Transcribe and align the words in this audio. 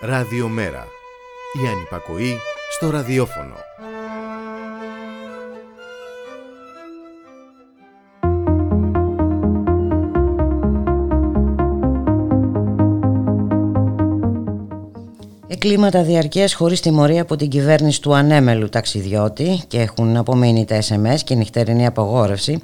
Ραδιομέρα. 0.00 0.86
Η 1.64 1.68
ανυπακοή 1.68 2.36
στο 2.70 2.90
ραδιόφωνο. 2.90 3.54
Εγκλήματα 15.46 16.02
διαρκείας 16.02 16.54
χωρίς 16.54 16.80
τιμωρία 16.80 17.22
από 17.22 17.36
την 17.36 17.48
κυβέρνηση 17.48 18.02
του 18.02 18.14
ανέμελου 18.14 18.68
ταξιδιώτη 18.68 19.62
και 19.68 19.80
έχουν 19.80 20.16
απομείνει 20.16 20.64
τα 20.64 20.78
SMS 20.82 21.20
και 21.24 21.34
νυχτερινή 21.34 21.86
απογόρευση 21.86 22.60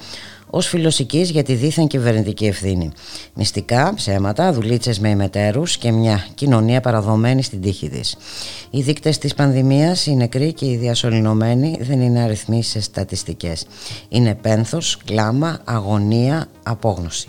ως 0.55 0.67
φιλοσική 0.67 1.21
για 1.21 1.43
τη 1.43 1.55
δίθεν 1.55 1.87
κυβερνητική 1.87 2.47
ευθύνη. 2.47 2.91
Μυστικά, 3.35 3.93
ψέματα, 3.95 4.53
δουλίτσες 4.53 4.99
με 4.99 5.09
ημετέρους 5.09 5.77
και 5.77 5.93
μια 5.93 6.27
κοινωνία 6.35 6.81
παραδομένη 6.81 7.43
στην 7.43 7.61
τύχη 7.61 7.89
της. 7.89 8.17
Οι 8.71 8.83
δείκτες 8.83 9.19
της 9.19 9.35
πανδημίας, 9.35 10.07
οι 10.07 10.15
νεκροί 10.15 10.53
και 10.53 10.67
οι 10.67 10.77
διασωληνωμένοι 10.77 11.79
δεν 11.81 12.01
είναι 12.01 12.21
αριθμοί 12.21 12.63
σε 12.63 12.81
στατιστικές. 12.81 13.67
Είναι 14.09 14.35
πένθος, 14.35 14.99
κλάμα, 15.05 15.61
αγωνία, 15.65 16.49
απόγνωση. 16.63 17.29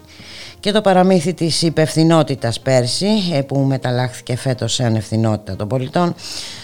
Και 0.65 0.71
το 0.71 0.81
παραμύθι 0.81 1.33
της 1.33 1.61
υπευθυνότητας 1.61 2.59
πέρσι, 2.59 3.07
ε, 3.33 3.41
που 3.41 3.59
μεταλλάχθηκε 3.59 4.35
φέτος 4.35 4.73
σε 4.73 4.83
ανευθυνότητα 4.83 5.55
των 5.55 5.67
πολιτών, 5.67 6.15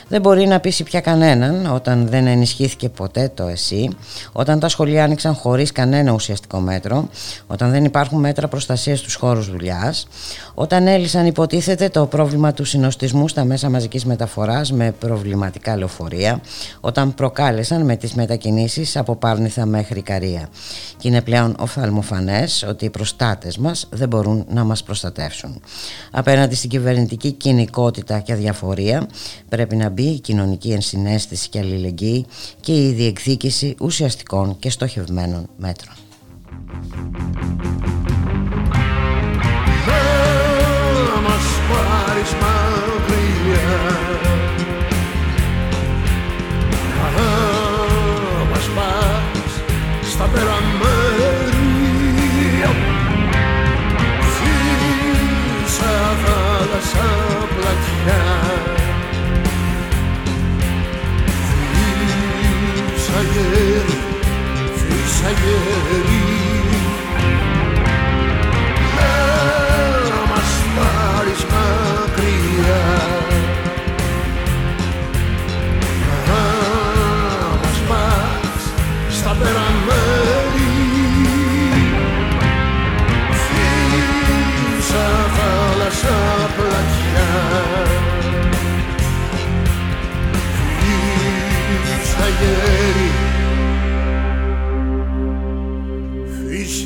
δεν 0.08 0.22
μπορεί 0.22 0.48
να 0.48 0.60
πείσει 0.60 0.84
πια 0.84 1.02
κανέναν 1.02 1.74
όταν 1.74 2.08
δεν 2.08 2.28
ενισχύθηκε 2.28 2.90
ποτέ 2.90 3.32
το 3.34 3.48
εσύ, 3.48 3.90
όταν 4.32 4.60
τα 4.60 4.70
σχολεία 4.70 5.04
άνοιξαν 5.04 5.34
χωρίς 5.34 5.72
κανένα 5.72 6.12
ουσιαστικό 6.12 6.60
μέτρο, 6.60 7.10
όταν 7.48 7.72
δεν 7.72 7.86
υπάρχουν 7.86 8.20
μέτρα 8.20 8.48
προστασίας 8.48 9.00
στους 9.00 9.16
χώρους 9.16 9.50
δουλειάς, 9.52 10.08
όταν 10.54 10.88
έλυσαν 10.88 11.26
υποτίθεται 11.26 11.90
το 11.90 12.06
πρόβλημα 12.06 12.54
του 12.54 12.64
συνοστισμού 12.64 13.28
στα 13.28 13.44
μέσα 13.44 13.70
μαζικής 13.70 14.06
μεταφοράς 14.06 14.72
με 14.72 14.92
προβληματικά 15.00 15.78
λεωφορεία, 15.78 16.42
όταν 16.80 17.14
προκάλεσαν 17.14 17.86
με 17.86 17.96
τις 17.96 18.14
μετακινήσεις 18.14 18.98
από 18.98 19.16
Πάρνηθα 19.16 19.66
μέχρι 19.66 20.02
Καρία. 20.02 20.50
Και 20.98 21.08
είναι 21.08 21.22
πλέον 21.22 21.56
οφθαλμοφανές 21.60 22.66
ότι 22.70 22.86
οι 22.86 22.90
προστάτες 22.90 23.58
μας 23.58 23.88
δεν 23.92 24.08
μπορούν 24.08 24.46
να 24.50 24.64
μας 24.64 24.84
προστατεύσουν. 24.84 25.62
Απέναντι 26.12 26.56
στην 26.56 26.70
κυβερνητική 26.70 27.32
κοινικότητα 27.32 28.20
και 28.20 28.34
αδιαφορία 28.34 29.08
πρέπει 29.50 29.76
να 29.76 29.90
μπει 29.90 30.04
η 30.04 30.20
κοινωνική 30.20 30.72
ενσυναίσθηση 30.72 31.50
και 31.50 31.60
αλληλεγγύη 31.60 32.26
και 32.60 32.88
η 32.88 32.92
διεκδίκηση 32.92 33.76
ουσιαστικών 33.80 34.60
και 34.60 34.70
στοχευμένων 34.70 35.50
μέτρων. 35.58 35.96
στα 42.26 42.61
severi 65.22 66.21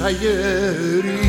Φύσα 0.05 0.17
γέρι 0.17 1.24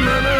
μας 0.00 0.35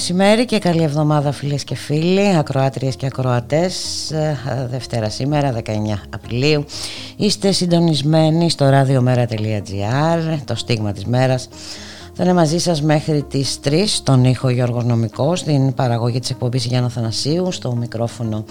μεσημέρι 0.00 0.44
και 0.44 0.58
καλή 0.58 0.82
εβδομάδα 0.82 1.32
φίλες 1.32 1.64
και 1.64 1.74
φίλοι, 1.74 2.36
ακροάτριες 2.36 2.96
και 2.96 3.06
ακροατές. 3.06 3.74
Ε, 4.10 4.38
Δευτέρα 4.70 5.10
σήμερα, 5.10 5.52
19 5.52 6.02
Απριλίου. 6.14 6.64
Είστε 7.16 7.52
συντονισμένοι 7.52 8.50
στο 8.50 8.70
radiomera.gr, 8.72 10.38
το 10.44 10.54
στίγμα 10.54 10.92
της 10.92 11.04
μέρας. 11.04 11.48
Θα 12.14 12.24
είναι 12.24 12.32
μαζί 12.32 12.58
σας 12.58 12.82
μέχρι 12.82 13.22
τις 13.22 13.58
3 13.64 13.86
στον 13.86 14.24
ήχο 14.24 14.48
Γιώργος 14.48 14.84
Νομικός, 14.84 15.38
στην 15.38 15.74
παραγωγή 15.74 16.18
της 16.18 16.30
εκπομπής 16.30 16.64
Γιάννα 16.64 16.88
Θανασίου, 16.88 17.52
στο 17.52 17.74
μικρόφωνο 17.74 18.44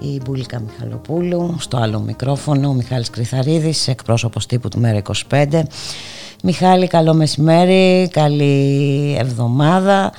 η 0.00 0.20
Μπουλίκα 0.24 0.60
Μιχαλοπούλου, 0.60 1.56
στο 1.58 1.76
άλλο 1.76 2.00
μικρόφωνο 2.00 2.68
ο 2.68 2.72
Μιχάλης 2.72 3.10
Κρυθαρίδης, 3.10 3.88
εκπρόσωπος 3.88 4.46
τύπου 4.46 4.68
του 4.68 4.80
Μέρα 4.80 5.02
25. 5.30 5.62
Μιχάλη, 6.42 6.86
καλό 6.86 7.14
μεσημέρι, 7.14 8.08
καλή 8.08 9.16
εβδομάδα. 9.18 10.12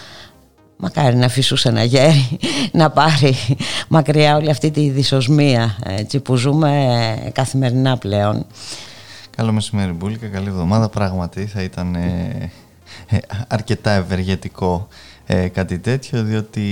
Μακάρι 0.84 1.16
να 1.16 1.28
φυσούσε 1.28 1.70
ένα 1.70 1.84
γέρι 1.84 2.40
να 2.72 2.90
πάρει 2.90 3.36
μακριά 3.88 4.36
όλη 4.36 4.50
αυτή 4.50 4.72
τη 4.72 4.90
δυσοσμία 4.90 5.78
έτσι, 5.84 6.20
που 6.20 6.36
ζούμε 6.36 7.32
καθημερινά 7.34 7.98
πλέον. 7.98 8.46
Καλό 9.36 9.52
μεσημέρι 9.52 9.92
Μπούλικα, 9.92 10.28
καλή 10.28 10.48
εβδομάδα. 10.48 10.90
Πράγματι 10.90 11.46
θα 11.46 11.62
ήταν 11.62 11.96
ε, 11.96 12.52
ε, 13.08 13.18
αρκετά 13.48 13.92
ευεργετικό 13.92 14.88
ε, 15.34 15.48
κάτι 15.48 15.80
τέτοιο 15.80 16.24
διότι 16.24 16.66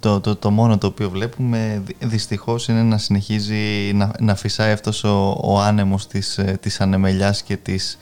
το, 0.00 0.20
το, 0.20 0.36
το 0.36 0.50
μόνο 0.50 0.78
το 0.78 0.86
οποίο 0.86 1.10
βλέπουμε 1.10 1.82
δυστυχώς 1.98 2.68
είναι 2.68 2.82
να 2.82 2.98
συνεχίζει 2.98 3.92
να, 3.94 4.10
να 4.20 4.34
φυσάει 4.34 4.72
αυτός 4.72 5.04
ο, 5.04 5.38
ο 5.42 5.60
άνεμος 5.60 6.06
της, 6.06 6.40
της 6.60 6.80
ανεμελιάς 6.80 7.42
και 7.42 7.56
της 7.56 7.98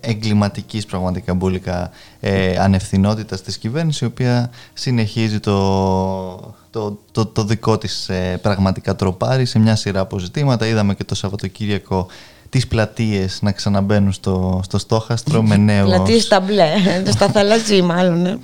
εγκληματικής 0.00 0.86
πραγματικά 0.86 1.34
μπουλικα 1.34 1.90
ε, 2.20 2.56
ανευθυνότητας 2.58 3.42
της 3.42 3.58
κυβέρνησης 3.58 4.00
η 4.00 4.04
οποία 4.04 4.50
συνεχίζει 4.72 5.40
το, 5.40 6.54
το, 6.70 6.98
το, 7.12 7.26
το 7.26 7.44
δικό 7.44 7.78
της 7.78 8.08
ε, 8.08 8.38
πραγματικά 8.42 8.96
τροπάρι 8.96 9.44
σε 9.44 9.58
μια 9.58 9.76
σειρά 9.76 10.00
αποζητήματα. 10.00 10.66
Είδαμε 10.66 10.94
και 10.94 11.04
το 11.04 11.14
Σαββατοκύριακο 11.14 12.06
τις 12.54 12.66
πλατείες 12.66 13.38
να 13.42 13.52
ξαναμπαίνουν 13.52 14.12
στο, 14.12 14.60
στο 14.64 14.78
στόχαστρο 14.78 15.42
με 15.42 15.56
νέο... 15.56 15.84
Πλατείες 15.84 16.22
στα 16.22 16.40
μπλε, 16.40 16.66
στα 17.14 17.28
θαλασσί 17.28 17.82
μάλλον. 17.82 18.26
Ε. 18.26 18.38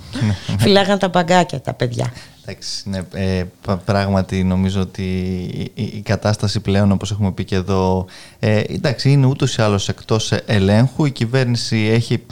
Φυλάγαν 0.58 0.98
τα 0.98 1.10
παγκάκια 1.10 1.60
τα 1.60 1.74
παιδιά. 1.74 2.12
Εντάξει, 2.42 2.88
ναι, 2.88 3.00
ε, 3.12 3.44
πράγματι 3.84 4.44
νομίζω 4.44 4.80
ότι 4.80 5.02
η, 5.74 6.00
κατάσταση 6.00 6.60
πλέον 6.60 6.92
όπως 6.92 7.10
έχουμε 7.10 7.32
πει 7.32 7.44
και 7.44 7.54
εδώ 7.54 8.06
ε, 8.38 8.60
εντάξει, 8.60 9.10
είναι 9.10 9.26
ούτως 9.26 9.56
ή 9.56 9.62
άλλως 9.62 9.88
εκτός 9.88 10.32
ελέγχου. 10.46 11.04
Η 11.04 11.10
κυβέρνηση 11.10 11.76
έχει 11.76 12.22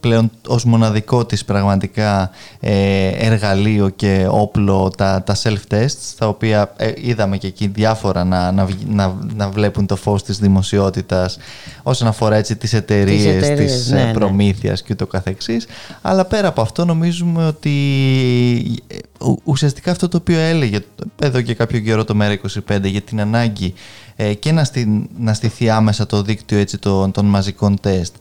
πλέον 0.00 0.30
ως 0.46 0.64
μοναδικό 0.64 1.26
της 1.26 1.44
πραγματικά 1.44 2.30
ε, 2.60 3.08
εργαλείο 3.08 3.88
και 3.88 4.26
όπλο 4.30 4.90
τα, 4.96 5.22
τα 5.22 5.36
self-tests 5.42 6.14
τα 6.18 6.28
οποία 6.28 6.72
ε, 6.76 6.92
είδαμε 6.96 7.36
και 7.36 7.46
εκεί 7.46 7.66
διάφορα 7.66 8.24
να, 8.24 8.52
να, 8.52 8.68
να, 8.86 9.16
να, 9.34 9.48
βλέπουν 9.48 9.86
το 9.86 9.96
φως 9.96 10.22
της 10.22 10.38
δημοσιότητας 10.38 11.38
όσον 11.82 12.08
αφορά 12.08 12.36
έτσι 12.36 12.56
τις 12.56 12.72
εταιρείες 12.72 13.48
της 13.48 13.90
ναι, 13.90 14.04
ναι, 14.04 14.12
προμήθειας 14.12 14.82
και 14.82 14.92
ούτω 14.92 15.06
καθεξής. 15.06 15.66
Αλλά 16.02 16.24
πέρα 16.24 16.48
από 16.48 16.60
αυτό 16.60 16.84
νομίζουμε 16.84 17.46
ότι 17.46 17.72
ε, 18.86 18.96
ουσιαστικά 19.44 19.90
αυτό 19.90 20.08
το 20.08 20.16
οποίο 20.16 20.38
έλεγε 20.38 20.78
εδώ 21.22 21.40
και 21.40 21.54
κάποιο 21.54 21.80
καιρό 21.80 22.04
το 22.04 22.16
ΜΕΡΑ25 22.20 22.82
για 22.82 23.00
την 23.00 23.20
ανάγκη 23.20 23.74
και 24.38 24.52
να, 24.52 24.64
στη, 24.64 25.08
να 25.18 25.34
στηθεί 25.34 25.70
άμεσα 25.70 26.06
το 26.06 26.22
δίκτυο 26.22 26.58
έτσι, 26.58 26.78
των, 26.78 27.10
των 27.10 27.26
μαζικών 27.26 27.80
τεστ 27.80 28.14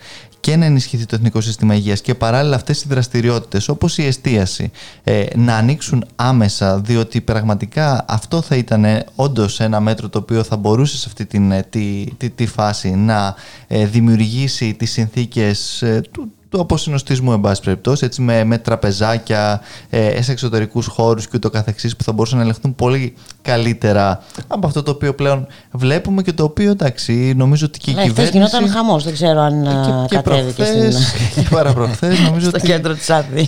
και 0.46 0.56
να 0.56 0.66
ενισχυθεί 0.66 1.06
το 1.06 1.16
Εθνικό 1.16 1.42
Σύστημα 1.42 1.76
Υγείας 1.76 2.02
και 2.02 2.16
παράλληλα 2.16 2.56
αυτές 2.56 2.84
οι 2.84 2.86
δραστηριότητες 2.88 3.68
όπως 3.68 3.98
η 3.98 4.06
εστίαση 4.06 4.72
ε, 5.04 5.26
να 5.36 5.56
ανοίξουν 5.56 6.06
άμεσα 6.16 6.80
διότι 6.80 7.22
πραγματικά 7.22 8.06
αυτό 8.08 8.42
θα 8.42 8.56
ήταν 8.56 8.86
ε, 8.86 9.06
όντως 9.16 9.60
ένα 9.60 9.80
μέτρο 9.80 10.10
το 10.10 10.18
οποίο 10.18 10.44
θα 10.44 10.58
μπορούσε 10.58 10.98
σε 10.98 11.04
αυτή 11.08 11.26
την, 11.26 11.52
ε, 11.52 11.64
τη, 11.70 12.06
τη, 12.18 12.30
τη 12.30 12.46
φάση 12.46 12.90
να 12.90 13.36
ε, 13.68 13.86
δημιουργήσει 13.86 14.74
τις 14.74 14.92
συνθήκες 14.92 15.84
του, 16.12 16.32
του 16.56 16.62
αποσυνοστισμού, 16.62 17.31
εν 17.31 17.42
πάση 17.42 17.62
περιπτώσει, 17.62 18.06
έτσι, 18.06 18.22
με, 18.22 18.44
με 18.44 18.57
τραπεζάκια 18.57 19.62
ε, 19.90 20.22
σε 20.22 20.31
εξωτερικούς 20.31 20.86
χώρους 20.86 21.25
και 21.28 21.31
ούτω 21.36 21.50
καθεξής 21.50 21.96
που 21.96 22.04
θα 22.04 22.12
μπορούσαν 22.12 22.38
να 22.38 22.44
ελεγχθούν 22.44 22.75
πολύ 22.75 23.13
καλύτερα 23.42 24.24
από 24.48 24.68
αυτό 24.68 24.84
το 24.84 24.92
οποίο 24.92 25.13
πλέον 25.13 25.48
βλέπουμε 25.72 26.22
και 26.22 26.34
το 26.34 26.44
οποίο 26.44 26.72
εντάξει, 26.72 27.34
νομίζω 27.36 27.66
ότι 27.66 27.80
και 27.80 27.92
η 27.92 27.94
ναι, 27.94 28.04
κυβέρνηση. 28.04 28.38
γινόταν 28.38 28.69
χαμός, 28.69 29.04
δεν 29.04 29.13
ξέρω 29.13 29.40
αν 29.40 29.66
ε, 29.66 30.06
και, 30.10 30.16
κατέβηκε 30.16 30.63
και 30.63 30.92
στην. 30.92 31.04
και 31.44 31.50
παραπροχθές, 31.50 32.19
νομίζω. 32.19 32.50
στο 32.50 32.60
κέντρο 32.60 32.94
της 32.94 33.10
Αθήνα. 33.10 33.48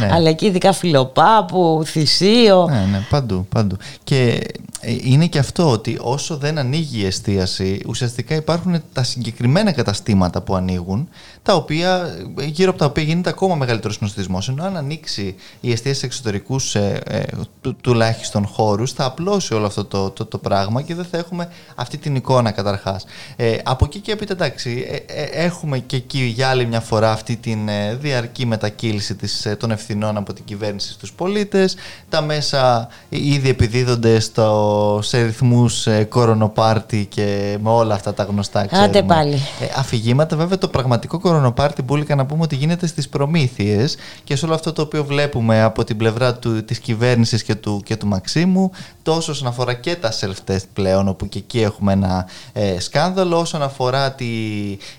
Ναι. 0.00 0.08
Αλλά 0.12 0.28
εκεί 0.28 0.46
ειδικά 0.46 0.72
Φιλοπάπου, 0.72 1.82
Θησίο. 1.84 2.66
Ναι, 2.70 2.86
ναι, 2.90 3.06
παντού, 3.10 3.46
παντού. 3.48 3.76
Και 4.04 4.22
ε, 4.24 4.38
είναι 4.82 5.26
και 5.26 5.38
αυτό 5.38 5.70
ότι 5.70 5.98
όσο 6.00 6.36
δεν 6.36 6.58
ανοίγει 6.58 7.00
η 7.00 7.06
εστίαση, 7.06 7.80
ουσιαστικά 7.86 8.34
υπάρχουν 8.34 8.82
τα 8.92 9.02
συγκεκριμένα 9.02 9.72
καταστήματα 9.72 10.42
που 10.42 10.54
ανοίγουν, 10.54 11.08
τα 11.42 11.54
οποία, 11.54 12.16
γύρω 12.44 12.70
από 12.70 12.78
τα 12.78 12.84
οποία 12.84 13.02
γίνεται 13.02 13.28
ακόμα 13.28 13.54
μεγαλύτερος 13.54 13.94
συνοστισμός. 13.94 14.48
Ενώ 14.48 14.64
αν 14.64 14.76
ανοίξει 14.76 15.34
η 15.60 15.72
εστίαση 15.72 15.98
σε 15.98 16.06
εξωτερικούς 16.06 16.74
ε, 16.74 17.00
ε, 17.04 17.22
του, 17.60 17.76
τουλάχιστον 17.76 18.46
χώρους, 18.46 18.92
θα 18.92 19.04
απλώσει 19.04 19.54
όλο 19.54 19.66
αυτό 19.66 19.84
το, 19.84 20.10
το, 20.10 20.24
το, 20.24 20.38
πράγμα 20.38 20.82
και 20.82 20.94
δεν 20.94 21.04
θα 21.04 21.18
έχουμε 21.18 21.48
αυτή 21.74 21.98
την 21.98 22.14
εικόνα 22.14 22.50
καταρχάς. 22.50 23.04
Ε, 23.36 23.56
από 23.64 23.84
εκεί 23.84 23.98
και 23.98 24.12
έπειτα, 24.12 24.32
εντάξει, 24.32 24.86
ε, 25.06 25.22
έχουμε 25.22 25.78
και 25.78 25.96
εκεί 25.96 26.22
για 26.22 26.48
άλλη 26.48 26.66
μια 26.66 26.80
φορά 26.80 27.12
αυτή 27.12 27.36
την 27.36 27.58
διαρκή 28.00 28.46
μετακύληση 28.46 29.14
της, 29.14 29.46
των 29.58 29.70
ευθυνών 29.70 30.16
από 30.16 30.32
την 30.32 30.44
κυβέρνηση 30.44 30.92
στους 30.92 31.12
πολίτες. 31.12 31.76
Τα 32.08 32.20
μέσα 32.20 32.88
ήδη 33.08 33.48
επιδίδονται 33.48 34.20
στο 34.20 34.71
σε 35.02 35.22
ρυθμούς 35.22 35.86
ε, 35.86 36.04
κορονοπάρτι 36.04 37.06
και 37.10 37.58
με 37.62 37.70
όλα 37.70 37.94
αυτά 37.94 38.14
τα 38.14 38.22
γνωστά 38.22 38.66
ξέρουμε. 38.66 38.86
Άντε 38.88 39.02
πάλι. 39.02 39.34
Ε, 39.34 39.66
αφηγήματα 39.76 40.36
βέβαια 40.36 40.58
το 40.58 40.68
πραγματικό 40.68 41.18
κορονοπάρτι 41.18 41.82
μπουλικα 41.82 42.14
να 42.14 42.26
πούμε 42.26 42.42
ότι 42.42 42.56
γίνεται 42.56 42.86
στις 42.86 43.08
προμήθειες 43.08 43.96
και 44.24 44.36
σε 44.36 44.44
όλο 44.44 44.54
αυτό 44.54 44.72
το 44.72 44.82
οποίο 44.82 45.04
βλέπουμε 45.04 45.62
από 45.62 45.84
την 45.84 45.96
πλευρά 45.96 46.34
του, 46.34 46.64
της 46.64 46.78
κυβέρνησης 46.78 47.42
και 47.42 47.54
του, 47.54 47.80
και 47.84 47.96
του 47.96 48.06
Μαξίμου 48.06 48.70
τόσο 49.02 49.32
όσον 49.32 49.48
αφορά 49.48 49.74
και 49.74 49.96
τα 49.96 50.12
self-test 50.20 50.64
πλέον 50.72 51.08
όπου 51.08 51.28
και 51.28 51.38
εκεί 51.38 51.60
έχουμε 51.60 51.92
ένα 51.92 52.26
ε, 52.52 52.80
σκάνδαλο 52.80 53.38
όσον 53.38 53.62
αφορά 53.62 54.12
τη, 54.12 54.26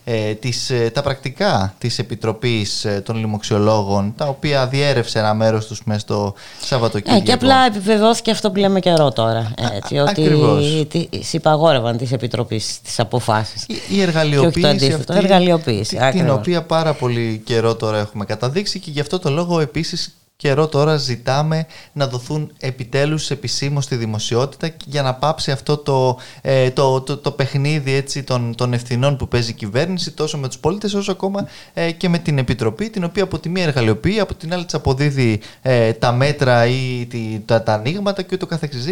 ε, 0.03 0.33
τις, 0.33 0.69
ε, 0.69 0.89
τα 0.93 1.01
πρακτικά 1.01 1.73
της 1.77 1.99
Επιτροπής 1.99 2.85
ε, 2.85 3.01
των 3.05 3.17
Λοιμοξιολόγων 3.17 4.13
τα 4.17 4.25
οποία 4.25 4.67
διέρευσε 4.67 5.19
ένα 5.19 5.33
μέρος 5.33 5.67
τους 5.67 5.83
μέσα 5.83 5.99
στο 5.99 6.33
Σαββατοκύριακο. 6.61 7.21
Ε, 7.21 7.25
και 7.25 7.31
απλά 7.31 7.65
επιβεβαιώθηκε 7.65 8.31
αυτό 8.31 8.51
που 8.51 8.59
λέμε 8.59 8.79
καιρό 8.79 9.11
τώρα. 9.11 9.51
Έτσι, 9.71 9.97
ότι 9.97 10.87
τι, 10.89 11.23
συμπαγόρευαν 11.23 11.97
τις 11.97 12.11
Επιτροπής 12.11 12.81
τις 12.81 12.99
αποφάσεις. 12.99 13.65
Η, 13.67 13.75
η 13.89 14.01
εργαλειοποίηση, 14.01 14.93
αυτή, 14.93 15.13
εργαλειοποίηση 15.13 15.97
την 16.11 16.29
οποία 16.29 16.63
πάρα 16.63 16.93
πολύ 16.93 17.41
καιρό 17.45 17.75
τώρα 17.75 17.99
έχουμε 17.99 18.25
καταδείξει 18.25 18.79
και 18.79 18.91
γι' 18.91 18.99
αυτό 18.99 19.19
το 19.19 19.29
λόγο 19.29 19.59
επίσης 19.59 20.15
καιρό 20.43 20.67
τώρα 20.67 20.97
ζητάμε 20.97 21.65
να 21.93 22.07
δοθούν 22.07 22.51
επιτέλους 22.59 23.31
επισήμως 23.31 23.83
στη 23.83 23.95
δημοσιότητα 23.95 24.69
για 24.85 25.01
να 25.01 25.13
πάψει 25.13 25.51
αυτό 25.51 25.77
το, 25.77 26.17
ε, 26.41 26.71
το, 26.71 27.01
το, 27.01 27.17
το, 27.17 27.31
παιχνίδι 27.31 27.93
έτσι, 27.93 28.23
των, 28.23 28.55
των 28.55 28.73
ευθυνών 28.73 29.17
που 29.17 29.27
παίζει 29.27 29.49
η 29.49 29.53
κυβέρνηση 29.53 30.11
τόσο 30.11 30.37
με 30.37 30.47
τους 30.47 30.57
πολίτες 30.57 30.93
όσο 30.93 31.11
ακόμα 31.11 31.47
ε, 31.73 31.91
και 31.91 32.09
με 32.09 32.17
την 32.17 32.37
Επιτροπή 32.37 32.89
την 32.89 33.03
οποία 33.03 33.23
από 33.23 33.39
τη 33.39 33.49
μία 33.49 33.63
εργαλειοποιεί, 33.63 34.19
από 34.19 34.33
την 34.33 34.53
άλλη 34.53 34.65
της 34.65 34.73
αποδίδει 34.73 35.41
ε, 35.61 35.93
τα 35.93 36.11
μέτρα 36.11 36.65
ή 36.65 37.05
τη, 37.09 37.41
τα, 37.45 37.63
τα 37.63 37.73
ανοίγματα 37.73 38.21
και 38.21 38.35
ούτω 38.35 38.45
καθεξής. 38.45 38.85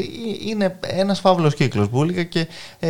Είναι 0.45 0.77
ένας 0.81 1.19
φαύλος 1.19 1.55
κύκλος 1.55 1.89
μπουλικα 1.89 2.23
και 2.23 2.47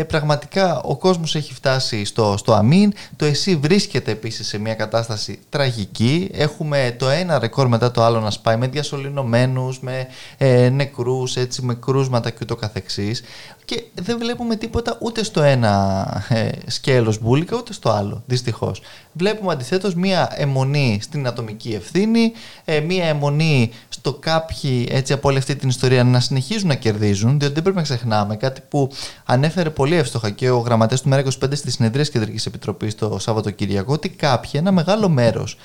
πραγματικά 0.07 0.81
ο 0.81 0.97
κόσμος 0.97 1.35
έχει 1.35 1.53
φτάσει 1.53 2.05
στο, 2.05 2.35
στο 2.37 2.53
αμήν. 2.53 2.93
Το 3.15 3.25
ΕΣΥ 3.25 3.55
βρίσκεται 3.55 4.11
επίσης 4.11 4.47
σε 4.47 4.57
μια 4.57 4.73
κατάσταση 4.73 5.39
τραγική. 5.49 6.29
Έχουμε 6.33 6.95
το 6.99 7.09
ένα 7.09 7.39
ρεκόρ 7.39 7.67
μετά 7.67 7.91
το 7.91 8.03
άλλο 8.03 8.19
να 8.19 8.29
σπάει 8.31 8.49
με 8.57 8.67
διασωληνωμένους, 8.67 9.79
με 9.79 10.07
ε, 10.37 10.69
νεκρούς, 10.69 11.35
έτσι, 11.35 11.61
με 11.61 11.75
κρούσματα 11.75 12.29
και 12.29 12.39
ούτω 12.41 12.55
καθεξής. 12.55 13.23
Και 13.71 13.83
δεν 14.01 14.17
βλέπουμε 14.17 14.55
τίποτα 14.55 14.97
ούτε 15.01 15.23
στο 15.23 15.41
ένα 15.41 16.05
ε, 16.29 16.49
σκέλος 16.67 17.21
μπουλικα 17.21 17.57
ούτε 17.57 17.73
στο 17.73 17.89
άλλο, 17.89 18.23
δυστυχώς. 18.25 18.81
Βλέπουμε 19.13 19.51
αντιθέτως 19.51 19.95
μία 19.95 20.29
αιμονή 20.35 20.99
στην 21.01 21.27
ατομική 21.27 21.73
ευθύνη, 21.73 22.31
ε, 22.65 22.79
μία 22.79 23.05
αιμονή 23.05 23.71
στο 23.89 24.13
κάποιοι 24.13 24.87
έτσι 24.91 25.13
από 25.13 25.29
όλη 25.29 25.37
αυτή 25.37 25.55
την 25.55 25.69
ιστορία 25.69 26.03
να 26.03 26.19
συνεχίζουν 26.19 26.67
να 26.67 26.75
κερδίζουν, 26.75 27.39
διότι 27.39 27.53
δεν 27.53 27.63
πρέπει 27.63 27.77
να 27.77 27.83
ξεχνάμε 27.83 28.35
κάτι 28.35 28.61
που 28.69 28.91
ανέφερε 29.25 29.69
πολύ 29.69 29.95
εύστοχα 29.95 30.29
και 30.29 30.49
ο 30.49 30.57
γραμματέας 30.57 31.01
του 31.01 31.09
ΜΕΡΑ25 31.13 31.49
στη 31.51 31.71
συνεδρία 31.71 32.03
Κεντρικής 32.03 32.45
Επιτροπής 32.45 32.95
το 32.95 33.19
Σαββατοκύριακο, 33.19 33.93
ότι 33.93 34.09
κάποιοι, 34.09 34.51
ένα 34.53 34.71
μεγάλο 34.71 35.09
μέρος 35.09 35.57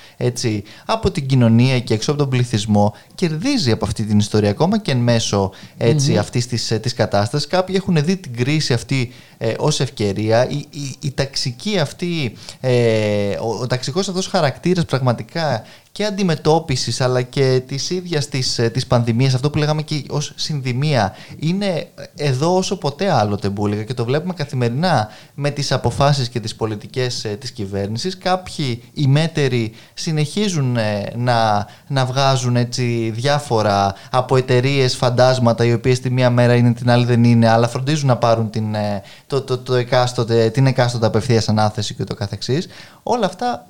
από 0.85 1.11
την 1.11 1.25
κοινωνία 1.25 1.79
και 1.79 1.93
έξω 1.93 2.11
από 2.11 2.19
τον 2.19 2.29
πληθυσμό, 2.29 2.93
κερδίζει 3.15 3.71
από 3.71 3.85
αυτή 3.85 4.03
την 4.03 4.19
ιστορία, 4.19 4.49
ακόμα 4.49 4.79
και 4.79 4.91
εν 4.91 4.97
μέσω 4.97 5.51
έτσι, 5.77 6.13
mm-hmm. 6.13 6.19
αυτής 6.19 6.47
της 6.47 6.79
της 6.81 6.93
κατάστασης. 6.93 7.47
Κάποιοι 7.47 7.75
έχουν 7.77 7.96
δει 8.01 8.17
την 8.17 8.35
κρίση 8.35 8.73
αυτή 8.73 9.11
ε, 9.37 9.53
ως 9.57 9.79
ευκαιρία. 9.79 10.49
Η, 10.49 10.65
η, 10.69 10.95
η 10.99 11.11
ταξική 11.11 11.79
αυτή, 11.79 12.35
ε, 12.59 13.35
ο, 13.41 13.59
ο 13.61 13.67
ταξικός 13.67 14.07
αυτός 14.07 14.27
χαρακτήρας 14.27 14.85
πραγματικά 14.85 15.65
και 15.97 16.05
αντιμετώπισης 16.05 17.01
αλλά 17.01 17.21
και 17.21 17.61
της 17.67 17.89
ίδιας 17.89 18.27
της, 18.27 18.59
ε, 18.59 18.69
της 18.69 18.87
πανδημίας, 18.87 19.33
αυτό 19.33 19.49
που 19.49 19.57
λέγαμε 19.57 19.81
και 19.81 20.03
ως 20.09 20.33
συνδημία, 20.35 21.15
είναι 21.39 21.87
εδώ 22.15 22.55
όσο 22.55 22.77
ποτέ 22.77 23.11
άλλοτε 23.11 23.49
μπουλικα 23.49 23.83
και 23.83 23.93
το 23.93 24.05
βλέπουμε 24.05 24.33
καθημερινά 24.33 25.09
με 25.33 25.49
τις 25.49 25.71
αποφάσεις 25.71 26.29
και 26.29 26.39
τις 26.39 26.55
πολιτικές 26.55 27.25
ε, 27.25 27.29
της 27.29 27.51
κυβέρνησης. 27.51 28.17
Κάποιοι 28.17 28.83
ημέτεροι 28.93 29.73
συνεχίζουν 29.93 30.77
ε, 30.77 31.11
να, 31.15 31.67
να 31.87 32.05
βγάζουν 32.05 32.55
έτσι 32.55 33.11
διάφορα 33.15 33.95
από 34.11 34.37
εταιρείες 34.37 34.95
φαντάσματα 34.95 35.65
οι 35.65 35.73
οποίες 35.73 35.99
τη 35.99 36.09
μία 36.09 36.29
μέρα 36.29 36.55
είναι 36.55 36.73
την 36.73 36.89
άλλη 36.89 37.05
δεν 37.05 37.23
είναι, 37.23 37.49
αλλά 37.49 37.67
φροντίζουν 37.67 38.07
να 38.07 38.17
πάρουν 38.17 38.49
την, 38.49 38.75
το, 39.27 39.41
το, 39.41 39.57
το 39.57 39.73
εκάστοτε, 39.73 40.49
την 40.49 40.67
εκάστοτε 40.67 41.05
απευθείας 41.05 41.49
ανάθεση 41.49 41.93
και 41.93 42.03
το 42.03 42.15
καθεξής. 42.15 42.67
Όλα 43.03 43.25
αυτά 43.25 43.67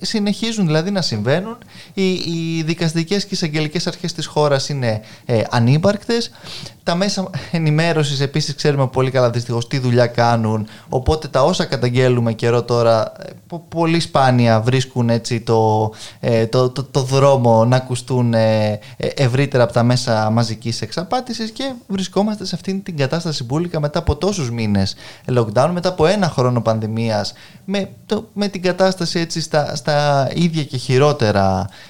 συνεχίζουν 0.00 0.66
δηλαδή 0.66 0.90
να 0.90 1.02
συμβαίνουν 1.02 1.56
οι, 1.94 2.12
οι 2.12 2.62
δικαστικές 2.62 3.24
και 3.24 3.34
εισαγγελικές 3.34 3.86
αρχές 3.86 4.12
της 4.12 4.26
χώρας 4.26 4.68
είναι 4.68 5.00
ε, 5.24 5.42
ανύπαρκτες. 5.50 6.30
Τα 6.90 6.96
μέσα 6.96 7.30
ενημέρωσης 7.50 8.20
επίσης 8.20 8.54
ξέρουμε 8.54 8.86
πολύ 8.86 9.10
καλά 9.10 9.30
δυστυχώς 9.30 9.66
τι 9.66 9.78
δουλειά 9.78 10.06
κάνουν. 10.06 10.66
Οπότε 10.88 11.28
τα 11.28 11.44
όσα 11.44 11.64
καταγγέλουμε 11.64 12.32
καιρό 12.32 12.62
τώρα 12.62 13.12
ε, 13.18 13.56
πολύ 13.68 14.00
σπάνια 14.00 14.60
βρίσκουν 14.60 15.10
έτσι 15.10 15.40
το, 15.40 15.92
ε, 16.20 16.46
το, 16.46 16.70
το, 16.70 16.84
το, 16.84 17.02
δρόμο 17.02 17.64
να 17.64 17.76
ακουστούν 17.76 18.34
ε, 18.34 18.78
ευρύτερα 18.96 19.62
από 19.62 19.72
τα 19.72 19.82
μέσα 19.82 20.30
μαζικής 20.30 20.82
εξαπάτησης 20.82 21.50
και 21.50 21.72
βρισκόμαστε 21.86 22.44
σε 22.44 22.54
αυτήν 22.54 22.82
την 22.82 22.96
κατάσταση 22.96 23.44
μπουλικα 23.44 23.80
μετά 23.80 23.98
από 23.98 24.16
τόσους 24.16 24.50
μήνες 24.50 24.94
lockdown, 25.34 25.70
μετά 25.72 25.88
από 25.88 26.06
ένα 26.06 26.28
χρόνο 26.28 26.60
πανδημίας 26.62 27.32
με, 27.64 27.88
το, 28.06 28.28
με 28.32 28.48
την 28.48 28.62
κατάσταση 28.62 29.18
έτσι 29.18 29.40
στα, 29.40 29.76
στα 29.76 30.28
ίδια 30.34 30.64
και 30.64 30.76
χειρότερα 30.76 31.68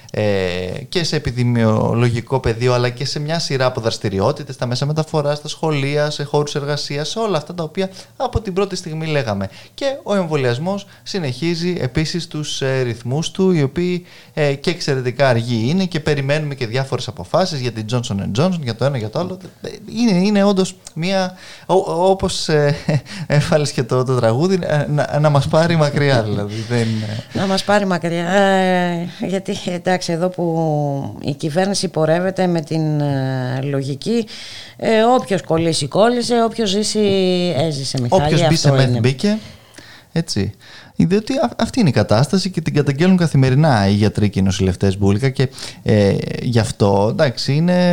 και 0.89 1.03
σε 1.03 1.15
επιδημιολογικό 1.15 2.39
πεδίο 2.39 2.73
αλλά 2.73 2.89
και 2.89 3.05
σε 3.05 3.19
μια 3.19 3.39
σειρά 3.39 3.65
από 3.65 3.81
δραστηριότητες, 3.81 4.55
στα 4.55 4.65
μέσα 4.65 4.85
μεταφοράς, 4.85 5.37
στα 5.37 5.47
σχολεία, 5.47 6.09
σε 6.09 6.23
χώρους 6.23 6.55
εργασίας, 6.55 7.09
σε 7.09 7.19
όλα 7.19 7.37
αυτά 7.37 7.53
τα 7.53 7.63
οποία 7.63 7.89
από 8.17 8.41
την 8.41 8.53
πρώτη 8.53 8.75
στιγμή 8.75 9.07
λέγαμε. 9.07 9.49
Και 9.73 9.95
ο 10.03 10.15
εμβολιασμός 10.15 10.85
συνεχίζει 11.03 11.77
επίσης 11.79 12.27
τους 12.27 12.61
ε, 12.61 12.81
ρυθμούς 12.81 13.31
του, 13.31 13.51
οι 13.51 13.61
οποίοι 13.61 14.05
ε, 14.33 14.53
και 14.53 14.69
εξαιρετικά 14.69 15.27
αργοί 15.27 15.69
είναι 15.69 15.85
και 15.85 15.99
περιμένουμε 15.99 16.55
και 16.55 16.67
διάφορες 16.67 17.07
αποφάσεις 17.07 17.59
για 17.59 17.71
την 17.71 17.85
Johnson 17.91 18.39
Johnson, 18.39 18.59
για 18.61 18.75
το 18.75 18.85
ένα 18.85 18.97
για 18.97 19.09
το 19.09 19.19
άλλο. 19.19 19.37
Είναι, 19.95 20.25
είναι 20.25 20.43
όντως 20.43 20.75
μια, 20.93 21.33
όπως 21.65 22.49
ε, 22.49 22.75
έβαλες 23.27 23.71
και 23.71 23.83
το, 23.83 24.03
το 24.03 24.15
τραγούδι, 24.15 24.59
ε, 24.61 24.85
να, 24.89 25.19
να 25.19 25.29
μας 25.29 25.47
πάρει 25.47 25.75
μακριά 25.75 26.23
δηλαδή. 26.23 26.65
Δεν... 26.69 26.87
Να 27.33 27.45
μας 27.47 27.63
πάρει 27.63 27.85
μακριά, 27.85 28.29
ε, 28.29 29.09
γιατί 29.19 29.57
εντάξει 29.65 30.00
εδώ 30.07 30.29
που 30.29 31.19
η 31.21 31.33
κυβέρνηση 31.33 31.87
πορεύεται 31.87 32.47
με 32.47 32.61
την 32.61 33.01
ε, 33.01 33.59
λογική 33.61 34.25
ε, 34.77 35.03
όποιος 35.03 35.41
κολλήσει 35.41 35.87
κόλλησε, 35.87 36.43
όποιος 36.43 36.69
ζήσει 36.69 36.99
έζησε 37.57 38.01
Μιχάλη. 38.01 38.23
Όποιος 38.23 38.47
μπει 38.47 38.55
σε 38.55 38.71
μεθ 38.71 38.99
μπήκε, 38.99 39.37
έτσι. 40.11 40.53
Διότι 40.95 41.33
αυτή 41.57 41.79
είναι 41.79 41.89
η 41.89 41.91
κατάσταση 41.91 42.49
και 42.49 42.61
την 42.61 42.73
καταγγέλνουν 42.73 43.17
καθημερινά 43.17 43.87
οι 43.87 43.93
γιατροί 43.93 44.29
και 44.29 44.39
οι 44.39 44.41
νοσηλευτές 44.41 44.97
μπουλικα 44.97 45.29
και 45.29 45.49
ε, 45.83 46.15
γι' 46.41 46.59
αυτό 46.59 47.07
εντάξει 47.11 47.53
είναι, 47.53 47.89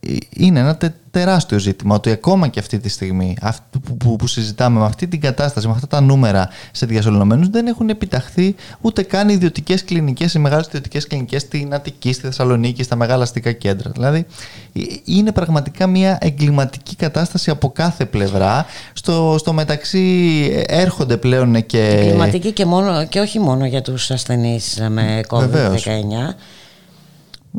ε, 0.00 0.16
είναι 0.30 0.58
ένα 0.58 0.76
τεράστιο 1.10 1.58
ζήτημα 1.58 1.94
ότι 1.94 2.10
ακόμα 2.10 2.48
και 2.48 2.58
αυτή 2.58 2.78
τη 2.78 2.88
στιγμή 2.88 3.36
που, 3.70 3.96
που, 3.96 4.16
που 4.16 4.26
συζητάμε 4.26 4.78
με 4.78 4.84
αυτή 4.84 5.06
την 5.06 5.20
κατάσταση, 5.20 5.66
με 5.66 5.72
αυτά 5.72 5.86
τα 5.86 6.00
νούμερα 6.00 6.48
σε 6.72 6.86
διασωλωμένου, 6.86 7.50
δεν 7.50 7.66
έχουν 7.66 7.88
επιταχθεί 7.88 8.54
ούτε 8.80 9.02
καν 9.02 9.28
ιδιωτικές 9.28 9.84
κλινικές, 9.84 10.34
οι 10.34 10.38
μεγάλες 10.38 10.66
ιδιωτικές 10.66 11.06
κλινικές 11.06 11.42
στην 11.42 11.74
Αττική, 11.74 12.12
στη 12.12 12.22
Θεσσαλονίκη, 12.22 12.82
στα 12.82 12.96
μεγάλα 12.96 13.22
αστικά 13.22 13.52
κέντρα. 13.52 13.90
Δηλαδή 13.90 14.26
ε, 14.72 14.80
είναι 15.04 15.32
πραγματικά 15.32 15.86
μια 15.86 16.18
εγκληματική 16.20 16.96
κατάσταση 16.96 17.50
από 17.50 17.70
κάθε 17.70 18.04
πλευρά. 18.04 18.66
Στο, 18.92 19.36
στο 19.38 19.52
μεταξύ 19.52 20.48
ε, 20.52 20.80
έρχονται 20.80 21.16
πλέον 21.16 21.66
και. 21.66 21.84
Εγκληματική 21.84 22.52
και, 22.52 22.64
μόνο, 22.64 23.06
και 23.06 23.20
όχι 23.20 23.38
μόνο 23.38 23.66
για 23.66 23.82
τους 23.82 24.10
ασθενείς 24.10 24.82
με 24.88 25.20
COVID-19. 25.28 26.34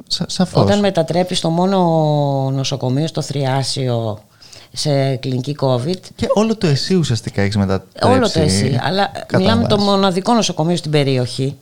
Σαφώς. 0.07 0.63
Όταν 0.63 0.79
μετατρέπεις 0.79 1.39
το 1.39 1.50
μόνο 1.50 1.77
νοσοκομείο 2.53 3.07
στο 3.07 3.21
Θριάσιο 3.21 4.19
σε 4.71 5.15
κλινική 5.15 5.55
COVID. 5.60 6.00
Και 6.15 6.27
όλο 6.33 6.55
το 6.55 6.67
ΕΣΥ 6.67 6.95
ουσιαστικά 6.95 7.41
έχεις 7.41 7.57
μετατρέψει. 7.57 8.17
Όλο 8.17 8.31
το 8.31 8.39
ΕΣΥ. 8.39 8.79
Αλλά 8.83 9.12
μιλάμε 9.38 9.67
το 9.67 9.77
μοναδικό 9.77 10.33
νοσοκομείο 10.33 10.75
στην 10.75 10.91
περιοχή. 10.91 11.57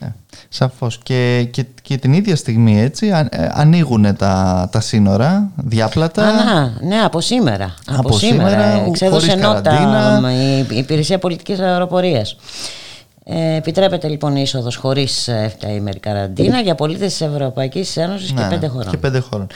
Ναι, 0.00 0.12
σαφώς. 0.48 0.98
Και, 1.02 1.48
και, 1.50 1.66
και, 1.82 1.96
την 1.96 2.12
ίδια 2.12 2.36
στιγμή 2.36 2.80
έτσι 2.80 3.06
ε, 3.06 3.48
ανοίγουν 3.52 4.16
τα, 4.16 4.68
τα 4.72 4.80
σύνορα 4.80 5.50
διάπλατα. 5.56 6.26
Α, 6.26 6.70
ναι, 6.80 7.00
από 7.04 7.20
σήμερα. 7.20 7.74
Από, 7.86 7.98
από 7.98 8.18
σήμερα. 8.18 8.50
σήμερα 8.50 8.84
εξέδωσε 8.86 9.34
νότα 9.34 10.20
η 10.70 10.76
Υπηρεσία 10.76 11.18
Πολιτικής 11.18 11.60
Αεροπορίας. 11.60 12.36
Ε, 13.24 13.54
επιτρέπεται 13.54 14.08
λοιπόν 14.08 14.36
η 14.36 14.42
είσοδος 14.44 14.76
χωρίς 14.76 15.28
7 15.60 15.68
ημέρη 15.68 15.98
καραντίνα 15.98 16.60
για 16.60 16.74
πολίτες 16.74 17.10
της 17.10 17.20
Ευρωπαϊκής 17.20 17.96
Ένωσης 17.96 18.32
και 18.32 18.48
5 18.50 18.58
ναι, 18.60 18.66
χωρών. 18.66 18.90
Και 18.90 19.08
5 19.08 19.20
χωρών. 19.30 19.46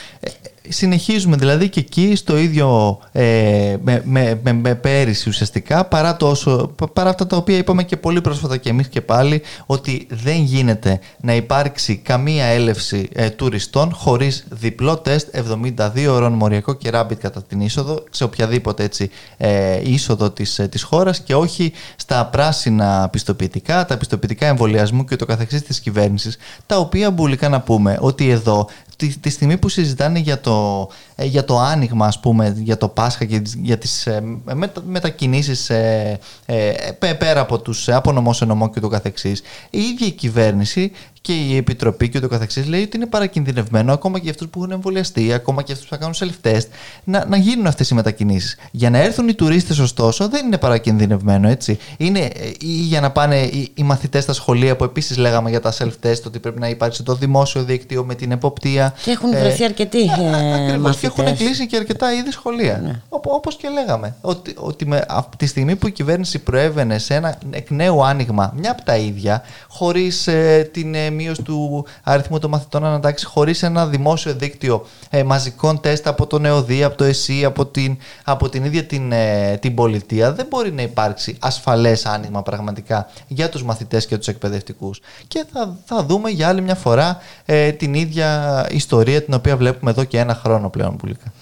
Ε, 0.68 0.72
συνεχίζουμε 0.72 1.36
δηλαδή 1.36 1.68
και 1.68 1.80
εκεί 1.80 2.16
στο 2.16 2.36
ίδιο 2.36 2.98
ε, 3.12 3.76
με, 3.82 4.02
με, 4.04 4.40
με, 4.42 4.52
με, 4.52 4.74
πέρυσι 4.74 5.28
ουσιαστικά 5.28 5.84
παρά, 5.84 6.16
τόσο, 6.16 6.74
παρά 6.92 7.10
αυτά 7.10 7.26
τα 7.26 7.36
οποία 7.36 7.56
είπαμε 7.56 7.82
και 7.82 7.96
πολύ 7.96 8.20
πρόσφατα 8.20 8.56
και 8.56 8.68
εμείς 8.68 8.88
και 8.88 9.00
πάλι 9.00 9.42
ότι 9.66 10.06
δεν 10.10 10.42
γίνεται 10.42 11.00
να 11.20 11.34
υπάρξει 11.34 11.96
καμία 11.96 12.44
έλευση 12.44 13.08
ε, 13.12 13.30
τουριστών 13.30 13.92
χωρίς 13.94 14.44
διπλό 14.50 14.96
τεστ 14.96 15.36
72 15.76 16.06
ώρων 16.08 16.32
μοριακό 16.32 16.74
και 16.74 16.90
rapid 16.94 17.16
κατά 17.16 17.42
την 17.42 17.60
είσοδο 17.60 18.04
σε 18.10 18.24
οποιαδήποτε 18.24 18.84
έτσι, 18.84 19.10
ε, 19.36 19.90
είσοδο 19.90 20.30
της, 20.30 20.58
ε, 20.58 20.68
της 20.68 20.82
χώρας 20.82 21.20
και 21.20 21.34
όχι 21.34 21.72
στα 21.96 22.26
πράσινα 22.26 23.08
πιστοποιητικά, 23.12 23.84
τα 23.84 23.96
πιστοποιητικά 23.96 24.46
εμβολιασμού 24.46 25.04
και 25.04 25.16
το 25.16 25.26
καθεξής 25.26 25.62
της 25.62 25.80
κυβέρνησης 25.80 26.36
τα 26.66 26.78
οποία 26.78 27.10
μπουλικά 27.10 27.48
να 27.48 27.60
πούμε 27.60 27.98
ότι 28.00 28.30
εδώ 28.30 28.68
τη, 28.96 29.18
τη 29.18 29.30
στιγμή 29.30 29.56
που 29.56 29.68
συζητάνε 29.68 30.18
για 30.18 30.40
το, 30.40 30.55
ε, 30.56 30.86
για 31.22 31.44
το 31.44 31.58
άνοιγμα, 31.58 32.06
ας 32.06 32.20
πούμε, 32.20 32.54
για 32.56 32.76
το 32.76 32.88
Πάσχα 32.88 33.24
και 33.24 33.42
για 33.62 33.78
τις 33.78 34.06
ε, 34.06 34.22
μετα, 34.54 34.82
μετακινήσεις 34.86 35.70
ε, 35.70 36.18
ε, 36.46 36.72
πέρα 37.18 37.40
από 37.40 37.58
τους 37.58 37.88
από 37.88 38.12
νομό 38.12 38.32
σε 38.32 38.44
νομό 38.44 38.70
και 38.70 38.80
το 38.80 38.88
καθεξής, 38.88 39.42
η 39.70 39.78
ίδια 39.78 40.06
η 40.06 40.10
κυβέρνηση 40.10 40.92
και 41.26 41.32
η 41.32 41.56
Επιτροπή 41.56 42.08
και 42.08 42.20
το 42.20 42.28
καθεξής 42.28 42.66
λέει 42.66 42.82
ότι 42.82 42.96
είναι 42.96 43.06
παρακινδυνευμένο 43.06 43.92
ακόμα 43.92 44.16
και 44.16 44.22
για 44.22 44.30
αυτούς 44.30 44.48
που 44.48 44.58
έχουν 44.58 44.72
εμβολιαστεί, 44.72 45.32
ακόμα 45.32 45.62
και 45.62 45.72
αυτούς 45.72 45.88
που 45.88 45.94
θα 45.94 46.00
κάνουν 46.00 46.14
self-test, 46.18 46.66
να, 47.04 47.26
να 47.26 47.36
γίνουν 47.36 47.66
αυτές 47.66 47.90
οι 47.90 47.94
μετακινήσεις. 47.94 48.56
Για 48.70 48.90
να 48.90 48.98
έρθουν 48.98 49.28
οι 49.28 49.34
τουρίστες, 49.34 49.78
ωστόσο, 49.78 50.28
δεν 50.28 50.46
είναι 50.46 50.58
παρακινδυνευμένο, 50.58 51.48
έτσι. 51.48 51.78
Είναι 51.96 52.30
ή 52.60 52.66
για 52.66 53.00
να 53.00 53.10
πάνε 53.10 53.36
οι, 53.36 53.72
οι 53.74 53.82
μαθητές 53.82 54.22
στα 54.22 54.32
σχολεία 54.32 54.76
που 54.76 54.84
επίσης 54.84 55.16
λέγαμε 55.16 55.50
για 55.50 55.60
τα 55.60 55.72
self-test, 55.78 56.22
ότι 56.26 56.38
πρέπει 56.38 56.60
να 56.60 56.68
υπάρξει 56.68 57.02
το 57.02 57.14
δημόσιο 57.14 57.62
δίκτυο 57.62 58.04
με 58.04 58.14
την 58.14 58.30
εποπτεία. 58.30 58.94
Και 59.04 59.10
έχουν 59.10 59.30
βρεθεί 59.30 59.62
ε, 59.62 59.66
αρκετοί 59.66 60.02
ε, 60.02 60.76
μαθητές. 60.78 61.05
Και 61.14 61.22
έχουν 61.22 61.36
κλείσει 61.36 61.66
και 61.66 61.76
αρκετά 61.76 62.12
είδη 62.12 62.30
σχολεία. 62.30 62.80
Ναι. 62.84 63.00
Όπως 63.08 63.56
και 63.56 63.68
λέγαμε. 63.68 64.14
Ότι, 64.20 64.54
ότι 64.58 64.86
με, 64.86 65.04
από 65.08 65.36
τη 65.36 65.46
στιγμή 65.46 65.76
που 65.76 65.86
η 65.86 65.92
κυβέρνηση 65.92 66.38
προέβαινε 66.38 66.98
σε 66.98 67.14
ένα 67.14 67.38
εκ 67.50 67.70
νέου 67.70 68.04
άνοιγμα 68.04 68.52
μια 68.56 68.70
από 68.70 68.82
τα 68.82 68.96
ίδια, 68.96 69.42
χωρίς 69.68 70.26
ε, 70.26 70.70
την 70.72 70.94
ε, 70.94 71.10
μείωση 71.10 71.42
του 71.42 71.86
αριθμού 72.02 72.38
των 72.38 72.50
μαθητών 72.50 72.84
ανατάξεις 72.84 73.28
χωρίς 73.28 73.62
ένα 73.62 73.86
δημόσιο 73.86 74.34
δίκτυο 74.34 74.86
ε, 75.10 75.22
μαζικών 75.22 75.80
τεστ 75.80 76.06
από 76.06 76.26
το 76.26 76.40
ΕΟΔΗ, 76.44 76.84
από 76.84 76.96
το 76.96 77.04
ΕΣΥ, 77.04 77.44
από 77.44 77.66
την, 77.66 77.96
από 78.24 78.48
την 78.48 78.64
ίδια 78.64 78.84
την, 78.84 79.12
ε, 79.12 79.56
την 79.60 79.74
πολιτεία, 79.74 80.32
δεν 80.32 80.46
μπορεί 80.50 80.72
να 80.72 80.82
υπάρξει 80.82 81.36
ασφαλές 81.40 82.06
άνοιγμα 82.06 82.42
πραγματικά 82.42 83.08
για 83.26 83.48
τους 83.48 83.62
μαθητές 83.62 84.06
και 84.06 84.16
τους 84.16 84.28
εκπαιδευτικούς. 84.28 85.00
Και 85.28 85.44
θα, 85.52 85.76
θα 85.84 86.04
δούμε 86.04 86.30
για 86.30 86.48
άλλη 86.48 86.60
μια 86.60 86.74
φορά 86.74 87.18
ε, 87.44 87.72
την 87.72 87.94
ίδια 87.94 88.66
ιστορία 88.70 89.22
την 89.22 89.34
οποία 89.34 89.56
βλέπουμε 89.56 89.90
εδώ 89.90 90.04
και 90.04 90.18
ένα 90.18 90.34
χρόνο 90.34 90.68
πλέον 90.70 90.95
pública. 90.96 91.32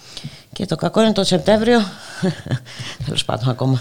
Και 0.54 0.66
το 0.66 0.76
κακό 0.76 1.00
είναι 1.00 1.12
το 1.12 1.24
Σεπτέμβριο. 1.24 1.78
Τέλος 3.04 3.24
πάντων, 3.24 3.48
ακόμα 3.48 3.80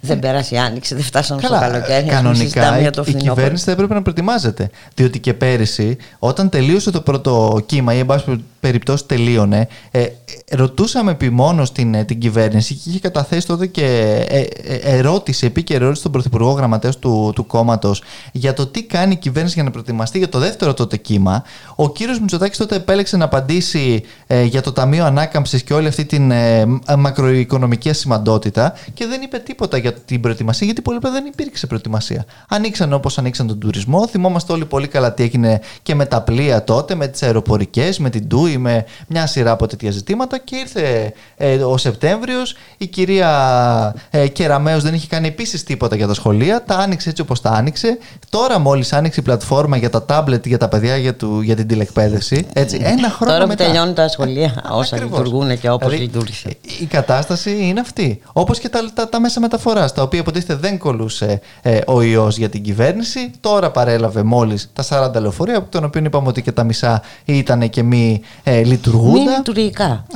δεν 0.00 0.18
πέρασε 0.18 0.54
η 0.54 0.58
άνοιξη, 0.58 0.94
δεν 0.94 1.04
φτάσαμε 1.04 1.40
Καλά, 1.40 1.56
στο 1.56 1.70
καλοκαίρι. 1.70 2.06
Κανονικά 2.06 2.80
για 2.80 2.90
το 2.90 3.04
η 3.06 3.14
κυβέρνηση 3.14 3.64
θα 3.64 3.70
έπρεπε 3.70 3.94
να 3.94 4.02
προετοιμάζεται. 4.02 4.70
Διότι 4.94 5.18
και 5.18 5.34
πέρυσι, 5.34 5.96
όταν 6.18 6.48
τελείωσε 6.48 6.90
το 6.90 7.00
πρώτο 7.00 7.62
κύμα 7.66 7.94
ή 7.94 7.98
εν 7.98 8.06
πάση 8.06 8.44
περιπτώσει 8.60 9.04
τελείωνε, 9.04 9.68
ε, 9.90 10.06
ρωτούσαμε 10.50 11.10
επιμόνως 11.10 11.72
την, 11.72 11.94
ε, 11.94 12.04
την 12.04 12.18
κυβέρνηση 12.18 12.74
και 12.74 12.90
είχε 12.90 12.98
καταθέσει 12.98 13.46
τότε 13.46 13.66
και 13.66 13.84
ε, 14.28 14.38
ε, 14.38 14.74
ερώτηση, 14.82 15.46
επίκαιρη 15.46 15.78
ερώτηση 15.80 16.00
στον 16.00 16.12
Πρωθυπουργό 16.12 16.50
Γραμματέας 16.50 16.98
του, 16.98 17.32
του 17.34 17.46
κόμματος 17.46 18.02
για 18.32 18.52
το 18.52 18.66
τι 18.66 18.82
κάνει 18.82 19.12
η 19.12 19.16
κυβέρνηση 19.16 19.54
για 19.54 19.62
να 19.62 19.70
προετοιμαστεί 19.70 20.18
για 20.18 20.28
το 20.28 20.38
δεύτερο 20.38 20.74
τότε 20.74 20.96
κύμα. 20.96 21.42
Ο 21.74 21.92
κύριος 21.92 22.20
Μητσοτάκης 22.20 22.58
τότε 22.58 22.76
επέλεξε 22.76 23.16
να 23.16 23.24
απαντήσει 23.24 24.02
ε, 24.26 24.42
για 24.42 24.62
το 24.62 24.72
Ταμείο 24.72 25.04
Ανάκαμψης 25.04 25.62
και 25.62 25.74
όλη 25.74 25.86
αυτή 25.88 26.04
την 26.04 26.30
ε, 26.30 26.64
μακροοικονομική 26.98 27.90
ασημαντότητα 27.90 28.74
και 28.94 29.06
δεν 29.06 29.22
είπε 29.22 29.38
τίποτα 29.38 29.76
για 29.76 29.92
την 29.92 30.20
προετοιμασία, 30.20 30.66
γιατί 30.66 30.82
πολύ 30.82 30.96
απλά 30.96 31.10
δεν 31.10 31.24
υπήρξε 31.26 31.66
προετοιμασία. 31.66 32.24
Ανοίξαν 32.48 32.92
όπως 32.92 33.18
ανοίξαν 33.18 33.46
τον 33.46 33.58
τουρισμό. 33.58 34.06
Θυμόμαστε 34.06 34.52
όλοι 34.52 34.64
πολύ 34.64 34.88
καλά 34.88 35.12
τι 35.12 35.22
έγινε 35.22 35.60
και 35.82 35.94
με 35.94 36.04
τα 36.06 36.22
πλοία 36.22 36.64
τότε, 36.64 36.94
με 36.94 37.06
τις 37.06 37.22
αεροπορικές, 37.22 37.98
με 37.98 38.10
την 38.10 38.28
Τούι, 38.28 38.58
με 38.58 38.84
μια 39.06 39.26
σειρά 39.26 39.50
από 39.50 39.66
τέτοια 39.66 39.90
ζητήματα 39.90 40.38
και 40.38 40.56
ήρθε 40.56 41.12
ε, 41.36 41.54
ο 41.54 41.76
Σεπτέμβριος. 41.76 42.56
Η 42.78 42.86
κυρία 42.86 43.94
ε, 44.10 44.28
Κεραμέως 44.28 44.82
δεν 44.82 44.94
είχε 44.94 45.06
κάνει 45.06 45.26
επίσης 45.26 45.64
τίποτα 45.64 45.96
για 45.96 46.06
τα 46.06 46.14
σχολεία. 46.14 46.62
Τα 46.64 46.74
άνοιξε 46.74 47.08
έτσι 47.08 47.22
όπως 47.22 47.40
τα 47.40 47.50
άνοιξε. 47.50 47.98
Τώρα 48.28 48.58
μόλις 48.58 48.92
άνοιξε 48.92 49.20
η 49.20 49.22
πλατφόρμα 49.22 49.76
για 49.76 49.90
τα 49.90 50.04
τάμπλετ 50.04 50.46
για 50.46 50.58
τα 50.58 50.68
παιδιά 50.68 50.96
για, 50.96 51.14
του, 51.14 51.40
για 51.40 51.56
την 51.56 51.66
τηλεκπαίδευση. 51.66 52.46
Έτσι, 52.52 52.78
ένα 52.82 53.10
χρόνο 53.10 53.32
Τώρα 53.32 53.42
που 53.44 53.48
μετά. 53.48 53.64
τελειώνουν 53.64 53.94
τα 53.94 54.08
σχολεία, 54.08 54.64
όσα 54.70 54.96
Ακριβώς. 54.96 55.18
λειτουργούν 55.18 55.58
και 55.58 55.68
όπως 55.82 55.92
Δηλαδή, 55.92 56.12
λειτουργήσε. 56.12 56.56
Η 56.80 56.84
κατάσταση 56.84 57.56
είναι 57.60 57.80
αυτή. 57.80 58.20
Όπως 58.32 58.58
και 58.58 58.68
τα, 58.68 58.92
τα, 58.94 59.08
τα 59.08 59.20
μέσα 59.20 59.40
μεταφοράς, 59.40 59.92
τα 59.92 60.02
οποία 60.02 60.18
υποτίθεται 60.18 60.54
δεν 60.54 60.78
κολούσε 60.78 61.40
ε, 61.62 61.78
ο 61.86 62.02
ιός 62.02 62.36
για 62.36 62.48
την 62.48 62.62
κυβέρνηση. 62.62 63.30
Τώρα 63.40 63.70
παρέλαβε 63.70 64.22
μόλις 64.22 64.70
τα 64.72 65.10
40 65.16 65.20
λεωφορεία, 65.20 65.56
από 65.56 65.70
τον 65.70 65.84
οποίο 65.84 66.02
είπαμε 66.04 66.28
ότι 66.28 66.42
και 66.42 66.52
τα 66.52 66.64
μισά 66.64 67.02
ήταν 67.24 67.70
και 67.70 67.82
μη 67.82 68.20
ε, 68.42 68.58
Μη 68.58 68.64
λειτουργούντα. 68.64 69.36
λειτουργικά. 69.36 70.06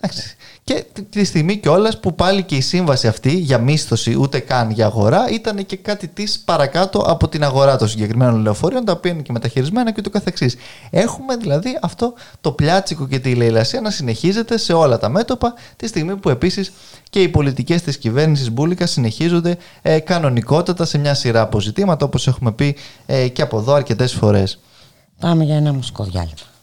Εντάξει. 0.00 0.35
Και 0.66 0.84
τη 1.10 1.24
στιγμή 1.24 1.56
κιόλας 1.56 2.00
που 2.00 2.14
πάλι 2.14 2.42
και 2.42 2.56
η 2.56 2.60
σύμβαση 2.60 3.06
αυτή 3.06 3.32
για 3.36 3.58
μίσθωση 3.58 4.16
ούτε 4.18 4.38
καν 4.38 4.70
για 4.70 4.86
αγορά 4.86 5.28
ήταν 5.30 5.66
και 5.66 5.76
κάτι 5.76 6.08
της 6.08 6.38
παρακάτω 6.38 6.98
από 6.98 7.28
την 7.28 7.44
αγορά 7.44 7.76
των 7.76 7.88
συγκεκριμένων 7.88 8.40
λεωφορείων, 8.40 8.84
τα 8.84 8.92
οποία 8.92 9.10
είναι 9.10 9.22
και 9.22 9.32
μεταχειρισμένα 9.32 9.90
και 9.90 9.96
ούτω 9.98 10.10
καθεξής. 10.10 10.56
Έχουμε 10.90 11.36
δηλαδή 11.36 11.78
αυτό 11.82 12.14
το 12.40 12.52
πλιάτσικο 12.52 13.06
και 13.06 13.18
τη 13.18 13.34
λαιλασία 13.34 13.80
να 13.80 13.90
συνεχίζεται 13.90 14.58
σε 14.58 14.72
όλα 14.72 14.98
τα 14.98 15.08
μέτωπα, 15.08 15.54
τη 15.76 15.86
στιγμή 15.86 16.16
που 16.16 16.28
επίσης 16.28 16.72
και 17.10 17.22
οι 17.22 17.28
πολιτικές 17.28 17.82
της 17.82 17.98
κυβέρνησης 17.98 18.50
Μπούλικα 18.50 18.86
συνεχίζονται 18.86 19.56
ε, 19.82 19.98
κανονικότατα 19.98 20.84
σε 20.84 20.98
μια 20.98 21.14
σειρά 21.14 21.40
αποζητήματα, 21.40 22.06
όπως 22.06 22.26
έχουμε 22.26 22.52
πει 22.52 22.76
ε, 23.06 23.28
και 23.28 23.42
από 23.42 23.58
εδώ 23.58 23.72
αρκετές 23.72 24.12
φορές. 24.12 24.58
Πάμε 25.20 25.44
για 25.44 25.56
ένα 25.56 25.72
μουσικό 25.72 26.04
διάλειμμα. 26.04 26.54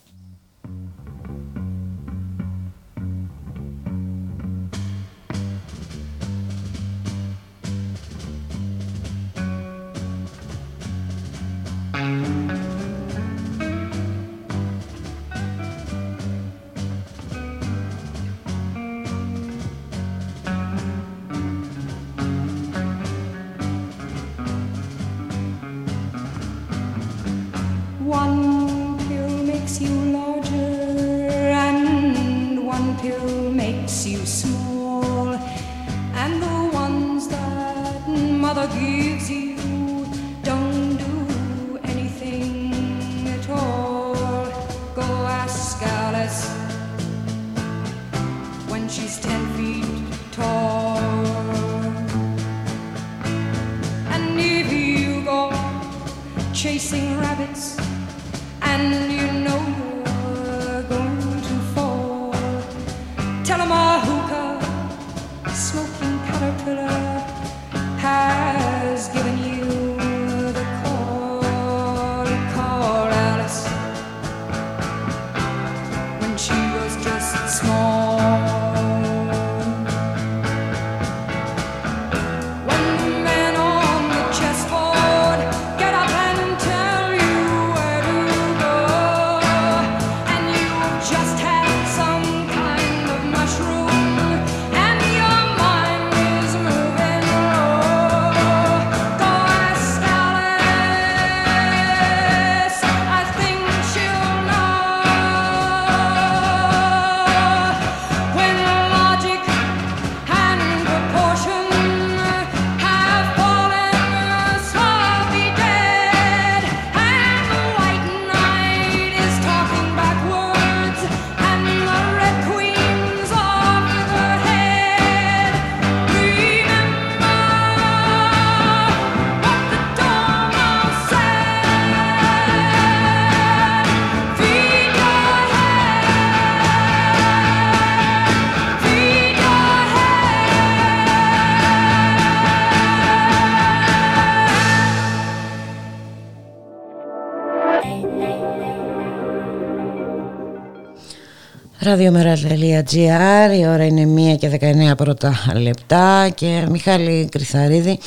Ραδιομέρα.gr, 151.83 153.57
η 153.59 153.67
ώρα 153.67 153.85
είναι 153.85 154.33
1 154.33 154.37
και 154.37 154.59
19 154.91 154.97
πρώτα 154.97 155.33
λεπτά 155.55 156.29
και 156.35 156.65
Μιχάλη 156.69 157.27
Κρυθαρίδη 157.31 157.99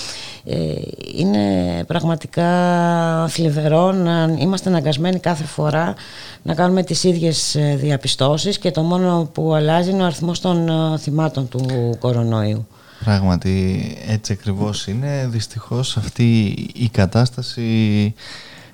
ε, 0.44 0.56
είναι 1.16 1.38
πραγματικά 1.86 2.48
θλιβερό 3.28 3.92
να 3.92 4.34
είμαστε 4.38 4.68
αναγκασμένοι 4.68 5.18
κάθε 5.18 5.44
φορά 5.44 5.94
να 6.42 6.54
κάνουμε 6.54 6.82
τις 6.82 7.04
ίδιες 7.04 7.54
ε, 7.54 7.76
διαπιστώσεις 7.80 8.58
και 8.58 8.70
το 8.70 8.82
μόνο 8.82 9.30
που 9.32 9.54
αλλάζει 9.54 9.90
είναι 9.90 10.02
ο 10.02 10.06
αριθμός 10.06 10.40
των 10.40 10.68
ε, 10.68 10.98
θυμάτων 10.98 11.48
του 11.48 11.96
κορονοϊού. 11.98 12.66
Πράγματι 13.04 13.96
έτσι 14.08 14.32
ακριβώς 14.32 14.86
είναι. 14.86 15.26
Δυστυχώς 15.30 15.96
αυτή 15.96 16.44
η 16.74 16.88
κατάσταση 16.88 18.14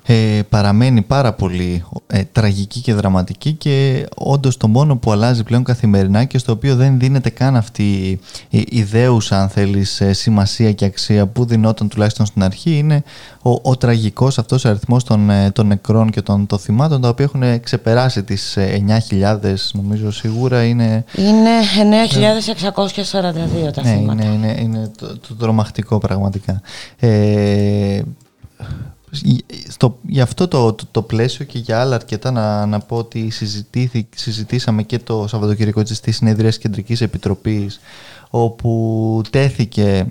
ε, 0.05 0.39
παραμένει 0.49 1.01
πάρα 1.01 1.33
πολύ 1.33 1.83
ε, 2.07 2.23
τραγική 2.31 2.79
και 2.81 2.93
δραματική 2.93 3.53
και 3.53 4.05
όντως 4.15 4.57
το 4.57 4.67
μόνο 4.67 4.97
που 4.97 5.11
αλλάζει 5.11 5.43
πλέον 5.43 5.63
καθημερινά 5.63 6.23
και 6.23 6.37
στο 6.37 6.51
οποίο 6.51 6.75
δεν 6.75 6.99
δίνεται 6.99 7.29
καν 7.29 7.55
αυτή 7.55 8.19
η 8.49 8.65
ιδέουσα 8.69 9.41
αν 9.41 9.49
θέλεις 9.49 10.01
ε, 10.01 10.13
σημασία 10.13 10.71
και 10.71 10.85
αξία 10.85 11.27
που 11.27 11.45
δινόταν 11.45 11.87
τουλάχιστον 11.87 12.25
στην 12.25 12.43
αρχή 12.43 12.77
είναι 12.77 13.03
ο, 13.41 13.59
ο 13.61 13.77
τραγικός 13.77 14.37
αυτός 14.37 14.65
αριθμός 14.65 15.03
των, 15.03 15.29
ε, 15.29 15.51
των 15.51 15.67
νεκρών 15.67 16.09
και 16.09 16.21
των, 16.21 16.47
των 16.47 16.59
θυμάτων 16.59 17.01
τα 17.01 17.09
οποία 17.09 17.25
έχουν 17.25 17.61
ξεπεράσει 17.61 18.23
τις 18.23 18.57
ε, 18.57 18.83
9.000 19.09 19.55
νομίζω 19.73 20.11
σίγουρα 20.11 20.63
είναι 20.63 21.05
Είναι 21.15 21.49
9.642 23.11 23.71
τα 23.73 23.81
ναι, 23.81 23.89
θύματα. 23.89 24.23
είναι, 24.23 24.33
είναι, 24.33 24.57
είναι 24.61 24.91
το, 24.97 25.17
το 25.27 25.35
τρομακτικό 25.35 25.97
πραγματικά. 25.97 26.61
Ε, 26.99 28.01
στο, 29.69 29.99
για 30.07 30.23
αυτό 30.23 30.47
το, 30.47 30.73
το, 30.73 30.85
το 30.91 31.01
πλαίσιο 31.01 31.45
και 31.45 31.59
για 31.59 31.79
άλλα 31.79 31.95
αρκετά 31.95 32.31
να, 32.31 32.65
να 32.65 32.79
πω 32.79 32.95
ότι 32.95 33.29
συζητήθη, 33.29 34.07
συζητήσαμε 34.15 34.83
και 34.83 34.99
το 34.99 35.27
Σαββατοκυριακό 35.27 35.83
της 35.83 35.97
στη 35.97 36.11
συνεδρία 36.11 36.49
της 36.49 36.57
Κεντρικής 36.57 37.01
Επιτροπής 37.01 37.79
όπου 38.29 39.21
τέθηκε 39.29 40.07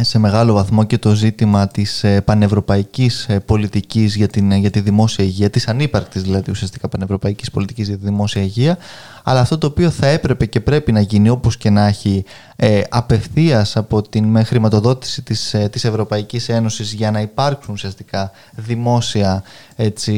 σε 0.00 0.18
μεγάλο 0.18 0.52
βαθμό 0.52 0.84
και 0.84 0.98
το 0.98 1.14
ζήτημα 1.14 1.68
της 1.68 2.04
ε, 2.04 2.20
πανευρωπαϊκής 2.20 3.26
ε, 3.28 3.40
πολιτικής 3.40 4.16
για, 4.16 4.28
την, 4.28 4.52
ε, 4.52 4.56
για 4.56 4.70
τη 4.70 4.80
δημόσια 4.80 5.24
υγεία, 5.24 5.50
της 5.50 5.68
ανύπαρκτης 5.68 6.22
δηλαδή 6.22 6.50
ουσιαστικά 6.50 6.88
πανευρωπαϊκής 6.88 7.50
πολιτικής 7.50 7.88
για 7.88 7.98
τη 7.98 8.04
δημόσια 8.04 8.42
υγεία, 8.42 8.78
αλλά 9.22 9.40
αυτό 9.40 9.58
το 9.58 9.66
οποίο 9.66 9.90
θα 9.90 10.06
έπρεπε 10.06 10.46
και 10.46 10.60
πρέπει 10.60 10.92
να 10.92 11.00
γίνει 11.00 11.28
όπως 11.28 11.56
και 11.56 11.70
να 11.70 11.86
έχει 11.86 12.24
ε, 12.66 12.82
απευθείας 12.88 13.76
από 13.76 14.02
την 14.02 14.24
με 14.24 14.42
χρηματοδότηση 14.42 15.22
της, 15.22 15.54
ε, 15.54 15.68
της 15.72 15.84
Ευρωπαϊκής 15.84 16.48
Ένωσης 16.48 16.92
για 16.92 17.10
να 17.10 17.20
υπάρξουν 17.20 17.74
ουσιαστικά 17.74 18.30
δημόσια 18.54 19.42
έτσι, 19.76 20.14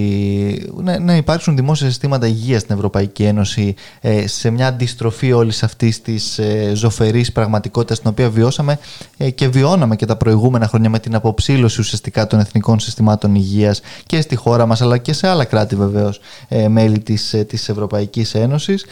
να, 0.76 0.98
να 0.98 1.16
υπάρξουν 1.16 1.56
δημόσια 1.56 1.86
συστήματα 1.86 2.26
υγείας 2.26 2.60
στην 2.60 2.74
Ευρωπαϊκή 2.74 3.22
Ένωση 3.24 3.74
ε, 4.00 4.26
σε 4.26 4.50
μια 4.50 4.66
αντιστροφή 4.66 5.32
όλης 5.32 5.62
αυτής 5.62 6.02
της 6.02 6.38
ε, 6.38 6.72
ζωφερής 6.74 7.32
πραγματικότητας 7.32 8.00
την 8.00 8.10
οποία 8.10 8.30
βιώσαμε 8.30 8.78
ε, 9.16 9.30
και 9.30 9.48
βιώναμε 9.48 9.96
και 9.96 10.06
τα 10.06 10.16
προηγούμενα 10.16 10.68
χρόνια 10.68 10.90
με 10.90 10.98
την 10.98 11.14
αποψήλωση 11.14 11.80
ουσιαστικά 11.80 12.26
των 12.26 12.38
εθνικών 12.38 12.80
συστημάτων 12.80 13.34
υγείας 13.34 13.80
και 14.06 14.20
στη 14.20 14.36
χώρα 14.36 14.66
μας 14.66 14.82
αλλά 14.82 14.98
και 14.98 15.12
σε 15.12 15.28
άλλα 15.28 15.44
κράτη 15.44 15.76
βεβαίως 15.76 16.20
ε, 16.48 16.68
μέλη 16.68 16.98
της, 16.98 17.34
ε, 17.34 17.44
της 17.44 17.68
Ευρωπαϊκής 17.68 18.34
Ένωσης. 18.34 18.84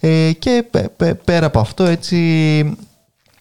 Ε, 0.00 0.32
και 0.38 0.64
πε- 0.70 0.88
πε- 0.88 1.14
πέρα 1.24 1.46
από 1.46 1.60
αυτό 1.60 1.84
έτσι 1.84 2.16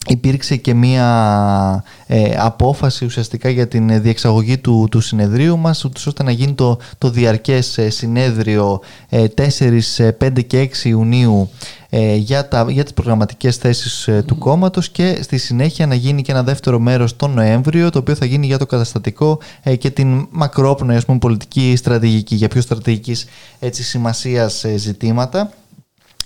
υπήρξε 0.08 0.56
και 0.56 0.74
μία 0.74 1.84
ε, 2.08 2.36
απόφαση 2.38 3.06
ουσιαστικά 3.06 3.50
για 3.50 3.68
την 3.68 3.90
ε, 3.90 4.00
διεξαγωγή 4.00 4.58
του, 4.58 4.88
του 4.92 5.00
συνεδρίου 5.00 5.58
μας 5.58 5.86
ούτως 5.86 6.08
ώστε 6.08 6.24
να 6.24 6.32
γίνει 6.32 6.54
το, 6.54 6.80
το 6.98 7.10
διαρκές 7.10 7.78
ε, 7.78 7.90
συνέδριο 7.90 8.82
ε, 9.10 9.26
4, 9.38 9.80
ε, 9.98 10.12
5 10.22 10.46
και 10.46 10.70
6 10.82 10.86
Ιουνίου 10.86 11.50
ε, 11.90 12.16
για, 12.16 12.48
τα, 12.48 12.66
για 12.70 12.84
τις 12.84 12.94
προγραμματικές 12.94 13.58
θέσεις 13.58 14.08
ε, 14.08 14.24
του 14.28 14.38
κόμματος 14.38 14.90
και 14.90 15.20
στη 15.22 15.38
συνέχεια 15.38 15.88
να 15.88 15.96
γίνει 15.96 16.22
και 16.22 16.32
ένα 16.32 16.44
δεύτερο 16.44 16.80
μέρος 16.80 17.16
τον 17.16 17.32
Νοέμβριο 17.32 17.90
το 17.90 18.00
οποίο 18.00 18.16
θα 18.16 18.26
γίνει 18.26 18.46
για 18.46 18.58
το 18.58 18.66
καταστατικό 18.66 19.40
ε, 19.64 19.76
και 19.76 19.90
την 19.90 20.28
μακρόπνοη 20.32 20.96
ας 20.96 21.06
πούμε, 21.06 21.18
πολιτική 21.18 21.76
στρατηγική 21.76 22.36
για 22.36 22.48
πιο 22.48 22.62
στρατηγικής 22.62 23.26
έτσι, 23.60 23.84
σημασίας 23.84 24.64
ε, 24.64 24.78
ζητήματα 24.78 25.52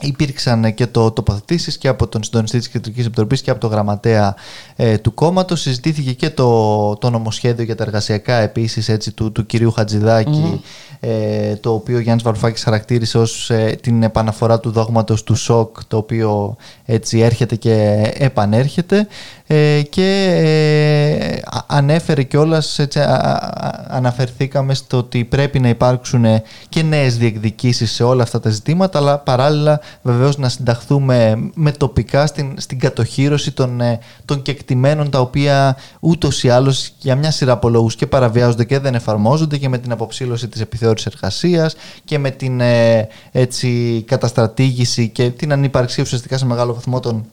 Υπήρξαν 0.05 0.73
και 0.73 0.87
το 0.87 1.11
τοποθετήσεις 1.11 1.77
και 1.77 1.87
από 1.87 2.07
τον 2.07 2.23
συντονιστή 2.23 2.57
της 2.57 2.69
Κεντρικής 2.69 3.05
Επιτροπής 3.05 3.41
και 3.41 3.51
από 3.51 3.59
το 3.59 3.67
γραμματέα 3.67 4.35
ε, 4.75 4.97
του 4.97 5.13
κόμματος. 5.13 5.61
Συζητήθηκε 5.61 6.13
και 6.13 6.29
το, 6.29 6.95
το 6.95 7.09
νομοσχέδιο 7.09 7.63
για 7.63 7.75
τα 7.75 7.83
εργασιακά 7.83 8.35
επίσης 8.35 9.11
του, 9.15 9.31
του 9.31 9.45
κυρίου 9.45 9.71
Χατζηδάκη, 9.71 10.61
ε, 10.99 11.55
το 11.55 11.73
οποίο 11.73 11.97
ο 11.97 11.99
Γιάννης 11.99 12.23
Βαρουφάκης 12.23 12.63
χαρακτήρισε 12.63 13.17
ως 13.17 13.51
την 13.81 14.03
επαναφορά 14.03 14.59
του 14.59 14.71
δόγματος 14.71 15.23
του 15.23 15.35
ΣΟΚ, 15.35 15.83
το 15.87 15.97
οποίο 15.97 16.55
έτσι 16.85 17.19
έρχεται 17.19 17.55
και 17.55 18.01
επανέρχεται. 18.17 19.07
Ε, 19.47 19.81
και 19.89 20.39
ε, 20.43 21.39
α- 21.45 21.65
ανέφερε 21.67 22.23
κιόλας, 22.23 22.79
έτσι, 22.79 22.99
α- 22.99 23.03
α- 23.03 23.85
αναφερθήκαμε 23.87 24.73
στο 24.73 24.97
ότι 24.97 25.23
πρέπει 25.23 25.59
να 25.59 25.69
υπάρξουν 25.69 26.25
και 26.69 26.81
νέες 26.83 27.17
διεκδικήσεις 27.17 27.91
σε 27.91 28.03
όλα 28.03 28.23
αυτά 28.23 28.39
τα 28.39 28.49
ζητήματα 28.49 28.99
αλλά 28.99 29.17
παράλληλα 29.17 29.79
βεβαίως 30.01 30.37
να 30.37 30.49
συνταχθούμε 30.49 31.49
με 31.53 31.71
τοπικά 31.71 32.25
στην, 32.25 32.55
στην 32.57 32.79
κατοχήρωση 32.79 33.51
των, 33.51 33.81
ε, 33.81 33.99
των 34.25 34.41
κεκτημένων 34.41 35.09
τα 35.09 35.19
οποία 35.19 35.77
ούτως 35.99 36.43
ή 36.43 36.49
άλλως 36.49 36.93
για 36.99 37.15
μια 37.15 37.31
σειρά 37.31 37.51
από 37.51 37.69
λόγους 37.69 37.95
και 37.95 38.07
παραβιάζονται 38.07 38.63
και 38.63 38.79
δεν 38.79 38.95
εφαρμόζονται 38.95 39.57
και 39.57 39.69
με 39.69 39.77
την 39.77 39.91
αποψήλωση 39.91 40.47
της 40.47 40.61
επιθεώρησης 40.61 41.13
εργασίας 41.13 41.75
και 42.03 42.19
με 42.19 42.31
την 42.31 42.61
ε, 42.61 43.07
έτσι, 43.31 44.03
καταστρατήγηση 44.07 45.09
και 45.09 45.29
την 45.29 45.51
ανυπαρξία 45.51 46.03
ουσιαστικά 46.03 46.37
σε 46.37 46.45
μεγάλο 46.45 46.73
βαθμό 46.73 46.99
των 46.99 47.25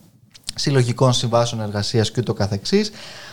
συλλογικών 0.55 1.13
συμβάσεων 1.13 1.63
εργασίας 1.63 2.11
και 2.11 2.21
ούτω 2.21 2.35
καθεξής 2.35 2.91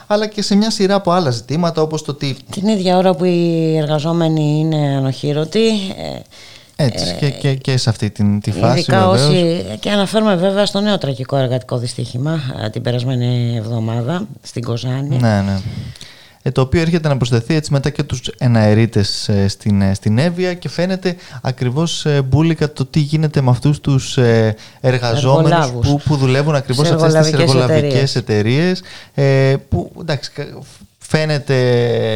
αλλά 0.08 0.28
και 0.28 0.42
σε 0.42 0.56
μια 0.56 0.72
σειρά 0.72 0.96
από 0.96 1.12
άλλα 1.12 1.30
ζητήματα 1.30 1.82
όπως 1.82 2.04
το 2.04 2.12
ότι 2.12 2.38
Την 2.50 2.68
ίδια 2.68 2.98
ώρα 2.98 3.16
που 3.16 3.24
οι 3.24 3.78
εργαζόμενοι 3.78 4.60
είναι 4.60 4.96
ανοχήρωτοι, 4.96 5.68
ε, 5.98 6.20
έτσι 6.80 7.16
και, 7.20 7.30
και, 7.30 7.54
και 7.54 7.78
σε 7.78 7.90
αυτή 7.90 8.10
την, 8.10 8.40
τη 8.40 8.52
φάση 8.52 8.80
ειδικά 8.80 9.10
βεβαίως, 9.10 9.30
όσοι. 9.30 9.66
και 9.80 9.90
αναφέρουμε 9.92 10.36
βέβαια 10.36 10.66
στο 10.66 10.80
νέο 10.82 10.98
τραγικό 10.98 11.38
εργατικό 11.38 11.78
δυστύχημα 11.78 12.40
ε, 12.64 12.70
την 12.70 12.82
περασμένη 12.82 13.56
εβδομάδα 13.58 14.28
στην 14.42 14.64
Κοζάνη. 14.64 15.18
Ναι, 15.18 15.42
ναι. 15.42 15.60
Ε, 16.42 16.52
το 16.52 16.62
οποίο 16.62 16.82
έρχεται 16.82 17.08
να 17.08 17.18
προσθεθεί 17.18 17.56
έτσι 17.56 17.72
μετά 17.74 17.90
και 17.90 18.04
τους 18.04 18.22
εναερίτες 18.38 19.30
ε, 19.30 19.48
στην, 19.48 19.82
ε, 19.82 19.94
στην 19.94 20.18
Εύβοια 20.18 20.54
και 20.54 20.70
φαίνεται 20.70 21.16
ακριβώς 21.42 22.06
ε, 22.06 22.22
μπουλικα 22.22 22.74
το 22.74 22.86
τι 22.86 23.00
γίνεται 23.00 23.42
με 23.42 23.50
αυτούς 23.50 23.80
τους 23.82 24.18
ε, 24.18 24.56
εργαζόμενους 24.82 25.52
Εργολάβους. 25.52 25.88
που, 25.88 26.02
που 26.06 26.16
δουλεύουν 26.16 26.56
ακριβώς 26.56 26.88
Σε 26.88 26.98
σε 26.98 27.06
αυτές 27.06 27.24
τις 27.26 27.34
εργολαβικές 27.34 27.72
εργολαβικές 27.72 28.16
εταιρείες 28.16 28.82
ε, 29.14 29.56
που 29.70 29.92
εντάξει 30.02 30.32
κα- 30.32 30.60
φαίνεται 31.10 31.56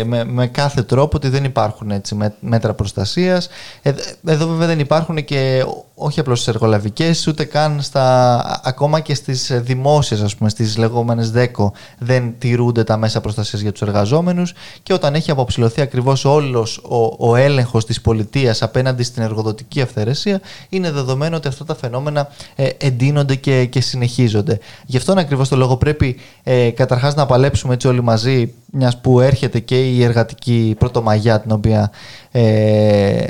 με, 0.06 0.24
με 0.26 0.48
κάθε 0.48 0.84
τρόπο 0.84 1.18
ότι 1.18 1.30
δεν 1.30 1.44
υπάρχουν 1.44 1.92
έτσι, 1.92 2.16
με- 2.16 2.34
μέτρα 2.40 2.74
προστασίας 2.74 3.50
Ε, 3.82 3.92
εδώ 4.26 4.48
βέβαια 4.48 4.68
δεν 4.68 4.80
υπάρχουν 4.80 5.24
και 5.26 5.66
όχι 5.96 6.20
απλώς 6.20 6.40
στις 6.40 6.54
εργολαβικές 6.54 7.28
ούτε 7.28 7.44
καν 7.44 7.82
στα, 7.82 8.62
ακόμα 8.64 9.00
και 9.00 9.14
στις 9.16 9.52
δημόσιες 9.62 10.22
ας 10.22 10.36
πούμε 10.36 10.50
στις 10.50 10.78
λεγόμενες 10.78 11.32
ΔΕΚΟ 11.32 11.74
δεν 11.98 12.34
τηρούνται 12.38 12.84
τα 12.84 12.98
μέσα 12.98 13.22
προστασίας 13.22 13.62
για 13.62 13.72
τους 13.72 13.82
εργαζόμενους 13.82 14.54
και 14.84 14.94
όταν 14.94 15.16
έχει 15.16 15.32
αποψηλωθεί 15.32 15.82
ακριβώς 15.82 16.26
όλος 16.26 16.78
ο, 16.78 17.30
ο 17.30 17.36
έλεγχος 17.36 17.86
της 17.86 18.02
πολιτείας 18.02 18.62
απέναντι 18.62 19.04
στην 19.04 19.24
εργοδοτική 19.24 19.82
αυθαιρεσία 19.82 20.42
είναι 20.70 20.92
δεδομένο 20.92 21.36
ότι 21.36 21.48
αυτά 21.48 21.66
τα 21.66 21.76
φαινόμενα 21.76 22.28
ε, 22.56 22.70
εντείνονται 22.78 23.36
και, 23.36 23.66
και 23.66 23.82
συνεχίζονται. 23.82 24.60
Γι' 24.86 24.98
αυτόν 24.98 25.18
ακριβώς 25.18 25.50
το 25.50 25.56
λόγο 25.56 25.78
πρέπει 25.78 26.20
ε, 26.44 26.70
καταρχάς 26.70 27.16
να 27.16 27.26
παλέψουμε 27.26 27.74
έτσι 27.74 27.88
όλοι 27.88 28.04
μαζί 28.04 28.54
μιας 28.72 29.02
που 29.02 29.20
έρχεται 29.20 29.60
και 29.60 29.90
η 29.90 30.04
εργατική 30.04 30.76
πρωτομαγιά 30.80 31.40
την 31.40 31.52
οποία 31.52 31.92
ε, 32.32 33.26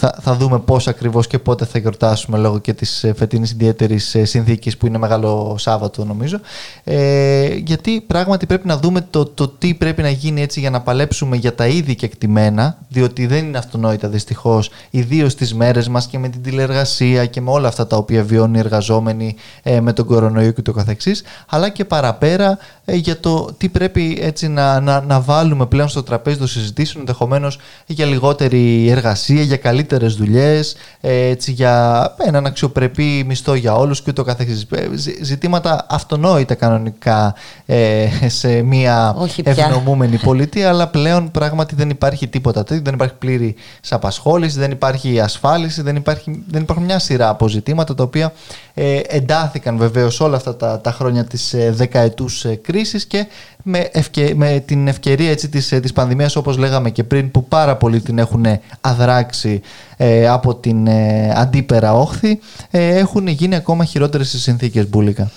θα, 0.00 0.18
θα 0.20 0.34
δούμε 0.34 0.58
πώς 0.58 0.88
ακριβώς 0.88 1.26
και 1.26 1.38
πότε 1.38 1.64
θα 1.64 1.78
γιορτάσουμε 1.78 2.38
λόγω 2.38 2.58
και 2.58 2.72
της 2.72 3.04
ε, 3.04 3.14
φετινής 3.16 3.50
ιδιαίτερης 3.50 4.14
ε, 4.14 4.24
συνθήκης 4.24 4.76
που 4.76 4.86
είναι 4.86 4.98
Μεγάλο 4.98 5.56
Σάββατο 5.58 6.04
νομίζω. 6.04 6.40
Ε, 6.84 7.54
γιατί 7.54 8.00
πράγματι 8.06 8.46
πρέπει 8.46 8.66
να 8.66 8.76
δούμε 8.76 9.06
το, 9.10 9.24
το 9.24 9.48
τι 9.48 9.74
πρέπει 9.74 10.02
να 10.02 10.08
γίνει 10.08 10.42
έτσι 10.42 10.60
για 10.60 10.70
να 10.70 10.80
παλέψουμε 10.80 11.36
για 11.36 11.54
τα 11.54 11.66
είδη 11.66 11.94
κεκτημένα 11.94 12.78
διότι 12.88 13.26
δεν 13.26 13.44
είναι 13.44 13.58
αυτονόητα 13.58 14.08
δυστυχώς 14.08 14.70
ιδίως 14.90 15.32
στις 15.32 15.54
μέρες 15.54 15.88
μας 15.88 16.06
και 16.06 16.18
με 16.18 16.28
την 16.28 16.42
τηλεργασία 16.42 17.26
και 17.26 17.40
με 17.40 17.50
όλα 17.50 17.68
αυτά 17.68 17.86
τα 17.86 17.96
οποία 17.96 18.24
βιώνουν 18.24 18.54
οι 18.54 18.58
εργαζόμενοι 18.58 19.36
ε, 19.62 19.80
με 19.80 19.92
τον 19.92 20.04
κορονοϊό 20.04 20.50
και 20.50 20.62
το 20.62 20.72
καθεξής 20.72 21.22
αλλά 21.48 21.68
και 21.68 21.84
παραπέρα 21.84 22.58
ε, 22.84 22.94
για 22.94 23.20
το 23.20 23.52
τι 23.58 23.68
πρέπει 23.68 24.18
έτσι 24.20 24.48
να, 24.48 24.80
να, 24.80 25.00
να 25.00 25.20
βάλουμε 25.20 25.66
πλέον 25.66 25.88
στο 25.88 26.02
τραπέζι 26.02 26.38
των 26.38 26.46
συζητήσεων 26.46 27.00
ενδεχομένως 27.00 27.58
για 27.86 28.06
λιγότερη 28.06 28.88
εργασία, 28.88 29.42
για 29.42 29.56
καλύτερες 29.88 30.14
δουλειές, 30.14 30.76
ε, 31.00 31.28
έτσι, 31.28 31.52
για 31.52 32.14
έναν 32.24 32.46
αξιοπρεπή 32.46 33.24
μισθό 33.26 33.54
για 33.54 33.74
όλους 33.74 34.02
και 34.02 34.10
ούτω 34.10 34.22
καθεξής. 34.24 34.66
Ε, 34.70 34.88
ζη- 34.94 35.24
Ζητήματα 35.24 35.86
αυτονόητα 35.90 36.54
κανονικά 36.54 37.34
ε, 37.66 38.06
σε 38.26 38.62
μια 38.62 39.14
Όχι 39.18 39.42
πια. 39.42 39.52
ευνομούμενη 39.52 40.16
πολιτεία, 40.18 40.68
αλλά 40.68 40.88
πλέον 40.88 41.30
πράγματι 41.30 41.74
δεν 41.74 41.90
υπάρχει 41.90 42.28
τίποτα 42.28 42.64
τέτοιο, 42.64 42.82
δεν 42.84 42.94
υπάρχει 42.94 43.14
πλήρη 43.14 43.54
απασχόληση, 43.88 44.58
δεν 44.58 44.70
υπάρχει 44.70 45.20
ασφάλιση, 45.20 45.82
δεν, 45.82 45.96
υπάρχει, 45.96 46.44
δεν 46.48 46.62
υπάρχουν 46.62 46.84
μια 46.84 46.98
σειρά 46.98 47.28
από 47.28 47.48
ζητήματα 47.48 47.94
τα 47.94 48.02
οποία 48.02 48.32
ε, 48.74 49.00
εντάθηκαν 49.08 49.76
βεβαίως 49.76 50.20
όλα 50.20 50.36
αυτά 50.36 50.56
τα, 50.56 50.80
τα 50.80 50.92
χρόνια 50.92 51.24
της 51.24 51.52
ε, 51.54 51.70
δεκαετούς 51.70 52.44
ε, 52.44 52.54
κρίσης 52.54 53.06
και 53.06 53.26
με, 53.70 53.88
ευκαι- 53.92 54.34
με 54.34 54.62
την 54.66 54.88
ευκαιρία 54.88 55.30
έτσι, 55.30 55.48
της, 55.48 55.72
ε, 55.72 55.80
της 55.80 55.92
πανδημίας 55.92 56.36
όπως 56.36 56.56
λέγαμε 56.56 56.90
και 56.90 57.04
πριν 57.04 57.30
που 57.30 57.44
πάρα 57.44 57.76
πολλοί 57.76 58.00
την 58.00 58.18
έχουν 58.18 58.44
αδράξει 58.80 59.60
ε, 59.96 60.28
από 60.28 60.54
την 60.54 60.86
ε, 60.86 61.32
αντίπερα 61.34 61.94
όχθη 61.94 62.38
ε, 62.70 62.96
έχουν 62.96 63.26
γίνει 63.26 63.54
ακόμα 63.54 63.84
χειρότερες 63.84 64.32
οι 64.32 64.38
συνθήκες 64.38 64.88
μπουλικα. 64.88 65.30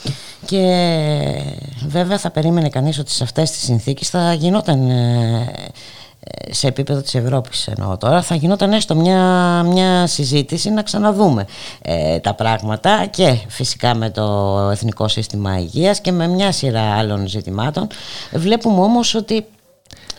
Και 0.45 0.65
βέβαια 1.87 2.17
θα 2.17 2.31
περίμενε 2.31 2.69
κανείς 2.69 2.99
ότι 2.99 3.11
σε 3.11 3.23
αυτές 3.23 3.51
τις 3.51 3.63
συνθήκες 3.63 4.09
θα 4.09 4.33
γινόταν 4.33 4.89
ε, 4.89 5.51
ε, 5.57 6.00
σε 6.49 6.67
επίπεδο 6.67 7.01
της 7.01 7.15
Ευρώπης 7.15 7.67
εννοώ 7.67 7.97
τώρα 7.97 8.21
θα 8.21 8.35
γινόταν 8.35 8.73
έστω 8.73 8.95
μια, 8.95 9.63
μια 9.63 10.07
συζήτηση 10.07 10.69
να 10.69 10.81
ξαναδούμε 10.81 11.45
ε, 11.81 12.19
τα 12.19 12.33
πράγματα 12.33 13.05
και 13.05 13.37
φυσικά 13.47 13.95
με 13.95 14.09
το 14.09 14.57
Εθνικό 14.71 15.07
Σύστημα 15.07 15.59
Υγείας 15.59 16.01
και 16.01 16.11
με 16.11 16.27
μια 16.27 16.51
σειρά 16.51 16.81
άλλων 16.81 17.27
ζητημάτων. 17.27 17.87
Βλέπουμε 18.31 18.81
όμως 18.81 19.15
ότι 19.15 19.45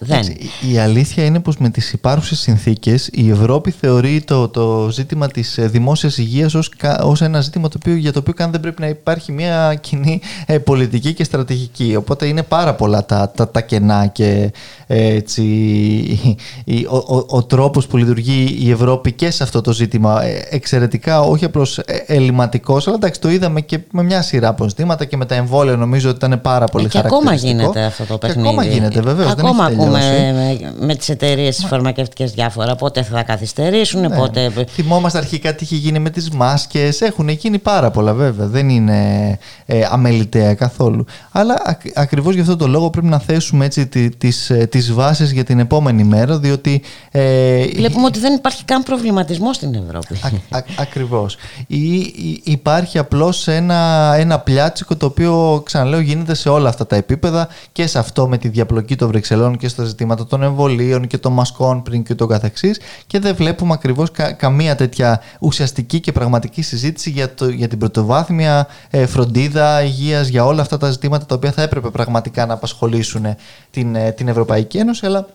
δεν. 0.04 0.18
Εντάξει, 0.18 0.36
η 0.72 0.78
αλήθεια 0.78 1.24
είναι 1.24 1.40
πως 1.40 1.56
με 1.56 1.68
τις 1.70 1.92
υπάρχουσες 1.92 2.38
συνθήκες 2.40 3.08
η 3.12 3.30
Ευρώπη 3.30 3.70
θεωρεί 3.70 4.20
το, 4.22 4.48
το 4.48 4.88
ζήτημα 4.92 5.28
της 5.28 5.58
ε, 5.58 5.66
δημόσιας 5.66 6.18
υγείας 6.18 6.54
ως, 6.54 6.68
κα- 6.68 7.02
ως 7.02 7.20
ένα 7.22 7.40
ζήτημα 7.40 7.68
το 7.68 7.78
οποίο, 7.80 7.94
για 7.96 8.12
το 8.12 8.18
οποίο 8.18 8.32
καν 8.32 8.50
δεν 8.50 8.60
πρέπει 8.60 8.80
να 8.80 8.88
υπάρχει 8.88 9.32
μια 9.32 9.74
κοινή 9.80 10.20
ε, 10.46 10.58
πολιτική 10.58 11.12
και 11.14 11.24
στρατηγική. 11.24 11.96
Οπότε 11.96 12.26
είναι 12.26 12.42
πάρα 12.42 12.74
πολλά 12.74 13.04
τα, 13.06 13.32
τα, 13.36 13.48
τα 13.50 13.60
κενά 13.60 14.06
και 14.06 14.52
ε, 14.86 15.06
έτσι, 15.14 15.42
η- 15.44 16.36
η- 16.64 16.86
ο, 16.90 16.96
ο, 16.96 17.24
ο 17.28 17.42
τρόπος 17.44 17.86
που 17.86 17.96
λειτουργεί 17.96 18.56
η 18.60 18.70
Ευρώπη 18.70 19.12
και 19.12 19.30
σε 19.30 19.42
αυτό 19.42 19.60
το 19.60 19.72
ζήτημα 19.72 20.24
ε, 20.24 20.46
εξαιρετικά 20.50 21.20
όχι 21.20 21.44
απλώς 21.44 21.78
ε, 21.78 22.04
ελληματικός 22.06 22.86
αλλά 22.86 22.96
εντάξει 22.96 23.20
το 23.20 23.30
είδαμε 23.30 23.60
και 23.60 23.78
με 23.92 24.02
μια 24.02 24.22
σειρά 24.22 24.48
από 24.48 24.68
ζητήματα 24.68 25.04
και 25.04 25.16
με 25.16 25.26
τα 25.26 25.34
εμβόλια 25.34 25.76
νομίζω 25.76 26.08
ότι 26.08 26.24
ήταν 26.26 26.40
πάρα 26.40 26.66
πολύ 26.66 26.84
Ε, 26.84 26.88
και 26.88 26.98
ακόμα 26.98 27.22
χαρακτηριστικό. 27.24 27.62
γίνεται 27.62 27.84
αυτό 27.84 28.04
το 28.04 28.12
Και 28.18 28.26
παιχνίδι. 28.26 28.48
ακόμα 28.48 28.64
γίνεται 28.64 29.00
βεβαίως. 29.00 29.34
δεν 29.34 29.44
Ακόμα 29.46 29.66
έχει 29.66 29.76
ακούμε 29.98 30.32
τελειώσει. 30.34 30.74
με, 30.78 30.86
με 30.86 30.94
τις 30.94 31.08
εταιρείες 31.08 31.56
τις 31.56 31.64
φαρμακευτικές 31.64 32.32
διάφορα 32.32 32.74
πότε 32.74 33.02
θα 33.02 33.22
καθυστερήσουν, 33.22 34.00
Ναι. 34.00 34.16
πότε... 34.16 34.50
Θυμόμαστε 34.70 35.18
αρχικά 35.18 35.54
τι 35.54 35.64
είχε 35.64 35.76
γίνει 35.76 35.98
με 35.98 36.10
τις 36.10 36.30
μάσκες. 36.30 37.00
Έχουν 37.00 37.28
γίνει 37.28 37.58
πάρα 37.58 37.90
πολλά 37.90 38.14
βέβαια. 38.14 38.46
Δεν 38.46 38.68
είναι 38.68 39.38
ε, 39.66 39.80
αμεληταία 39.90 40.54
καθόλου. 40.54 41.04
Αλλά 41.32 41.62
ακ, 41.64 41.80
ακριβώς 41.94 42.34
για 42.34 42.42
αυτό 42.42 42.56
το 42.56 42.66
λόγο 42.66 42.90
πρέπει 42.90 43.06
να 43.06 43.18
θέσουμε 43.18 43.64
έτσι 43.64 43.86
τι- 43.86 44.10
τις, 44.16 44.50
ε, 44.50 44.66
τις 44.66 44.92
βάσεις 44.92 45.30
για 45.32 45.44
την 45.44 45.58
επόμενη 45.58 46.04
μέρα 46.04 46.38
διότι 46.38 46.82
ε, 47.10 47.64
Βλέπουμε 47.76 48.06
ότι 48.06 48.18
δεν 48.18 48.34
υπάρχει 48.34 48.64
καν 48.64 48.82
προβληματισμό 48.82 49.52
στην 49.52 49.74
Ευρώπη. 49.74 50.14
Α, 50.50 50.58
α, 50.58 50.62
ακριβώς. 50.78 51.36
Ή, 51.66 51.96
ή- 51.96 52.40
υπάρχει 52.44 52.98
απλώς 52.98 53.48
ένα, 53.48 54.12
ένα 54.18 54.38
πλιάτσικο 54.38 54.96
το 54.96 55.06
οποίο 55.06 55.62
ξαναλέω 55.64 56.00
γίνεται 56.00 56.34
σε 56.34 56.48
όλα 56.48 56.68
αυτά 56.68 56.86
τα 56.86 56.96
επίπεδα 56.96 57.48
και 57.72 57.86
σε 57.86 57.98
αυτό 57.98 58.28
με 58.28 58.38
τη 58.38 58.48
διαπλοκή 58.48 58.96
των 58.96 59.08
Βρυξελών 59.08 59.56
και 59.58 59.68
στα 59.82 59.90
ζητήματα 59.90 60.26
των 60.26 60.42
εμβολίων 60.42 61.06
και 61.06 61.18
των 61.18 61.32
μασκών 61.32 61.82
πριν 61.82 62.02
και 62.02 62.14
το 62.14 62.26
καθεξής 62.26 62.80
και 63.06 63.18
δεν 63.18 63.34
βλέπουμε 63.34 63.72
ακριβώς 63.72 64.10
κα- 64.10 64.32
καμία 64.32 64.74
τέτοια 64.74 65.20
ουσιαστική 65.40 66.00
και 66.00 66.12
πραγματική 66.12 66.62
συζήτηση 66.62 67.10
για, 67.10 67.34
το, 67.34 67.48
για 67.48 67.68
την 67.68 67.78
πρωτοβάθμια 67.78 68.66
ε, 68.90 69.06
φροντίδα 69.06 69.82
υγείας 69.82 70.28
για 70.28 70.44
όλα 70.44 70.62
αυτά 70.62 70.76
τα 70.76 70.90
ζητήματα 70.90 71.26
τα 71.26 71.34
οποία 71.34 71.52
θα 71.52 71.62
έπρεπε 71.62 71.90
πραγματικά 71.90 72.46
να 72.46 72.54
απασχολήσουν 72.54 73.26
την, 73.70 73.94
ε, 73.94 74.10
την 74.12 74.28
Ευρωπαϊκή 74.28 74.78
Ένωση 74.78 75.06
αλλά 75.06 75.26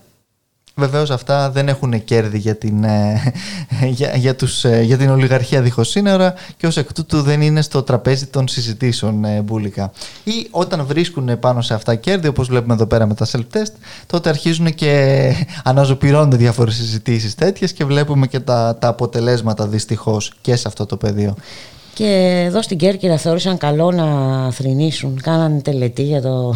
Βεβαίως 0.80 1.10
αυτά 1.10 1.52
δεν 1.52 1.68
έχουν 1.68 2.04
κέρδη 2.04 2.38
για 2.38 2.56
την, 2.56 2.84
ε, 2.84 3.34
για, 3.98 4.16
για, 4.16 4.36
τους, 4.36 4.64
ε, 4.64 4.82
για 4.82 4.98
την 4.98 5.10
ολιγαρχία 5.10 5.62
δίχως 5.62 5.90
σύνορα 5.90 6.34
και 6.58 6.68
ως 6.68 6.78
εκ 6.78 6.94
τούτου 6.94 7.22
δεν 7.22 7.42
είναι 7.42 7.62
στο 7.62 7.84
τραπέζι 7.84 8.26
των 8.26 8.48
συζητήσεων 8.48 9.26
ε, 9.26 9.42
μπουλικά. 9.42 9.92
Ή 10.24 10.48
όταν 10.52 10.86
βρίσκουν 10.86 11.40
πάνω 11.40 11.62
σε 11.62 11.74
αυτά 11.74 11.96
κέρδη, 11.96 12.28
όπως 12.28 12.48
βλέπουμε 12.48 12.74
εδώ 12.74 12.86
πέρα 12.86 13.06
με 13.06 13.14
τα 13.14 13.26
self-test, 13.26 13.72
τότε 14.06 14.30
αρχίζουν 14.30 14.74
και 14.74 15.34
αναζωπυρώνονται 15.64 16.38
διάφορες 16.38 16.76
συζητήσεις 16.76 17.36
τέτοιες 17.36 17.74
και 17.74 17.86
βλέπουμε 17.86 18.28
και 18.28 18.40
τα, 18.40 18.78
τα 18.80 18.88
αποτελέσματα 18.88 19.68
δυστυχώς 19.68 20.34
και 20.42 20.56
σε 20.56 20.68
αυτό 20.68 20.86
το 20.86 20.98
πεδίο. 20.98 21.36
Και 21.98 22.44
εδώ 22.48 22.62
στην 22.62 22.78
Κέρκυρα 22.78 23.18
θεώρησαν 23.18 23.58
καλό 23.58 23.92
να 23.92 24.08
θρηνήσουν. 24.52 25.20
Κάνανε 25.24 25.60
τελετή 25.62 26.04
για 26.04 26.22
το, 26.22 26.56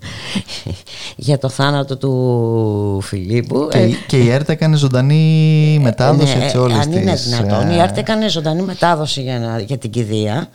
για 1.16 1.38
το 1.38 1.48
θάνατο 1.48 1.96
του 1.96 3.00
Φιλίππου. 3.02 3.68
Και, 3.70 3.78
Ε, 3.78 3.82
η- 3.86 3.96
και 4.06 4.16
η 4.16 4.30
ΕΡΤ 4.30 4.48
έκανε 4.48 4.76
ζωντανή 4.76 5.78
μετάδοση 5.82 6.36
ναι, 6.38 6.44
έτσι 6.44 6.56
όλης 6.58 6.76
αν 6.78 6.92
είναι 6.92 7.12
της, 7.12 7.24
δυνατόν. 7.28 7.70
ε, 7.70 7.76
Η 7.76 7.80
Άρτη 7.80 8.00
έκανε 8.00 8.28
ζωντανή 8.28 8.62
μετάδοση 8.62 9.22
για, 9.22 9.38
να- 9.38 9.58
για 9.60 9.78
την 9.78 9.90
κηδεία 9.90 10.48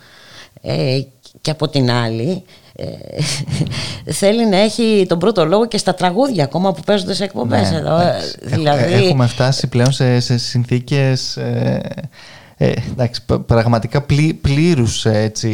ε, 0.62 1.00
και 1.40 1.50
από 1.50 1.68
την 1.68 1.90
άλλη 1.90 2.42
ε, 2.76 2.84
θέλει 4.12 4.48
να 4.48 4.56
έχει 4.56 5.06
τον 5.08 5.18
πρώτο 5.18 5.44
λόγο 5.44 5.66
και 5.66 5.78
στα 5.78 5.94
τραγούδια 5.94 6.44
ακόμα 6.44 6.72
που 6.72 6.80
παίζονται 6.86 7.14
σε 7.14 7.24
εκπομπές 7.24 7.70
Ναι, 7.70 7.76
εδώ. 7.76 7.98
ε, 7.98 8.02
εντάξει. 8.02 8.36
Έχ- 8.42 8.54
δηλαδή, 8.54 8.92
Έχουμε 8.92 9.26
φτάσει 9.26 9.66
πλέον 9.66 9.92
σε, 9.92 10.20
σε 10.20 10.38
συνθήκες 10.38 11.36
ε, 11.36 11.80
ε, 12.60 12.72
εντάξει, 12.90 13.24
π- 13.26 13.32
πραγματικά 13.46 14.00
πλή, 14.00 14.38
πλήρους 14.42 15.06
ε, 15.06 15.18
έτσι, 15.18 15.48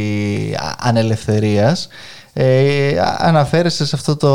α- 0.56 0.74
ανελευθερίας. 0.88 1.88
Ε, 2.32 2.98
α- 2.98 3.16
αναφέρεσαι 3.18 3.86
σε 3.86 3.96
αυτό 3.96 4.16
το... 4.16 4.30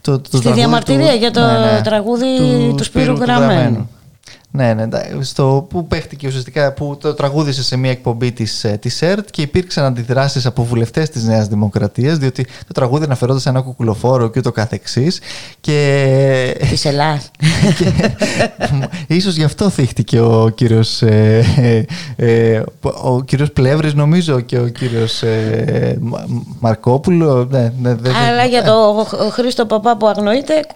το, 0.00 0.18
το 0.20 0.26
Στη 0.26 0.30
τραγούδι 0.38 0.52
διαμαρτυρία 0.60 1.12
για 1.12 1.30
το 1.30 1.40
τραγούδι 1.84 2.26
του 2.76 2.84
Σπύρου 2.84 3.16
Γραμμένου. 3.16 3.88
Ναι, 4.52 4.74
ναι, 4.74 4.82
εντά- 4.82 5.06
στο 5.20 5.66
που 5.70 5.86
παίχτηκε 5.86 6.26
ουσιαστικά, 6.26 6.72
που 6.72 6.96
το 7.00 7.14
τραγούδισε 7.14 7.62
σε 7.62 7.76
μια 7.76 7.90
εκπομπή 7.90 8.32
της, 8.32 8.64
ε, 8.64 8.68
της 8.80 9.02
ΕΡΤ 9.02 9.28
και 9.30 9.42
υπήρξαν 9.42 9.84
αντιδράσεις 9.84 10.46
από 10.46 10.64
βουλευτές 10.64 11.10
της 11.10 11.24
Νέας 11.24 11.46
Δημοκρατίας 11.48 12.18
διότι 12.18 12.44
το 12.44 12.72
τραγούδι 12.74 13.04
αναφερόταν 13.04 13.40
σε 13.40 13.48
ένα 13.48 13.60
κουκουλοφόρο 13.60 14.28
και 14.30 14.38
ούτω 14.38 14.52
καθεξής 14.52 15.20
και 15.60 16.56
Της 16.70 16.84
Ελλάς. 16.84 17.30
και 19.06 19.14
ίσως 19.14 19.34
γι' 19.36 19.44
αυτό 19.44 19.68
θύχτηκε 19.70 20.20
ο 20.20 20.48
κύριος, 20.54 21.02
ε, 21.02 21.44
ε, 22.16 22.52
ε, 22.52 22.62
ο 23.02 23.22
κύριος 23.22 23.52
Πλεύρης 23.52 23.94
νομίζω 23.94 24.40
και 24.40 24.58
ο 24.58 24.66
κύριος 24.68 25.22
ε, 25.22 25.96
Μα- 26.00 26.24
Μαρκόπουλο. 26.60 27.44
Ναι, 27.50 27.72
ναι, 27.80 27.94
δεν- 27.94 28.14
Αλλά 28.14 28.44
για 28.44 28.62
το 28.62 29.06
Χρήστο 29.30 29.66
Παπά 29.66 29.96
που 29.96 30.06
αγνοείται, 30.06 30.66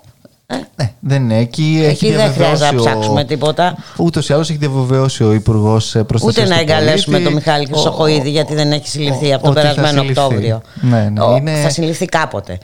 ε, 0.47 0.55
ναι, 0.77 0.93
δεν 1.01 1.23
είναι. 1.23 1.39
Εκεί, 1.39 1.81
έχει 1.85 2.07
εκεί 2.07 2.15
δεν 2.17 2.33
χρειάζεται 2.33 2.49
να 2.49 2.55
διαβεβαιώσει 2.57 2.77
ο- 2.77 2.91
ψάξουμε 2.99 3.25
τίποτα. 3.25 3.77
Ούτως 3.97 4.29
ή 4.29 4.33
άλλως 4.33 4.51
έχει 4.51 4.59
διαβεβαιώσει 4.59 5.25
ο 5.25 5.33
Υπουργός 5.33 5.97
Προστασίας. 6.07 6.47
Ούτε 6.47 6.55
να 6.55 6.61
εγκαλέσουμε 6.61 7.21
τον 7.21 7.33
Μιχάλη 7.33 7.67
Χρυσοχοίδη 7.67 8.31
γιατί 8.31 8.55
δεν 8.55 8.73
έχει 8.73 8.89
συλληφθεί 8.89 9.33
από 9.33 9.45
τον 9.45 9.55
περασμένο 9.55 10.01
Οκτώβριο. 10.03 10.63
Ναι, 10.81 11.09
ναι. 11.13 11.21
Ο- 11.23 11.37
Είναι, 11.37 11.61
Θα 11.63 11.69
συλληφθεί 11.71 12.05
κάποτε. 12.05 12.59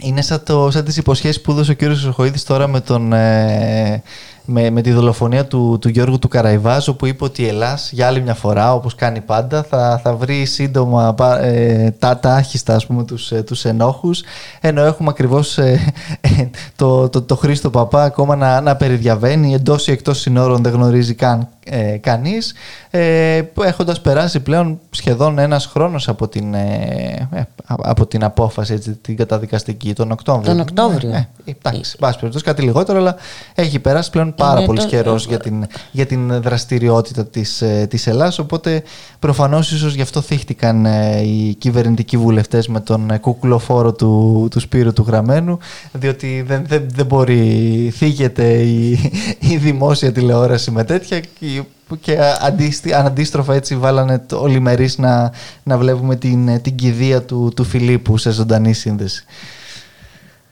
είναι 0.00 0.22
σαν, 0.22 0.42
το, 0.44 0.70
σαν 0.70 0.84
τις 0.84 0.96
υποσχέσεις 0.96 1.40
που 1.40 1.50
έδωσε 1.50 1.70
ο 1.70 1.74
κύριος 1.74 1.98
Χρυσοχοίδης 1.98 2.44
τώρα 2.44 2.66
με, 2.68 2.80
τον, 2.80 3.12
ε, 3.12 4.02
με, 4.50 4.70
με 4.70 4.80
τη 4.82 4.92
δολοφονία 4.92 5.46
του, 5.46 5.78
του 5.80 5.88
Γιώργου 5.88 6.18
του 6.18 6.28
Καραϊβάζου 6.28 6.96
που 6.96 7.06
είπε 7.06 7.24
ότι 7.24 7.42
η 7.42 7.46
Ελλάς 7.46 7.92
για 7.92 8.06
άλλη 8.06 8.20
μια 8.20 8.34
φορά 8.34 8.74
όπως 8.74 8.94
κάνει 8.94 9.20
πάντα 9.20 9.62
θα, 9.62 10.00
θα 10.02 10.14
βρει 10.14 10.44
σύντομα 10.44 11.14
πα- 11.14 11.40
ε, 11.40 11.94
τα, 11.98 12.18
τα 12.18 12.34
άχιστα 12.34 12.74
ας 12.74 12.86
πούμε 12.86 13.04
τους, 13.04 13.32
ε, 13.32 13.42
τους 13.42 13.64
ενόχους. 13.64 14.22
Ενώ 14.60 14.82
έχουμε 14.82 15.08
ακριβώς 15.10 15.58
ε, 15.58 15.92
ε, 16.20 16.28
το, 16.76 17.08
το, 17.08 17.22
το 17.22 17.36
Χρήστο 17.36 17.70
Παπά 17.70 18.04
ακόμα 18.04 18.36
να, 18.36 18.60
να 18.60 18.76
περιδιαβαίνει 18.76 19.54
εντός 19.54 19.86
ή 19.86 19.90
εκτός 19.90 20.18
συνόρων 20.20 20.62
δεν 20.62 20.72
γνωρίζει 20.72 21.14
καν 21.14 21.48
ε, 21.70 21.96
κανείς 21.96 22.54
ε, 22.90 23.42
που 23.54 23.62
έχοντας 23.62 24.00
περάσει 24.00 24.40
πλέον 24.40 24.78
σχεδόν 24.90 25.38
ένας 25.38 25.66
χρόνος 25.66 26.08
από 26.08 26.28
την, 26.28 26.54
ε, 26.54 27.28
ε, 27.32 27.42
από 27.66 28.06
την 28.06 28.24
απόφαση 28.24 28.72
έτσι, 28.72 28.92
την 28.92 29.16
καταδικαστική 29.16 29.92
τον 29.92 30.10
Οκτώβριο. 30.10 30.52
Τον 30.52 30.60
Οκτώβριο. 30.60 31.10
Ε, 31.10 31.28
ε, 31.44 31.50
εντάξει, 31.60 31.90
εν 31.94 31.98
πάση 31.98 32.18
περιπτώσει 32.18 32.44
κάτι 32.44 32.62
λιγότερο, 32.62 32.98
αλλά 32.98 33.16
έχει 33.54 33.78
περάσει 33.78 34.10
πλέον 34.10 34.34
πάρα 34.34 34.56
Είναι 34.58 34.66
πολύς 34.66 34.82
το- 34.82 34.88
καιρό 34.88 35.14
για 35.16 35.38
την, 35.38 35.66
για 35.90 36.06
την 36.06 36.40
δραστηριότητα 36.42 37.26
της, 37.26 37.62
ε, 37.62 37.86
της 37.90 38.06
Ελλάς, 38.06 38.38
οπότε 38.38 38.82
προφανώς 39.18 39.72
ίσως 39.72 39.94
γι' 39.94 40.02
αυτό 40.02 40.20
θύχτηκαν 40.20 40.86
ε, 40.86 41.20
οι 41.20 41.54
κυβερνητικοί 41.54 42.16
βουλευτές 42.16 42.68
με 42.68 42.80
τον 42.80 43.10
ε, 43.10 43.18
κουκλοφόρο 43.18 43.92
του, 43.92 44.48
του 44.50 44.60
Σπύρου 44.60 44.92
του 44.92 45.04
Γραμμένου, 45.06 45.58
διότι 45.92 46.44
δεν, 46.46 46.64
δεν, 46.66 46.86
δεν 46.94 47.06
μπορεί, 47.06 47.92
θίγεται 47.96 48.52
η, 48.52 48.90
η 49.38 49.56
δημόσια 49.56 50.12
τηλεόραση 50.12 50.70
με 50.70 50.84
τέτοια 50.84 51.20
και- 51.62 51.96
και 52.00 52.18
αντίστη- 52.40 52.92
αντίστροφα 52.92 53.54
έτσι 53.54 53.76
βάλανε 53.76 54.18
το 54.18 54.40
ολιμερείς 54.40 54.98
να, 54.98 55.32
να 55.62 55.78
βλέπουμε 55.78 56.16
την, 56.16 56.62
την 56.62 56.74
κηδεία 56.74 57.22
του, 57.22 57.52
του 57.56 57.64
Φιλίππου 57.64 58.16
σε 58.16 58.30
ζωντανή 58.30 58.72
σύνδεση. 58.72 59.24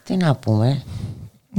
Τι 0.04 0.16
να 0.16 0.34
πούμε. 0.34 0.82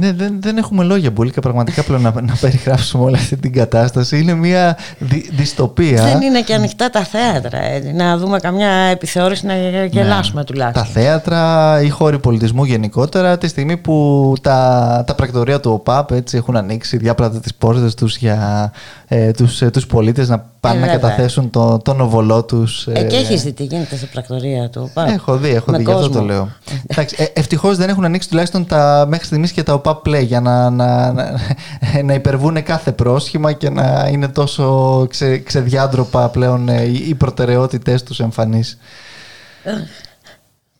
Ναι, 0.00 0.12
δεν, 0.12 0.36
δεν 0.40 0.56
έχουμε 0.56 0.84
λόγια 0.84 1.10
μπουλίκα 1.10 1.40
πραγματικά 1.40 1.82
πλέον 1.82 2.02
να, 2.02 2.10
να 2.20 2.36
περιγράψουμε 2.40 3.04
όλη 3.04 3.14
αυτή 3.14 3.36
την 3.36 3.52
κατάσταση. 3.52 4.20
Είναι 4.20 4.34
μια 4.34 4.76
δι, 4.98 5.30
δυστοπία. 5.32 6.02
Δεν 6.02 6.20
είναι 6.20 6.42
και 6.42 6.54
ανοιχτά 6.54 6.90
τα 6.90 7.04
θέατρα. 7.04 7.62
έτσι. 7.62 7.92
Να 7.92 8.16
δούμε 8.16 8.38
καμιά 8.38 8.68
επιθεώρηση 8.70 9.46
να 9.46 9.54
γελάσουμε 9.90 10.40
Ναι. 10.40 10.46
τουλάχιστον. 10.46 10.82
Τα 10.84 10.88
θέατρα, 11.00 11.80
οι 11.82 11.88
χώροι 11.88 12.18
πολιτισμού 12.18 12.64
γενικότερα, 12.64 13.38
τη 13.38 13.48
στιγμή 13.48 13.76
που 13.76 14.34
τα, 14.42 15.04
τα 15.06 15.14
πρακτορία 15.14 15.60
του 15.60 15.70
ΟΠΑΠ 15.72 16.10
έτσι, 16.10 16.36
έχουν 16.36 16.56
ανοίξει 16.56 16.96
διάπλατα 16.96 17.40
τις 17.40 17.54
πόρτες 17.54 17.94
τους 17.94 18.16
για 18.16 18.72
ε, 19.08 19.30
τους, 19.30 19.62
ε, 19.62 19.70
τους 19.70 19.86
πολίτες 19.86 20.28
να 20.28 20.44
πάνε 20.60 20.78
να 20.80 20.86
βέβαια. 20.86 21.00
καταθέσουν 21.00 21.50
το, 21.50 21.78
τον 21.78 22.00
οβολό 22.00 22.44
τους. 22.44 22.86
Ε, 22.86 23.02
και 23.02 23.16
έχεις 23.16 23.42
δει 23.42 23.52
τι 23.52 23.64
γίνεται 23.64 23.96
σε 23.96 24.06
πρακτορία 24.06 24.68
του 24.68 24.88
ΟΠΑΠ; 24.90 25.08
Έχω 25.08 25.36
δει, 25.36 25.48
έχω 25.48 25.70
Με 25.70 25.76
δει, 25.78 25.84
γι' 25.84 25.90
αυτό 25.90 26.02
κόσμο. 26.06 26.20
το 26.20 26.26
λέω. 26.26 26.48
Εντάξει, 26.86 27.16
ε, 27.18 27.24
ευτυχώς 27.32 27.76
δεν 27.76 27.88
έχουν 27.88 28.04
ανοίξει 28.04 28.28
τουλάχιστον 28.28 28.66
τα, 28.66 29.04
μέχρι 29.08 29.26
στιγμής 29.26 29.52
και 29.52 29.62
τα 29.62 29.72
ΟΠΑ 29.88 30.10
Play 30.10 30.24
για 30.24 30.40
να, 30.40 30.70
να, 30.70 31.12
να, 31.12 31.34
να 32.04 32.14
υπερβούν 32.14 32.62
κάθε 32.62 32.92
πρόσχημα 32.92 33.52
και 33.52 33.70
να 33.70 34.08
είναι 34.12 34.28
τόσο 34.28 35.06
ξε, 35.10 35.38
ξεδιάντροπα 35.38 36.28
πλέον 36.28 36.68
ε, 36.68 36.82
οι, 36.82 37.04
οι 37.08 37.14
προτεραιότητες 37.14 38.02
τους 38.02 38.20
εμφανείς. 38.20 38.78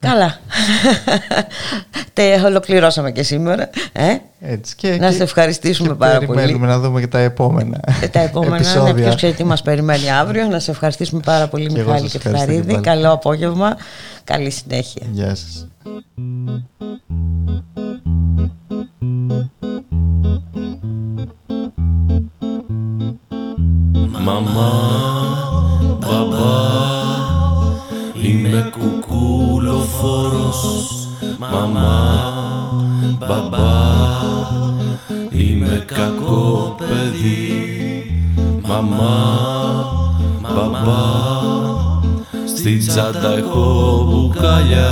Καλά. 0.00 0.38
Τε, 2.12 2.40
ολοκληρώσαμε 2.40 3.10
και 3.12 3.22
σήμερα. 3.22 3.70
Ε; 3.92 4.16
Έτσι 4.40 4.74
και, 4.76 4.96
Να 5.00 5.08
και- 5.08 5.16
σε 5.16 5.22
ευχαριστήσουμε 5.22 5.88
και 5.88 5.94
πάρα 5.94 6.18
πολύ. 6.18 6.38
Περιμένουμε 6.40 6.66
να 6.66 6.78
δούμε 6.78 7.00
και 7.00 7.06
τα 7.06 7.18
επόμενα 7.18 7.80
Ε, 8.00 8.06
Τα 8.08 8.20
επόμενα 8.20 8.56
είναι 8.56 8.64
επεισόδια. 8.66 8.94
ποιος 8.94 9.14
ξέρει 9.14 9.32
τι 9.32 9.44
μας 9.44 9.62
περιμένει 9.62 10.10
αύριο. 10.10 10.46
Να 10.46 10.58
σε 10.58 10.70
ευχαριστήσουμε 10.70 11.20
πάρα 11.24 11.48
πολύ 11.48 11.66
Και 11.66 11.78
εγώ 11.80 11.90
Μιχάλη 11.90 12.08
σας 12.08 12.10
και 12.10 12.16
ευχαριστώ 12.28 12.46
και 12.46 12.52
Φθαρίδη. 12.52 12.72
πάλι. 12.82 12.84
Καλό 12.98 13.12
απόγευμα. 13.12 13.76
Καλή 14.24 14.50
συνέχεια. 14.50 15.02
Γεια 15.12 15.34
σας. 15.34 15.66
Μαμά, 24.24 24.72
μπαμπά, 25.98 26.56
είμαι 28.22 28.70
κουκούλοφόρος 28.78 30.78
Μαμά, 31.38 32.16
μπαμπά, 33.18 33.72
είμαι 35.30 35.84
κακό 35.86 36.74
παιδί. 36.78 37.62
Μαμά, 38.66 39.18
μπαμπά, 40.42 41.02
στη 42.46 42.76
τσάντα 42.76 43.32
έχω 43.32 44.04
μπουκάλια. 44.08 44.90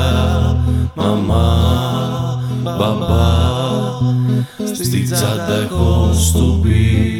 Μαμά, 0.94 1.58
μπαμπά, 2.78 3.64
στη 4.74 5.02
τσάντα 5.02 5.54
έχω 5.64 6.10
στουμπί 6.12 7.16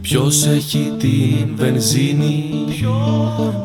Ποιος 0.00 0.46
έχει 0.46 0.92
την 0.98 1.56
βενζίνη 1.56 2.64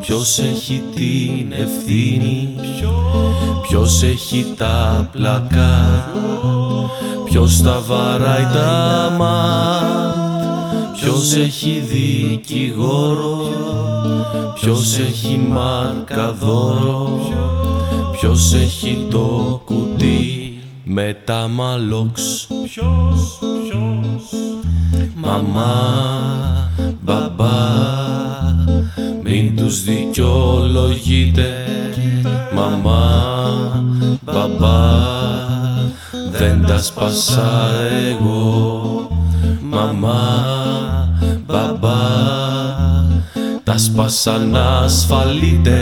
Ποιος 0.02 0.39
έχει 0.39 0.82
την 0.95 1.52
ευθύνη 1.52 2.49
Ποιος 3.62 4.04
έχει 4.04 4.54
τα 4.58 5.10
πλακά 5.12 6.08
Ποιος 7.23 7.62
τα 7.62 7.82
βαράει 7.88 8.47
τα 8.54 9.15
ματ 9.17 10.15
Ποιος 11.02 11.36
έχει 11.36 11.84
δικηγόρο 11.91 13.49
Ποιος 14.54 14.97
έχει 14.97 15.47
μαρκαδόρο 15.49 17.19
Ποιος 18.12 18.54
έχει 18.54 19.08
το 19.10 19.62
κουτί 19.65 20.43
με 20.84 21.17
τα 21.26 21.48
μαλόξ. 21.48 22.48
Μαμά, 25.15 25.74
μπαμπά, 27.02 27.52
μην 29.24 29.56
τους 29.56 29.84
δικαιολογείτε. 29.84 31.48
Μαμά, 32.56 33.84
μπαμπά, 34.26 34.82
δεν 36.32 36.65
τα 36.67 36.78
σπάσα 36.82 37.69
εγώ. 38.10 39.08
Μαμά, 39.62 40.22
μπαμπά, 41.46 41.98
τα 43.63 43.78
σπάσαν 43.78 44.56
ασφαλείτε. 44.56 45.82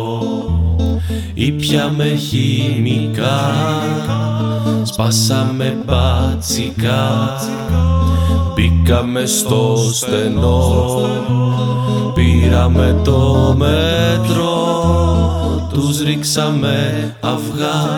Ήπιαμε 1.34 2.04
χημικά 2.04 3.40
Σπάσαμε 4.82 5.76
μπατσικά 5.86 7.38
Μπήκαμε 8.54 9.26
στο 9.26 9.76
στενό 9.92 11.00
Πήραμε 12.14 13.00
το 13.04 13.54
μέτρο 13.58 14.52
Τους 15.72 16.02
ρίξαμε 16.02 17.16
αυγά. 17.20 17.88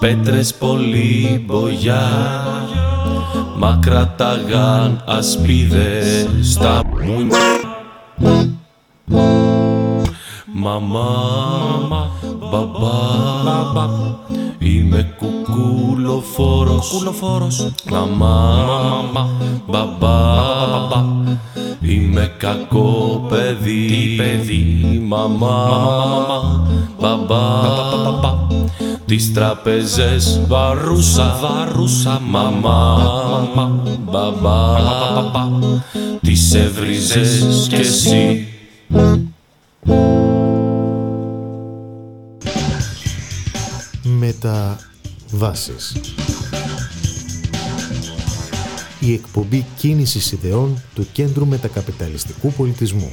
Πέτρες 0.00 0.54
πολύ 0.54 1.44
μπογιά 1.46 2.08
Μα 3.56 3.78
κρατάγαν 3.82 5.02
ασπίδες. 5.06 6.28
Στα 6.42 6.80
μουνιά 7.04 7.73
Μαμά, 10.52 12.10
μπαμπά, 12.50 13.88
είμαι 14.58 15.14
κουκούλοφόρος 15.18 16.88
Κουκούλοφόρος 16.88 17.70
Μαμά, 17.90 19.28
μπαμπά, 19.68 21.02
είμαι 21.80 22.34
κακό 22.38 23.26
παιδί. 23.28 23.86
Τι 23.86 24.16
παιδί. 24.16 25.02
Μαμά, 25.06 25.68
μπαμπά, 27.00 27.42
τις 29.06 29.32
τραπεζές 29.32 30.40
βαρούσα. 30.46 31.38
Βαρούσα 31.42 32.20
Μαμά, 32.30 33.00
μπαμπά, 34.10 34.72
τις 36.34 36.54
έβριζες 36.54 37.66
κι 37.68 37.74
εσύ. 37.74 38.46
Μεταβάσεις. 44.02 45.96
Η 49.00 49.12
εκπομπή 49.12 49.66
κίνησης 49.76 50.32
ιδεών 50.32 50.82
του 50.94 51.06
Κέντρου 51.12 51.46
Μετακαπιταλιστικού 51.46 52.52
Πολιτισμού. 52.52 53.12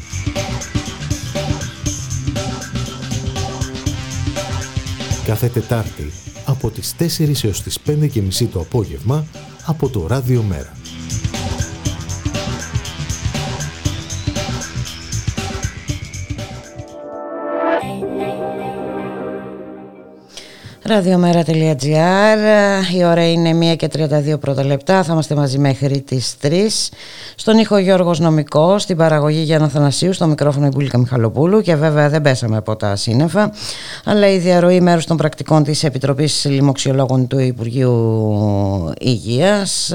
Κάθε 5.25 5.47
Τετάρτη 5.47 6.11
από 6.45 6.69
τις 6.69 6.95
4 6.99 7.43
έως 7.43 7.61
τις 7.61 7.79
5 7.79 8.07
και 8.07 8.21
μισή 8.21 8.45
το 8.45 8.59
απόγευμα 8.59 9.25
από 9.65 9.89
το 9.89 10.07
Ράδιο 10.07 10.43
Μέρα. 10.43 10.80
Ραδιομέρα.gr 20.93 22.37
Η 22.97 23.05
ώρα 23.05 23.31
είναι 23.31 23.73
1 23.73 23.75
και 23.75 23.89
32 24.33 24.39
πρώτα 24.39 24.65
λεπτά. 24.65 25.03
Θα 25.03 25.13
είμαστε 25.13 25.35
μαζί 25.35 25.57
μέχρι 25.57 26.01
τις 26.01 26.35
3 26.41 26.67
Στον 27.35 27.57
ήχο 27.57 27.77
Γιώργος 27.77 28.19
Νομικός 28.19 28.81
Στην 28.81 28.97
παραγωγή 28.97 29.41
Γιάννα 29.41 29.67
Θανασίου 29.67 30.13
Στο 30.13 30.27
μικρόφωνο 30.27 30.65
η 30.65 30.69
Μπουλίκα 30.73 30.97
Μιχαλοπούλου 30.97 31.61
Και 31.61 31.75
βέβαια 31.75 32.09
δεν 32.09 32.21
πέσαμε 32.21 32.57
από 32.57 32.75
τα 32.75 32.95
σύννεφα 32.95 33.51
Αλλά 34.05 34.29
η 34.29 34.37
διαρροή 34.37 34.81
μέρους 34.81 35.05
των 35.05 35.17
πρακτικών 35.17 35.63
Της 35.63 35.83
Επιτροπής 35.83 36.45
Λοιμοξιολόγων 36.49 37.27
Του 37.27 37.39
Υπουργείου 37.39 38.93
Υγείας 38.99 39.93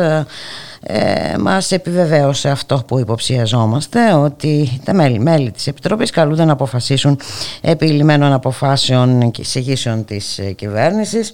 ε, 0.89 1.39
μας 1.39 1.73
επιβεβαίωσε 1.73 2.49
αυτό 2.49 2.83
που 2.87 2.99
υποψιαζόμαστε 2.99 4.13
ότι 4.13 4.81
τα 4.85 4.95
μέλη, 4.95 5.19
μέλη 5.19 5.51
της 5.51 5.67
Επιτροπής 5.67 6.11
καλούνται 6.11 6.45
να 6.45 6.53
αποφασίσουν 6.53 7.19
επί 7.61 7.87
λιμένων 7.87 8.33
αποφάσεων 8.33 9.31
και 9.31 9.41
εισηγήσεων 9.41 10.05
της 10.05 10.39
ε, 10.39 10.53
κυβέρνησης. 10.53 11.33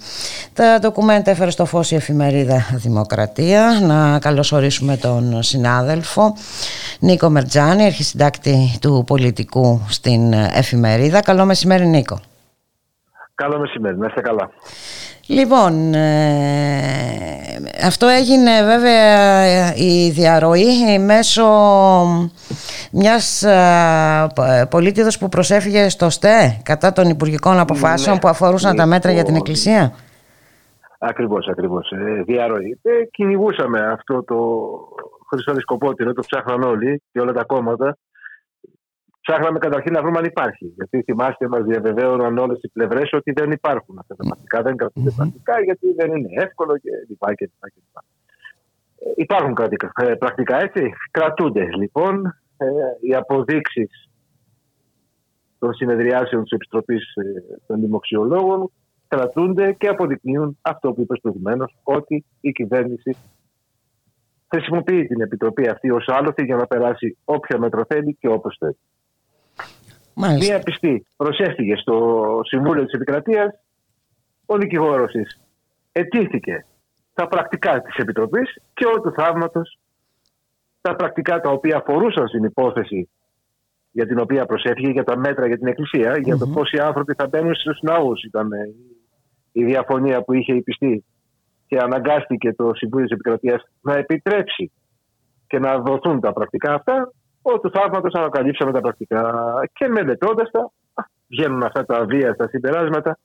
Τα 0.53 0.79
ντοκουμέντα 0.81 1.31
έφερε 1.31 1.51
στο 1.51 1.65
φως 1.65 1.91
η 1.91 1.95
εφημερίδα 1.95 2.67
Δημοκρατία. 2.73 3.81
Να 3.83 4.19
καλωσορίσουμε 4.19 4.97
τον 4.97 5.43
συνάδελφο 5.43 6.35
Νίκο 6.99 7.29
Μερτζάνη, 7.29 7.85
αρχισυντάκτη 7.85 8.77
του 8.81 9.05
πολιτικού 9.07 9.81
στην 9.89 10.33
ε, 10.33 10.51
εφημερίδα. 10.55 11.21
Καλό 11.21 11.45
μεσημέρι 11.45 11.87
Νίκο. 11.87 12.21
Καλό 13.43 13.59
μεσημέρι, 13.59 13.99
να 13.99 14.07
είστε 14.07 14.21
καλά. 14.21 14.51
Λοιπόν, 15.27 15.95
ε, 15.95 16.51
αυτό 17.87 18.07
έγινε 18.07 18.63
βέβαια 18.65 19.39
ε, 19.41 19.73
η 19.77 20.11
διαρροή 20.11 20.99
μέσω 20.99 21.45
μιας 22.93 23.43
ε, 23.43 24.27
π- 24.35 24.67
πολίτηδος 24.69 25.19
που 25.19 25.29
προσέφυγε 25.29 25.89
στο 25.89 26.11
ΣΤΕ 26.11 26.61
κατά 26.63 26.93
των 26.93 27.09
υπουργικών 27.09 27.59
αποφάσεων 27.59 28.15
Ναι, 28.15 28.21
που 28.21 28.29
αφορούσαν 28.29 28.77
τα 28.77 28.87
μέτρα 28.87 29.11
για 29.13 29.25
την 29.25 29.35
λοιπόν, 29.35 29.47
Εκκλησία. 29.49 29.93
Ακριβώς, 30.99 31.49
ακριβώς. 31.49 31.91
Ε, 31.91 32.23
διαρροή. 32.23 32.79
Ε, 32.83 32.91
κυνηγούσαμε 33.11 33.81
αυτό 33.93 34.25
το 34.25 34.37
χρυσοδισκοπότηρο, 35.29 36.13
το 36.13 36.23
ψάχναν 36.27 36.63
όλοι 36.63 37.03
και 37.13 37.21
όλα 37.21 37.33
τα 37.33 37.45
κόμματα. 37.45 37.97
Ψάχναμε 39.27 39.59
καταρχήν 39.59 39.93
να 39.93 40.03
βρούμε 40.03 40.19
αν 40.19 40.25
υπάρχει. 40.25 40.67
Γιατί 40.75 41.03
θυμάστε, 41.03 41.49
μας 41.49 41.63
διαβεβαίωναν 41.63 42.39
όλες 42.39 42.59
οι 42.63 42.69
πλευρές 42.69 43.13
ότι 43.13 43.33
δεν 43.33 43.51
υπάρχουν 43.51 43.99
αυτά 43.99 44.15
τα 44.17 44.25
πρακτικά, 44.25 44.63
δεν 44.63 44.77
κρατούνται 44.77 45.11
πρακτικά, 45.17 45.61
γιατί 45.61 45.93
δεν 45.93 46.17
είναι 46.17 46.29
εύκολο 46.43 46.79
και 46.79 46.91
λοιπά 47.09 47.35
και 47.35 47.45
λοιπά. 47.45 47.69
Και 47.69 47.81
λοιπά. 47.87 48.05
Ε, 48.99 49.11
υπάρχουν 49.17 49.55
κρατικά, 49.55 49.93
ε, 49.97 50.15
πρακτικά 50.15 50.61
έτσι. 50.61 50.93
Κρατούνται 51.11 51.69
λοιπόν. 51.77 52.27
Ε, 52.57 52.67
οι 53.01 53.15
αποδείξεις 53.15 54.11
των 55.59 55.75
συνεδριάσεων 55.75 56.43
της 56.43 56.53
Επιστροπή 56.53 56.97
των 57.67 57.81
Δημοξιολόγων 57.81 58.71
κρατούνται 59.09 59.73
και 59.73 59.89
αποδεικνύουν 59.89 60.59
αυτό 60.61 60.93
που 60.93 61.01
είπε 61.01 61.15
προηγουμένως, 61.23 61.77
ότι 61.83 62.25
η 62.41 62.53
κυβέρνηση 62.53 63.17
χρησιμοποιεί 64.49 65.07
την 65.07 65.21
επιτροπή 65.21 65.69
αυτή 65.69 65.91
ως 65.91 66.09
άλοθη 66.09 66.45
για 66.45 66.57
να 66.57 66.67
περάσει 66.67 67.17
όποιο 67.25 67.59
μέτρο 67.59 67.85
θέλει 67.89 68.17
και 68.21 68.29
όπως 68.29 68.57
θέλει. 68.59 68.79
Μάλιστα. 70.15 70.55
Μία 70.55 70.63
πιστή 70.63 71.07
προσέφυγε 71.17 71.77
στο 71.77 72.41
Συμβούλιο 72.45 72.85
της 72.85 72.93
Επικρατείας, 72.93 73.55
ο 74.47 74.57
δικηγόρος 74.57 75.13
της 75.13 75.41
ετήθηκε 75.93 76.67
τα 77.15 77.29
πρακτικά 77.29 77.83
της 77.83 77.97
Επιτροπής 77.97 78.57
και 78.75 78.87
ό 78.87 79.01
του 79.01 79.13
θαύματος. 79.13 79.79
Τα 80.81 80.97
πρακτικά 80.97 81.41
τα 81.41 81.51
οποία 81.51 81.77
αφορούσαν 81.77 82.29
στην 82.29 82.45
υπόθεση 82.45 83.09
για 83.91 84.07
την 84.07 84.19
οποία 84.19 84.47
προσέφυγε, 84.47 84.91
για 84.91 85.05
τα 85.05 85.19
μέτρα 85.19 85.47
για 85.47 85.59
την 85.59 85.67
Εκκλησία, 85.67 86.19
για 86.19 86.37
το 86.37 86.47
πόσοι 86.47 86.79
άνθρωποι 86.79 87.15
θα 87.15 87.27
μπαίνουν 87.27 87.55
στους 87.55 87.79
ναούς 87.83 88.23
ήταν 88.23 88.53
ε, 88.53 88.75
η 89.53 89.65
διαφωνία 89.65 90.23
που 90.23 90.33
είχε 90.33 90.55
η 90.55 90.63
πιστή 90.63 91.05
και 91.67 91.79
αναγκάστηκε 91.79 92.53
το 92.53 92.71
Συμβούλιο 92.75 93.07
της 93.07 93.15
Επικρατείας 93.15 93.63
να 93.81 93.95
επιτρέψει 93.95 94.73
και 95.47 95.59
να 95.59 95.79
δοθούν 95.79 96.21
τα 96.21 96.33
πρακτικά 96.33 96.75
αυτά, 96.75 97.13
ο 97.43 97.59
του 97.61 97.71
θαύματος 97.71 98.15
ανακαλύψαμε 98.15 98.73
τα 98.73 98.81
πρακτικά 98.81 99.33
και 99.73 99.89
μελετώντα 99.89 100.51
τα, 100.51 100.61
α, 100.95 101.03
βγαίνουν 101.29 101.63
αυτά 101.63 101.85
τα 101.85 101.97
αβίαστα 101.97 102.49
συμπεράσματα 102.49 103.19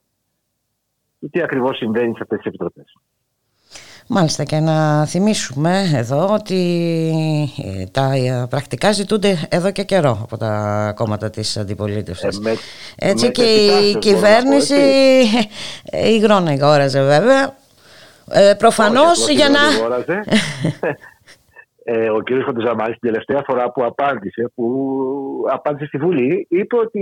τι 1.32 1.42
ακριβώς 1.42 1.78
συμβαίνει 1.78 2.12
σε 2.14 2.20
αυτές 2.22 2.38
τις 2.38 2.46
επιτροπές. 2.48 2.94
Μάλιστα 4.10 4.44
και 4.44 4.60
να 4.60 5.06
θυμίσουμε 5.06 5.92
εδώ 5.94 6.34
ότι 6.34 6.60
ε, 7.80 7.86
τα 7.86 8.12
ε, 8.14 8.46
πρακτικά 8.50 8.92
ζητούνται 8.92 9.48
εδώ 9.50 9.72
και 9.72 9.84
καιρό 9.84 10.20
από 10.24 10.38
τα 10.38 10.94
κόμματα 10.96 11.30
της 11.30 11.58
αντιπολίτευσης. 11.58 12.38
Ε, 12.38 12.42
με- 12.42 12.56
Έτσι 12.96 13.26
με 13.26 13.32
και 13.32 13.42
τετιτάσεις 13.42 13.88
η 13.88 13.92
μπορώ 13.92 14.00
κυβέρνηση 14.00 14.74
να 14.74 15.42
πω, 15.42 15.98
ε, 15.98 16.10
υγρόνα 16.10 16.52
υγόραζε 16.54 17.02
βέβαια. 17.04 17.56
Ε, 18.32 18.54
προφανώς 18.58 19.20
Όχι, 19.24 19.34
για 19.34 19.48
απλώς 19.48 20.06
να... 20.08 20.24
δεν 21.92 21.96
αγόραζε. 21.96 22.28
ε, 22.28 22.38
ο 22.38 22.40
κ. 22.42 22.44
Χοντζαμάλης 22.46 22.98
την 23.00 23.10
τελευταία 23.12 23.44
φορά 23.48 23.72
που 23.72 23.84
απάντησε, 23.84 24.52
που 24.56 24.66
απάντησε 25.52 25.86
στη 25.86 25.98
Βουλή, 25.98 26.48
είπε 26.50 26.76
ότι 26.78 27.02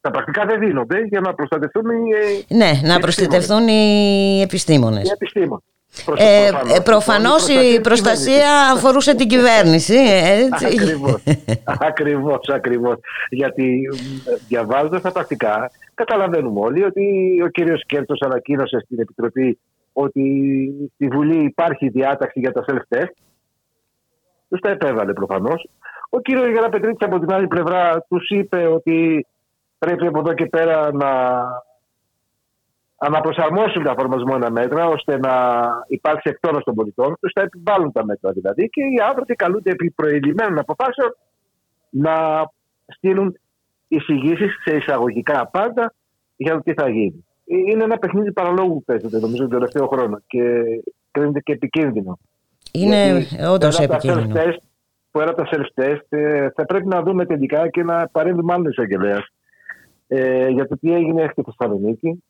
τα 0.00 0.10
πρακτικά 0.10 0.44
δεν 0.46 0.58
δίνονται 0.60 1.00
για 1.04 1.20
να 1.20 1.34
προστατευτούν 1.34 1.84
οι, 1.90 2.10
ε, 2.50 2.54
Ναι, 2.54 2.64
να 2.64 2.66
επιστήμονες. 2.68 3.00
προστατευτούν 3.00 3.68
οι 3.68 4.40
επιστήμονες. 4.42 5.08
οι 5.08 5.12
επιστήμονες. 5.12 5.64
Προς- 6.04 6.20
Ε, 6.20 6.48
προφανώς, 6.50 6.76
ε, 6.76 6.80
προφανώς 6.80 7.48
λοιπόν, 7.48 7.64
η 7.64 7.68
της 7.68 7.80
προστασία 7.80 8.32
κυβέρνησης. 8.32 8.72
αφορούσε 8.76 9.14
την 9.14 9.28
κυβέρνηση. 9.28 9.94
Έτσι. 10.44 10.66
Ακριβώς, 10.66 11.22
ακριβώς, 11.80 12.48
ακριβώς. 12.48 12.94
Γιατί 13.30 13.88
μ, 13.92 13.96
διαβάζοντας 14.48 15.02
τα 15.02 15.12
πρακτικά, 15.12 15.70
καταλαβαίνουμε 15.94 16.60
όλοι 16.60 16.84
ότι 16.84 17.04
ο 17.44 17.48
κύριος 17.48 17.82
Κέρτος 17.86 18.20
ανακοίνωσε 18.20 18.78
στην 18.84 19.00
Επιτροπή 19.00 19.58
ότι 19.92 20.22
στη 20.94 21.06
Βουλή 21.08 21.44
υπάρχει 21.44 21.88
διάταξη 21.88 22.40
για 22.40 22.52
τα 22.52 22.64
self-test. 22.68 23.12
Τους 24.50 24.60
τα 24.60 24.70
επέβαλε 24.70 25.12
προφανώς. 25.12 25.68
Ο 26.10 26.20
κύριος 26.20 26.48
Γεραπετρίτης 26.48 27.06
από 27.06 27.18
την 27.18 27.32
άλλη 27.32 27.46
πλευρά 27.46 28.00
τους 28.08 28.28
είπε 28.28 28.66
ότι 28.66 29.26
πρέπει 29.78 30.06
από 30.06 30.18
εδώ 30.18 30.32
και 30.34 30.46
πέρα 30.46 30.92
να 30.92 31.10
αναπροσαρμόσουν 32.96 33.82
τα 33.82 33.90
εφαρμοσμένα 33.90 34.50
μέτρα 34.50 34.86
ώστε 34.86 35.18
να 35.18 35.34
υπάρξει 35.88 36.30
εκτόνωση 36.30 36.64
των 36.64 36.74
πολιτών 36.74 37.16
τους, 37.20 37.32
θα 37.34 37.42
επιβάλλουν 37.42 37.92
τα 37.92 38.04
μέτρα 38.04 38.30
δηλαδή 38.30 38.68
και 38.68 38.82
οι 38.82 39.00
άνθρωποι 39.08 39.34
καλούνται 39.34 39.70
επί 39.70 39.90
προηλημένων 39.90 40.58
αποφάσεων 40.58 41.16
να 41.90 42.44
στείλουν 42.86 43.38
εισηγήσεις 43.88 44.52
σε 44.64 44.76
εισαγωγικά 44.76 45.46
πάντα 45.46 45.94
για 46.36 46.52
το 46.52 46.60
τι 46.60 46.72
θα 46.72 46.88
γίνει. 46.88 47.24
Είναι 47.44 47.84
ένα 47.84 47.98
παιχνίδι 47.98 48.32
παραλόγου 48.32 48.74
που 48.74 48.84
παίζεται 48.84 49.20
νομίζω 49.20 49.42
τον 49.42 49.50
τελευταίο 49.50 49.86
χρόνο 49.86 50.20
και 50.26 50.64
κρίνεται 51.10 51.40
και 51.40 51.52
επικίνδυνο. 51.52 52.18
Είναι 52.72 53.18
Γιατί 53.18 53.44
όντως 53.44 53.76
πέρα 53.76 53.94
από 53.94 54.02
τα 54.02 54.12
επικίνδυνο. 54.12 54.40
self-test, 54.40 54.58
Πέρα 55.10 55.30
από 55.30 55.42
τα 55.42 55.48
self-test, 55.50 56.06
ε, 56.08 56.50
θα 56.50 56.64
πρέπει 56.64 56.86
να 56.86 57.02
δούμε 57.02 57.26
τελικά 57.26 57.68
και 57.68 57.82
να 57.82 58.08
παρέμβει 58.08 58.42
μάλλον 58.42 58.66
ο 58.66 58.68
εισαγγελέας 58.68 59.32
ε, 60.08 60.48
για 60.48 60.68
το 60.68 60.78
τι 60.78 60.94
έγινε 60.94 61.28
στη 61.32 61.42
Θεσσαλονίκη, 61.42 62.22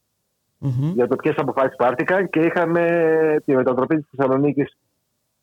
Μμμ. 0.59 0.93
για 0.95 1.09
το 1.09 1.17
ποιες 1.17 1.35
αποφάσεις 1.37 1.77
πάρθηκαν 1.77 2.29
και 2.29 2.41
είχαμε 2.41 3.43
τη 3.45 3.55
μετατροπή 3.55 3.97
της 3.97 4.09
Θεσσαλονίκης 4.11 4.77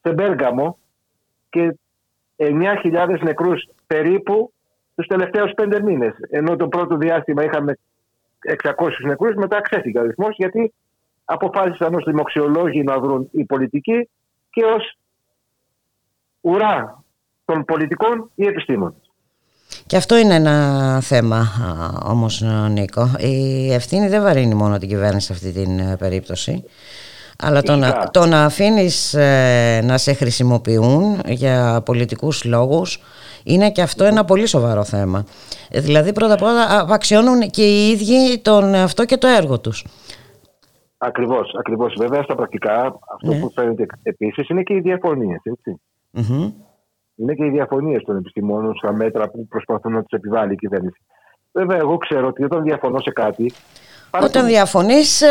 σε 0.01 0.13
Μπέργαμο 0.13 0.77
και 1.49 1.77
9.000 2.35 3.19
νεκρούς 3.21 3.69
περίπου 3.87 4.53
τους 4.95 5.07
τελευταίους 5.07 5.51
πέντε 5.51 5.81
μήνες. 5.81 6.13
Ενώ 6.29 6.55
το 6.55 6.67
πρώτο 6.67 6.97
διάστημα 6.97 7.43
είχαμε 7.43 7.77
600 8.63 8.89
νεκρούς, 9.05 9.35
μετά 9.35 9.61
ξέφυγε 9.61 9.99
ο 9.99 10.01
αριθμός 10.01 10.35
γιατί 10.37 10.73
αποφάσισαν 11.25 11.93
ως 11.93 12.03
δημοξιολόγοι 12.03 12.83
να 12.83 12.99
βρουν 12.99 13.29
οι 13.31 13.45
πολιτικοί 13.45 14.09
και 14.57 14.63
ω 14.63 14.77
ουρά 16.41 17.03
των 17.45 17.65
πολιτικών 17.65 18.31
οι 18.35 18.45
επιστήμονες. 18.45 19.11
Και 19.85 19.97
αυτό 19.97 20.17
είναι 20.17 20.33
ένα 20.33 20.99
θέμα 21.01 21.37
α, 21.37 22.09
όμως 22.11 22.41
Νίκο. 22.69 23.11
Η 23.17 23.73
ευθύνη 23.73 24.07
δεν 24.07 24.21
βαρύνει 24.21 24.53
μόνο 24.53 24.77
την 24.77 24.89
κυβέρνηση 24.89 25.25
σε 25.25 25.33
αυτή 25.33 25.51
την 25.51 25.79
ε, 25.79 25.95
περίπτωση. 25.97 26.63
Αλλά 27.37 27.61
το 27.61 27.75
να, 27.75 27.85
Φυσικά. 27.85 28.09
το 28.11 28.25
να 28.25 28.45
αφήνεις 28.45 29.13
ε, 29.13 29.81
να 29.83 29.97
σε 29.97 30.13
χρησιμοποιούν 30.13 31.21
για 31.25 31.81
πολιτικούς 31.85 32.43
λόγους 32.43 32.99
είναι 33.43 33.71
και 33.71 33.81
αυτό 33.81 34.03
ένα 34.03 34.25
πολύ 34.25 34.45
σοβαρό 34.45 34.83
θέμα. 34.83 35.25
Ε, 35.69 35.79
Δηλαδή 35.79 36.13
πρώτα 36.13 36.33
απ' 36.33 36.41
όλα 36.41 36.79
απαξιώνουν 36.79 37.49
και 37.49 37.63
οι 37.63 37.89
ίδιοι 37.89 38.39
τον 38.39 38.75
αυτό 38.75 39.05
και 39.05 39.17
το 39.17 39.27
έργο 39.27 39.59
τους. 39.59 39.85
Ακριβώς, 40.97 41.55
ακριβώς. 41.59 41.93
Βέβαια 41.97 42.23
στα 42.23 42.35
πρακτικά 42.35 42.99
αυτό 43.13 43.33
Ναι. 43.33 43.39
που 43.39 43.51
φαίνεται 43.55 43.85
επίσης 44.03 44.49
είναι 44.49 44.63
και 44.63 44.73
οι 44.73 44.79
διαφωνίες. 44.79 45.39
Έτσι. 45.43 45.81
Μμμ. 46.11 46.51
Είναι 47.15 47.33
και 47.33 47.45
οι 47.45 47.49
διαφωνίες 47.49 48.03
των 48.03 48.17
επιστημόνων 48.17 48.75
στα 48.75 48.93
μέτρα 48.93 49.29
που 49.29 49.47
προσπαθούν 49.47 49.91
να 49.91 49.99
τους 50.03 50.11
επιβάλλει 50.19 50.53
η 50.53 50.55
κυβέρνηση. 50.55 51.01
Βέβαια 51.51 51.77
εγώ 51.77 51.97
ξέρω 51.97 52.27
ότι 52.27 52.43
όταν 52.43 52.63
διαφωνώ 52.63 52.99
σε 52.99 53.11
κάτι... 53.11 53.43
Όταν 53.43 54.19
παρετούμε. 54.21 54.47
διαφωνείς 54.47 55.21
ε, 55.21 55.27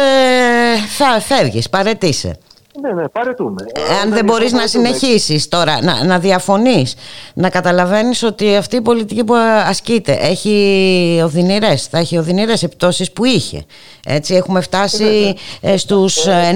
θα 0.97 1.21
φεύγεις, 1.21 1.69
παρετήσαι. 1.71 2.39
Ναι, 2.81 2.93
ναι, 2.93 3.09
παρετούμε. 3.09 3.67
Ε, 3.75 3.81
Αν 3.81 3.97
Όταν 3.97 4.13
δεν 4.13 4.25
μπορείς 4.25 4.53
να 4.53 4.59
παρετούμε, 4.59 4.87
συνεχίσεις 4.87 5.49
τώρα, 5.49 5.83
να, 5.83 6.05
να 6.05 6.19
διαφωνείς, 6.19 6.97
να 7.35 7.51
καταλαβαίνεις 7.51 8.23
ότι 8.23 8.57
αυτή 8.57 8.77
η 8.77 8.81
πολιτική 8.81 9.25
που 9.25 9.35
ασκείται 9.69 10.13
έχει 10.13 11.21
οδυνηρές, 11.25 11.87
θα 11.87 11.99
έχει 11.99 12.19
οδυνηρές 12.19 12.63
επιπτώσεις 12.63 13.13
που 13.13 13.25
είχε. 13.25 13.65
Έτσι 14.07 14.35
έχουμε 14.35 14.61
φτάσει 14.61 15.35
ε, 15.61 15.77
στους 15.77 16.27
ε, 16.27 16.51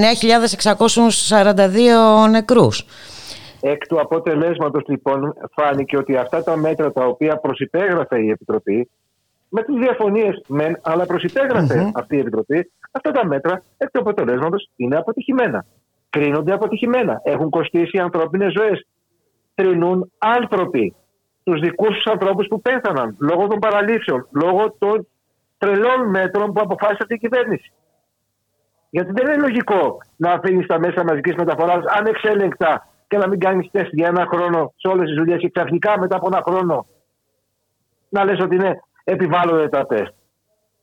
9.642 1.52 2.30
νεκρούς. 2.30 2.84
Εκ 3.60 3.86
του 3.86 4.00
αποτελέσματος 4.00 4.82
λοιπόν 4.86 5.34
φάνηκε 5.52 5.96
ότι 5.96 6.16
αυτά 6.16 6.42
τα 6.42 6.56
μέτρα 6.56 6.92
τα 6.92 7.04
οποία 7.04 7.36
προσυπέγραφε 7.36 8.18
η 8.20 8.30
Επιτροπή 8.30 8.90
με 9.48 9.62
τις 9.62 9.74
διαφωνίες 9.74 10.42
μεν, 10.46 10.78
αλλά 10.82 11.06
προσυπέγραφε 11.06 11.90
αυτή 11.94 12.16
η 12.16 12.18
Επιτροπή 12.18 12.70
αυτά 12.90 13.10
τα 13.10 13.26
μέτρα 13.26 13.62
εκ 13.76 13.90
του 13.90 14.00
αποτελέσματος 14.00 14.70
είναι 14.76 14.96
αποτυχημένα. 14.96 15.64
Κρίνονται 16.10 16.52
αποτυχημένα. 16.52 17.20
Έχουν 17.24 17.50
κοστίσει 17.50 17.98
ανθρώπινες 17.98 18.52
ζωές. 18.52 18.86
Θρυνούν 19.54 20.12
άνθρωποι. 20.18 20.94
Τους 21.42 21.60
δικούς 21.60 21.88
τους 21.88 22.06
ανθρώπους 22.06 22.46
που 22.46 22.60
πέθαναν 22.60 23.16
λόγω 23.18 23.46
των 23.46 23.58
παραλήψεων, 23.58 24.28
λόγω 24.30 24.74
των 24.78 25.06
τρελών 25.58 26.10
μέτρων 26.10 26.52
που 26.52 26.60
αποφάσισε 26.60 26.98
αυτή 27.02 27.14
η 27.14 27.18
κυβέρνηση. 27.18 27.72
Γιατί 28.90 29.12
δεν 29.12 29.26
είναι 29.26 29.42
λογικό 29.42 29.98
να 30.16 30.32
αφήνεις 30.32 30.66
τα 30.66 30.78
μέσα 30.78 31.04
μαζικής 31.04 31.34
μεταφοράς 31.34 31.84
ανεξέλεγκτα 31.98 32.88
και 33.08 33.16
να 33.16 33.28
μην 33.28 33.38
κάνεις 33.38 33.70
τεστ 33.70 33.90
για 33.92 34.06
ένα 34.06 34.26
χρόνο 34.26 34.72
σε 34.76 34.88
όλες 34.88 35.06
τις 35.06 35.16
δουλειές 35.16 35.40
και 35.40 35.50
ξαφνικά 35.50 35.98
μετά 35.98 36.16
από 36.16 36.26
ένα 36.26 36.42
χρόνο 36.46 36.86
να 38.08 38.24
λες 38.24 38.40
ότι 38.40 38.56
ναι, 38.56 38.70
επιβάλλονται 39.04 39.68
τα 39.68 39.86
τεστ. 39.86 40.12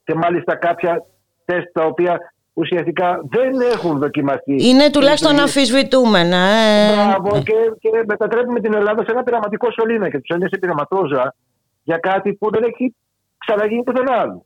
Και 0.04 0.14
μάλιστα 0.14 0.56
κάποια 0.56 1.06
τεστ 1.46 1.68
τα 1.72 1.86
οποία 1.86 2.34
ουσιαστικά 2.58 3.22
δεν 3.30 3.60
έχουν 3.74 3.98
δοκιμαστεί. 4.00 4.68
Είναι 4.68 4.90
τουλάχιστον 4.90 5.32
Είναι- 5.32 5.42
αμφισβητούμενα. 5.42 6.38
ε. 6.38 6.94
Μπράβο, 6.94 7.30
και, 7.42 7.54
και 7.80 7.90
μετατρέπουμε 8.08 8.60
την 8.60 8.74
Ελλάδα 8.74 9.02
σε 9.04 9.12
ένα 9.12 9.24
πειραματικό 9.24 9.68
σωλήνα 9.72 10.10
και 10.10 10.18
του 10.20 10.34
Έλληνε 10.34 10.50
σε 10.52 10.58
πειραματόζωα 10.58 11.36
για 11.84 11.98
κάτι 11.98 12.34
που 12.34 12.50
δεν 12.52 12.64
έχει 12.64 12.96
ξαναγίνει 13.38 13.84
πουθενά 13.84 14.14
άλλο. 14.22 14.46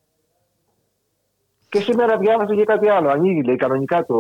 Και 1.70 1.80
σήμερα 1.80 2.18
διάβασα 2.18 2.56
και 2.56 2.64
κάτι 2.64 2.90
άλλο. 2.90 3.10
Ανοίγει, 3.10 3.44
λέει, 3.44 3.56
κανονικά 3.56 4.06
το. 4.06 4.16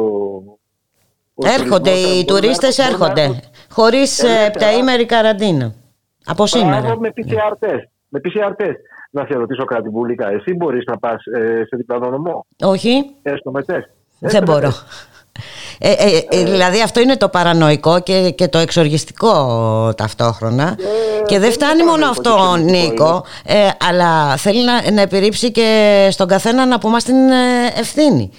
ο 1.34 1.48
Έρχονται, 1.48 1.89
τουρισμός. 1.89 2.00
οι 2.00 2.04
Μπορούν 2.04 2.18
να 2.18 2.26
τουρίστες 2.42 2.78
έρχονται- 2.78 2.98
μπορούν 3.00 3.14
να 3.16 3.22
έρχονται. 3.22 3.38
έρχονται. 3.38 3.74
Χωρίς 3.74 4.24
Ελεύθερα. 4.24 4.46
επταήμερη 4.46 5.06
καραντίνα. 5.06 5.74
Από 6.26 6.46
σήμερα. 6.48 6.82
Μπράβο, 6.82 7.00
με 7.00 7.10
PCR 7.16 7.54
τεστ. 7.60 7.86
Με 8.10 8.20
PCR 8.24 8.54
τεστ. 8.58 8.80
Να 9.14 9.26
σε 9.30 9.34
ρωτήσω 9.38 9.64
κάτι 9.66 9.89
βουλικά. 9.89 10.28
Εσύ 10.30 10.53
μπορείς 10.53 10.84
να 10.86 10.97
πας 10.97 11.22
σε 11.68 11.76
διπλανό 11.78 12.09
νομό, 12.09 12.45
Όχι, 12.64 13.05
έστω 13.22 13.51
με 13.51 13.64
τεστ. 13.64 13.88
δεν 14.20 14.30
Έστω 14.30 14.39
με 14.39 14.45
μπορώ. 14.45 14.59
τεστ. 14.68 14.82
Ε, 15.80 15.91
ε, 15.91 16.26
ε, 16.30 16.43
δηλαδή 16.43 16.82
αυτό 16.82 16.99
είναι 16.99 17.18
το 17.18 17.30
παρανοϊκό 17.30 17.99
και, 17.99 18.30
και 18.36 18.47
το 18.47 18.57
εξοργιστικό 18.57 19.34
ταυτόχρονα 19.97 20.76
και 21.26 21.39
δεν 21.39 21.41
δεν 21.41 21.51
φτάνει 21.51 21.82
είναι 21.82 21.91
μόνο 21.91 22.05
παρανοϊκό, 22.05 22.09
αυτό 22.09 22.22
το 22.22 22.30
εξοργιστικό 22.43 22.93
Νίκο 22.93 23.26
ε, 23.45 23.70
αλλά 23.89 24.38
θέλει 24.38 24.64
να, 24.64 24.91
να 24.91 25.01
επιρρύψει 25.01 25.51
και 25.51 26.07
στον 26.12 26.28
καθένα 26.28 26.76
από 26.76 26.88
εμάς 26.88 27.03
την 27.03 27.16
ε, 27.16 27.80
ευθύνη 27.80 28.30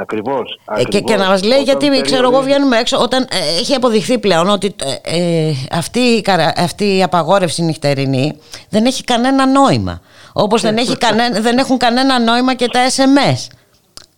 Ακριβώς. 0.00 0.60
Ε, 0.76 0.84
και, 0.84 1.00
και 1.00 1.16
να 1.16 1.26
μας 1.28 1.42
λέει 1.42 1.62
γιατί 1.62 2.00
ξέρω 2.02 2.30
εγώ 2.30 2.42
βγαίνουμε 2.42 2.78
έξω 2.78 2.98
όταν 2.98 3.22
ε, 3.22 3.58
έχει 3.60 3.74
αποδειχθεί 3.74 4.18
πλέον 4.18 4.48
ότι 4.48 4.74
ε, 5.02 5.16
ε, 5.48 5.54
αυτή, 5.70 5.98
η 5.98 6.20
καρα- 6.22 6.52
αυτή 6.56 6.96
η 6.96 7.02
απαγόρευση 7.02 7.62
νυχτερινή 7.62 8.38
δεν 8.68 8.86
έχει 8.86 9.04
κανένα 9.04 9.46
νόημα. 9.46 10.00
Όπως 10.32 10.60
δεν, 10.62 10.76
έχει 10.76 10.96
κανέ, 10.96 11.40
δεν 11.40 11.58
έχουν 11.58 11.76
κανένα 11.78 12.20
νόημα 12.20 12.54
και 12.54 12.66
τα 12.66 12.80
SMS 12.96 13.46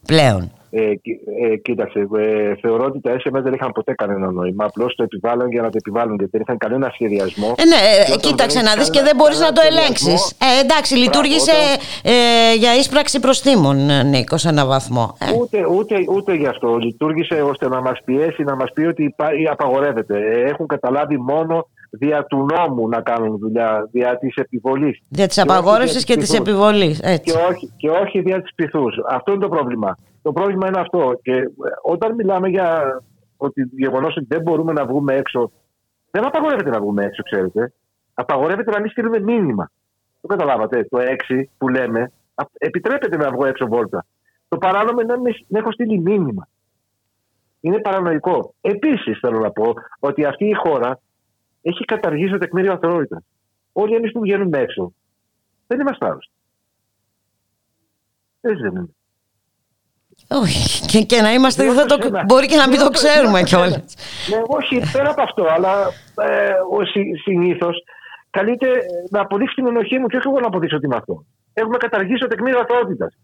πλέον. 0.06 0.52
Ε, 0.74 0.94
κοι- 0.94 1.20
ε, 1.52 1.56
κοίταξε, 1.56 1.98
ε, 2.18 2.54
θεωρώ 2.60 2.84
ότι 2.84 3.00
τα 3.00 3.10
SMS 3.12 3.42
δεν 3.42 3.52
είχαν 3.52 3.72
ποτέ 3.72 3.92
κανένα 3.94 4.30
νόημα. 4.30 4.64
Απλώς 4.64 4.94
το 4.94 5.02
επιβάλλαν 5.02 5.50
για 5.50 5.62
να 5.62 5.70
το 5.70 5.76
επιβάλλουν 5.80 6.14
γιατί 6.16 6.30
δεν 6.32 6.40
είχαν 6.40 6.58
κανένα 6.58 6.90
σχεδιασμό. 6.94 7.54
Ε, 7.58 7.64
ναι, 7.64 7.74
ε, 7.74 8.04
Και 8.04 8.12
όταν 8.12 8.20
κοίταξε 8.20 8.56
δεν 8.56 8.64
να 8.64 8.70
έχεις 8.72 8.80
δεις 8.82 8.90
και 8.90 8.98
κανένα- 8.98 9.06
δεν 9.08 9.16
μπορείς 9.16 9.40
να 9.40 9.52
το 9.52 9.60
κανένα 9.60 9.80
ελέγξεις. 9.80 10.06
σχεδιασμό, 10.06 10.58
Ε, 10.58 10.60
εντάξει, 10.64 10.94
λειτουργήσε 10.96 11.52
ε, 12.02 12.14
για 12.62 12.74
ίσπραξη 12.76 13.20
προστήμων, 13.20 13.90
ε, 13.90 14.02
Νίκο, 14.02 14.36
σε 14.36 14.48
ένα 14.48 14.66
βαθμό. 14.66 15.16
Ε, 15.20 15.36
Ούτε, 15.40 15.58
ούτε, 15.76 15.94
ούτε 16.14 16.34
γι' 16.34 16.46
αυτό. 16.46 16.76
Λειτουργήσε 16.76 17.34
ώστε 17.42 17.68
να 17.68 17.80
μας 17.80 17.98
πιέσει, 18.04 18.42
να 18.42 18.56
μας 18.56 18.70
πει 18.74 18.82
ότι 18.84 19.02
υπά- 19.04 19.34
ή 19.42 19.46
απαγορεύεται. 19.46 20.16
Ε, 20.18 20.48
Έχουν 20.50 20.66
καταλάβει 20.66 21.16
μόνο 21.18 21.66
δια 21.98 22.24
του 22.24 22.46
νόμου 22.52 22.88
να 22.88 23.00
κάνουν 23.00 23.38
δουλειά, 23.38 23.88
δια 23.92 24.18
της 24.18 24.34
επιβολής. 24.36 25.00
για 25.08 25.26
της 25.26 25.38
απαγόρευσης 25.38 26.04
και 26.04 26.16
της 26.16 26.34
επιβολής. 26.34 27.00
Και 27.00 27.08
Έτσι. 27.10 27.36
όχι, 27.50 27.72
και 27.76 27.90
όχι 27.90 28.20
δια 28.20 28.42
της 28.42 28.54
πυθού. 28.54 28.84
Αυτό 29.08 29.32
είναι 29.32 29.40
το 29.42 29.48
πρόβλημα. 29.48 29.96
Το 30.22 30.32
πρόβλημα 30.32 30.66
είναι 30.66 30.80
αυτό. 30.80 31.18
Και 31.22 31.32
ε, 31.32 31.46
όταν 31.82 32.14
μιλάμε 32.14 32.48
για 32.48 33.00
ότι 33.36 33.70
γεγονός 33.76 34.16
ότι 34.16 34.26
δεν 34.28 34.42
μπορούμε 34.42 34.72
να 34.72 34.86
βγούμε 34.86 35.14
έξω, 35.14 35.50
δεν 36.10 36.26
απαγορεύεται 36.26 36.70
να 36.70 36.80
βγούμε 36.80 37.04
έξω, 37.04 37.22
ξέρετε. 37.22 37.72
Απαγορεύεται 38.14 38.70
να 38.70 38.80
μην 38.80 38.90
στείλουμε 38.90 39.20
μήνυμα. 39.20 39.70
Το 40.20 40.26
καταλάβατε. 40.26 40.86
Το 40.90 40.98
6 40.98 41.42
που 41.58 41.68
λέμε, 41.68 42.12
α- 42.34 42.46
επιτρέπεται 42.58 43.16
να 43.16 43.30
βγω 43.30 43.46
έξω 43.46 43.66
βόλτα. 43.66 44.04
Το 44.48 44.56
παράνομο 44.58 45.00
είναι 45.00 45.14
να 45.14 45.20
μην- 45.20 45.44
να 45.48 45.58
έχω 45.58 45.72
στείλει 45.72 45.98
μήνυμα. 45.98 46.48
Είναι 47.60 47.78
παρανοϊκό. 47.78 48.54
Επίσης, 48.60 49.18
θέλω 49.18 49.38
να 49.38 49.50
πω 49.50 49.72
ότι 49.98 50.24
αυτή 50.24 50.44
η 50.48 50.54
χώρα 50.54 51.00
έχει 51.62 51.84
καταργήσει 51.84 52.30
το 52.32 52.38
τεκμήριο 52.38 52.72
αθωότητα. 52.72 53.22
Όλοι 53.72 53.94
εμεί 53.94 54.10
που 54.10 54.20
βγαίνουμε 54.20 54.58
έξω 54.58 54.92
δεν 55.66 55.80
είμαστε 55.80 56.06
άρρωστοι. 56.06 56.32
Έτσι 58.40 58.62
δεν 58.62 58.70
είναι. 58.70 58.86
Όχι, 60.28 60.86
και, 60.86 61.00
και 61.02 61.20
να 61.20 61.32
είμαστε, 61.32 61.64
Δεν 61.64 61.74
θα 61.74 61.84
το, 61.86 61.96
το 61.98 62.08
ξέρω. 62.08 62.22
μπορεί 62.26 62.46
και 62.46 62.56
να 62.56 62.68
μην 62.68 62.76
Δεν 62.78 62.86
το 62.86 62.92
το- 62.92 62.98
ξέρουμε 62.98 63.32
δεν 63.32 63.42
το 63.42 63.48
κιόλας. 63.48 63.84
ξέρω. 63.84 64.40
Ναι, 64.40 64.44
όχι, 64.56 64.92
πέρα 64.92 65.10
από 65.10 65.22
αυτό, 65.22 65.44
αλλά 65.54 65.72
ε, 66.28 66.52
συνήθως 67.22 67.76
καλείται 68.30 68.66
να 69.10 69.20
αποδείξει 69.20 69.54
την 69.54 69.66
ενοχή 69.66 69.98
μου 69.98 70.06
και 70.06 70.16
όχι 70.16 70.28
εγώ 70.28 70.40
να 70.40 70.46
αποδείξω 70.46 70.76
ότι 70.76 70.84
είμαι 70.86 70.96
αυτό. 70.96 71.24
Έχουμε 71.52 71.76
καταργήσει 71.76 72.18
το 72.20 72.26
τεκμήριο 72.26 72.58
αθωότητας. 72.58 73.16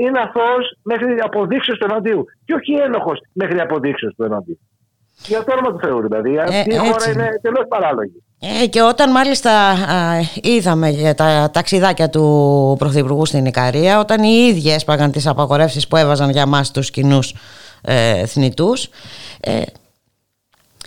Είναι 0.00 0.18
αθώος 0.20 0.76
μέχρι 0.82 1.18
αποδείξεω 1.20 1.76
του 1.76 1.84
εναντίου. 1.90 2.24
Και 2.44 2.54
όχι 2.54 2.72
ένοχος 2.72 3.18
μέχρι 3.32 3.60
αποδείξεω 3.60 4.10
του 4.12 4.22
εναντίου. 4.24 4.58
Για 5.26 5.44
το 5.44 5.52
όνομα 5.52 5.70
του 5.70 5.86
Θεού, 5.86 6.00
δηλαδή. 6.02 6.38
Αυτή 6.38 6.54
η 6.56 6.74
έτσι 6.74 6.78
χώρα 6.78 7.10
είναι. 7.10 7.22
είναι 7.22 7.38
τελώ 7.42 7.66
παράλογη. 7.68 8.22
Ε, 8.62 8.66
και 8.66 8.82
όταν 8.82 9.10
μάλιστα 9.10 9.50
α, 9.50 10.20
είδαμε 10.42 10.88
για 10.88 11.14
τα 11.14 11.50
ταξιδάκια 11.52 12.08
του 12.10 12.76
Πρωθυπουργού 12.78 13.26
στην 13.26 13.44
Ικαρία, 13.44 13.98
όταν 13.98 14.22
οι 14.22 14.46
ίδιοι 14.50 14.70
έσπαγαν 14.72 15.10
τις 15.10 15.26
απαγορεύσεις 15.26 15.88
που 15.88 15.96
έβαζαν 15.96 16.30
για 16.30 16.46
μας 16.46 16.70
τους 16.70 16.90
κοινούς 16.90 17.34
ε, 17.82 18.26
θνητούς, 18.26 18.88
ε, 19.40 19.62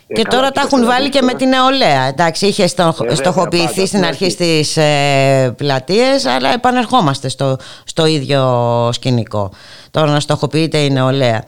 και 0.08 0.22
καλά, 0.22 0.30
τώρα 0.30 0.52
τα 0.52 0.62
κοίταξε, 0.62 0.68
έχουν 0.76 0.80
να 0.80 0.94
βάλει 0.94 1.10
δεις 1.10 1.20
και 1.20 1.22
με 1.22 1.32
τώρα. 1.32 1.38
την 1.38 1.50
νεολαία. 1.50 2.04
Εντάξει, 2.04 2.46
είχε 2.46 2.68
στο, 2.68 2.84
Ε, 2.84 2.92
βέβαια, 2.98 3.16
στοχοποιηθεί 3.16 3.66
πάντα, 3.66 3.74
στην 3.74 3.88
στην 3.88 4.06
αρχή 4.06 4.24
αρχή. 4.24 4.36
στις 4.36 4.78
ε, 4.78 5.54
πλατείες, 5.58 6.26
αλλά 6.26 6.54
επανερχόμαστε 6.54 7.30
στο, 7.30 7.58
στο 7.84 8.06
ίδιο 8.06 8.90
σκηνικό. 8.94 9.52
Τώρα 9.92 10.12
να 10.12 10.20
στοχοποιείται 10.20 10.78
η 10.78 10.90
νεολαία. 10.90 11.44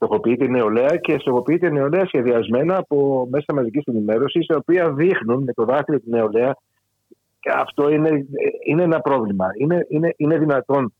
Στοχοποιείται 0.00 0.44
η 0.44 0.48
νεολαία 0.48 0.96
και 0.96 1.18
στοχοποιείται 1.18 1.66
η 1.66 1.70
νεολαία 1.70 2.06
σχεδιασμένα 2.06 2.76
από 2.76 3.28
μέσα 3.30 3.54
μαζικής 3.54 3.84
ενημέρωσης, 3.84 4.46
η 4.46 4.54
οποία 4.54 4.92
δείχνουν 4.92 5.42
με 5.42 5.52
το 5.52 5.64
δάχτυλο 5.64 6.00
τη 6.00 6.10
νεολαία. 6.10 6.56
Και 7.40 7.50
αυτό 7.54 7.90
είναι, 7.90 8.26
είναι 8.66 8.82
ένα 8.82 9.00
πρόβλημα. 9.00 9.46
Είναι, 9.58 9.86
είναι, 9.88 10.14
είναι 10.16 10.38
δυνατόν 10.38 10.92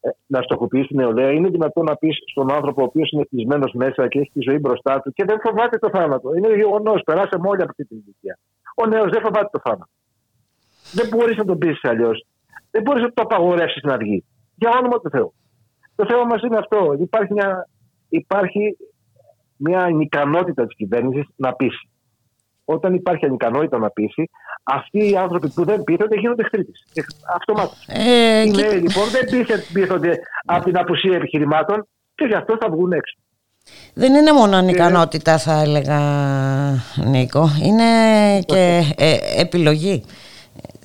ε, 0.00 0.08
να 0.26 0.42
στοχοποιήσει 0.42 0.86
τη 0.86 0.94
νεολαία, 0.94 1.30
είναι 1.30 1.48
δυνατόν 1.48 1.84
να 1.84 1.96
πεις 1.96 2.16
στον 2.30 2.52
άνθρωπο 2.52 2.82
ο 2.82 2.84
οποίος 2.84 3.10
είναι 3.10 3.24
κλεισμένο 3.24 3.70
μέσα 3.74 4.08
και 4.08 4.18
έχει 4.18 4.30
τη 4.32 4.40
ζωή 4.40 4.58
μπροστά 4.58 5.00
του 5.00 5.12
και 5.12 5.24
δεν 5.24 5.40
φοβάται 5.40 5.78
το 5.78 5.88
θάνατο. 5.92 6.34
Είναι 6.34 6.54
γεγονός, 6.54 7.02
περάσαμε 7.04 7.48
όλοι 7.48 7.62
από 7.62 7.70
αυτή 7.70 7.84
την 7.84 7.96
ηλικία. 7.96 8.38
Ο 8.76 8.86
νέος 8.86 9.10
δεν 9.10 9.20
φοβάται 9.20 9.48
το 9.52 9.60
θάνατο. 9.64 9.90
Δεν 10.92 11.08
μπορείς 11.08 11.36
να 11.36 11.44
τον 11.44 11.58
πει 11.58 11.78
αλλιώς. 11.82 12.26
Δεν 12.70 12.82
μπορείς 12.82 13.02
να 13.02 13.12
το 13.12 13.22
απαγορεύσεις 13.22 13.82
να 13.82 13.96
βγει. 13.96 14.24
Για 14.54 14.70
όνομα 14.78 15.00
του 15.00 15.10
Θεού. 15.10 15.32
Το 15.96 16.06
θέμα 16.08 16.24
μας 16.24 16.42
είναι 16.42 16.56
αυτό. 16.56 16.94
Υπάρχει 16.98 17.32
μια, 17.32 17.68
υπάρχει 18.08 18.76
μια 19.56 19.80
ανικανότητα 19.82 20.66
της 20.66 20.76
κυβέρνησης 20.76 21.24
να 21.36 21.52
πείσει. 21.52 21.88
Όταν 22.64 22.94
υπάρχει 22.94 23.24
ανικανότητα 23.24 23.78
να 23.78 23.90
πείσει, 23.90 24.30
αυτοί 24.62 25.10
οι 25.10 25.16
άνθρωποι 25.16 25.50
που 25.50 25.64
δεν 25.64 25.82
πείθονται 25.84 26.16
γίνονται 26.18 26.42
εχθροί 26.42 26.64
τη. 26.64 26.72
Αυτομάτως. 27.36 27.84
Ε, 27.86 28.42
Οι 28.42 28.50
κοίτα- 28.50 28.68
νέοι 28.68 28.80
λοιπόν 28.80 29.04
δεν 29.10 29.24
πείθε- 29.30 29.72
πείθονται 29.72 30.18
από 30.44 30.64
την 30.64 30.78
απουσία 30.78 31.16
επιχειρημάτων 31.16 31.86
και 32.14 32.24
γι' 32.24 32.34
αυτό 32.34 32.56
θα 32.60 32.70
βγουν 32.70 32.92
έξω. 32.92 33.16
Δεν 33.94 34.14
είναι 34.14 34.32
μόνο 34.32 34.56
ανικανότητα 34.56 35.38
θα 35.38 35.60
έλεγα 35.60 35.98
Νίκο, 37.04 37.48
είναι 37.62 37.84
και 38.46 38.80
ε, 38.96 39.40
επιλογή. 39.40 40.04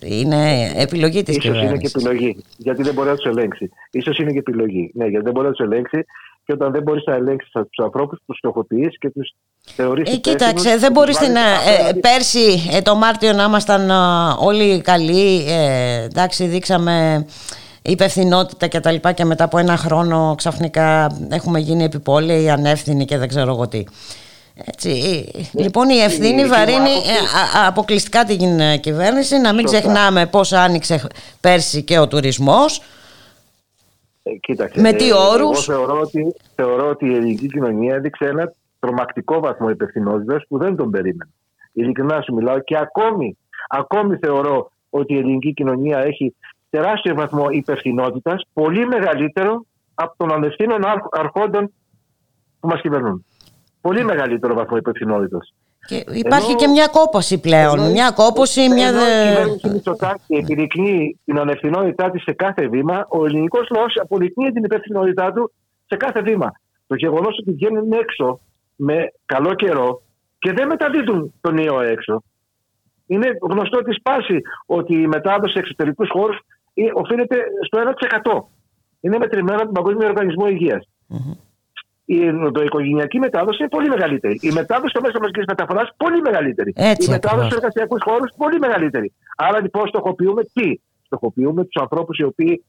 Είναι 0.02 0.72
επιλογή 0.76 1.24
της 1.24 1.36
Ίσως 1.38 1.46
είναι 1.46 1.54
και 1.56 1.62
κυβέρνησης. 1.62 1.94
επιλογή. 2.06 2.44
Γιατί 2.58 2.84
δεν 2.84 2.94
μπορεί 2.94 3.10
να 3.10 3.16
τους 3.16 3.26
ελέγξει. 3.26 3.70
σω 4.04 4.12
είναι 4.22 4.32
και 4.32 4.38
επιλογή. 4.40 4.92
Ναι, 4.94 5.06
γιατί 5.06 5.24
δεν 5.24 5.34
μπορεί 5.34 5.48
να 5.48 5.54
τους 5.54 5.66
ελέγξει 5.66 6.06
και 6.46 6.54
όταν 6.54 6.72
δεν 6.72 6.82
μπορείς 6.82 7.04
να 7.06 7.14
ελέγξεις 7.14 7.52
τους 7.52 7.86
ανθρώπους, 7.86 8.20
τους 8.26 8.38
στοχοποιείς 8.38 8.98
και 8.98 9.10
τους 9.10 9.34
θεωρείς. 9.76 10.12
Ε, 10.14 10.16
κοίταξε, 10.16 10.78
δεν 10.78 10.92
μπορείς 10.92 11.16
στην, 11.16 11.36
ε, 11.36 11.40
ε, 11.90 11.94
πέρσι 11.94 12.70
ε, 12.72 12.82
το 12.82 12.96
Μάρτιο 12.96 13.34
να 13.34 13.44
ήμασταν 13.44 13.90
ε, 13.90 13.94
όλοι 14.40 14.82
καλοί, 14.82 15.46
ε, 15.48 16.04
εντάξει 16.04 16.46
δείξαμε 16.46 17.26
υπευθυνότητα 17.82 18.68
και 18.68 18.80
τα 18.80 18.92
λοιπά 18.92 19.12
και 19.12 19.26
μετά 19.26 19.44
από 19.44 19.58
ένα 19.58 19.78
χρόνο 19.78 20.36
ξαφνικά 20.38 21.18
έχουμε 21.30 21.60
γίνει 21.60 21.84
επιπόλαιοι, 21.84 22.50
ανεύθυνοι 22.50 23.06
και 23.06 23.18
δεν 23.18 23.28
ξέρω 23.28 23.52
εγώ 23.52 23.68
τι. 23.68 23.84
Έτσι, 24.66 24.90
ε, 25.54 25.62
λοιπόν 25.62 25.90
η 25.90 25.98
ευθύνη 25.98 26.28
δική 26.28 26.42
μου 26.42 26.48
βαρύνει 26.48 26.78
άποψη- 26.78 27.10
ε, 27.10 27.60
α- 27.60 27.64
α- 27.64 27.68
αποκλειστικά 27.68 28.24
την 28.24 28.60
ε, 28.60 28.78
κυβέρνηση 28.78 29.38
να 29.38 29.54
μην 29.54 29.68
Σωστά. 29.68 29.80
ξεχνάμε 29.80 30.26
πώς 30.26 30.54
άνοιξε 30.54 31.08
πέρσι 31.40 31.84
και 31.84 32.00
ο 32.00 32.08
τουρισμός 32.08 32.82
Ε, 34.24 34.32
κοίταξε, 34.34 34.82
Με 34.82 34.94
τι 34.94 35.08
Εγώ 35.10 35.30
όρους; 35.30 35.66
θεωρώ 35.66 36.00
ότι, 36.00 36.36
θεωρώ 36.56 36.90
ότι 36.90 37.06
η 37.06 37.16
ελληνική 37.16 37.48
κοινωνία 37.48 37.96
έδειξε 37.96 38.26
ένα 38.26 38.54
τρομακτικό 38.80 39.40
βαθμό 39.40 39.70
υπευθυνότητας 39.70 40.44
που 40.48 40.58
δεν 40.58 40.76
τον 40.76 40.90
περίμενε. 40.92 41.32
Ειλικρινά 41.74 42.22
σου 42.22 42.34
μιλάω 42.34 42.60
και 42.60 42.78
ακόμη, 42.78 43.38
ακόμη 43.70 44.18
θεωρώ 44.18 44.72
ότι 44.90 45.14
η 45.14 45.18
ελληνική 45.18 45.54
κοινωνία 45.54 45.98
έχει 46.00 46.36
τεράστιο 46.70 47.16
βαθμό 47.16 47.50
υπευθυνότητας, 47.50 48.44
πολύ 48.54 48.86
μεγαλύτερο 48.88 49.66
από 49.96 50.14
των 50.18 50.34
ανευθύνων 50.34 50.86
άρχ- 50.86 51.18
αρχόντων 51.20 51.74
που 52.60 52.68
μας 52.68 52.82
κυβερνούν. 52.82 53.26
Πολύ 53.82 54.04
μεγαλύτερο 54.04 54.54
βαθμό 54.54 54.78
υπευθυνότητας. 54.78 55.54
Και 55.88 55.96
υπάρχει 55.96 56.50
Ενώ- 56.50 56.60
και 56.60 56.68
μια 56.68 56.88
κόπωση 56.88 57.40
πλέον, 57.40 57.80
Ενώ- 57.80 57.92
μια 57.92 58.12
κόπωση, 58.12 58.70
μια... 58.70 58.88
Ενώ 58.88 59.00
η 59.00 59.04
δε- 59.04 59.28
κυβέρνηση 59.30 59.70
Μητσοτάκη 59.70 60.34
επιδεικνύει 60.36 61.20
την 61.26 61.40
ανευθυνότητά 61.40 62.12
της 62.12 62.22
σε 62.24 62.32
κάθε 62.34 62.68
βήμα, 62.68 63.06
ο 63.10 63.26
ελληνικός 63.26 63.68
λαός 63.76 63.98
αποδεικνύει 64.02 64.52
την 64.52 64.64
υπευθυνότητά 64.64 65.34
του 65.34 65.52
σε 65.86 65.96
κάθε 65.96 66.22
βήμα. 66.22 66.52
Το 66.88 66.96
γεγονός 66.96 67.38
ότι 67.40 67.52
βγαίνουν 67.52 67.92
έξω 67.92 68.40
με 68.76 69.12
καλό 69.26 69.54
καιρό 69.54 70.02
και 70.40 70.54
δεν 70.54 70.68
μεταδίδουν 70.68 71.34
τον 71.42 71.58
ιό 71.58 71.80
έξω. 71.82 72.24
Είναι 73.08 73.28
γνωστό 73.42 73.78
της 73.84 74.02
πάση 74.02 74.42
ότι 74.66 74.94
η 75.02 75.08
μετάδοση 75.08 75.54
σε 75.54 75.60
εξωτερικούς 75.60 76.10
χώρους 76.12 76.40
οφείλεται 76.94 77.36
στο 77.66 77.80
1%. 77.80 78.50
Είναι 79.02 79.18
μετρημένο 79.18 79.58
από 79.58 79.66
τον 79.74 79.84
Παγκόσμιο 79.84 80.08
Οργανισμό 80.08 80.48
Υγείας. 80.48 80.88
Η 82.16 82.26
ενδοοικογενειακή 82.26 83.20
μετάδοση 83.20 83.58
είναι 83.60 83.70
πολύ 83.70 83.90
μεγαλύτερη. 83.90 84.40
Η 84.42 84.52
μετάδοση 84.52 84.90
στο 84.90 85.02
μέσο 85.02 85.20
μαζικής 85.20 85.46
μεταφοράς 85.48 85.90
πολύ 85.98 86.22
μεγαλύτερη. 86.22 86.74
Έτσι 86.76 87.10
η 87.10 87.12
μετάδοση 87.12 87.46
στους 87.46 87.58
ακριβώς. 87.58 87.58
εργασιακούς 87.58 88.02
χώρους 88.04 88.30
πολύ 88.38 88.60
μεγαλύτερη. 88.60 89.14
Άρα 89.38 89.62
λοιπόν 89.62 89.88
στοχοποιούμε 89.88 90.44
τι; 90.54 90.80
Στοχοποιούμε 91.06 91.64
τους 91.64 91.82
ανθρώπους 91.82 92.18
οι 92.18 92.24
οποίοι 92.24 92.64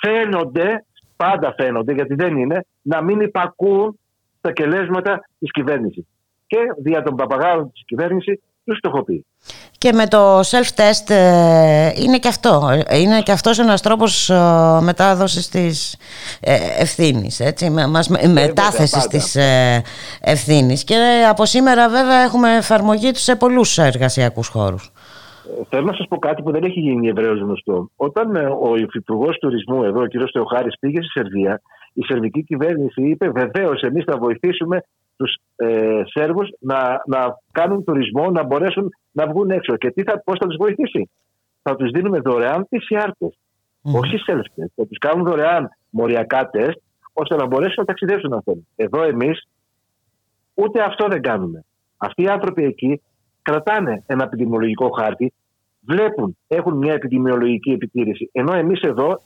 φαίνονται, 0.00 0.84
πάντα 1.16 1.54
φαίνονται, 1.58 1.92
γιατί 1.92 2.14
δεν 2.14 2.36
είναι, 2.36 2.66
να 2.82 3.02
μην 3.02 3.20
υπακούν 3.20 3.98
στα 4.38 4.52
κελέσματα 4.52 5.28
της 5.38 5.50
κυβέρνησης. 5.50 6.04
Και 6.46 6.58
δια 6.82 7.02
των 7.02 7.14
παπαγάλων 7.16 7.72
της 7.72 7.84
κυβέρνησης 7.84 8.40
του 8.66 8.76
στοχοποιεί. 8.76 9.26
Και 9.78 9.92
με 9.92 10.06
το 10.06 10.40
self-test 10.40 11.10
ε, 11.10 11.90
είναι 11.96 12.18
και 12.18 12.28
αυτό. 12.28 12.68
ε, 12.86 12.98
Είναι 12.98 13.20
και 13.22 13.32
αυτός 13.32 13.58
ένας 13.58 13.82
τρόπος 13.82 14.30
ε, 14.30 14.78
μετάδοσης 14.82 15.48
της 15.48 15.96
ε, 16.40 16.54
ευθύνης, 16.78 17.40
έτσι, 17.40 17.70
με, 17.70 17.86
μας, 17.86 18.08
με- 18.08 18.26
μετάθεσης 18.28 18.90
πάντα. 18.90 19.06
της 19.08 19.36
ε, 19.36 19.82
ευθύνης. 20.20 20.84
Και 20.84 20.96
από 21.30 21.44
σήμερα 21.44 21.88
βέβαια 21.88 22.22
έχουμε 22.22 22.56
εφαρμογή 22.56 23.10
του 23.10 23.18
σε 23.18 23.36
πολλούς 23.36 23.78
εργασιακούς 23.78 24.48
χώρους. 24.48 24.90
Ε, 25.60 25.62
Θέλω 25.68 25.84
να 25.86 25.92
σας 25.92 26.06
πω 26.08 26.18
κάτι 26.18 26.42
που 26.42 26.50
δεν 26.50 26.62
έχει 26.64 26.80
γίνει 26.80 27.08
ευρέως 27.08 27.40
γνωστό. 27.40 27.88
Όταν 27.96 28.36
ε, 28.36 28.40
ο 28.40 28.76
υφυπουργός 28.76 29.38
τουρισμού 29.38 29.82
εδώ, 29.84 30.00
ο 30.00 30.06
κ. 30.06 30.30
Θεοχάρης, 30.32 30.78
πήγε 30.80 30.98
στη 31.02 31.10
Σερβία, 31.10 31.60
η 31.92 32.02
σερβική 32.04 32.44
κυβέρνηση 32.44 33.02
είπε 33.02 33.28
βεβαίως 33.30 33.80
εμείς 33.82 34.04
θα 34.06 34.16
βοηθήσουμε 34.18 34.82
τους 35.16 35.36
ε, 35.56 36.02
Σέρβους 36.04 36.48
να, 36.60 37.02
να 37.06 37.38
κάνουν 37.52 37.84
τουρισμό, 37.84 38.30
να 38.30 38.44
μπορέσουν 38.44 38.90
να 39.12 39.26
βγουν 39.26 39.50
έξω. 39.50 39.76
Και 39.76 39.90
τι 39.90 40.02
θα, 40.02 40.22
πώς 40.24 40.38
θα 40.38 40.46
τους 40.46 40.56
βοηθήσει; 40.56 41.10
Θα 41.62 41.76
τους 41.76 41.90
δίνουμε 41.90 42.18
δωρεάν 42.18 42.68
PCR 42.70 43.10
τεστ. 43.18 43.38
Όχι 43.82 44.16
self-test. 44.28 44.72
Θα 44.74 44.86
τους 44.86 44.98
κάνουν 44.98 45.24
δωρεάν 45.24 45.68
μοριακά 45.90 46.50
τεστ 46.50 46.78
ώστε 47.12 47.36
να 47.36 47.46
μπορέσουν 47.46 47.74
να 47.76 47.84
ταξιδέψουν 47.84 48.30
να 48.30 48.40
θέλουν. 48.40 48.66
Εδώ 48.76 49.02
εμείς 49.02 49.48
ούτε 50.54 50.82
αυτό 50.82 51.08
δεν 51.08 51.22
κάνουμε. 51.22 51.64
Αυτοί 51.96 52.22
οι 52.22 52.28
άνθρωποι 52.28 52.64
εκεί 52.64 53.02
κρατάνε 53.42 54.02
ένα 54.06 54.24
επιδημιολογικό 54.24 54.90
χάρτη, 54.90 55.32
βλέπουν, 55.80 56.36
έχουν 56.46 56.76
μια 56.76 56.92
επιδημιολογική 56.92 57.70
επιτήρηση. 57.70 58.28
Ενώ 58.32 58.52
εμείς 58.52 58.80
εδώ 58.80 59.20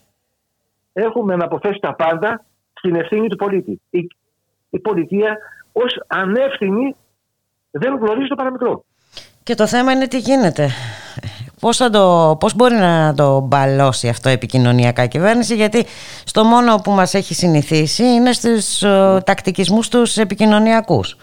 έχουμε 0.93 1.37
να 1.37 1.45
αποφέσει 1.45 1.79
τα 1.81 1.95
πάντα 1.95 2.45
στην 2.73 2.95
ευθύνη 2.95 3.29
του 3.29 3.37
πολίτη. 3.37 3.81
Η, 3.91 4.07
η 4.71 4.79
πολιτεία 4.79 5.39
ως 5.73 6.03
ανεύθυνη 6.07 6.97
δεν 7.71 7.95
γνωρίζει 7.95 8.29
το 8.29 8.35
παραμικρό. 8.35 8.85
Και 9.43 9.55
το 9.55 9.67
θέμα 9.67 9.93
είναι 9.93 10.07
τι 10.07 10.19
γίνεται. 10.19 10.69
Πώς, 11.61 11.77
θα 11.77 11.91
το, 11.91 12.37
πώς 12.41 12.55
μπορεί 12.55 12.75
να 12.75 13.15
το 13.15 13.41
μπαλώσει 13.41 14.09
αυτό 14.09 14.29
επικοινωνιακά 14.29 15.03
η 15.03 15.09
κυβέρνηση 15.09 15.55
γιατί 15.55 15.85
στο 16.25 16.45
μόνο 16.45 16.77
που 16.85 16.91
μας 16.91 17.15
έχει 17.15 17.35
συνηθίσει 17.35 18.05
είναι 18.05 18.33
στους 18.33 18.83
ε, 18.83 19.23
τακτικισμούς 19.27 19.89
τους 19.89 20.17
επικοινωνιακούς. 20.17 21.17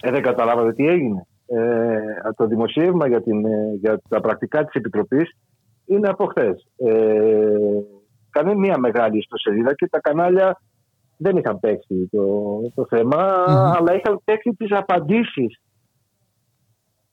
Ε, 0.00 0.10
δεν 0.10 0.22
καταλάβατε 0.22 0.72
τι 0.72 0.86
έγινε. 0.86 1.26
Ε, 1.46 2.32
το 2.36 2.46
δημοσίευμα 2.46 3.08
για, 3.08 3.22
την, 3.22 3.44
ε, 3.44 3.74
για 3.80 4.00
τα 4.08 4.20
πρακτικά 4.20 4.64
της 4.64 4.74
Επιτροπής 4.74 5.36
είναι 5.86 6.08
από 6.08 6.26
χθες. 6.26 6.68
Ε, 6.76 6.92
κάνει 8.30 8.54
μια 8.54 8.78
μεγάλη 8.78 9.18
ιστοσελίδα 9.18 9.74
και 9.74 9.88
τα 9.88 10.00
κανάλια 10.00 10.60
δεν 11.16 11.36
είχαν 11.36 11.60
παίξει 11.60 12.08
το, 12.12 12.22
το 12.74 12.86
θεμα 12.88 13.44
αλλά 13.78 13.94
είχαν 13.94 14.20
παίξει 14.24 14.50
τις 14.58 14.72
απαντήσεις 14.72 15.60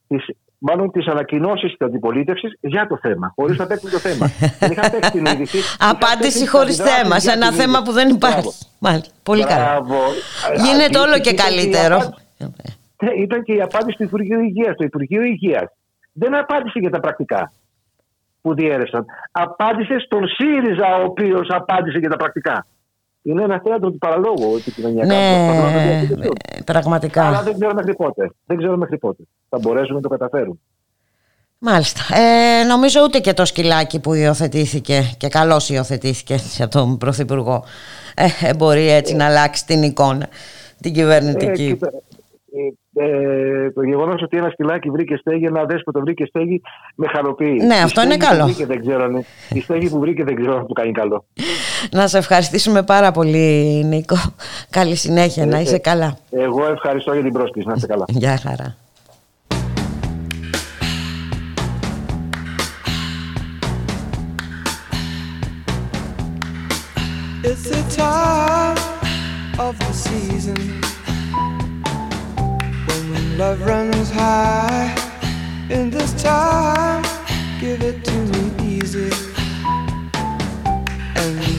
τις, 0.08 0.26
μάλλον 0.58 0.91
τις 0.91 1.08
ανακοινώσεις 1.08 1.72
της 1.72 1.88
αντιπολίτευσης 1.88 2.58
για 2.60 2.88
το 2.88 2.97
θέμα, 3.02 3.32
χωρίς 3.36 3.58
να 3.58 3.68
παίξουν 3.68 3.89
το 3.89 3.97
θέμα. 3.97 4.26
δεν 4.60 4.72
είχαν 4.72 4.91
παίξει 4.91 5.12
την 5.12 5.26
είδηση. 5.26 5.58
είχαν 5.58 5.89
Απάντηση 5.89 6.22
παίξει 6.39 6.47
χωρίς 6.47 6.70
τις 6.70 6.80
αντιδράσεις 6.80 7.04
θέμα, 7.04 7.20
σε 7.20 7.26
για 7.30 7.34
ένα 7.34 7.47
την 7.49 7.58
θέμα 7.60 7.78
είδηση. 7.78 7.84
που 7.86 7.91
δεν 7.91 8.10
υπάρχει. 8.10 8.36
Μπράβο. 8.41 8.52
Μάλιστα. 8.80 9.14
Πολύ 9.24 9.43
καλά. 9.43 9.64
Μπράβο. 9.66 9.97
Γίνεται 10.66 10.97
όλο 10.99 11.18
και 11.20 11.30
Αντίστοιχη 11.30 11.36
ήταν 11.36 11.52
η 11.52 11.56
καλύτερο. 11.56 11.95
απάντηση- 11.95 12.76
Ναι, 13.04 13.12
Ήταν 13.24 13.43
και 13.43 13.54
η 13.54 13.62
απάντηση 13.62 13.97
του 13.97 14.04
Υπουργείου 14.04 14.39
Υγείας. 14.39 14.76
Το 14.76 14.84
Υπουργείο 14.84 15.22
Υγείας 15.22 15.68
δεν 16.14 16.36
απάντησε 16.36 16.80
για 16.80 16.89
τα 16.89 16.99
πρακτικά 16.99 17.52
που 18.41 18.54
διέρευσαν. 18.54 19.06
Απάντησε 19.32 19.95
στον 20.06 20.28
ΣΥΡΙΖΑ, 20.28 20.95
ο 20.95 21.04
οποίος 21.04 21.47
απάντησε 21.49 21.97
για 21.97 22.10
τα 22.10 22.16
πρακτικά. 22.16 22.66
Είναι 23.24 23.43
ένα 23.43 23.61
θέατρο 23.65 23.91
του 23.91 23.97
παραλόγου 23.97 24.55
επικοινωνιακά. 24.57 25.07
Ναι, 25.07 25.45
Προσπαθούν 25.45 25.65
να 25.65 25.72
το 25.72 25.88
διαχειριστούν. 25.88 26.24
ε, 26.49 26.53
Αλλά 26.55 26.63
πραγματικά. 26.63 27.41
δεν 27.43 27.53
ξέρω 27.59 27.74
μέχρι 27.74 27.95
πότε. 27.95 28.32
Δεν 28.45 28.57
ξέρω 28.57 28.78
μέχρι 28.78 28.97
πότε. 28.97 29.24
Θα 29.49 29.57
μπορέσουν 29.61 29.95
να 29.95 30.01
το 30.01 30.09
καταφέρουν. 30.09 30.59
Μάλιστα. 31.57 32.01
Ε, 32.17 32.63
νομίζω 32.63 33.01
ούτε 33.03 33.19
και 33.19 33.34
το 33.34 33.45
σκυλάκι 33.45 33.99
που 33.99 34.13
υιοθετήθηκε 34.13 35.01
και 35.17 35.28
καλώς 35.28 35.69
υιοθετήθηκε 35.69 36.36
για 36.57 36.67
τον 36.67 36.97
Πρωθυπουργό 36.97 37.63
ε, 38.15 38.53
μπορεί 38.53 38.89
έτσι 38.91 39.15
να 39.15 39.26
αλλάξει 39.26 39.65
την 39.65 39.84
εικόνα 39.84 40.28
την 40.82 40.91
Ε, 40.91 40.93
κυβερνητική. 40.95 41.65
κοίτα, 41.67 41.91
ε, 42.95 43.05
ε, 43.05 43.72
το 43.72 43.82
γεγονός 43.84 44.22
ότι 44.22 44.38
ένα 44.38 44.49
σκυλάκι 44.49 44.89
βρήκε 44.89 45.15
στέγη, 45.15 45.45
ένα 45.45 45.65
δέσποτο 45.65 45.99
βρήκε 45.99 46.26
στέγη, 46.26 46.61
με 46.95 47.07
χαροποιεί. 47.07 47.57
Ναι, 47.65 47.76
Η 47.76 47.80
αυτό 47.80 48.01
είναι 48.01 48.13
στέγη 48.13 48.30
καλό. 48.30 48.41
Που 48.45 48.47
βρήκε, 48.53 48.65
δεν 48.65 48.82
ξέρω, 48.82 49.03
αν- 49.03 49.26
η 49.53 49.59
στέγη 49.61 49.89
που 49.89 49.99
βρήκε 49.99 50.24
δεν 50.24 50.36
ξέρω 50.36 50.57
αν 50.57 50.67
του 50.67 50.74
κάνει 50.74 50.91
καλό. 50.91 51.26
Να 51.91 52.07
σε 52.07 52.17
ευχαριστήσουμε 52.17 52.84
πάρα 52.84 53.11
πολύ 53.11 53.84
Νίκο. 53.86 54.15
Καλή 54.69 54.95
συνέχεια, 54.95 55.45
να 55.45 55.59
είσαι 55.59 55.77
καλά. 55.77 56.17
Εγώ 56.32 56.67
ευχαριστώ 56.67 57.13
για 57.13 57.23
την 57.23 57.34
πρόσκληση. 57.34 57.67
Να 57.67 57.73
είστε 57.73 57.88
καλά. 57.88 58.05
Γεια 58.21 58.39
χαρά. 58.43 58.75
It's 67.43 67.63
the 67.63 67.84
time 67.89 68.77
of 69.57 69.73
the 69.79 69.93
season 69.93 70.59
when 72.88 73.38
love 73.38 73.59
runs 73.65 74.11
high. 74.11 74.93
In 75.69 75.89
this 75.89 76.11
time, 76.21 77.03
give 77.59 77.82
it 77.82 78.03
to 78.05 78.13
me 78.32 78.41
easy 78.75 79.09
and 79.09 79.30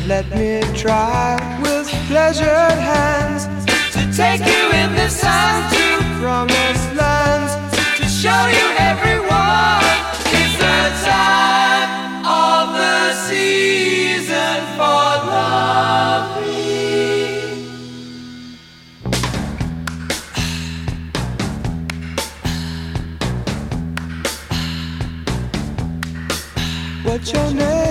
let 0.07 0.29
me 0.31 0.61
try 0.75 1.37
with 1.63 1.89
pleasured 2.09 2.47
hands 2.47 3.47
to 3.93 4.01
take 4.17 4.41
you 4.41 4.71
in 4.73 4.95
the 4.97 5.09
sun 5.09 5.71
to 5.73 6.03
promised 6.21 6.95
lands 6.95 7.55
to 7.97 8.05
show 8.09 8.47
you 8.47 8.75
everyone. 8.79 9.85
It's 10.27 10.57
the 10.59 10.91
time 11.07 12.27
of 12.27 12.75
the 12.75 13.13
season 13.29 14.61
for 14.77 15.25
loving. 15.31 16.53
What's 27.05 27.33
your 27.33 27.51
name? 27.55 27.82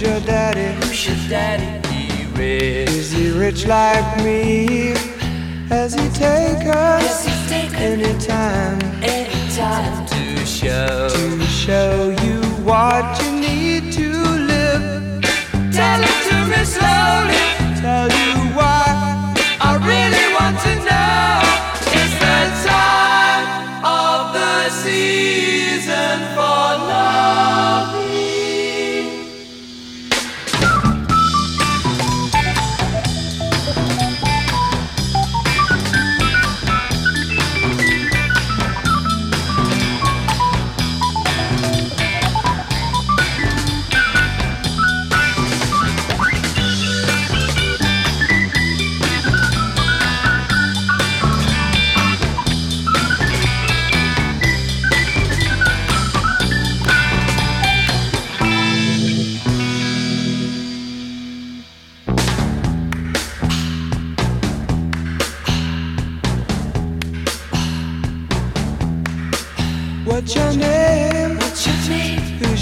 Who's 0.00 0.08
your 0.08 0.20
daddy? 0.20 0.86
Who's 0.86 1.06
your 1.06 1.28
daddy? 1.28 1.88
He 1.94 2.24
rich. 2.32 2.88
Is 2.88 3.12
he 3.12 3.30
rich 3.32 3.66
like 3.66 4.24
me? 4.24 4.94
Has 5.68 5.92
he 5.92 6.08
taken 6.08 6.72
any 7.76 8.18
time? 8.18 8.80
Anytime 9.02 10.06
to 10.06 10.46
show 10.46 11.10
to 11.10 11.44
show 11.44 12.16
you 12.24 12.40
what 12.64 13.04
you 13.22 13.30
need 13.40 13.92
to 13.92 14.08
live. 14.52 15.22
Tell 15.70 16.00
it 16.00 16.18
to 16.30 16.36
me 16.48 16.64
slowly. 16.64 17.44
Tell 17.82 18.08
you 18.08 18.56
why 18.56 18.89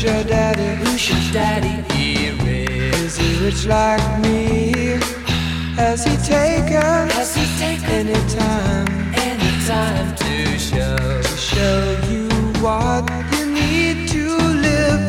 your 0.08 0.24
daddy? 0.24 0.68
Who's 0.82 1.08
your 1.10 1.32
daddy? 1.32 1.74
He 1.92 2.30
rich. 2.42 2.94
Is 3.04 3.16
he 3.18 3.44
rich 3.44 3.66
like 3.66 4.04
me? 4.22 4.72
Has 5.76 6.04
he 6.04 6.16
taken? 6.34 7.02
Has 7.16 7.34
he 7.36 7.44
taken 7.64 8.08
any 8.08 8.20
time? 8.40 8.86
Any 9.28 9.52
time 9.66 10.08
to 10.22 10.58
show 10.58 10.96
to 11.22 11.36
show 11.50 11.80
you 12.12 12.26
what 12.64 13.04
you 13.32 13.44
need 13.60 14.08
to 14.14 14.24
live? 14.66 15.04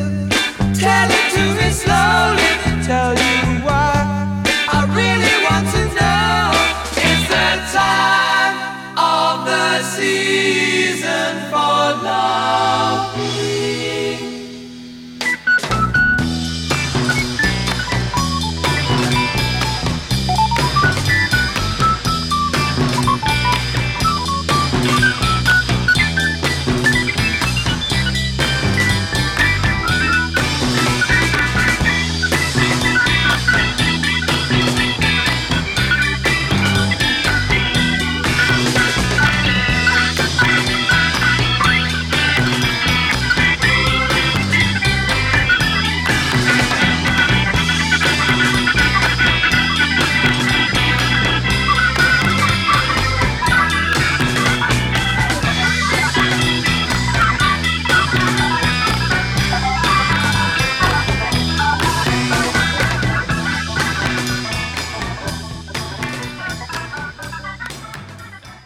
Tell 0.84 1.10
it 1.20 1.26
to 1.36 1.44
me 1.60 1.70
slowly. 1.84 2.52
Tell 2.90 3.14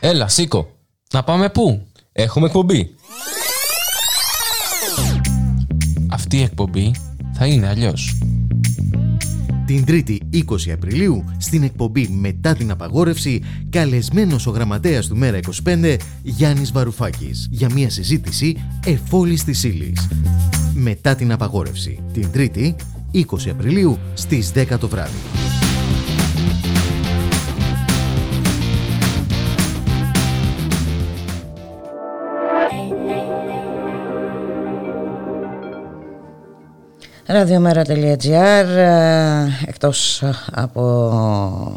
Έλα, 0.06 0.28
σήκω. 0.28 0.72
Να 1.14 1.24
πάμε 1.24 1.50
πού; 1.50 1.88
Έχουμε 2.12 2.46
εκπομπή. 2.46 2.96
Αυτή 6.10 6.38
η 6.38 6.42
εκπομπή 6.42 6.96
θα 7.34 7.46
είναι 7.46 7.68
αλλιώς. 7.68 8.18
Την 9.66 9.84
3η 9.88 10.18
20 10.32 10.72
Απριλίου, 10.74 11.24
στην 11.38 11.64
εκπομπή 11.64 12.08
Μετά 12.08 12.56
την 12.56 12.72
απαγόρευση, 12.72 13.44
καλεσμένος 13.70 14.48
ο 14.48 14.52
γραμματέας 14.52 15.08
του 15.08 15.18
Μέρα 15.18 15.38
25, 15.38 15.98
Γιάννης 16.22 16.72
Βαρουφάκης, 16.72 17.48
για 17.52 17.70
μια 17.74 17.90
συζήτηση 17.90 18.58
εφόλης 18.86 19.44
της 19.44 19.64
ύλης. 19.64 20.08
Μετά 20.74 21.16
την 21.16 21.32
απαγόρευση, 21.32 22.00
την 22.14 22.30
3η 22.34 22.76
20 23.12 23.50
Απριλίου 23.50 23.98
στις 24.14 24.52
10 24.52 24.78
το 24.78 24.88
βράδυ. 24.88 25.43
Ραδιομέρα.gr 37.26 38.68
ε, 38.78 39.48
εκτός 39.68 40.24
από 40.52 41.76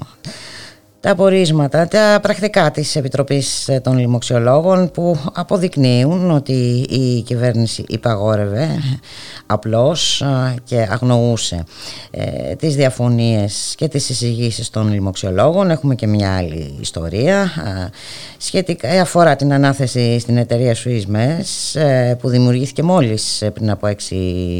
τα 1.00 1.10
απορίσματα, 1.10 1.88
τα 1.88 2.18
πρακτικά 2.22 2.70
της 2.70 2.96
Επιτροπής 2.96 3.70
των 3.82 3.98
Λοιμοξιολόγων 3.98 4.90
που 4.90 5.18
αποδεικνύουν 5.32 6.30
ότι 6.30 6.86
η 6.88 7.22
κυβέρνηση 7.22 7.84
υπαγόρευε 7.88 8.68
απλώς 9.46 10.20
ε, 10.20 10.54
και 10.64 10.86
αγνοούσε 10.90 11.64
ε, 12.10 12.54
τις 12.54 12.74
διαφωνίες 12.76 13.74
και 13.76 13.88
τις 13.88 14.08
εισηγήσεις 14.08 14.70
των 14.70 14.92
λοιμοξιολόγων. 14.92 15.70
Έχουμε 15.70 15.94
και 15.94 16.06
μια 16.06 16.36
άλλη 16.36 16.76
ιστορία 16.80 17.40
ε, 17.42 17.88
σχετικά 18.38 19.00
αφορά 19.00 19.36
την 19.36 19.52
ανάθεση 19.52 20.18
στην 20.18 20.36
εταιρεία 20.36 20.74
Swiss 20.74 21.04
που 22.20 22.28
δημιουργήθηκε 22.28 22.82
μόλις 22.82 23.42
πριν 23.54 23.70
από 23.70 23.86
έξι 23.86 24.14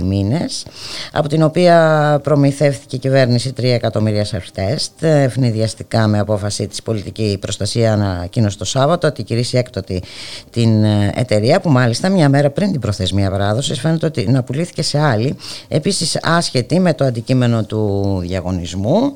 μήνες 0.05 0.67
από 1.13 1.29
την 1.29 1.43
οποία 1.43 2.21
προμηθεύτηκε 2.23 2.97
η 2.97 2.99
κυβέρνηση 2.99 3.53
3 3.61 3.63
εκατομμύρια 3.63 4.25
σαρτέστ 4.25 5.03
ευνηδιαστικά 5.03 6.07
με 6.07 6.19
απόφαση 6.27 6.67
της 6.67 6.83
πολιτική 6.83 7.37
προστασία 7.41 7.93
ανακοίνωσε 7.93 8.59
το 8.59 8.65
Σάββατο 8.65 9.07
ότι 9.07 9.23
κηρύσσει 9.23 9.57
έκτοτη 9.57 10.03
την 10.51 10.85
εταιρεία 11.15 11.61
που 11.61 11.71
μάλιστα 11.71 12.09
μια 12.09 12.29
μέρα 12.29 12.51
πριν 12.51 12.73
την 12.73 12.81
προθεσμία 12.81 13.31
παράδοσης 13.31 13.81
φαίνεται 13.81 14.07
ότι 14.07 14.31
να 14.31 14.43
πουλήθηκε 14.43 14.83
σε 14.83 15.01
άλλη 15.01 15.37
επίσης 15.69 16.19
άσχετη 16.23 16.81
με 16.81 16.95
το 16.95 17.05
αντικείμενο 17.05 17.65
του 17.65 18.19
διαγωνισμού. 18.23 19.13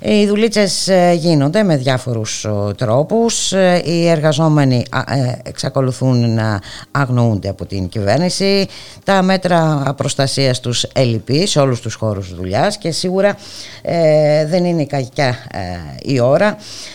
Οι 0.00 0.26
δουλίτσες 0.26 0.88
ε, 0.88 1.12
γίνονται 1.18 1.62
με 1.62 1.76
διάφορους 1.76 2.44
ε, 2.44 2.50
τρόπους. 2.76 3.52
Ε, 3.52 3.82
οι 3.84 4.08
εργαζόμενοι 4.08 4.84
α, 4.90 5.14
ε, 5.14 5.40
εξακολουθούν 5.44 6.34
να 6.34 6.60
αγνοούνται 6.90 7.48
από 7.48 7.66
την 7.66 7.88
κυβέρνηση. 7.88 8.66
Τα 9.04 9.22
μέτρα 9.22 9.82
προστασίας 9.96 10.60
τους 10.60 10.82
ελλειπεί 10.82 11.46
σε 11.46 11.60
όλους 11.60 11.80
τους 11.80 11.94
χώρους 11.94 12.34
δουλειάς 12.34 12.78
και 12.78 12.90
σίγουρα 12.90 13.36
ε, 13.82 14.46
δεν 14.46 14.64
είναι 14.64 14.84
κακιά 14.84 15.28
ε, 15.52 16.12
η 16.12 16.20
ώρα 16.20 16.51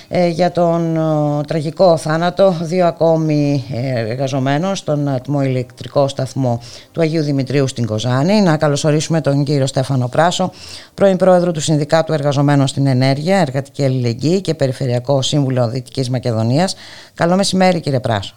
ε, 0.07 0.27
για 0.27 0.51
τον 0.51 0.95
ε, 0.95 1.43
τραγικό 1.47 1.97
θάνατο 1.97 2.57
δύο 2.61 2.85
ακόμη 2.87 3.65
ε, 3.73 4.09
εργαζομένων 4.09 4.75
στον 4.75 5.07
ατμοηλεκτρικό 5.07 6.07
σταθμό 6.07 6.61
του 6.91 7.01
Αγίου 7.01 7.21
Δημητρίου 7.21 7.67
στην 7.67 7.85
Κοζάνη. 7.85 8.41
Να 8.41 8.57
καλωσορίσουμε 8.57 9.21
τον 9.21 9.43
κύριο 9.43 9.65
Στέφανο 9.65 10.07
Πράσο, 10.07 10.51
πρώην 10.93 11.17
πρόεδρο 11.17 11.51
του 11.51 11.61
Συνδικάτου 11.61 12.13
Εργαζομένων 12.13 12.67
στην 12.67 12.87
Ενέργεια, 12.87 13.39
Εργατική 13.39 13.83
Αλληλεγγύη 13.83 14.41
και 14.41 14.53
Περιφερειακό 14.53 15.21
Σύμβουλο 15.21 15.69
Δυτικής 15.69 16.09
Μακεδονίας. 16.09 16.75
Καλό 17.13 17.35
μεσημέρι 17.35 17.79
κύριε 17.79 17.99
Πράσο. 17.99 18.35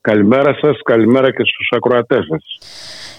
Καλημέρα 0.00 0.54
σας, 0.60 0.78
καλημέρα 0.84 1.30
και 1.30 1.42
στους 1.44 1.68
ακροατές 1.76 2.24
σας. 2.28 2.44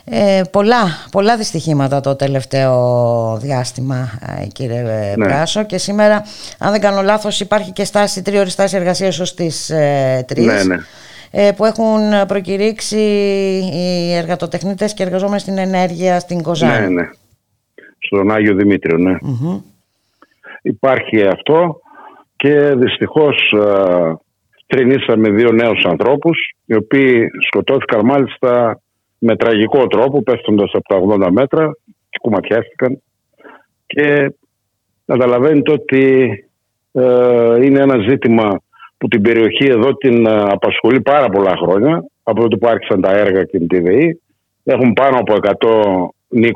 Ε, 0.05 0.41
πολλά, 0.51 0.83
πολλά 1.11 1.37
δυστυχήματα 1.37 1.99
το 1.99 2.15
τελευταίο 2.15 3.37
διάστημα 3.41 4.19
ε, 4.41 4.45
κύριε 4.47 4.79
ε, 4.79 5.15
Ναι. 5.17 5.25
Πράσο 5.25 5.63
και 5.65 5.77
σήμερα 5.77 6.23
αν 6.59 6.71
δεν 6.71 6.81
κάνω 6.81 7.01
λάθος 7.01 7.39
υπάρχει 7.39 7.71
και 7.71 7.83
στάση 7.85 8.21
τρίωρη 8.21 8.49
στάση 8.49 8.75
εργασίας 8.75 9.19
ως 9.19 9.33
τις 9.33 9.69
ε, 9.69 10.25
3 10.33 10.37
Ναι, 10.45 10.63
ναι. 10.63 10.75
ε, 11.31 11.51
που 11.51 11.65
έχουν 11.65 12.25
προκηρύξει 12.27 12.97
οι 13.73 14.13
εργατοτεχνίτες 14.13 14.93
και 14.93 15.03
εργαζόμενοι 15.03 15.39
στην 15.39 15.57
ενέργεια 15.57 16.19
στην 16.19 16.37
Ναι, 16.37 16.43
Κοζάνη. 16.43 16.93
ναι. 16.93 17.09
Στον 17.99 18.31
Άγιο 18.31 18.55
Δημήτριο, 18.55 18.97
ναι. 18.97 19.15
Μμμ. 19.21 19.59
Υπάρχει 20.61 21.27
αυτό 21.27 21.79
και 22.35 22.73
δυστυχώς 22.75 23.53
α, 23.67 23.83
τρινήσαμε 24.67 25.29
δύο 25.29 25.51
νέους 25.51 25.85
ανθρώπους 25.85 26.37
οι 26.65 26.75
οποίοι 26.75 27.27
σκοτώθηκαν 27.47 28.05
μάλιστα 28.05 28.81
με 29.25 29.35
τραγικό 29.35 29.87
τρόπο 29.87 30.23
πέφτοντας 30.23 30.71
από 30.73 30.87
τα 30.87 31.27
80 31.27 31.31
μέτρα 31.31 31.71
και 32.09 32.17
κουματιάστηκαν 32.21 33.01
και 33.85 34.33
καταλαβαίνετε 35.05 35.71
ότι 35.71 36.29
ε, 36.91 37.65
είναι 37.65 37.79
ένα 37.79 37.97
ζήτημα 38.09 38.61
που 38.97 39.07
την 39.07 39.21
περιοχή 39.21 39.65
εδώ 39.65 39.95
την 39.95 40.25
ε, 40.25 40.41
απασχολεί 40.41 41.01
πάρα 41.01 41.29
πολλά 41.29 41.57
χρόνια 41.57 42.05
από 42.23 42.41
τότε 42.41 42.57
που 42.57 42.67
άρχισαν 42.67 43.01
τα 43.01 43.11
έργα 43.11 43.43
και 43.43 43.57
την 43.57 43.67
TVE. 43.71 44.09
Έχουν 44.63 44.93
πάνω 44.93 45.17
από 45.17 45.35
120 46.29 46.51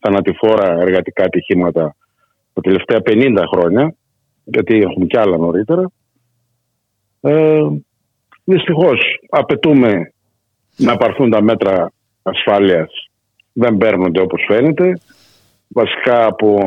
θανατηφόρα 0.00 0.80
εργατικά 0.80 1.24
ατυχήματα 1.24 1.96
τα 2.52 2.60
τελευταία 2.60 3.00
50 3.04 3.42
χρόνια, 3.52 3.94
γιατί 4.44 4.78
έχουμε 4.78 5.06
κι 5.06 5.18
άλλα 5.18 5.36
νωρίτερα. 5.36 5.90
Ε, 7.20 7.60
δυστυχώς 8.44 9.00
απαιτούμε 9.28 10.12
να 10.76 10.96
πάρθουν 10.96 11.30
τα 11.30 11.42
μέτρα 11.42 11.90
ασφάλειας. 12.26 12.90
Δεν 13.52 13.76
παίρνονται 13.76 14.20
όπως 14.20 14.44
φαίνεται. 14.48 15.00
Βασικά 15.68 16.26
από 16.26 16.58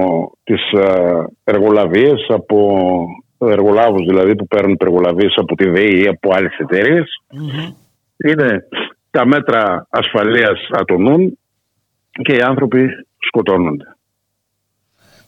τις 0.44 0.72
ε, 0.72 1.26
εργολαβίες, 1.44 2.26
από 2.30 2.78
εργολάβους 3.38 4.06
δηλαδή 4.06 4.36
που 4.36 4.48
παίρνουν 4.48 4.78
εργολαβίες 4.80 5.34
από 5.36 5.56
τη 5.56 5.70
ΔΕΗ 5.70 6.02
ή 6.02 6.08
από 6.08 6.30
άλλες 6.34 6.58
εταιρείες. 6.58 7.24
Είναι 8.26 8.68
τα 9.12 9.26
μέτρα 9.26 9.88
ασφαλείας 9.90 10.70
ατονούν 10.72 11.38
και 12.12 12.36
οι 12.36 12.42
άνθρωποι 12.42 12.90
σκοτώνονται. 13.18 13.96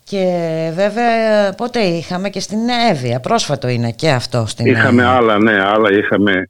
Και 0.03 0.25
βέβαια 0.73 1.53
πότε 1.53 1.79
είχαμε 1.79 2.29
και 2.29 2.39
στην 2.39 2.59
Εύβοια, 2.89 3.19
πρόσφατο 3.19 3.67
είναι 3.67 3.91
και 3.91 4.09
αυτό 4.09 4.45
στην 4.47 4.65
Είχαμε 4.65 5.01
Εύβοια. 5.01 5.17
άλλα, 5.17 5.38
ναι, 5.38 5.61
άλλα 5.61 5.91
είχαμε 5.91 6.49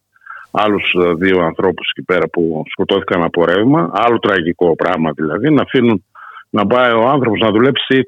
άλλους 0.51 0.93
ε, 1.03 1.13
δύο 1.13 1.41
ανθρώπους 1.41 1.89
εκεί 1.95 2.05
πέρα 2.05 2.27
που 2.27 2.63
σκοτώθηκαν 2.71 3.23
από 3.23 3.45
ρεύμα. 3.45 3.91
Άλλο 3.93 4.19
τραγικό 4.19 4.75
πράγμα 4.75 5.11
δηλαδή, 5.11 5.49
να 5.49 5.61
αφήνουν 5.61 6.05
να 6.49 6.67
πάει 6.67 6.91
ο 6.91 7.07
άνθρωπος 7.07 7.39
να 7.39 7.49
δουλέψει 7.51 7.85
σε 7.87 8.05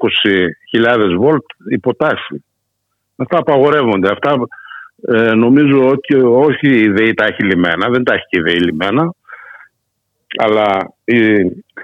20.000 0.78 1.16
βολτ 1.18 1.44
υποτάση. 1.70 2.46
Αυτά 3.16 3.38
απαγορεύονται. 3.38 4.12
Αυτά 4.12 4.36
ε, 5.08 5.34
νομίζω 5.34 5.88
ότι 5.88 6.16
όχι 6.22 6.68
η 6.68 6.88
ΔΕΗ 6.90 7.14
τα 7.14 7.26
έχει 7.26 7.44
λιμένα, 7.44 7.90
δεν 7.90 8.04
τα 8.04 8.14
έχει 8.14 8.26
και 8.30 8.40
η 8.40 8.42
ΔΕΗ 8.42 8.60
λιμένα. 8.60 9.14
Αλλά 10.38 10.94
οι, 11.04 11.36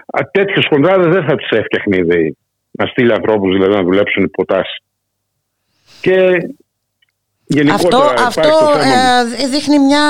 α, 0.06 0.30
τέτοιες 0.32 0.68
κοντράδες 0.70 1.14
δεν 1.14 1.24
θα 1.24 1.36
τις 1.36 1.50
έφτιαχνε 1.50 1.96
η 1.98 2.04
ΔΕΗ. 2.04 2.38
Να 2.72 2.86
στείλει 2.86 3.14
ανθρώπους 3.14 3.54
δηλαδή 3.54 3.74
να 3.74 3.84
δουλέψουν 3.84 4.24
υποτάση. 4.24 4.84
Και 6.02 6.38
γενικότερα 7.58 8.26
Αυτό, 8.26 8.42
υπάρχει 8.42 8.50
αυτό 8.50 8.66
το 8.66 8.80
θέμα- 8.80 9.44
ε, 9.44 9.48
δείχνει 9.54 9.80
μια 9.80 10.06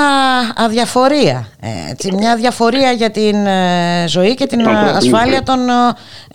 αδιαφορία, 0.56 1.48
ε, 1.62 1.92
έτσι, 1.92 2.08
μια 2.20 2.32
αδιαφορία 2.32 2.92
για 2.92 3.12
την 3.12 3.36
ε, 3.46 4.06
ζωή 4.08 4.34
και 4.34 4.46
την 4.46 4.60
ε, 4.60 4.64
ανθρώπινη 4.64 4.98
ασφάλεια 4.98 5.42
ζωή. 5.46 5.50
των 5.50 5.60
ε, 5.70 5.74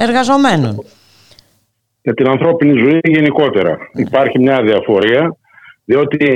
εργαζομένων. 0.06 0.84
για 2.02 2.14
την 2.14 2.28
ανθρώπινη 2.28 2.78
ζωή 2.84 2.98
γενικότερα. 3.02 3.78
Υπάρχει 3.94 4.38
μια 4.38 4.62
διαφορία, 4.62 5.36
διότι 5.84 6.26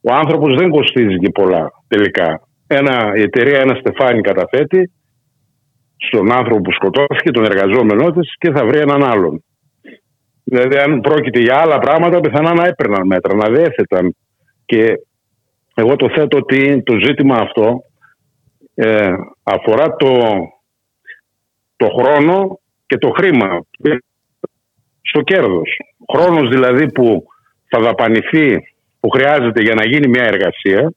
ο 0.00 0.12
άνθρωπος 0.14 0.54
δεν 0.58 0.68
κοστίζει 0.70 1.16
και 1.18 1.30
πολλά 1.30 1.70
τελικά. 1.88 2.28
Ένα, 2.66 3.12
η 3.16 3.20
εταιρεία 3.22 3.58
ένα 3.60 3.74
στεφάνι 3.74 4.20
καταθέτει 4.20 4.90
στον 5.96 6.32
άνθρωπο 6.32 6.60
που 6.60 6.72
σκοτώθηκε, 6.72 7.30
τον 7.30 7.44
εργαζόμενό 7.44 8.10
της 8.12 8.34
και 8.38 8.50
θα 8.50 8.64
βρει 8.66 8.78
έναν 8.80 9.02
άλλον. 9.04 9.44
Δηλαδή 10.44 10.76
αν 10.76 11.00
πρόκειται 11.00 11.40
για 11.40 11.58
άλλα 11.58 11.78
πράγματα 11.78 12.20
πιθανά 12.20 12.54
να 12.54 12.66
έπαιρναν 12.66 13.06
μέτρα, 13.06 13.34
να 13.34 13.48
διέθεταν. 13.50 14.16
Και 14.64 15.00
εγώ 15.74 15.96
το 15.96 16.08
θέτω 16.08 16.36
ότι 16.36 16.82
το 16.82 16.96
ζήτημα 17.04 17.36
αυτό 17.36 17.82
ε, 18.74 19.12
αφορά 19.42 19.96
το, 19.96 20.18
το 21.76 21.88
χρόνο 21.98 22.60
και 22.86 22.98
το 22.98 23.10
χρήμα 23.16 23.66
στο 25.02 25.20
κέρδος. 25.20 25.76
Χρόνος 26.14 26.48
δηλαδή 26.48 26.92
που 26.92 27.24
θα 27.68 27.80
δαπανηθεί, 27.80 28.56
που 29.00 29.08
χρειάζεται 29.10 29.62
για 29.62 29.74
να 29.74 29.86
γίνει 29.86 30.08
μια 30.08 30.24
εργασία, 30.24 30.92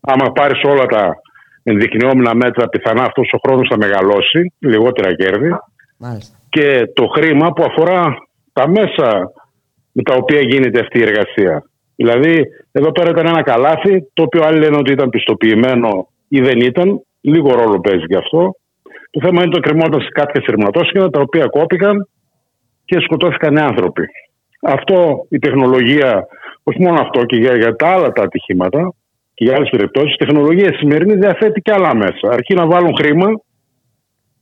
άμα 0.00 0.32
πάρεις 0.32 0.62
όλα 0.64 0.86
τα 0.86 1.14
ενδεικνυόμενα 1.62 2.34
μέτρα 2.34 2.68
πιθανά 2.68 3.02
αυτός 3.02 3.32
ο 3.32 3.38
χρόνος 3.46 3.68
θα 3.70 3.76
μεγαλώσει, 3.76 4.52
λιγότερα 4.58 5.14
κέρδη 5.14 5.50
Μάλιστα. 5.96 6.36
και 6.48 6.90
το 6.94 7.06
χρήμα 7.06 7.52
που 7.52 7.64
αφορά 7.64 8.25
τα 8.58 8.68
μέσα 8.68 9.08
με 9.92 10.02
τα 10.02 10.14
οποία 10.14 10.40
γίνεται 10.40 10.80
αυτή 10.80 10.98
η 10.98 11.02
εργασία. 11.02 11.54
Δηλαδή, 11.96 12.34
εδώ 12.72 12.92
πέρα 12.92 13.10
ήταν 13.10 13.26
ένα 13.26 13.42
καλάθι, 13.42 13.94
το 14.12 14.22
οποίο 14.22 14.42
άλλοι 14.44 14.58
λένε 14.58 14.76
ότι 14.76 14.92
ήταν 14.92 15.08
πιστοποιημένο 15.08 16.08
ή 16.28 16.40
δεν 16.40 16.58
ήταν. 16.60 17.00
Λίγο 17.20 17.50
ρόλο 17.60 17.80
παίζει 17.80 18.06
και 18.06 18.16
αυτό. 18.16 18.56
Το 19.10 19.20
θέμα 19.24 19.42
είναι 19.42 19.52
ότι 19.54 19.68
κρυμόταν 19.68 20.00
σε 20.00 20.08
κάποια 20.12 20.40
σειρματόσχηνα 20.42 21.10
τα 21.10 21.20
οποία 21.20 21.46
κόπηκαν 21.46 22.08
και 22.84 23.00
σκοτώθηκαν 23.00 23.58
άνθρωποι. 23.58 24.04
Αυτό 24.62 25.26
η 25.28 25.38
τεχνολογία, 25.38 26.26
όχι 26.62 26.82
μόνο 26.82 26.98
αυτό 27.00 27.24
και 27.24 27.36
για, 27.36 27.56
για 27.56 27.76
τα 27.76 27.88
άλλα 27.88 28.12
τα 28.12 28.22
ατυχήματα 28.22 28.94
και 29.34 29.44
για 29.44 29.54
άλλες 29.56 29.68
περιπτώσεις, 29.70 30.14
η 30.14 30.24
τεχνολογία 30.24 30.76
σημερινή 30.76 31.14
διαθέτει 31.14 31.60
και 31.60 31.72
άλλα 31.72 31.94
μέσα. 31.96 32.26
Αρκεί 32.30 32.54
να 32.54 32.66
βάλουν 32.66 32.94
χρήμα, 32.96 33.28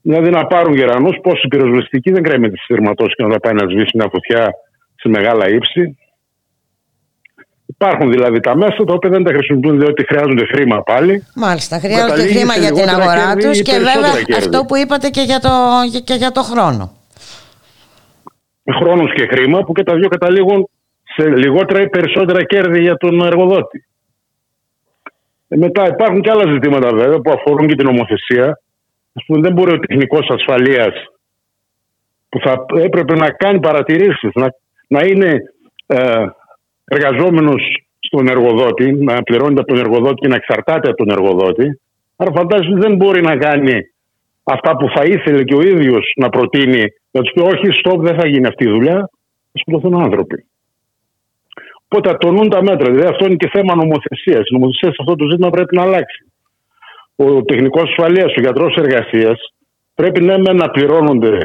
δηλαδή 0.06 0.30
να 0.30 0.46
πάρουν 0.46 0.74
γερανούς, 0.74 1.16
πόσοι 1.22 1.48
πυροσβεστικοί 1.48 2.10
δεν 2.10 2.22
κρέμεται 2.22 2.56
στη 2.56 2.64
σειρματόσχηνα 2.64 3.28
να 3.28 3.38
πάει 3.38 3.54
να 3.54 3.64
σβήσει 3.70 3.90
μια 3.94 4.08
φωτιά 4.12 4.50
σε 4.94 5.08
μεγάλα 5.08 5.48
ύψη. 5.48 5.98
Υπάρχουν 7.66 8.10
δηλαδή 8.10 8.40
τα 8.40 8.56
μέσα 8.56 8.84
τα 8.84 8.92
οποία 8.92 9.10
δεν 9.10 9.24
τα 9.24 9.32
χρησιμοποιούν 9.32 9.78
διότι 9.78 10.06
χρειάζονται 10.06 10.44
χρήμα 10.44 10.82
πάλι. 10.82 11.24
Μάλιστα, 11.34 11.78
χρειάζονται 11.78 12.10
Καταλήγει 12.10 12.36
χρήμα 12.36 12.52
σε 12.52 12.60
για 12.60 12.72
την 12.72 12.76
λιγότερα 12.76 13.02
αγορά 13.02 13.26
κέρδη 13.26 13.48
τους 13.48 13.58
ή 13.58 13.62
και 13.62 13.72
περισσότερα 13.72 14.10
βέβαια 14.10 14.22
κέρδη. 14.22 14.42
αυτό 14.42 14.64
που 14.64 14.76
είπατε 14.76 15.08
και 15.08 15.20
για 15.20 15.40
το, 15.40 15.50
και 16.04 16.14
για 16.14 16.30
το 16.30 16.42
χρόνο. 16.42 16.92
Χρόνος 18.78 19.12
και 19.14 19.26
χρήμα 19.26 19.58
που 19.64 19.72
και 19.72 19.82
τα 19.82 19.94
δύο 19.94 20.08
καταλήγουν 20.08 20.68
σε 21.14 21.28
λιγότερα 21.28 21.80
ή 21.80 21.88
περισσότερα 21.88 22.44
κέρδη 22.44 22.80
για 22.80 22.96
τον 22.96 23.20
εργοδότη. 23.20 23.86
Ε, 25.48 25.56
μετά 25.56 25.88
υπάρχουν 25.88 26.20
και 26.20 26.30
άλλα 26.30 26.52
ζητήματα 26.52 26.88
βέβαια 26.94 27.18
που 27.18 27.32
αφορούν 27.32 27.66
και 27.66 27.74
την 27.74 27.86
νομοθεσία. 27.86 28.58
Ας 29.16 29.24
πούμε, 29.26 29.40
δεν 29.40 29.52
μπορεί 29.52 29.72
ο 29.72 29.78
τεχνικός 29.78 30.26
ασφαλείας 30.28 30.94
που 32.28 32.38
θα 32.40 32.64
έπρεπε 32.82 33.14
να 33.14 33.30
κάνει 33.30 33.60
παρατηρήσεις, 33.60 34.30
να, 34.34 34.48
να 34.88 35.00
είναι 35.04 35.38
ε, 35.86 36.26
εργαζόμενος 36.84 37.62
στον 37.98 38.28
εργοδότη, 38.28 38.92
να 38.92 39.22
πληρώνεται 39.22 39.60
από 39.60 39.68
τον 39.68 39.78
εργοδότη 39.78 40.14
και 40.14 40.28
να 40.28 40.34
εξαρτάται 40.34 40.88
από 40.88 40.96
τον 40.96 41.10
εργοδότη. 41.10 41.80
Άρα 42.16 42.30
φαντάζομαι 42.34 42.80
δεν 42.80 42.96
μπορεί 42.96 43.22
να 43.22 43.36
κάνει 43.36 43.74
αυτά 44.42 44.76
που 44.76 44.88
θα 44.94 45.04
ήθελε 45.04 45.44
και 45.44 45.54
ο 45.54 45.60
ίδιος 45.60 46.12
να 46.16 46.28
προτείνει, 46.28 46.84
να 47.10 47.20
τους 47.22 47.32
πει 47.32 47.40
όχι, 47.40 47.66
stop, 47.84 47.98
δεν 47.98 48.18
θα 48.20 48.26
γίνει 48.28 48.46
αυτή 48.46 48.64
η 48.64 48.70
δουλειά, 48.70 49.10
θα 49.52 49.58
σκοτωθούν 49.58 50.02
άνθρωποι. 50.02 50.46
Οπότε 51.88 52.16
τονούν 52.16 52.48
τα 52.48 52.62
μέτρα. 52.62 52.90
Δηλαδή 52.92 53.08
αυτό 53.08 53.26
είναι 53.26 53.34
και 53.34 53.50
θέμα 53.52 53.74
νομοθεσίας. 53.74 54.48
Η 54.48 54.52
νομοθεσία 54.52 54.88
σε 54.88 54.96
αυτό 55.00 55.14
το 55.14 55.24
ζήτημα 55.30 55.50
πρέπει 55.50 55.76
να 55.76 55.82
αλλάξει. 55.82 56.32
Ο 57.16 57.42
τεχνικός 57.42 57.82
ασφαλείας, 57.82 58.36
ο 58.36 58.40
γιατρός 58.40 58.76
εργασίας 58.76 59.52
πρέπει 59.94 60.20
ναι, 60.20 60.38
μεν 60.38 60.56
να 60.56 60.70
πληρώνονται, 60.70 61.38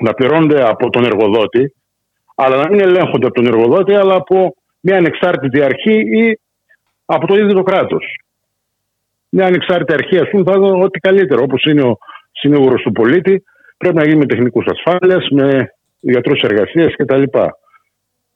να 0.00 0.14
πληρώνονται 0.14 0.68
από 0.68 0.90
τον 0.90 1.04
εργοδότη, 1.04 1.74
αλλά 2.34 2.56
να 2.56 2.68
μην 2.68 2.80
ελέγχονται 2.80 3.26
από 3.26 3.34
τον 3.34 3.46
εργοδότη, 3.46 3.94
αλλά 3.94 4.14
από 4.14 4.54
μια 4.80 4.96
ανεξάρτητη 4.96 5.62
αρχή 5.62 5.98
ή 6.18 6.38
από 7.04 7.26
το 7.26 7.34
ίδιο 7.34 7.52
το 7.52 7.62
κράτος. 7.62 8.04
Μια 9.28 9.46
ανεξάρτητη 9.46 9.92
αρχή, 9.92 10.18
ας 10.18 10.28
πούμε, 10.30 10.52
θα 10.52 10.58
δω 10.58 10.78
ό,τι 10.80 10.98
καλύτερο. 10.98 11.42
Όπως 11.42 11.64
είναι 11.64 11.82
ο 11.82 11.98
συνήγορος 12.32 12.82
του 12.82 12.92
πολίτη, 12.92 13.42
πρέπει 13.76 13.96
να 13.96 14.04
γίνει 14.04 14.16
με 14.16 14.26
τεχνικούς 14.26 14.66
ασφάλεια, 14.66 15.18
με 15.30 15.70
γιατρούς 16.00 16.40
εργασίας 16.40 16.94
κτλ. 16.96 17.22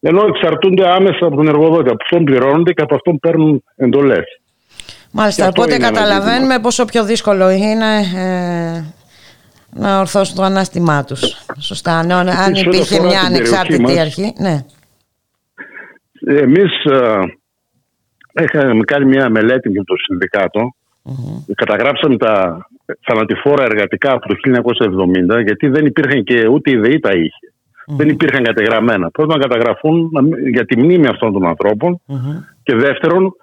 Ενώ 0.01 0.27
εξαρτούνται 0.27 0.89
άμεσα 0.89 1.27
από 1.27 1.37
τον 1.37 1.49
εργοδότη. 1.49 1.89
Από 1.89 2.03
αυτόν 2.03 2.25
πληρώνονται 2.25 2.73
και 2.73 2.83
από 2.83 2.95
αυτόν 2.95 3.19
παίρνουν 3.19 3.63
εντολές. 3.77 4.40
Μάλιστα, 5.13 5.47
αυτό 5.47 5.61
οπότε 5.63 5.75
είναι 5.75 5.87
ένα 5.87 5.95
καταλαβαίνουμε 5.99 6.41
ζήτημα. 6.41 6.61
πόσο 6.61 6.85
πιο 6.85 7.05
δύσκολο 7.05 7.51
είναι 7.51 7.97
ε, 8.17 8.85
να 9.75 9.99
ορθώσουν 10.01 10.37
το 10.37 10.43
ανάστημά 10.43 11.05
τους. 11.05 11.37
Σωστά, 11.59 11.99
αν, 11.99 12.11
αν 12.13 12.29
Επίσης, 12.29 12.49
ό,τι 12.49 12.61
υπήρχε 12.61 12.95
αφορά 12.95 13.09
μια 13.09 13.19
την 13.19 13.27
ανεξάρτητη 13.35 13.83
περιοχή 13.83 13.97
μας, 13.99 14.07
αρχή. 14.07 14.35
Ναι. 14.39 14.65
Εμείς 16.41 16.71
είχαμε 18.43 18.81
κάνει 18.85 19.05
μια 19.05 19.29
μελέτη 19.31 19.69
με 19.71 19.85
το 19.85 19.95
συνδικατο 19.97 20.75
Καταγράψαμε 21.55 22.17
τα 22.17 22.67
θανατηφόρα 23.07 23.65
εργατικά 23.65 24.13
από 24.13 24.29
το 24.29 24.35
1970, 25.39 25.43
γιατί 25.45 25.69
δεν 25.69 25.87
υπήρχαν 25.87 26.25
και 26.25 26.47
ούτε 26.49 26.71
η 26.71 26.77
ΔΕΗ 26.77 27.01
τα 27.01 27.11
είχε. 27.11 27.53
Δεν 27.87 28.09
υπήρχαν 28.09 28.43
κατεγραμμένα. 28.43 29.11
Πρώτον, 29.11 29.39
να 29.39 29.47
καταγραφούν 29.47 30.09
να 30.13 30.23
μην- 30.23 30.49
για 30.49 30.65
τη 30.65 30.79
μνήμη 30.79 31.07
αυτών 31.07 31.33
των 31.33 31.47
ανθρώπων 31.47 32.01
και 32.63 32.75
δεύτερον, 32.75 33.37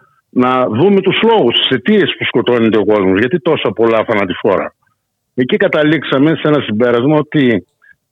να 0.43 0.67
δούμε 0.79 0.99
τους 1.01 1.19
λόγους, 1.29 1.53
τις 1.59 1.69
αιτίες 1.69 2.15
που 2.17 2.25
σκοτώνεται 2.25 2.77
ο 2.77 2.85
κόσμος. 2.85 3.19
Γιατί 3.19 3.39
τόσα 3.39 3.69
πολλά 3.71 4.05
θανατηφόρα. 4.07 4.75
Εκεί 5.33 5.57
καταλήξαμε 5.57 6.29
σε 6.35 6.47
ένα 6.47 6.61
συμπέρασμα 6.61 7.15
ότι 7.15 7.65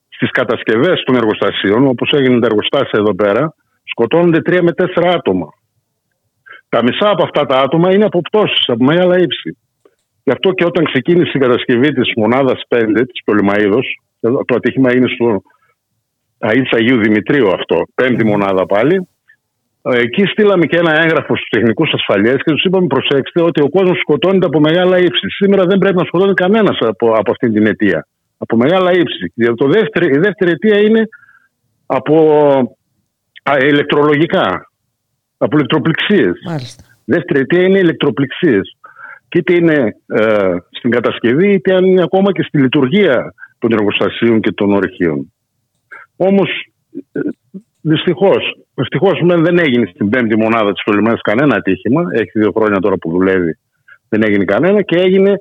στις 0.10 0.32
κατασκευές 0.32 1.04
των 1.06 1.16
εργοστασίων, 1.16 1.88
όπως 1.88 2.12
έγιναν 2.12 2.40
τα 2.42 2.48
εργοστάσια 2.52 3.00
εδώ 3.00 3.16
πέρα, 3.16 3.54
σκοτώνονται 3.84 4.42
τρία 4.42 4.64
με 4.64 4.72
τέσσερα 4.72 5.10
άτομα. 5.12 5.48
Τα 6.70 6.84
μισά 6.84 7.10
από 7.10 7.24
αυτά 7.24 7.46
τα 7.46 7.58
άτομα 7.58 7.94
είναι 7.94 8.06
από 8.06 8.22
πτώσεις, 8.22 8.64
από 8.68 8.84
μεγάλα 8.84 9.16
ύψη. 9.18 9.58
Γι' 10.24 10.32
αυτό 10.32 10.52
και 10.52 10.66
όταν 10.66 10.84
ξεκίνησε 10.86 11.32
η 11.34 11.40
κατασκευή 11.40 11.94
της 11.94 12.12
μονάδας 12.16 12.62
5 12.68 13.06
της 13.06 13.24
Πολυμαίδο, 13.26 13.80
το 14.20 14.56
ατύχημα 14.56 14.96
είναι 14.96 15.08
στο 15.08 15.42
Αίτης 16.38 16.72
Αγίου 16.72 16.98
Δημητρίου 17.02 17.48
αυτό, 17.48 17.84
πέμπτη 17.96 18.26
μονάδα 18.26 18.66
πάλι. 18.66 19.08
Ε, 19.90 19.98
Εκεί 19.98 20.26
στείλαμε 20.26 20.66
και 20.66 20.78
ένα 20.78 21.02
έγγραφο 21.02 21.36
στους 21.36 21.50
τεχνικούς 21.50 21.94
ασφαλείας 21.94 22.36
και 22.44 22.52
τους 22.52 22.64
είπαμε: 22.64 22.88
Προσέξτε 22.88 23.42
ότι 23.42 23.62
ο 23.62 23.70
κόσμος 23.70 23.98
σκοτώνεται 24.00 24.46
από 24.46 24.60
μεγάλα 24.60 24.98
ύψη. 24.98 25.30
Σήμερα 25.30 25.66
δεν 25.66 25.78
πρέπει 25.78 25.96
να 25.98 26.04
σκοτώνει 26.06 26.34
κανένας 26.34 26.78
από, 26.80 27.12
από 27.12 27.32
αυτή 27.32 27.50
την 27.52 27.66
αιτία. 27.66 28.08
Από 28.38 28.58
μεγάλα 28.58 28.92
ύψη. 28.92 29.32
Γιατί 29.34 29.56
το 29.56 29.68
δεύτερο, 29.68 30.06
η 30.06 30.18
δεύτερη 30.18 30.52
αιτία 30.52 30.80
είναι 30.80 31.08
από 31.86 32.16
α, 33.44 33.58
ηλεκτρολογικά. 33.58 34.70
Από 35.38 35.58
ηλεκτροπληξίες. 35.58 36.34
Μάλιστα. 36.46 36.84
Δεύτερη 37.06 37.40
αιτία 37.40 37.62
είναι 37.62 37.80
ηλεκτροπληξίες. 37.80 38.78
Και 39.30 39.38
είτε 39.40 39.54
είναι 39.54 39.96
ε, 40.08 40.56
στην 40.70 40.90
κατασκευή, 40.90 41.52
είτε 41.52 41.76
αν 41.76 41.86
είναι 41.86 42.02
ακόμα 42.02 42.32
και 42.32 42.44
στη 42.44 42.62
λειτουργία 42.62 43.34
των 43.60 43.72
εργοστασίων 43.72 44.40
και 44.40 44.52
των 44.52 44.74
ορυχείων. 44.74 45.34
Όμως, 46.16 46.50
δυστυχώς, 47.88 48.58
ευτυχώς 48.76 49.20
δεν 49.26 49.60
έγινε 49.60 49.86
στην 49.94 50.10
πέμπτη 50.10 50.38
μονάδα 50.38 50.72
της 50.72 50.84
Πολυμέρας 50.84 51.22
κανένα 51.22 51.56
ατύχημα. 51.56 52.02
Έχει 52.12 52.40
δύο 52.40 52.52
χρόνια 52.56 52.80
τώρα 52.80 52.98
που 52.98 53.12
δουλεύει, 53.12 53.58
δεν 54.10 54.24
έγινε 54.24 54.44
κανένα 54.44 54.82
και 54.82 54.96
έγινε 54.96 55.34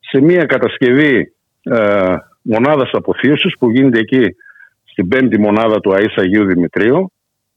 σε 0.00 0.20
μια 0.20 0.44
κατασκευή 0.44 1.34
ε, 1.62 2.14
μονάδας 2.42 2.90
αποθείωσης 2.92 3.56
που 3.58 3.70
γίνεται 3.70 3.98
εκεί 3.98 4.26
στην 4.84 5.08
πέμπτη 5.08 5.40
μονάδα 5.40 5.80
του 5.80 5.94
ΑΕΣ 5.94 6.14
Αγίου 6.16 6.44
Δημητρίου. 6.44 7.12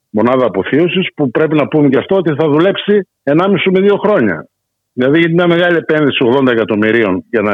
Μονάδα 0.09 0.45
αποθείωσης 0.45 1.13
που 1.15 1.31
πρέπει 1.31 1.55
να 1.55 1.67
πούμε 1.67 1.89
και 1.89 1.97
αυτό 1.97 2.15
ότι 2.15 2.33
θα 2.35 2.47
δουλέψει 2.49 3.07
1,5 3.23 3.47
με 3.71 3.79
2 3.91 3.95
χρόνια. 4.03 4.47
Δηλαδή 4.93 5.19
είναι 5.19 5.33
μια 5.33 5.47
μεγάλη 5.47 5.77
επένδυση 5.77 6.25
80 6.41 6.47
εκατομμυρίων 6.47 7.25
για 7.29 7.41
να, 7.41 7.53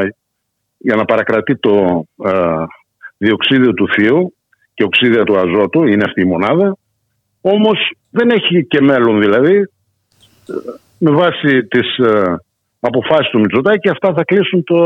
για 0.78 0.96
να 0.96 1.06
παρακρατεί 1.06 1.58
το 1.58 2.06
ε, 2.26 2.32
διοξίδιο 3.18 3.74
του 3.74 3.88
θείου 3.90 4.34
και 4.80 4.86
οξύδια 4.86 5.24
του 5.24 5.38
αζότου, 5.40 5.88
είναι 5.88 6.04
αυτή 6.06 6.22
η 6.22 6.26
μονάδα. 6.26 6.78
Όμως 7.42 7.92
δεν 8.10 8.30
έχει 8.30 8.66
και 8.66 8.82
μέλλον 8.82 9.20
δηλαδή. 9.20 9.56
Ε, 9.56 10.54
Με 10.98 11.12
βάση 11.12 11.64
τις 11.68 11.98
ε, 11.98 12.36
αποφάσεις 12.80 13.30
του 13.30 13.40
Μητσοτάκη 13.40 13.90
αυτά 13.90 14.14
θα 14.14 14.24
κλείσουν 14.24 14.64
το 14.64 14.78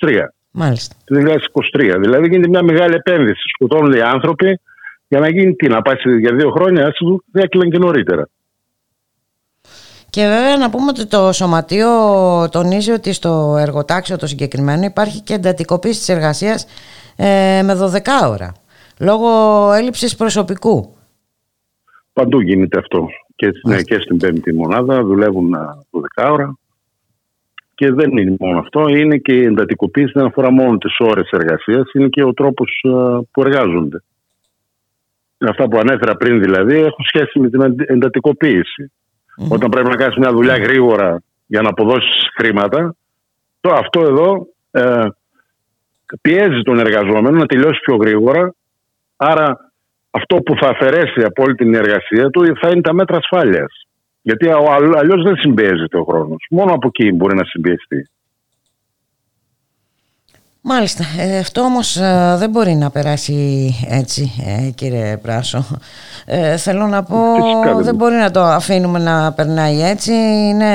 23. 0.00 0.10
Μάλιστα. 0.50 0.94
Το 1.04 1.16
2023. 1.18 1.96
Δηλαδή 2.00 2.26
γίνεται 2.28 2.48
μια 2.48 2.62
μεγάλη 2.62 2.94
επένδυση. 2.94 3.42
Σκοτώνονται 3.54 3.98
οι 3.98 4.02
άνθρωποι 4.02 4.60
για 5.08 5.20
να 5.20 5.28
γίνει 5.28 5.54
τι, 5.54 5.68
να 5.68 5.82
πάει 5.82 5.96
σε- 5.96 6.18
για 6.18 6.34
δύο 6.34 6.50
χρόνια, 6.50 6.86
ας 6.86 6.94
του 6.94 7.24
έκλειναν 7.32 7.70
και 7.70 7.78
νωρίτερα. 7.78 8.28
Και 10.10 10.20
βέβαια 10.26 10.56
να 10.56 10.70
πούμε 10.70 10.86
ότι 10.88 11.06
το 11.06 11.32
Σωματείο 11.32 11.88
τονίζει 12.50 12.90
ότι 12.90 13.12
στο 13.12 13.56
εργοτάξιο 13.58 14.16
το 14.16 14.26
συγκεκριμένο 14.26 14.84
υπάρχει 14.84 15.20
και 15.20 15.34
εντατικοποίηση 15.34 15.98
της 15.98 16.08
εργασίας 16.08 16.66
ε, 17.16 17.62
με 17.64 17.74
12 17.74 18.28
ώρα 18.30 18.52
λόγω 19.02 19.72
έλλειψης 19.72 20.16
προσωπικού. 20.16 20.96
Παντού 22.12 22.40
γίνεται 22.40 22.78
αυτό. 22.78 23.08
Και, 23.36 23.50
ναι, 23.68 23.82
και 23.82 23.98
στην 24.00 24.16
πέμπτη 24.18 24.54
μονάδα 24.54 25.02
δουλεύουν 25.02 25.54
α, 25.54 25.84
12 25.90 26.30
ώρα. 26.32 26.56
Και 27.74 27.92
δεν 27.92 28.16
είναι 28.16 28.36
μόνο 28.40 28.58
αυτό, 28.58 28.88
είναι 28.88 29.16
και 29.16 29.32
η 29.32 29.44
εντατικοποίηση 29.44 30.12
δεν 30.14 30.24
αφορά 30.24 30.50
μόνο 30.50 30.78
τις 30.78 30.96
ώρες 30.98 31.30
εργασίας, 31.30 31.92
είναι 31.92 32.08
και 32.08 32.22
ο 32.24 32.32
τρόπος 32.34 32.84
α, 32.84 33.22
που 33.22 33.40
εργάζονται. 33.40 34.02
Αυτά 35.38 35.68
που 35.68 35.78
ανέφερα 35.78 36.16
πριν 36.16 36.40
δηλαδή 36.40 36.74
έχουν 36.76 37.04
σχέση 37.04 37.38
με 37.38 37.50
την 37.50 37.62
εντα- 37.62 37.84
εντατικοποίηση. 37.86 38.92
Όταν 39.48 39.70
πρέπει 39.70 39.88
να 39.88 39.96
κάνεις 39.96 40.16
μια 40.16 40.32
δουλειά 40.32 40.56
γρήγορα 40.56 41.22
για 41.46 41.62
να 41.62 41.68
αποδώσεις 41.68 42.28
χρήματα, 42.36 42.94
το 43.60 43.70
αυτό 43.72 44.00
εδώ 44.00 44.46
ε, 44.70 45.06
πιέζει 46.20 46.62
τον 46.62 46.78
εργαζόμενο 46.78 47.30
να 47.30 47.46
τελειώσει 47.46 47.80
πιο 47.80 47.96
γρήγορα. 47.96 48.54
Άρα 49.30 49.72
αυτό 50.10 50.36
που 50.36 50.54
θα 50.60 50.68
αφαιρέσει 50.68 51.20
από 51.22 51.42
όλη 51.42 51.54
την 51.54 51.74
εργασία 51.74 52.30
του 52.30 52.40
θα 52.60 52.68
είναι 52.68 52.80
τα 52.80 52.92
μέτρα 52.92 53.16
ασφάλειας. 53.16 53.72
Γιατί 54.22 54.48
αλλιώς 54.96 55.22
δεν 55.22 55.36
συμπιέζεται 55.36 55.98
ο 55.98 56.04
χρόνος. 56.04 56.46
Μόνο 56.50 56.72
από 56.72 56.86
εκεί 56.86 57.12
μπορεί 57.12 57.36
να 57.36 57.44
συμπιεστεί. 57.44 58.10
Μάλιστα. 60.64 61.04
Ε, 61.18 61.38
αυτό 61.38 61.60
όμως 61.60 61.96
ε, 61.96 62.36
δεν 62.38 62.50
μπορεί 62.50 62.74
να 62.74 62.90
περάσει 62.90 63.34
έτσι, 63.88 64.22
ε, 64.46 64.70
κύριε 64.70 65.16
Πράσο. 65.16 65.64
Ε, 66.26 66.56
θέλω 66.56 66.86
να 66.86 67.02
πω, 67.02 67.16
Φυσικά 67.34 67.74
δεν 67.74 67.84
δεν 67.84 67.94
μπορεί 67.94 68.14
να 68.14 68.30
το 68.30 68.40
αφήνουμε 68.40 68.98
να 68.98 69.32
περνάει 69.32 69.82
έτσι. 69.82 70.12
Είναι 70.12 70.70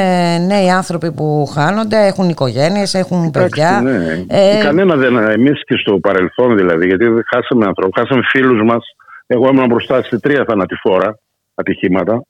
νέοι 0.48 0.70
άνθρωποι 0.70 1.12
που 1.12 1.46
χάνονται, 1.54 2.06
έχουν 2.06 2.30
οικογένειες, 2.30 2.94
έχουν 2.94 3.32
παιδιά. 3.32 3.82
Ναι. 3.84 4.26
Ε, 4.28 4.60
Κανένα 4.64 4.96
δεν. 4.96 5.18
Εμείς 5.18 5.64
και 5.66 5.76
στο 5.78 6.00
παρελθόν 6.00 6.56
δηλαδή, 6.58 6.88
γιατί 6.88 7.06
δεν 7.08 7.24
χάσαμε 7.34 7.66
ανθρώπους, 7.66 8.02
χάσαμε 8.02 8.22
φίλους 8.30 8.64
μας. 8.64 8.86
Εγώ 9.28 9.48
ήμουν 9.48 9.68
μπροστά 9.68 10.04
σε 10.04 10.20
τρία 10.20 10.46
θανατηφόρα 10.48 11.20
ατυχήματα. 11.56 12.24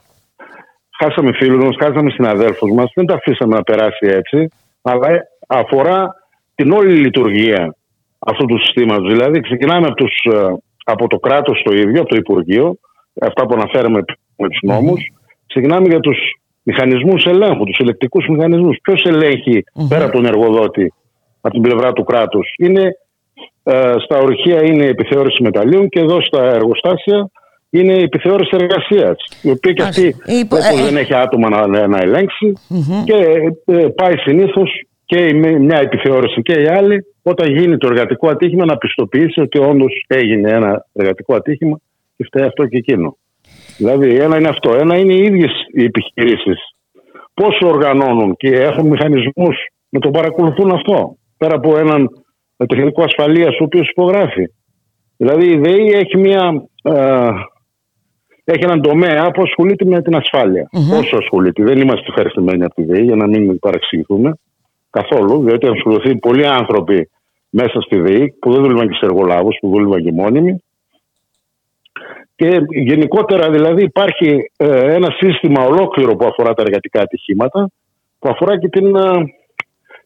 Χάσαμε 0.99 1.31
φίλους 1.33 1.65
μας, 1.65 1.75
χάσαμε 1.79 2.09
συναδέλφους 2.09 2.71
μας. 2.71 2.91
Δεν 2.95 3.05
τα 3.05 3.13
αφήσαμε 3.13 3.55
να 3.55 3.63
περάσει 3.63 4.07
έτσι. 4.07 4.47
Αλλά 4.81 5.07
ε, 5.09 5.21
αφορά 5.47 6.13
την 6.57 6.71
όλη 6.71 6.93
λειτουργία 6.95 7.75
αυτού 8.19 8.45
του 8.45 8.59
συστήματος. 8.59 9.11
Δηλαδή, 9.11 9.39
ξεκινάμε 9.39 9.87
από, 9.87 9.95
τους, 9.95 10.13
ε, 10.33 10.53
από 10.83 11.07
το 11.07 11.17
κράτος 11.17 11.61
το 11.65 11.73
ίδιο, 11.73 12.01
από 12.01 12.09
το 12.09 12.15
Υπουργείο, 12.15 12.75
αυτά 13.21 13.45
που 13.45 13.53
αναφέραμε 13.53 14.03
με 14.37 14.47
τους 14.49 14.59
νόμους. 14.61 15.11
Ξεκινάμε 15.47 15.87
για 15.87 15.99
τους 15.99 16.17
μηχανισμούς 16.63 17.25
ελέγχου, 17.25 17.63
τους 17.63 17.77
ελεκτικούς 17.77 18.27
μηχανισμούς. 18.27 18.77
Ποιος 18.81 19.01
ελέγχει 19.05 19.63
πέρα 19.89 20.03
από 20.03 20.13
τον 20.13 20.25
εργοδότη, 20.25 20.93
από 21.41 21.53
την 21.53 21.63
πλευρά 21.63 21.93
του 21.93 22.03
κράτους. 22.03 22.53
Είναι 22.57 22.97
ε, 23.63 23.93
στα 24.03 24.17
ορυχεία 24.17 24.63
είναι 24.65 24.85
η 24.85 24.87
επιθεώρηση 24.87 25.43
μεταλλίων 25.43 25.89
και 25.89 25.99
εδώ 25.99 26.21
στα 26.21 26.43
εργοστάσια 26.43 27.29
είναι 27.69 27.93
η 27.93 28.01
επιθεώρηση 28.01 28.49
εργασίας. 28.53 29.17
Η 29.41 29.49
οποία 29.49 29.73
και 29.73 29.83
αυτή 29.83 30.15
Υπο- 30.25 30.55
όπως 30.55 30.79
ε, 30.79 30.83
δεν 30.83 30.97
έχει 30.97 31.15
άτομα 31.15 31.49
να, 31.49 31.87
να 31.87 31.97
ελέγξει 31.97 32.53
και 33.05 33.15
ε, 33.65 33.87
πάει 33.95 34.17
συνήθως 34.17 34.86
και 35.07 35.19
η 35.25 35.33
μ- 35.33 35.59
μια 35.59 35.79
επιθεώρηση 35.79 36.41
και 36.41 36.61
η 36.61 36.67
άλλη 36.67 36.97
όταν 37.21 37.47
γίνει 37.57 37.77
το 37.77 37.87
εργατικό 37.91 38.29
ατύχημα 38.29 38.65
να 38.65 38.77
πιστοποιήσει 38.77 39.41
ότι 39.41 39.59
όντως 39.59 40.05
έγινε 40.07 40.51
ένα 40.51 40.85
εργατικό 40.93 41.35
ατύχημα 41.35 41.79
και 42.17 42.23
φταίει 42.23 42.45
αυτό 42.45 42.65
και 42.65 42.77
εκείνο. 42.77 43.17
Δηλαδή, 43.77 44.15
ένα 44.15 44.37
είναι 44.37 44.47
αυτό. 44.47 44.75
Ένα 44.75 44.97
είναι 44.97 45.13
οι 45.13 45.23
ίδιες 45.23 45.51
οι 45.73 45.83
επιχειρήσεις. 45.83 46.59
Πώ 47.33 47.67
οργανώνουν 47.67 48.35
και 48.35 48.49
έχουν 48.49 48.87
μηχανισμούς 48.87 49.55
να 49.89 49.99
το 49.99 50.09
παρακολουθούν 50.11 50.71
αυτό. 50.71 51.15
Πέρα 51.37 51.55
από 51.55 51.77
έναν 51.77 52.09
τεχνικό 52.67 53.03
ασφαλείας 53.03 53.59
ο 53.59 53.63
οποίος 53.63 53.89
υπογράφει. 53.89 54.43
Δηλαδή, 55.17 55.45
η 55.51 55.57
ΔΕΗ 55.57 55.89
έχει, 55.91 56.17
μια, 56.17 56.63
ε, 56.83 57.29
έχει 58.43 58.63
έναν 58.63 58.81
τομέα 58.81 59.31
που 59.31 59.41
ασχολείται 59.41 59.85
με 59.85 60.01
την 60.01 60.15
ασφάλεια. 60.15 60.69
Όσο 60.99 61.17
ασχολείται. 61.17 61.63
Δεν 61.63 61.77
είμαστε 61.81 62.05
ευχαριστημένοι 62.07 62.63
από 62.63 62.73
τη 62.73 62.83
ΔΕΗ, 62.83 63.03
για 63.03 63.15
να 63.15 63.27
μην 63.27 63.59
παρεξηγηθούμε 63.59 64.33
καθόλου, 64.99 65.43
διότι 65.43 65.65
έχουν 65.65 65.77
ασχοληθεί 65.77 66.17
πολλοί 66.17 66.45
άνθρωποι 66.47 67.09
μέσα 67.49 67.81
στη 67.81 67.99
ΔΕΗ 67.99 68.33
που 68.39 68.51
δεν 68.51 68.61
δούλευαν 68.61 68.87
και 68.89 68.97
σε 68.99 69.05
εργολάβους, 69.05 69.57
που 69.61 69.69
δούλευαν 69.69 70.03
και 70.03 70.11
μόνιμοι. 70.11 70.63
Και 72.35 72.59
γενικότερα 72.69 73.49
δηλαδή 73.49 73.83
υπάρχει 73.83 74.51
ε, 74.57 74.93
ένα 74.93 75.09
σύστημα 75.19 75.63
ολόκληρο 75.63 76.15
που 76.15 76.25
αφορά 76.25 76.53
τα 76.53 76.61
εργατικά 76.65 77.01
ατυχήματα, 77.01 77.69
που 78.19 78.29
αφορά 78.29 78.59
και 78.59 78.67
την, 78.67 78.95
ε, 78.95 79.11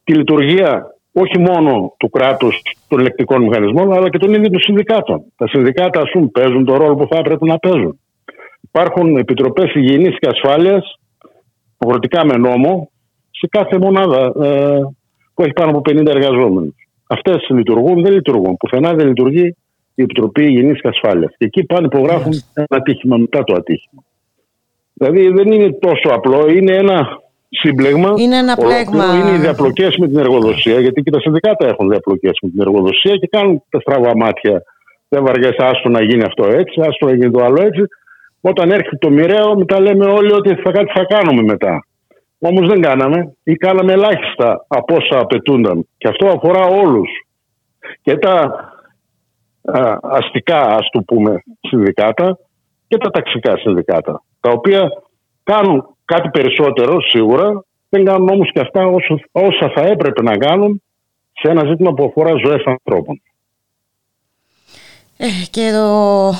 τη 0.03 0.13
λειτουργία 0.13 0.95
όχι 1.13 1.39
μόνο 1.39 1.93
του 1.97 2.09
κράτους 2.09 2.61
των 2.87 2.99
ελεκτικών 2.99 3.41
μηχανισμών, 3.41 3.93
αλλά 3.93 4.09
και 4.09 4.17
των 4.17 4.29
ίδιων 4.33 4.51
των 4.51 4.61
συνδικάτων. 4.61 5.23
Τα 5.37 5.47
συνδικάτα, 5.47 6.01
ας 6.01 6.09
πούμε, 6.11 6.27
παίζουν 6.27 6.65
το 6.65 6.77
ρόλο 6.77 6.95
που 6.95 7.07
θα 7.11 7.17
έπρεπε 7.19 7.45
να 7.45 7.57
παίζουν. 7.57 7.99
Υπάρχουν 8.61 9.17
επιτροπές 9.17 9.73
υγιεινής 9.73 10.15
και 10.19 10.27
ασφάλειας, 10.27 10.99
υποχρεωτικά 11.73 12.25
με 12.25 12.37
νόμο, 12.37 12.91
σε 13.41 13.47
κάθε 13.49 13.77
μονάδα 13.77 14.31
ε, 14.45 14.79
που 15.33 15.43
έχει 15.43 15.53
πάνω 15.53 15.71
από 15.71 15.81
50 15.89 16.05
εργαζόμενους. 16.05 16.75
Αυτές 17.07 17.49
λειτουργούν, 17.49 18.01
δεν 18.01 18.13
λειτουργούν. 18.13 18.57
Πουθενά 18.57 18.93
δεν 18.93 19.07
λειτουργεί 19.07 19.55
η 19.95 20.01
Επιτροπή 20.01 20.43
Υγιεινής 20.43 20.81
και 20.81 20.87
Ασφάλειας. 20.87 21.33
Και 21.37 21.45
εκεί 21.45 21.63
πάνε 21.63 21.85
υπογράφουν 21.85 22.33
ένα 22.53 22.67
ατύχημα 22.69 23.17
μετά 23.17 23.43
το 23.43 23.53
ατύχημα. 23.55 24.03
Δηλαδή 24.93 25.27
δεν 25.27 25.51
είναι 25.51 25.71
τόσο 25.71 26.09
απλό, 26.11 26.49
είναι 26.49 26.75
ένα 26.75 27.07
σύμπλεγμα. 27.49 28.13
Είναι 28.17 28.37
ένα 28.37 28.55
ολόκληρο. 28.57 28.91
πλέγμα. 28.91 29.17
Είναι 29.19 29.37
οι 29.37 29.39
διαπλοκές 29.39 29.97
με 29.97 30.07
την 30.07 30.17
εργοδοσία, 30.17 30.79
γιατί 30.79 31.01
και 31.01 31.11
τα 31.11 31.19
συνδικάτα 31.19 31.67
έχουν 31.67 31.89
διαπλοκές 31.89 32.37
με 32.41 32.49
την 32.49 32.61
εργοδοσία 32.61 33.15
και 33.15 33.27
κάνουν 33.31 33.63
τα 33.69 33.79
στραβά 33.79 34.11
μάτια. 34.15 34.63
Δεν 35.09 35.23
βαριέσαι, 35.23 35.63
άστο 35.71 35.89
να 35.89 36.03
γίνει 36.03 36.23
αυτό 36.23 36.47
έτσι, 36.47 36.81
άστο 36.87 37.05
να 37.05 37.15
γίνει 37.15 37.31
το 37.31 37.43
άλλο 37.43 37.61
έτσι. 37.61 37.83
Όταν 38.41 38.71
έρχεται 38.71 38.97
το 38.99 39.09
μοιραίο, 39.09 39.57
μετά 39.57 39.79
λέμε 39.81 40.05
όλοι 40.05 40.33
ότι 40.33 40.55
θα, 40.55 40.71
κάτι 40.71 40.91
θα 40.93 41.03
κάνουμε 41.03 41.41
μετά. 41.41 41.85
Όμως 42.43 42.67
δεν 42.67 42.81
κάναμε 42.81 43.33
ή 43.43 43.55
κάναμε 43.55 43.93
ελάχιστα 43.93 44.65
από 44.67 44.95
όσα 44.95 45.19
απαιτούνταν. 45.19 45.87
Και 45.97 46.07
αυτό 46.07 46.27
αφορά 46.27 46.65
όλους. 46.65 47.09
Και 48.01 48.17
τα 48.17 48.33
α, 49.61 49.97
αστικά, 50.01 50.61
ας 50.61 50.89
το 50.91 51.01
πούμε, 51.01 51.43
συνδικάτα 51.59 52.37
και 52.87 52.97
τα 52.97 53.09
ταξικά 53.09 53.57
συνδικάτα. 53.57 54.23
Τα 54.39 54.49
οποία 54.51 54.89
κάνουν 55.43 55.95
κάτι 56.05 56.29
περισσότερο 56.29 57.01
σίγουρα, 57.01 57.63
δεν 57.89 58.05
κάνουν 58.05 58.29
όμως 58.29 58.51
και 58.51 58.59
αυτά 58.59 58.85
όσο, 58.85 59.19
όσα 59.31 59.71
θα 59.75 59.81
έπρεπε 59.81 60.21
να 60.21 60.37
κάνουν 60.37 60.81
σε 61.33 61.51
ένα 61.51 61.65
ζήτημα 61.65 61.93
που 61.93 62.03
αφορά 62.03 62.31
ζωές 62.45 62.63
ανθρώπων. 62.65 63.21
Ε, 65.17 65.25
και 65.51 65.71
το 65.71 66.33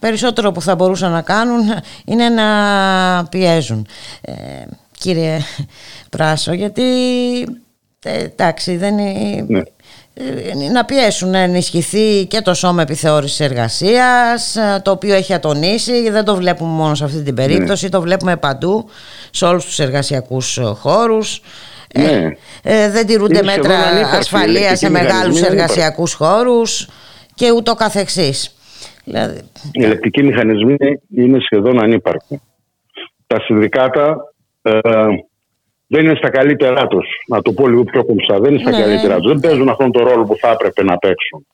περισσότερο 0.00 0.52
που 0.52 0.60
θα 0.60 0.74
μπορούσαν 0.74 1.12
να 1.12 1.22
κάνουν 1.22 1.60
είναι 2.04 2.28
να 2.28 2.48
πιέζουν. 3.30 3.86
Ε, 4.98 5.00
κύριε 5.00 5.38
Πράσο, 6.10 6.52
γιατί 6.52 6.82
ε, 8.04 8.22
εντάξει 8.24 8.76
δεν 8.76 8.98
είναι... 8.98 9.44
Ναι. 9.48 9.58
ε, 10.14 10.70
να 10.72 10.84
πιέσουν 10.84 11.30
να 11.30 11.38
ενισχυθεί 11.38 12.26
και 12.26 12.40
το 12.40 12.54
σώμα 12.54 12.82
επιθεώρησης 12.82 13.40
εργασίας 13.40 14.56
ε, 14.56 14.80
το 14.84 14.90
οποίο 14.90 15.14
έχει 15.14 15.34
ατονίσει 15.34 16.10
δεν 16.10 16.24
το 16.24 16.36
βλέπουμε 16.36 16.70
μόνο 16.70 16.94
σε 16.94 17.04
αυτή 17.04 17.22
την 17.22 17.34
περίπτωση 17.34 17.88
το 17.88 18.00
βλέπουμε 18.00 18.36
παντού 18.36 18.88
σε 19.30 19.44
όλους 19.44 19.64
τους 19.64 19.78
εργασιακούς 19.78 20.58
ε, 20.58 20.62
χώρους 20.62 21.40
Ε, 21.92 22.00
Ναι. 22.00 22.30
ε, 22.62 22.90
δεν 22.90 23.06
τηρούνται 23.06 23.38
Είναι 23.38 23.50
σχεδόν 23.50 23.70
μέτρα 23.70 23.86
ανύπαρκτοι 23.88 24.14
οι 24.16 24.18
ασφαλείας 24.18 24.78
σε 24.78 24.86
ελεκτικοί 24.86 24.90
μεγάλους 24.90 25.14
μηχανισμοί, 25.34 25.40
δεν 25.40 25.52
υπάρχει. 25.52 25.62
εργασιακούς 25.62 26.12
χώρους 26.12 26.88
και 27.34 27.50
ούτω 27.50 27.74
καθεξής 27.74 28.54
δηλαδή, 29.04 29.40
Οι 29.72 29.84
ελεκτικοί 29.84 30.22
μηχανισμοί 30.22 30.76
είναι 31.16 31.38
σχεδόν 31.40 31.82
ανύπαρκτοι. 31.82 32.40
Τα 33.26 33.40
συνδικάτα 33.40 34.27
ε, 34.62 34.78
δεν 35.86 36.04
είναι 36.04 36.14
στα 36.14 36.30
καλύτερά 36.30 36.86
τους. 36.86 37.06
Να 37.28 37.42
το 37.42 37.52
πω 37.52 37.68
λίγο 37.68 37.84
πιο 37.84 38.04
κομψά. 38.04 38.38
Δεν 38.40 38.52
είναι 38.54 38.60
στα 38.60 38.70
Ναι. 38.70 38.80
καλύτερά 38.80 39.18
τους. 39.18 39.32
Δεν 39.32 39.40
παίζουν 39.40 39.68
αυτόν 39.68 39.92
τον 39.92 40.04
ρόλο 40.08 40.24
που 40.24 40.36
θα 40.40 40.50
έπρεπε 40.50 40.82
να 40.82 40.96
παίξουν. 40.98 41.46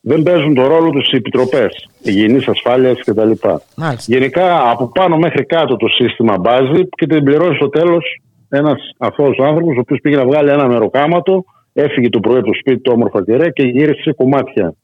Δεν 0.00 0.22
παίζουν 0.22 0.54
τον 0.54 0.64
ρόλο 0.64 0.90
τους 0.90 1.12
οι 1.12 1.16
επιτροπές 1.16 1.88
υγιεινής 2.02 2.48
ασφάλειας 2.48 2.98
κτλ. 3.04 3.30
Μάλιστα. 3.76 4.12
Γενικά 4.14 4.70
από 4.70 4.88
πάνω 4.88 5.16
μέχρι 5.16 5.44
κάτω 5.46 5.76
το 5.76 5.88
σύστημα 5.88 6.38
μπάζει 6.38 6.88
και 6.88 7.06
την 7.06 7.24
πληρώνει 7.24 7.54
στο 7.56 7.68
τέλος 7.68 8.20
ένας 8.48 8.78
αθώος 8.98 9.38
άνθρωπος, 9.38 9.76
ο 9.76 9.80
οποίος 9.80 10.00
πήγε 10.00 10.16
να 10.16 10.24
βγάλει 10.26 10.50
ένα 10.50 10.66
μεροκάματο, 10.66 11.44
έφυγε 11.72 12.08
το 12.08 12.20
πρωί 12.20 12.36
από 12.38 12.46
το 12.46 12.52
σπίτι 12.60 12.80
του 12.80 12.92
όμορφα 12.94 13.24
και 13.24 13.32
ωραία 13.32 13.48
και 13.50 13.62
γύρισε 13.62 14.02
σε 14.02 14.12
κομμάτια 14.12 14.74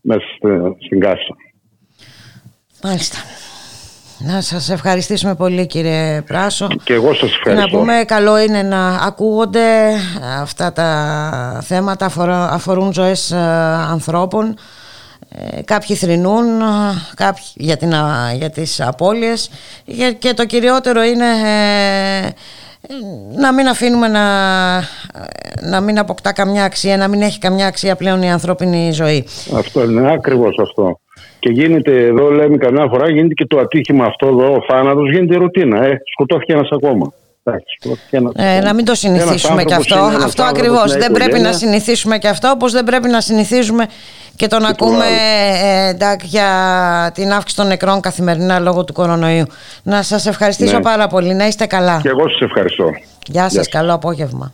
μέσα 0.00 0.20
στη- 0.36 0.84
στην 0.84 1.00
κάσα. 1.00 1.36
Μάλιστα. 2.82 3.18
Να 4.24 4.40
σας 4.40 4.70
ευχαριστήσουμε 4.70 5.34
πολύ 5.34 5.66
κύριε 5.66 6.22
Πράσο. 6.22 6.68
Και 6.84 6.92
εγώ 6.92 7.14
σας 7.14 7.30
Και 7.30 7.36
ευχαριστώ. 7.36 7.76
να 7.76 7.78
πούμε 7.78 8.04
καλό 8.06 8.38
είναι 8.38 8.62
να 8.62 8.88
ακούγονται 8.88 9.92
αυτά 10.40 10.72
τα 10.72 11.60
θέματα 11.64 12.06
αφορά, 12.06 12.50
αφορούν 12.52 12.92
ζωές 12.92 13.30
ε, 13.30 13.36
ανθρώπων. 13.90 14.56
Ε, 15.28 15.62
κάποιοι 15.62 15.96
θρηνούν, 15.96 16.60
ε, 16.60 16.64
κάποιοι 17.14 17.44
για, 17.54 17.76
την, 17.76 17.94
α, 17.94 18.32
για 18.34 18.50
τις 18.50 18.80
απώλειες 18.80 19.50
και, 19.84 20.16
και 20.18 20.34
το 20.34 20.46
κυριότερο 20.46 21.02
είναι 21.02 21.26
ε, 21.44 22.26
ε, 22.26 22.94
να 23.36 23.52
μην 23.52 23.68
αφήνουμε 23.68 24.08
να, 24.08 24.24
να 25.60 25.80
μην 25.80 25.98
αποκτά 25.98 26.32
καμιά 26.32 26.64
αξία, 26.64 26.96
να 26.96 27.08
μην 27.08 27.22
έχει 27.22 27.38
καμιά 27.38 27.66
αξία 27.66 27.96
πλέον 27.96 28.22
η 28.22 28.32
ανθρώπινη 28.32 28.92
ζωή. 28.92 29.26
Αυτό 29.56 29.82
είναι 29.82 30.12
ακριβώς 30.12 30.58
αυτό. 30.62 31.00
Και 31.40 31.50
γίνεται 31.50 32.04
εδώ, 32.06 32.30
λέμε 32.30 32.56
καμιά 32.56 32.86
φορά, 32.90 33.10
γίνεται 33.10 33.34
και 33.34 33.46
το 33.46 33.58
ατύχημα 33.58 34.04
αυτό 34.04 34.26
εδώ, 34.26 34.52
ο 34.54 34.58
θάνατος, 34.68 35.10
γίνεται 35.10 35.36
ρουτίνα. 35.36 35.84
Ε, 35.84 36.00
σκοτώθηκε 36.12 36.52
ένας 36.52 36.68
ακόμα. 36.72 37.12
Εντάξει, 37.44 37.66
σκοτώθηκε 37.80 38.16
ένας 38.16 38.32
Ε, 38.36 38.42
ακόμα. 38.48 38.62
να 38.62 38.74
μην 38.74 38.84
το 38.84 38.94
συνηθίσουμε 38.94 39.52
Ένας 39.52 39.64
και 39.64 39.74
αυτό. 39.74 39.94
άνθρωπος 39.94 40.08
είναι 40.08 40.14
ένας 40.14 40.24
Αυτό 40.30 40.42
άνθρωπος, 40.42 40.70
ακριβώς. 40.80 40.90
μια 40.96 40.98
Δεν 41.06 41.12
πρέπει 41.12 41.30
να 41.30 41.36
οικογένεια. 41.48 41.58
συνηθίσουμε 41.58 42.18
και 42.18 42.28
αυτό, 42.28 42.48
όπως 42.50 42.72
δεν 42.72 42.84
πρέπει 42.84 43.08
να 43.08 43.20
συνηθίζουμε 43.20 43.86
και 44.36 44.46
το 44.46 44.58
να 44.58 44.68
Και 44.70 44.74
το 44.74 44.84
ακούμε 44.84 45.04
άλλο. 45.04 45.86
ε, 45.86 45.88
εντάξει, 45.88 46.26
για 46.26 46.48
την 47.14 47.32
αύξηση 47.32 47.56
των 47.56 47.66
νεκρών 47.66 48.00
καθημερινά 48.00 48.58
λόγω 48.58 48.84
του 48.84 48.92
κορονοϊού. 48.92 49.44
Να 49.82 50.02
σας 50.02 50.26
ευχαριστήσω 50.26 50.76
Ναι. 50.76 50.82
πάρα 50.82 51.06
πολύ. 51.06 51.34
Να 51.34 51.46
είστε 51.46 51.66
καλά. 51.66 52.00
Και 52.02 52.08
εγώ 52.08 52.28
σας 52.28 52.40
ευχαριστώ. 52.40 52.84
Γεια 53.26 53.42
σας. 53.42 53.52
σας. 53.52 53.68
Καλό 53.68 53.92
απόγευμα. 53.94 54.52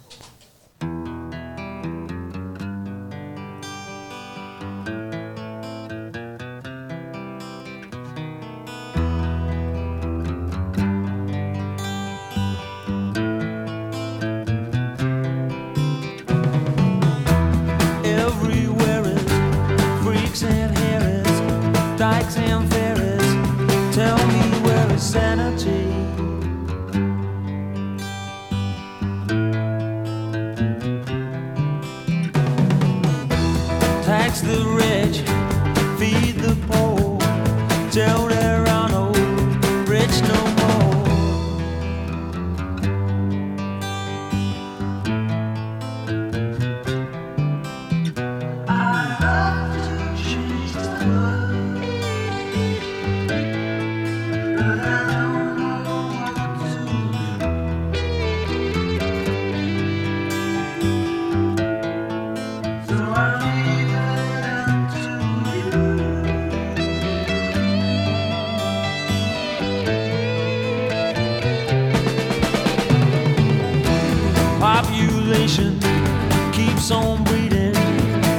Keeps 76.89 77.31
breeding, 77.31 77.73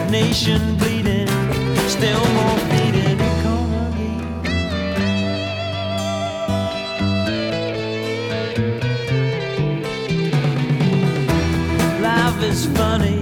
nation 0.10 0.78
bleeding, 0.78 1.28
still 1.90 2.26
more 2.34 2.60
bleeding. 2.70 3.20
Economy. 3.20 4.22
Life 12.02 12.42
is 12.44 12.66
funny, 12.68 13.22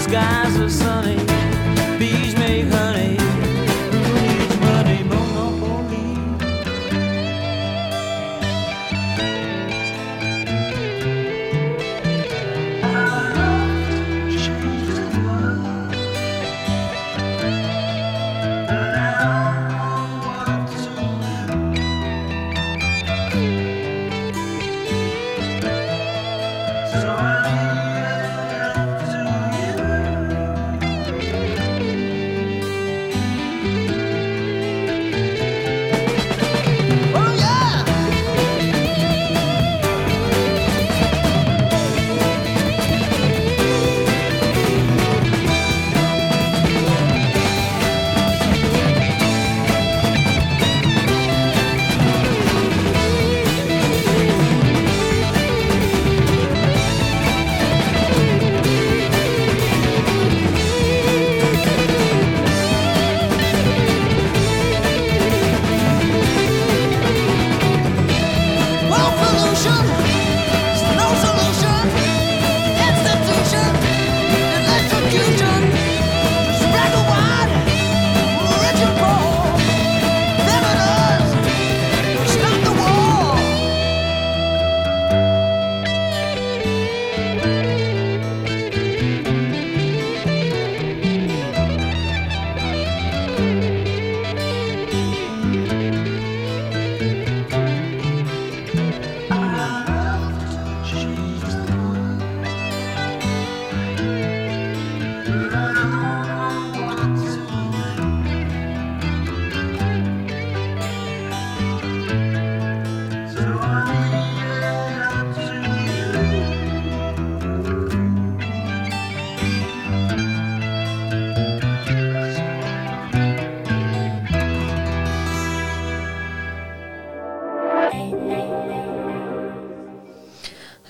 skies 0.00 0.58
are 0.58 0.68
sunny, 0.68 0.97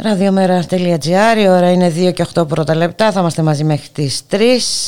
Ραδιομέρα.gr, 0.08 1.38
η 1.38 1.48
ώρα 1.48 1.70
είναι 1.70 1.92
2 1.96 2.12
και 2.12 2.26
8 2.34 2.48
πρώτα 2.48 2.74
λεπτά. 2.74 3.12
Θα 3.12 3.20
είμαστε 3.20 3.42
μαζί 3.42 3.64
μέχρι 3.64 3.88
τις 3.92 4.22
3. 4.30 4.36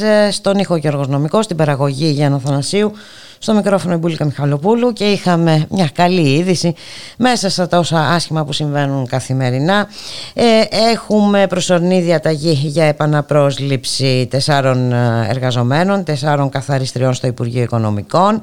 ε, 0.04 0.30
Στον 0.30 0.58
ήχο 0.58 0.76
Γιώργος 0.76 1.08
Νομικός, 1.08 1.44
στην 1.44 1.56
παραγωγή 1.56 2.06
Γιάννα 2.06 2.38
Θανασίου, 2.38 2.92
στο 3.38 3.54
μικρόφωνο 3.54 3.94
η 3.94 3.96
Μπουλίκα 3.96 4.24
Μιχαλοπούλου 4.24 4.92
και 4.92 5.04
είχαμε 5.04 5.66
μια 5.70 5.90
καλή 5.94 6.28
είδηση 6.34 6.74
μέσα 7.16 7.50
στα 7.50 7.68
τόσα 7.68 7.98
άσχημα 7.98 8.44
που 8.44 8.52
συμβαίνουν 8.52 9.06
καθημερινά. 9.06 9.88
Ε, 10.34 10.44
έχουμε 10.90 11.46
προσωρινή 11.46 12.00
διαταγή 12.00 12.52
για 12.52 12.84
επαναπρόσληψη 12.84 14.26
τεσσάρων 14.30 14.92
ε, 14.92 15.26
εργαζομένων, 15.28 16.04
τεσσάρων 16.04 16.48
καθαριστριών 16.48 17.14
στο 17.14 17.26
Υπουργείο 17.26 17.62
Οικονομικών. 17.62 18.40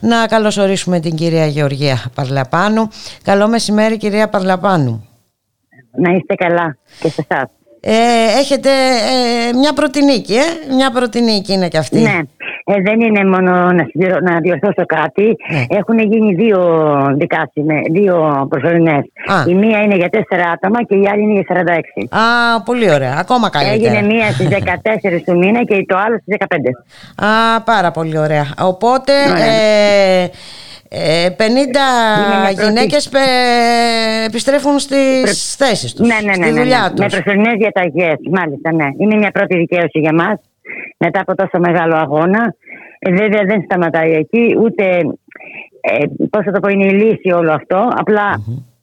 Να 0.00 0.26
καλωσορίσουμε 0.26 1.00
την 1.00 1.14
κυρία 1.14 1.46
Γεωργία 1.46 2.04
Παρλαπάνου. 2.14 2.88
Καλό 3.22 3.48
μεσημέρι 3.48 3.96
κυρία 3.96 4.28
Παρλαπάνου. 4.28 5.04
Να 5.96 6.12
είστε 6.12 6.34
καλά 6.34 6.76
και 7.00 7.08
σε 7.08 7.26
εσάς. 7.28 7.50
Ε, 7.82 7.92
έχετε 8.38 8.68
ε, 8.70 9.52
μια 9.56 9.72
πρωτινίκη, 9.72 10.34
ε; 10.34 10.74
Μια 10.74 10.90
πρωτινίκη 10.90 11.52
είναι 11.52 11.68
και 11.68 11.78
αυτή. 11.78 12.00
Ναι. 12.00 12.18
Ε, 12.64 12.80
δεν 12.82 13.00
είναι 13.00 13.24
μόνο 13.24 13.72
να, 13.72 13.84
συμπληρω- 13.90 14.20
να 14.20 14.38
διορθώσω 14.40 14.86
κάτι. 14.86 15.36
Ναι. 15.52 15.64
Έχουν 15.68 15.98
γίνει 15.98 16.34
δύο 16.34 16.58
δικάσει, 17.16 17.60
με 17.62 17.74
δύο 17.90 18.46
προσωρινές. 18.50 19.04
Α. 19.26 19.44
Η 19.46 19.54
μία 19.54 19.78
είναι 19.82 19.96
για 19.96 20.08
τέσσερα 20.08 20.50
άτομα 20.50 20.84
και 20.84 20.94
η 20.94 21.08
άλλη 21.12 21.22
είναι 21.22 21.32
για 21.32 21.44
46. 22.10 22.18
Α, 22.18 22.62
πολύ 22.62 22.90
ωραία. 22.90 23.16
Ακόμα 23.18 23.50
καλύτερα. 23.50 23.96
Έγινε 23.98 24.14
μία 24.14 24.32
στις 24.32 24.48
14 25.16 25.20
του 25.26 25.38
μήνα 25.38 25.64
και 25.64 25.84
το 25.88 25.96
άλλο 25.96 26.18
στις 26.22 26.36
15. 26.38 27.26
Α, 27.26 27.60
πάρα 27.62 27.90
πολύ 27.90 28.18
ωραία. 28.18 28.46
Οπότε 28.60 29.12
Ωραία. 29.30 29.44
ε, 29.44 30.30
ε, 30.92 31.28
50 31.30 31.36
μια 32.28 32.40
πρώτη- 32.46 32.62
γυναίκες 32.66 33.08
πε- 33.08 34.26
επιστρέφουν 34.26 34.78
στις 34.78 35.54
θέσεις 35.56 35.92
τους, 35.94 36.08
Ναι, 36.08 36.14
ναι, 36.14 36.20
ναι. 36.26 36.32
στη 36.32 36.40
ναι, 36.40 36.50
ναι. 36.50 36.60
δουλειά 36.60 36.82
Με 36.82 36.90
τους. 36.94 37.06
προσωρινές 37.14 37.54
διαταγές, 37.58 38.14
μάλιστα, 38.30 38.72
ναι. 38.72 38.88
Είναι 38.98 39.16
μια 39.16 39.30
πρώτη 39.30 39.56
δικαίωση 39.56 39.98
για 39.98 40.14
μας 40.14 40.36
μετά 40.98 41.20
από 41.20 41.34
τόσο 41.34 41.58
μεγάλο 41.58 41.94
αγώνα. 41.96 42.54
Ε, 42.98 43.10
βέβαια 43.12 43.42
δεν 43.46 43.62
σταματάει 43.64 44.12
εκεί, 44.12 44.56
ούτε. 44.62 44.84
Ε, 45.80 46.04
Πώς 46.30 46.44
θα 46.44 46.52
το 46.52 46.60
πω, 46.60 46.68
είναι 46.68 46.86
η 46.86 46.90
λύση 46.92 47.30
όλο 47.32 47.52
αυτό. 47.52 47.88
Απλά 47.96 48.26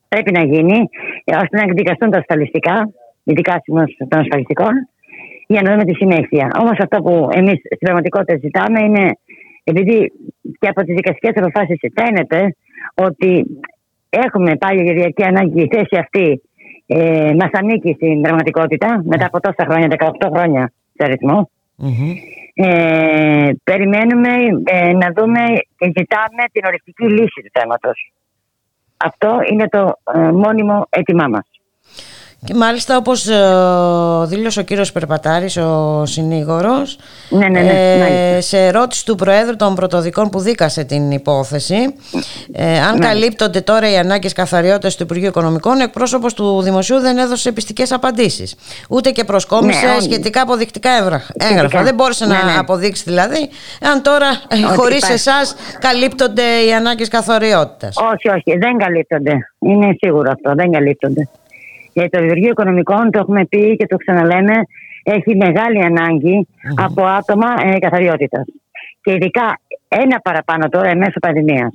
πρέπει 0.07 0.31
να 0.31 0.43
γίνει 0.43 0.89
ε, 1.23 1.35
ώστε 1.35 1.57
να 1.57 1.61
εκδικαστούν 1.63 2.11
τα 2.11 2.17
ασφαλιστικά, 2.17 2.89
οι 3.23 3.33
δικάσιμοι 3.33 3.83
των 4.07 4.19
ασφαλιστικών, 4.19 4.71
για 5.47 5.61
να 5.61 5.71
δούμε 5.71 5.83
τη 5.85 5.93
συνέχεια. 5.93 6.51
Όμως 6.59 6.77
αυτό 6.79 6.97
που 7.01 7.29
εμείς 7.33 7.57
στην 7.59 7.77
πραγματικότητα 7.79 8.37
ζητάμε 8.41 8.79
είναι, 8.81 9.05
επειδή 9.69 10.11
και 10.59 10.67
από 10.67 10.83
τις 10.83 10.95
δικαστικές 10.95 11.33
αποφάσεις 11.35 11.79
φαίνεται 11.95 12.55
ότι 12.93 13.45
έχουμε 14.09 14.55
πάλι 14.55 14.81
για 14.83 14.93
διαρκή 14.93 15.23
ανάγκη 15.23 15.61
η 15.61 15.69
θέση 15.71 15.95
αυτή 15.97 16.41
ε, 16.85 17.33
μας 17.39 17.49
ανήκει 17.51 17.93
στην 17.93 18.21
πραγματικότητα 18.21 19.01
μετά 19.05 19.25
από 19.25 19.39
τόσα 19.39 19.65
χρόνια, 19.69 19.87
18 19.99 20.29
χρόνια 20.33 20.71
σε 20.93 21.03
αριθμό. 21.03 21.49
Μμμ. 21.75 22.11
Ε, 22.59 23.49
περιμένουμε 23.63 24.29
ε, 24.63 24.93
να 24.93 25.11
δούμε 25.15 25.41
και 25.77 25.85
ζητάμε 25.85 26.43
την 26.51 26.65
οριστική 26.65 27.03
λύση 27.03 27.41
του 27.43 27.59
θέματος. 27.59 28.11
Αυτό 28.97 29.39
είναι 29.51 29.67
το 29.67 29.93
ε, 30.13 30.31
μόνιμο 30.31 30.87
αίτημά 30.89 31.27
μας. 31.27 31.47
Και 32.45 32.53
μάλιστα 32.53 32.97
όπως 32.97 33.27
ε, 33.27 33.35
δήλωσε 34.25 34.59
ο 34.59 34.63
κύριος 34.63 34.91
Περπατάρης, 34.91 35.57
ο 35.57 36.03
συνήγορος, 36.05 36.97
Ναι, 37.29 37.47
ναι, 37.47 37.61
ναι, 37.61 37.97
μάλιστα. 37.99 38.41
σε 38.41 38.65
ερώτηση 38.65 39.05
του 39.05 39.15
Προέδρου 39.15 39.55
των 39.55 39.75
Πρωτοδικών 39.75 40.29
που 40.29 40.39
δίκασε 40.39 40.83
την 40.83 41.11
υπόθεση, 41.11 41.75
ε, 42.51 42.79
αν 42.79 42.97
Ναι. 42.97 43.05
καλύπτονται 43.05 43.61
τώρα 43.61 43.91
οι 43.91 43.97
ανάγκες 43.97 44.33
καθαριότητας 44.33 44.95
του 44.95 45.03
Υπουργείου 45.03 45.27
Οικονομικών, 45.27 45.79
εκπρόσωπος 45.79 46.33
του 46.33 46.61
Δημοσίου 46.61 46.99
δεν 46.99 47.17
έδωσε 47.17 47.51
πιστικές 47.51 47.91
απαντήσεις. 47.91 48.55
Ούτε 48.89 49.09
και 49.11 49.23
προσκόμισε 49.23 49.85
Ναι, 49.85 49.91
όχι. 49.91 50.01
σχετικά 50.01 50.41
αποδεικτικά 50.41 50.89
έβρα- 50.97 51.19
Σχετικά. 51.19 51.47
έγγραφα. 51.47 51.83
Δεν 51.83 51.93
μπόρεσε 51.95 52.25
Ναι, 52.25 52.33
να 52.33 52.43
ναι. 52.43 52.57
αποδείξει 52.57 53.03
δηλαδή, 53.05 53.49
αν 53.93 54.01
τώρα 54.01 54.27
ε, 54.47 54.55
Ότι 54.65 54.77
χωρίς 54.77 54.97
υπάρχει. 54.97 55.13
εσάς 55.13 55.55
καλύπτονται 55.79 56.43
οι 56.67 56.73
ανάγκες 56.73 57.07
καθαριότητας. 57.07 57.95
Όχι, 58.13 58.29
όχι, 58.29 58.57
δεν 58.57 58.77
καλύπτονται. 58.77 59.31
Είναι 59.59 59.95
σίγουρο 60.01 60.31
αυτό, 60.31 60.53
δεν 60.55 60.71
καλύπτονται. 60.71 61.29
Για 61.97 62.09
το 62.09 62.23
Υπουργείο 62.23 62.49
Οικονομικών, 62.49 63.11
το 63.11 63.19
έχουμε 63.19 63.45
πει 63.45 63.75
και 63.75 63.87
το 63.87 63.97
ξαναλέμε, 63.97 64.53
έχει 65.03 65.35
μεγάλη 65.35 65.83
ανάγκη 65.83 66.47
από 66.75 67.03
άτομα 67.05 67.47
ε, 67.63 67.79
καθαριότητας. 67.79 68.45
Και 69.01 69.11
ειδικά 69.11 69.59
ένα 69.87 70.19
παραπάνω 70.19 70.69
τώρα 70.69 70.89
εν 70.89 70.97
μέσω 70.97 71.19
πανδημίας. 71.19 71.69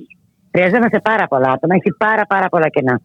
Χρειαζόμαστε 0.51 0.99
πάρα 0.99 1.27
πολλά 1.27 1.49
άτομα, 1.51 1.75
έχει 1.75 1.91
πάρα, 1.97 2.25
πάρα 2.25 2.49
πολλά 2.49 2.69
κενά. 2.69 3.01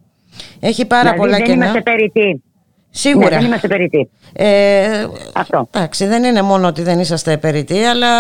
Έχει 0.61 0.87
πάρα 0.87 1.01
δηλαδή, 1.03 1.19
πολλά 1.19 1.37
δεν 1.37 1.45
κενά. 1.47 1.55
είμαστε 1.65 1.81
περιττοί. 1.81 2.43
Σίγουρα. 2.91 3.29
Ναι, 3.29 3.37
δεν 3.37 3.45
είμαστε 3.47 3.69
περιττοί. 3.69 4.11
Ε, 4.33 5.07
Αυτό. 5.35 5.69
Εντάξει, 5.75 6.07
δεν 6.07 6.25
είναι 6.25 6.43
μόνο 6.43 6.67
ότι 6.67 6.83
δεν 6.83 6.99
είσαστε 6.99 7.37
περιττοί, 7.37 7.85
αλλά 7.85 8.11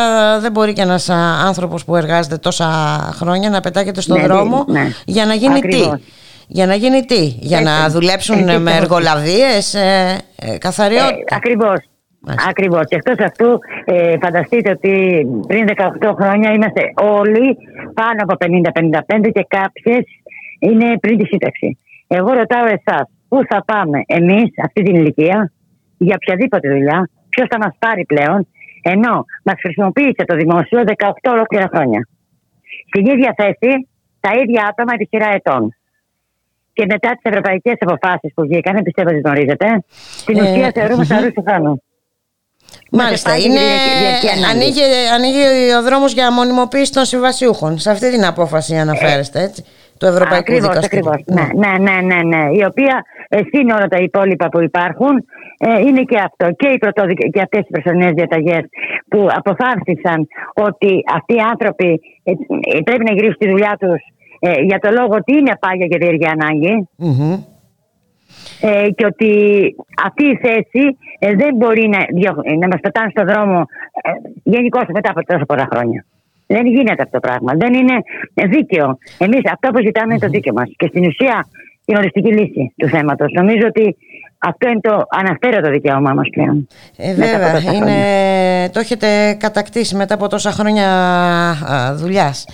δεν 0.40 0.52
μπορεί 0.52 0.72
και 0.72 0.82
ένας 0.82 1.08
α, 1.08 1.16
άνθρωπος 1.46 1.84
που 1.84 1.96
εργάζεται 1.96 2.36
τόσα 2.36 2.66
χρόνια 3.12 3.50
να 3.50 3.60
πετάγεται 3.60 4.00
στον 4.00 4.20
Ναι, 4.20 4.26
δρόμο 4.26 4.64
ναι. 4.68 4.86
για 5.04 5.26
να 5.26 5.34
γίνει 5.34 5.56
Ακριβώς. 5.56 5.90
τι. 5.90 6.02
Για 6.50 6.66
να 6.66 6.74
γίνει 6.74 7.00
τι, 7.04 7.24
για 7.24 7.60
να 7.60 7.74
Έτσι. 7.76 7.90
δουλέψουν 7.90 8.38
Έτσι 8.38 8.58
με 8.58 8.70
ακριβώς. 8.70 8.80
εργολαβίες, 8.80 9.74
ε, 9.74 10.18
ε, 10.36 10.58
καθαριότητα. 10.58 11.36
Ακριβώς. 11.36 11.78
Ακριβώς. 12.48 12.82
Και 12.88 12.96
εκτός 12.96 13.18
αυτού, 13.26 13.58
ε, 13.84 14.14
φανταστείτε 14.22 14.70
ότι 14.70 15.26
πριν 15.46 15.66
18 15.66 16.14
χρόνια 16.20 16.52
είμαστε 16.52 16.82
όλοι 16.94 17.56
πάνω 17.94 18.18
από 18.24 18.36
50-55 18.36 19.30
και 19.32 19.46
κάποιες 19.48 20.02
είναι 20.58 20.98
πριν 20.98 21.18
τη 21.18 21.26
σύνταξη. 21.26 21.78
Εγώ 22.06 22.32
ρωτάω 22.32 22.66
εσάς, 22.66 23.04
πού 23.28 23.38
θα 23.48 23.64
πάμε 23.64 24.02
εμείς 24.06 24.50
αυτή 24.64 24.82
την 24.82 24.94
ηλικία 24.94 25.52
για 25.98 26.14
οποιαδήποτε 26.14 26.68
δουλειά, 26.68 27.10
ποιος 27.28 27.46
θα 27.50 27.58
μας 27.58 27.74
πάρει 27.78 28.04
πλέον, 28.04 28.48
ενώ 28.82 29.24
μας 29.42 29.56
χρησιμοποίησε 29.60 30.24
το 30.26 30.36
δημόσιο 30.36 30.82
18 30.96 31.30
ολόκληρα 31.32 31.68
χρόνια. 31.74 32.08
Στην 32.86 33.06
ίδια 33.06 33.34
θέση, 33.36 33.88
τα 34.20 34.30
ίδια 34.42 34.66
άτομα 34.70 34.92
επί 34.94 35.06
σειρά 35.10 35.28
ετών. 35.34 35.77
Και 36.78 36.86
μετά 36.88 37.08
τις 37.10 37.22
ευρωπαϊκές 37.30 37.74
αποφάσεις 37.80 38.30
που 38.34 38.42
βγήκαν, 38.42 38.82
πιστεύω 38.82 39.08
ότι 39.08 39.18
γνωρίζετε, 39.24 39.66
στην 40.22 40.38
Ε, 40.38 40.42
ουσία 40.42 40.70
θεωρούμε 40.74 40.96
μμμ. 40.96 41.02
σαρού 41.04 41.32
του 41.32 41.44
χρόνου. 41.48 41.82
Μάλιστα, 42.92 43.30
Μας 43.30 43.44
είναι, 43.44 43.60
υπάρχει 43.60 43.90
διαρκή 44.02 44.28
ανάγκη. 44.38 44.52
ανοίγει, 44.54 44.82
ανοίγει 45.16 45.42
ο 45.78 45.82
δρόμος 45.82 46.12
για 46.12 46.32
μονιμοποίηση 46.32 46.92
των 46.92 47.04
συμβασιούχων. 47.04 47.78
Σε 47.78 47.90
αυτή 47.90 48.10
την 48.10 48.24
απόφαση 48.24 48.76
αναφέρεστε, 48.76 49.38
έτσι, 49.42 49.64
του 49.98 50.06
Ευρωπαϊκού 50.06 50.52
Ακριβώς, 50.54 50.68
Δικαστηρίου. 50.68 51.10
ακριβώς. 51.10 51.36
Ναι, 51.36 51.46
ναι, 51.62 51.72
ναι, 51.86 51.96
ναι, 52.14 52.20
ναι. 52.36 52.42
Η 52.60 52.64
οποία 52.70 53.04
ε, 53.28 53.38
συν 53.52 53.70
όλα 53.70 53.86
τα 53.88 53.96
υπόλοιπα 53.96 54.48
που 54.48 54.60
υπάρχουν 54.62 55.14
ε, 55.58 55.80
είναι 55.86 56.02
και 56.02 56.18
αυτό. 56.18 56.46
Και, 56.56 56.68
οι 56.68 56.78
πρωτοδικ- 56.78 57.30
και 57.34 57.40
αυτές 57.40 57.60
οι 57.60 57.70
προσωρινές 57.70 58.12
διαταγές 58.12 58.62
που 59.08 59.26
αποφάσισαν 59.40 60.18
ότι 60.54 60.90
αυτοί 61.16 61.34
οι 61.34 61.40
άνθρωποι 61.52 62.00
ε, 62.22 62.30
ε, 62.30 62.80
πρέπει 62.84 63.04
να 63.04 63.12
γυρίσουν 63.12 63.36
τη 63.38 63.48
δουλειά 63.48 63.76
τους 63.80 64.00
ε, 64.38 64.60
για 64.60 64.78
το 64.78 64.90
λόγο 64.90 65.14
ότι 65.14 65.32
είναι 65.36 65.52
πάγια 65.60 65.86
και 65.86 65.98
διεργή 65.98 66.26
ανάγκη. 66.26 66.88
Μμμ. 66.96 67.32
Ε, 68.60 68.90
και 68.90 69.06
ότι 69.06 69.30
αυτή 70.04 70.24
η 70.24 70.36
θέση 70.42 70.96
ε, 71.18 71.34
δεν 71.34 71.54
μπορεί 71.54 71.88
να, 71.88 71.98
διω- 72.14 72.40
ε, 72.42 72.54
να 72.56 72.66
μας 72.66 72.80
πετάνε 72.80 73.10
στον 73.10 73.26
δρόμο 73.26 73.64
ε, 74.02 74.10
γενικώς 74.42 74.82
μετά 74.88 75.10
από 75.10 75.24
τόσα 75.24 75.44
πολλά 75.44 75.68
χρόνια. 75.72 76.04
Δεν 76.46 76.66
γίνεται 76.66 77.02
αυτό 77.02 77.20
το 77.20 77.20
πράγμα. 77.20 77.52
Δεν 77.54 77.74
είναι 77.74 77.96
ε, 78.34 78.46
δίκαιο. 78.46 78.98
Εμείς 79.18 79.40
αυτό 79.52 79.70
που 79.70 79.80
ζητάμε 79.80 80.12
είναι 80.12 80.22
το 80.26 80.28
δίκαιο 80.28 80.52
μας. 80.52 80.70
Και 80.76 80.86
στην 80.86 81.06
ουσία 81.06 81.46
την 81.84 81.96
οριστική 81.96 82.32
λύση 82.32 82.72
του 82.76 82.88
θέματος. 82.88 83.32
Νομίζω 83.32 83.66
ότι 83.66 83.96
αυτό 84.38 84.68
είναι 84.68 84.80
το 84.80 85.02
αναφέρετο 85.08 85.70
δικαίωμά 85.70 86.12
μας 86.14 86.28
πλέον. 86.32 86.68
Ε, 86.96 87.08
Μετά 87.16 87.24
από 87.36 87.44
βέβαια, 87.44 87.52
τόσα 87.52 87.72
είναι, 87.72 87.90
χρόνια. 87.90 88.70
το 88.70 88.80
έχετε 88.80 89.32
κατακτήσει 89.40 89.94
μετά 89.96 90.14
από 90.14 90.28
τόσα 90.28 90.50
χρόνια 90.52 90.86
δουλειάς. 91.94 92.44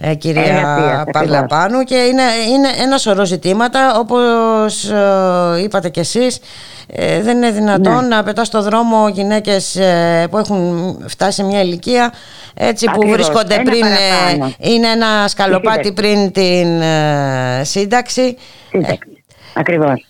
Ε, 0.00 0.14
κυρία 0.14 0.42
Εργασίας, 0.42 1.04
Παρλαπάνου 1.12 1.82
και 1.82 1.94
είναι, 1.94 2.22
είναι 2.54 2.68
ένα 2.82 2.98
σωρό 2.98 3.24
ζητήματα 3.24 3.98
όπως 3.98 4.90
ε, 4.90 5.62
είπατε 5.62 5.88
κι 5.88 5.98
εσείς 6.00 6.38
ε, 6.86 7.20
δεν 7.22 7.36
είναι 7.36 7.50
δυνατόν 7.50 8.02
Ναι. 8.08 8.16
να 8.16 8.22
πετάς 8.22 8.46
στο 8.46 8.62
δρόμο 8.62 9.08
γυναίκες 9.08 9.76
ε, 9.76 10.26
που 10.30 10.38
έχουν 10.38 10.96
φτάσει 11.08 11.32
σε 11.32 11.42
μια 11.44 11.60
ηλικία 11.60 12.12
έτσι 12.54 12.84
που 12.86 12.92
Ακριβώς. 12.94 13.16
βρίσκονται 13.16 13.54
Ένα 13.54 13.62
πριν 13.62 13.82
ε, 13.82 13.86
παραπάνω. 14.28 14.52
είναι 14.58 14.88
ένα 14.88 15.28
σκαλοπάτι 15.28 15.84
σύνταξη. 15.86 15.92
πριν 15.92 16.32
την 16.32 16.80
ε, 16.80 17.60
σύνταξη 17.64 18.36
Σύνταξη. 18.70 19.22
Ακριβώς. 19.54 20.06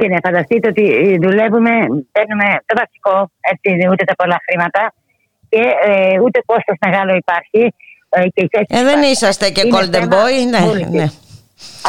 Και 0.00 0.08
να 0.14 0.18
φανταστείτε 0.26 0.66
ότι 0.72 0.84
ε, 0.94 1.16
δουλεύουμε, 1.24 1.72
παίρνουμε 2.14 2.48
το 2.68 2.74
βασικό, 2.82 3.16
έτσι, 3.52 3.68
ούτε 3.90 4.02
τα 4.10 4.14
πολλά 4.20 4.38
χρήματα 4.46 4.82
και 5.52 5.62
ε, 5.90 6.20
ούτε 6.24 6.38
κόστος 6.50 6.76
μεγάλο 6.86 7.12
υπάρχει. 7.22 7.62
Ε, 8.08 8.28
και 8.34 8.42
η 8.46 8.48
θέση 8.52 8.66
ε, 8.68 8.82
δεν 8.82 8.86
υπάρχει. 8.88 9.10
είσαστε 9.10 9.46
και 9.54 9.62
Είναι 9.66 9.76
golden 9.76 9.92
θέμα 9.92 10.16
boy 10.16 10.34
ναι, 10.50 10.58
βούλησης. 10.66 10.90
ναι. 11.00 11.06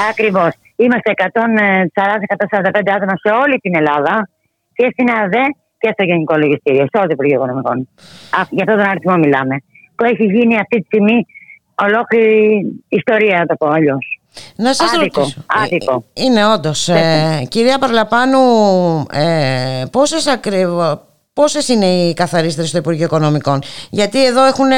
Ακριβώς. 0.10 0.52
Είμαστε 0.76 1.10
140-145 1.18 2.96
άτομα 2.96 3.16
σε 3.24 3.30
όλη 3.44 3.56
την 3.58 3.76
Ελλάδα 3.76 4.30
και 4.74 4.88
στην 4.92 5.10
ΑΔΕ 5.10 5.46
και 5.82 5.90
στο 5.94 6.04
Γενικό 6.04 6.38
Λογιστήριο, 6.38 6.84
σε 6.92 6.96
όλο 6.98 7.06
το 7.06 7.14
Υπουργείο 7.14 7.36
Οικονομικών. 7.36 7.78
Α, 8.38 8.40
Για 8.50 8.64
αυτόν 8.66 8.78
τον 8.78 8.88
αριθμό 8.92 9.16
μιλάμε. 9.18 9.56
Που 9.96 10.04
έχει 10.06 10.24
γίνει 10.24 10.56
αυτή 10.64 10.76
τη 10.80 10.86
στιγμή 10.86 11.26
ολόκληρη 11.86 12.66
ιστορία, 12.88 13.38
να 13.40 13.46
το 13.46 13.56
πω 13.56 13.68
αλλιώς. 13.68 14.11
Να 14.56 14.74
σας 14.74 14.94
Άδικο, 14.95 15.20
ρωτήσω. 15.20 15.44
άδικο. 15.64 16.03
Ε, 16.14 16.22
Είναι 16.24 16.45
όντως. 16.48 16.90
Ε, 16.90 17.45
κυρία 17.49 17.78
Παρλαπάνου, 17.80 18.40
ε, 19.12 19.84
πόσες 19.91 20.28
ακριβώς... 20.28 20.99
Πόσες 21.34 21.68
είναι 21.68 21.86
οι 21.86 22.14
καθαρίστρες 22.14 22.68
στο 22.70 22.78
Υπουργείο 22.78 23.06
Οικονομικών, 23.06 23.62
Γιατί 23.90 24.26
εδώ 24.26 24.45
έχουν, 24.45 24.72
ε, 24.72 24.76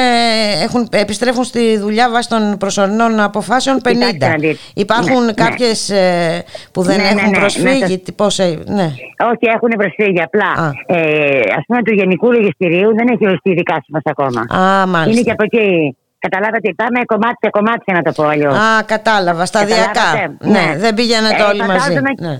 έχουν, 0.62 0.88
επιστρέφουν 0.92 1.44
στη 1.44 1.76
δουλειά 1.78 2.10
βάσει 2.10 2.28
των 2.28 2.56
προσωρινών 2.58 3.20
αποφάσεων 3.20 3.76
50. 3.84 3.90
Κοιτάξτε 3.92 4.28
να 4.28 4.34
δείτε. 4.34 4.58
Υπάρχουν 4.74 5.24
Ναι, 5.24 5.32
κάποιες 5.32 5.90
ε, 5.90 6.44
που 6.72 6.82
δεν 6.82 6.96
Ναι, 6.96 7.02
ναι, 7.02 7.08
έχουν 7.08 7.30
ναι, 7.30 7.38
προσφύγει. 7.38 7.78
ναι, 7.88 7.96
τι- 7.96 8.12
πώς, 8.12 8.38
ε, 8.38 8.58
ναι. 8.66 8.84
Όχι, 9.30 9.46
έχουν 9.54 9.68
προσφύγει. 9.78 10.20
Απλά 10.22 10.72
ε, 10.86 11.38
ας 11.56 11.64
πούμε 11.66 11.82
του 11.82 11.94
Γενικού 11.94 12.32
Λογιστηρίου 12.32 12.94
δεν 12.94 13.08
έχει 13.08 13.26
οριστεί 13.26 13.50
η 13.50 13.54
δικά 13.54 13.84
μας 13.88 14.02
ακόμα. 14.04 14.62
Α, 14.64 14.86
μάλιστα. 14.86 15.10
Είναι 15.12 15.20
και 15.22 15.30
από 15.30 15.42
εκεί. 15.44 15.96
Καταλάβατε, 16.26 16.68
πάμε 16.80 16.98
κομμάτι 17.12 17.38
σε 17.44 17.50
κομμάτι 17.56 17.92
να 17.92 18.02
το 18.02 18.12
πω 18.12 18.24
αλλιώς. 18.32 18.54
Α, 18.58 18.82
κατάλαβα, 18.94 19.44
σταδιακά. 19.52 19.92
Καταλάβατε, 19.92 20.36
Ναι, 20.54 20.64
ναι. 20.66 20.76
δεν 20.82 20.94
πήγαινε 20.94 21.28
το 21.38 21.44
Ε, 21.44 21.48
όλοι 21.50 21.60
μαζί. 21.60 21.78
φαντάζομαι- 21.78 22.20
Ναι. 22.26 22.34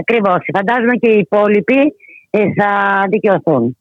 Ακριβώς. 0.00 0.40
Φαντάζομαι 0.56 0.94
και 1.02 1.10
οι 1.14 1.18
υπόλοιποι 1.26 1.80
ε, 2.30 2.40
θα 2.58 2.70
δικαιωθούν. 3.10 3.76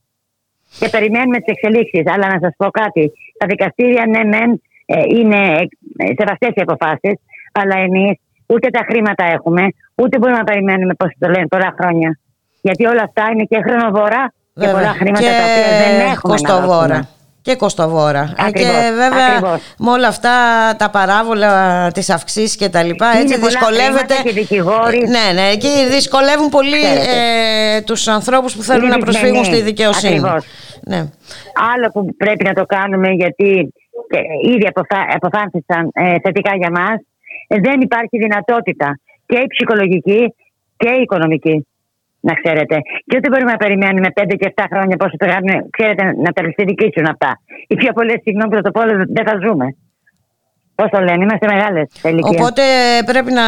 Και 0.80 0.89
περιμένουμε 0.95 1.38
τις 1.38 1.49
εξελίξεις. 1.55 2.03
Αλλά 2.13 2.25
να 2.34 2.38
σας 2.43 2.53
πω 2.57 2.67
κάτι. 2.81 3.03
Τα 3.39 3.45
δικαστήρια, 3.51 4.03
ναι, 4.13 4.21
μεν 4.31 4.49
ε, 4.85 4.95
είναι 5.17 5.41
ε, 5.97 6.05
σεβαστέ 6.19 6.47
οι 6.55 6.61
αποφάσεις, 6.67 7.15
αλλά 7.59 7.75
εμείς 7.88 8.13
ούτε 8.45 8.67
τα 8.69 8.81
χρήματα 8.89 9.23
έχουμε, 9.35 9.63
ούτε 9.95 10.17
μπορούμε 10.17 10.38
να 10.38 10.43
περιμένουμε 10.43 10.93
πώς 10.93 11.09
το 11.19 11.27
λένε 11.34 11.47
πολλά 11.47 11.71
χρόνια. 11.80 12.19
Γιατί 12.61 12.85
όλα 12.85 13.03
αυτά 13.03 13.23
είναι 13.31 13.43
και 13.51 13.59
χρονοβόρα 13.65 14.21
και 14.53 14.65
Βέβαια. 14.65 14.73
πολλά 14.75 14.91
χρήματα 14.99 15.19
και 15.25 15.34
τα 15.41 15.45
οποία 15.49 15.71
δεν 15.84 15.93
έχουμε. 15.99 16.34
να 16.34 16.49
κοστοβόρα. 16.49 16.88
δώσουμε. 16.88 17.07
Και 17.44 17.56
κοστοβόρα. 17.56 18.34
Ε, 18.38 18.44
Ακριβώς, 18.45 18.72
και 18.74 18.90
βέβαια 18.91 19.28
ακριβώς. 19.28 19.61
με 19.78 19.91
όλα 19.91 20.07
αυτά 20.07 20.30
τα 20.78 20.90
παράβολα, 20.90 21.52
τις 21.91 22.10
αυξήσεις 22.10 22.56
και 22.56 22.70
τα 22.70 22.84
λοιπά, 22.84 23.11
Είναι 23.11 23.20
έτσι 23.22 23.40
πολλά 23.40 23.49
δυσκολεύεται. 23.52 23.88
χρήματα 24.14 24.15
και 24.24 24.32
δικηγόροι. 24.32 24.98
Ναι, 24.98 25.41
ναι, 25.41 25.56
και 25.56 25.68
δυσκολεύουν 25.90 26.49
πολύ 26.49 26.82
Ξέρετε. 26.82 27.76
ε, 27.76 27.82
τους 27.82 28.07
ανθρώπους 28.07 28.56
που 28.56 28.61
θέλουν 28.61 28.84
Είναι 28.86 28.95
να 28.95 29.02
προσφύγουν 29.03 29.38
δυσμενή. 29.40 29.56
στη 29.56 29.65
δικαιοσύνη. 29.70 30.14
Ακριβώς. 30.18 30.45
Ναι. 30.82 30.98
Άλλο 31.74 31.88
που 31.94 32.06
πρέπει 32.18 32.44
να 32.44 32.53
το 32.53 32.65
κάνουμε 32.65 33.10
γιατί 33.10 33.74
ε, 34.10 34.20
ήδη 34.53 34.68
αποφα- 34.68 35.07
αποφάσισαν 35.15 35.90
ε, 35.94 36.15
θετικά 36.24 36.56
για 36.56 36.70
μας 36.72 36.95
ε, 37.48 37.60
δεν 37.60 37.82
υπάρχει 37.82 38.18
δυνατότητα 38.18 38.99
και 39.26 39.38
η 39.38 39.48
ψυχολογική 39.48 40.34
και 40.78 40.90
η 40.90 41.02
οικονομική 41.02 41.68
να 42.27 42.33
ξέρετε. 42.39 42.75
Και 43.07 43.15
ούτε 43.17 43.27
μπορούμε 43.29 43.51
να 43.51 43.61
περιμένουμε 43.63 44.07
5 44.19 44.35
και 44.39 44.53
7 44.55 44.63
χρόνια 44.71 44.95
πόσο 45.01 45.15
το 45.21 45.25
κάνουν, 45.31 45.51
ξέρετε, 45.77 46.03
να 46.25 46.29
τα 46.35 46.41
διεκδικήσουν 46.43 47.05
αυτά. 47.13 47.31
Οι 47.67 47.75
πιο 47.75 47.91
πολλές 47.97 48.19
συγγνώμη 48.23 48.49
που 48.49 48.55
θα 48.59 48.65
το 48.67 48.71
πω, 48.71 48.79
αλλά 48.81 48.93
δεν 49.17 49.25
θα 49.29 49.35
ζούμε. 49.45 49.67
Πώς 50.75 50.89
το 50.89 50.99
λένε, 50.99 51.23
είμαστε 51.23 51.47
μεγάλες 51.53 51.85
σε 51.93 52.09
ηλικία. 52.09 52.29
Οπότε 52.31 52.63
πρέπει 53.05 53.31
να 53.31 53.47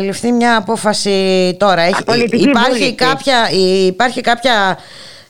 ληφθεί 0.00 0.32
μια 0.32 0.56
απόφαση 0.56 1.16
τώρα. 1.58 1.82
Έχει, 1.82 2.04
πολιτική 2.04 2.48
υπάρχει, 2.48 2.70
βούληση. 2.70 2.94
κάποια, 2.94 3.38
υπάρχει 3.86 4.20
κάποια 4.20 4.54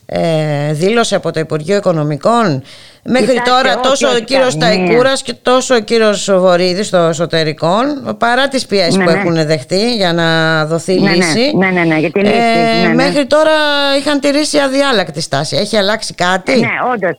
ε, 0.07 0.73
δήλωση 0.73 1.15
από 1.15 1.33
το 1.33 1.41
Υπουργείο 1.41 1.77
Οικονομικών. 1.77 2.62
Μέχρι 3.05 3.27
Κοιτάξτε, 3.27 3.51
τώρα 3.51 3.73
όχι, 3.74 3.89
τόσο 3.89 4.09
ο 4.09 4.11
όχι 4.11 4.24
κύριος 4.24 4.57
καμία. 4.59 4.87
Ταϊκούρας 4.87 5.23
και 5.23 5.35
τόσο 5.43 5.74
ο 5.74 5.81
κύριος 5.81 6.31
Βορύδης 6.31 6.87
στο 6.87 6.97
εσωτερικών 6.97 8.16
παρά 8.19 8.49
τις 8.49 8.66
πιέσεις 8.66 8.97
Ναι, 8.97 9.05
που 9.05 9.11
ναι. 9.11 9.19
έχουν 9.19 9.35
δεχτεί 9.47 9.95
για 9.95 10.12
να 10.12 10.27
δοθεί 10.66 11.01
Ναι, 11.01 11.09
ναι, 11.11 11.16
λύση 11.16 11.57
ναι, 11.57 11.70
ναι, 11.70 11.85
ναι, 11.85 11.99
για 11.99 12.11
τη 12.11 12.20
λύση, 12.20 12.35
ναι, 12.83 12.89
ναι. 12.89 12.95
μέχρι 12.95 13.27
τώρα 13.27 13.51
είχαν 13.99 14.20
τηρήσει 14.20 14.59
αδιάλακτη 14.59 15.20
στάση. 15.20 15.57
Έχει 15.57 15.77
αλλάξει 15.77 16.15
κάτι; 16.15 16.61
Ναι, 16.61 16.74
όντως. 16.93 17.19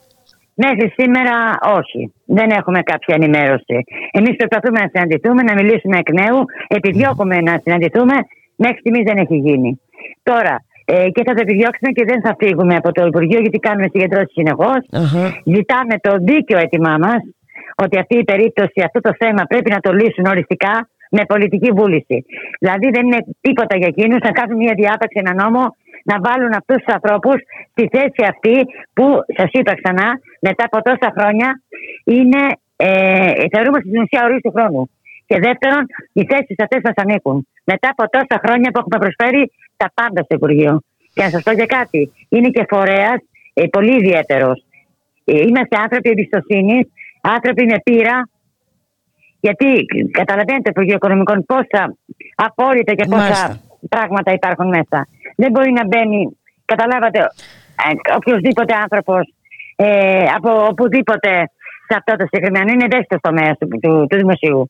Μέχρι 0.56 0.94
σήμερα 0.98 1.36
όχι. 1.78 2.14
Δεν 2.26 2.50
έχουμε 2.50 2.82
κάποια 2.82 3.16
ενημέρωση. 3.20 3.76
Εμείς 4.12 4.36
προσπαθούμε 4.36 4.80
να 4.80 4.88
συναντηθούμε, 4.92 5.42
να 5.44 5.54
μιλήσουμε 5.54 5.98
εκ 5.98 6.10
νέου. 6.22 6.40
Επιδιώκουμε 6.68 7.36
να 7.42 7.60
συναντηθούμε. 7.64 8.14
Μέχρι 8.56 8.78
στιγμής 8.80 9.04
δεν 9.04 9.18
έχει 9.18 9.36
γίνει. 9.36 9.80
Τώρα, 10.24 10.56
ε, 10.86 11.10
και 11.10 11.24
θα 11.26 11.34
το 11.34 11.42
επιδιώξουμε 11.42 11.92
και 11.92 12.06
δεν 12.06 12.22
θα 12.22 12.36
φύγουμε 12.40 12.76
από 12.76 12.92
το 12.92 13.06
Υπουργείο 13.06 13.40
γιατί 13.40 13.60
κάνουμε 13.60 13.88
συγκεντρώσεις 13.94 14.32
συνεχώς. 14.32 14.80
Ζητάμε 15.56 15.96
το 16.02 16.12
δίκαιο 16.30 16.58
αίτημά 16.60 16.96
μας 17.06 17.22
ότι 17.76 18.00
αυτή 18.00 18.18
η 18.18 18.24
περίπτωση, 18.24 18.80
αυτό 18.86 19.00
το 19.00 19.12
θέμα 19.18 19.44
πρέπει 19.44 19.70
να 19.70 19.80
το 19.80 19.92
λύσουν 19.92 20.26
οριστικά 20.26 20.90
με 21.16 21.22
πολιτική 21.26 21.72
βούληση. 21.72 22.26
Δηλαδή 22.60 22.88
δεν 22.96 23.06
είναι 23.06 23.22
τίποτα 23.42 23.78
για 23.78 23.88
εκείνους 23.94 24.20
να 24.28 24.32
κάνουν 24.32 24.58
μια 24.58 24.74
διάταξη, 24.82 25.22
ένα 25.24 25.34
νόμο, 25.44 25.64
να 26.04 26.16
βάλουν 26.26 26.54
αυτούς 26.60 26.78
τους 26.84 26.94
ανθρώπους 26.94 27.38
στη 27.72 27.84
θέση 27.96 28.22
αυτή 28.34 28.56
που 28.94 29.06
σας 29.38 29.50
είπα 29.52 29.74
ξανά, 29.82 30.08
μετά 30.48 30.64
από 30.70 30.78
τόσα 30.88 31.10
χρόνια 31.18 31.50
είναι, 32.04 32.42
ε, 32.76 33.32
θεωρούμε 33.54 33.80
στην 33.80 34.02
ουσία 34.02 34.22
ορίστου 34.26 34.52
χρόνου. 34.56 34.90
Και 35.26 35.38
δεύτερον, 35.48 35.84
οι 36.14 36.24
θέσεις 36.30 36.56
αυτές 36.64 36.82
μας 36.84 36.94
ανήκουν. 36.96 37.48
Μετά 37.64 37.90
από 37.96 38.10
τόσα 38.10 38.42
χρόνια 38.46 38.72
που 38.72 38.80
έχουμε 38.80 38.98
προσφέρει 38.98 39.52
τα 39.78 39.92
πάντα 39.94 40.24
στο 40.24 40.36
Υπουργείο. 40.36 40.82
Και 41.14 41.24
να 41.24 41.30
σας 41.30 41.44
πω 41.44 41.54
και 41.54 41.66
κάτι, 41.66 42.12
είναι 42.30 42.50
και 42.50 42.66
φορέας 42.70 43.20
ε, 43.54 43.66
πολύ 43.66 43.96
ιδιαίτερος. 43.96 44.66
Ε, 45.26 45.38
είμαστε 45.38 45.78
άνθρωποι 45.78 46.10
εμπιστοσύνης, 46.10 46.88
άνθρωποι 47.22 47.66
με 47.66 47.78
πείρα, 47.84 48.30
γιατί 49.40 49.86
καταλαβαίνετε, 50.12 50.70
Υπουργείο 50.70 50.96
Οικονομικών, 50.96 51.46
πόσα 51.46 51.96
απόρριτα 52.36 52.94
και 52.94 53.06
πόσα 53.06 53.22
Μάλιστα. 53.22 53.60
πράγματα 53.90 54.32
υπάρχουν 54.32 54.68
μέσα. 54.68 55.08
Δεν 55.36 55.52
μπορεί 55.52 55.72
να 55.72 55.86
μπαίνει, 55.88 56.38
καταλάβατε, 56.66 57.20
ε, 57.20 58.16
οποιοδήποτε 58.16 58.74
άνθρωπος 58.76 59.34
ε, 59.76 60.26
από 60.36 60.66
οπουδήποτε 60.66 61.30
σε 61.88 61.98
αυτό 61.98 62.16
το 62.16 62.26
συγκεκριμένο. 62.30 62.72
Είναι 62.72 62.86
ευαίσθητος 62.86 63.20
τομέας 63.22 63.58
του, 63.58 63.68
του, 63.68 64.08
του 64.10 64.18
δημοσίου. 64.18 64.70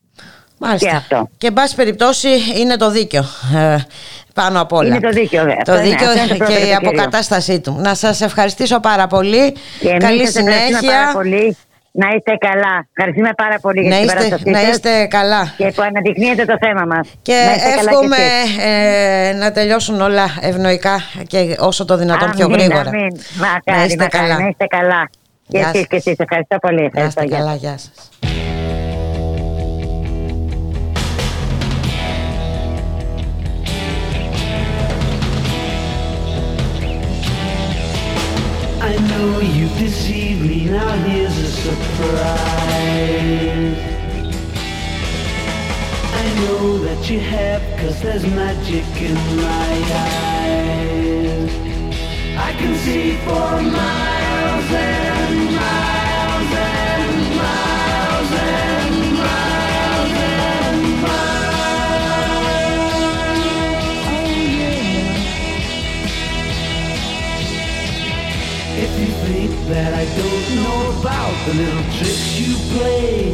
Μάλιστα. 0.58 0.88
Και 0.88 0.94
αυτό. 0.96 1.28
Και 1.38 1.46
εν 1.46 1.52
πάση 1.52 1.74
περιπτώσει 1.74 2.28
είναι 2.58 2.76
το 2.76 2.90
δίκαιο 2.90 3.24
ε, 3.56 3.76
πάνω 4.34 4.60
απ' 4.60 4.72
όλα. 4.72 4.86
Είναι 4.88 5.00
το 5.00 5.10
δίκαιο, 5.10 5.40
βέβαια. 5.44 5.62
Το 5.62 5.72
Αυτό 5.72 5.84
είναι- 5.84 5.96
δίκαιο 5.96 6.08
αυτό 6.10 6.18
είναι 6.20 6.28
το 6.28 6.36
πρώτο 6.36 6.52
και 6.52 6.58
η 6.58 6.62
και 6.66 6.72
το 6.72 6.78
κύριο. 6.80 6.90
αποκατάστασή 6.90 7.60
του. 7.60 7.76
Να 7.80 7.94
σας 7.94 8.20
ευχαριστήσω 8.20 8.80
πάρα 8.80 9.06
πολύ. 9.06 9.52
Και 9.80 9.88
εμείς 9.88 10.04
Καλή 10.04 10.26
σας 10.26 10.36
ευχαριστούμε 10.36 10.66
συνέχεια. 10.66 10.90
Πάρα 11.00 11.12
πολύ. 11.12 11.56
Να 11.96 12.06
είστε 12.16 12.36
καλά. 12.48 12.86
Ευχαριστούμε 12.96 13.30
πάρα 13.36 13.58
πολύ 13.60 13.80
για 13.80 13.90
Να 13.90 13.96
την 13.96 14.04
είστε, 14.04 14.14
παράστασή 14.16 14.50
να 14.50 14.58
σας 14.58 14.68
είστε 14.68 15.06
καλά. 15.06 15.54
Και 15.56 15.66
που 15.74 15.82
αναδεικνύετε 15.82 16.44
το 16.44 16.56
θέμα 16.60 16.84
μας. 16.86 17.08
Και 17.22 17.32
Να 17.46 17.54
είστε 17.54 17.68
καλά 17.68 17.90
εύχομαι 17.90 18.16
κι 18.16 18.22
εσείς. 18.44 18.56
ε, 18.64 19.32
να 19.38 19.52
τελειώσουν 19.52 20.00
όλα 20.00 20.24
ευνοϊκά 20.40 21.00
και 21.26 21.56
όσο 21.58 21.84
το 21.84 21.96
δυνατόν 21.96 22.30
πιο 22.30 22.44
Αμήν, 22.44 22.58
γρήγορα. 22.58 22.88
αμήν. 22.88 23.20
Μακάρι, 23.38 23.78
να 23.78 23.84
είστε 23.84 24.02
μακάρι, 24.02 24.26
καλά. 24.28 24.38
Να 24.42 24.46
είστε 24.48 24.66
καλά. 24.66 25.10
Και 25.48 25.58
Γεια 25.58 25.68
εσείς 25.68 25.78
σας. 25.78 25.86
και 25.88 25.96
εσείς. 25.96 26.14
Ευχαριστώ 26.18 26.56
πολύ. 26.58 26.80
Να 26.80 26.84
Ευχαριστώ. 26.86 27.22
είστε 27.22 27.34
Γεια 27.36 27.38
καλά. 27.44 27.50
σας. 27.50 27.60
Γεια 27.60 27.78
σας. 27.78 28.08
I 38.86 38.96
know 39.08 39.40
you 39.40 39.66
deceived 39.78 40.42
me, 40.42 40.66
now 40.66 40.92
here's 41.06 41.38
a 41.38 41.50
surprise. 41.50 42.18
I 46.22 46.26
know 46.40 46.78
that 46.80 47.08
you 47.08 47.18
have, 47.18 47.62
cause 47.80 48.02
there's 48.02 48.26
magic 48.26 48.84
in 49.00 49.14
my 49.38 49.74
eyes. 50.10 51.50
I 52.36 52.52
can 52.58 52.74
see 52.76 53.16
for 53.24 53.62
miles 53.72 54.13
that 69.68 69.94
I 69.94 70.04
don't 70.04 70.46
know 70.60 71.00
about 71.00 71.34
the 71.46 71.54
little 71.54 71.84
tricks 71.96 72.38
you 72.38 72.54
play. 72.76 73.32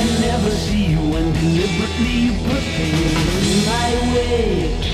And 0.00 0.20
never 0.22 0.50
see 0.50 0.86
you 0.86 1.00
when 1.12 1.32
deliberately 1.34 2.14
you 2.26 2.32
put 2.48 2.64
things 2.78 3.28
in 3.44 3.58
my 3.68 3.90
way. 4.14 4.88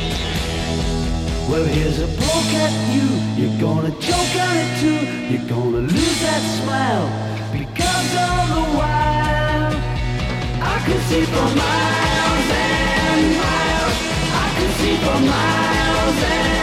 Well 1.49 1.65
here's 1.65 2.01
a 2.01 2.09
poke 2.19 2.55
at 2.67 2.75
you, 2.95 3.07
you're 3.39 3.61
gonna 3.61 3.93
choke 4.01 4.35
on 4.43 4.57
it 4.57 4.71
too. 4.83 5.01
You're 5.31 5.49
gonna 5.49 5.87
lose 5.87 6.21
that 6.23 6.43
smile 6.59 7.07
because 7.53 8.11
all 8.27 8.47
the 8.57 8.67
while. 8.79 9.73
I 10.63 10.77
can 10.85 11.01
see 11.09 11.25
for 11.31 11.49
miles 11.63 12.49
and 12.67 13.23
miles. 13.39 13.99
I 14.35 14.47
can 14.57 14.71
see 14.81 14.97
for 14.97 15.21
miles 15.31 16.23
and 16.33 16.54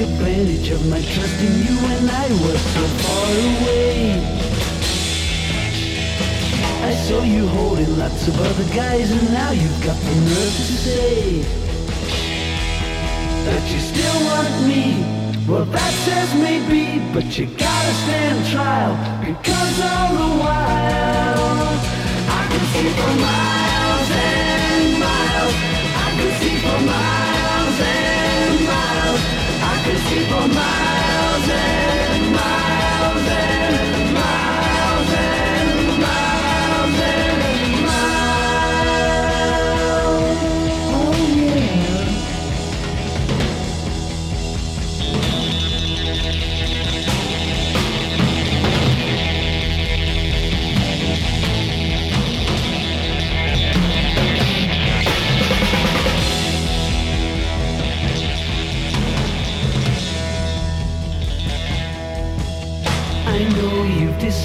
advantage 0.00 0.70
of 0.70 0.88
my 0.88 1.00
trust 1.00 1.40
in 1.40 1.52
you 1.64 1.74
when 1.86 2.10
I 2.10 2.28
was 2.42 2.60
so 2.74 2.84
far 3.02 3.30
away. 3.32 4.12
I 6.82 6.92
saw 6.94 7.22
you 7.22 7.46
holding 7.48 7.98
lots 7.98 8.28
of 8.28 8.40
other 8.40 8.74
guys 8.74 9.10
and 9.10 9.32
now 9.32 9.50
you've 9.52 9.84
got 9.84 9.96
the 9.96 10.14
nerve 10.14 10.54
to 10.56 10.76
say 10.84 11.75
That 13.46 13.64
you 13.72 13.78
still 13.78 14.18
want 14.26 14.66
me. 14.66 15.26
Well 15.46 15.64
that 15.66 15.92
says 16.04 16.34
maybe 16.34 16.98
But 17.14 17.38
you 17.38 17.46
gotta 17.46 17.94
stand 18.02 18.44
trial 18.50 18.94
Because 19.22 19.76
all 19.78 20.10
the 20.18 20.30
while 20.42 21.70
I 22.26 22.42
can 22.50 22.64
see 22.74 22.90
for 22.98 23.14
miles 23.22 24.08
and 24.26 24.98
miles 24.98 25.54
I 26.02 26.08
can 26.18 26.32
see 26.40 26.56
for 26.58 26.78
miles 26.90 27.78
and 27.94 28.56
miles 28.66 29.22
I 29.62 29.74
can 29.84 29.98
see 30.08 30.22
for 30.26 30.46
miles 30.50 31.48
and 31.48 31.85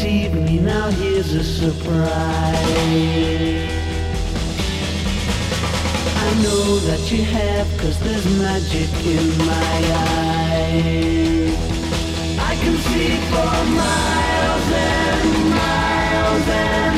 me, 0.03 0.59
now 0.59 0.89
here's 0.89 1.33
a 1.33 1.43
surprise. 1.43 1.91
I 6.17 6.33
know 6.41 6.77
that 6.87 7.11
you 7.11 7.23
have, 7.23 7.67
cause 7.77 7.99
there's 7.99 8.25
magic 8.39 8.89
in 9.05 9.37
my 9.45 9.77
eyes. 10.57 11.55
I 12.39 12.55
can 12.61 12.77
see 12.77 13.17
for 13.29 13.51
miles 13.75 14.71
and 14.73 15.49
miles 15.49 16.47
and 16.47 16.90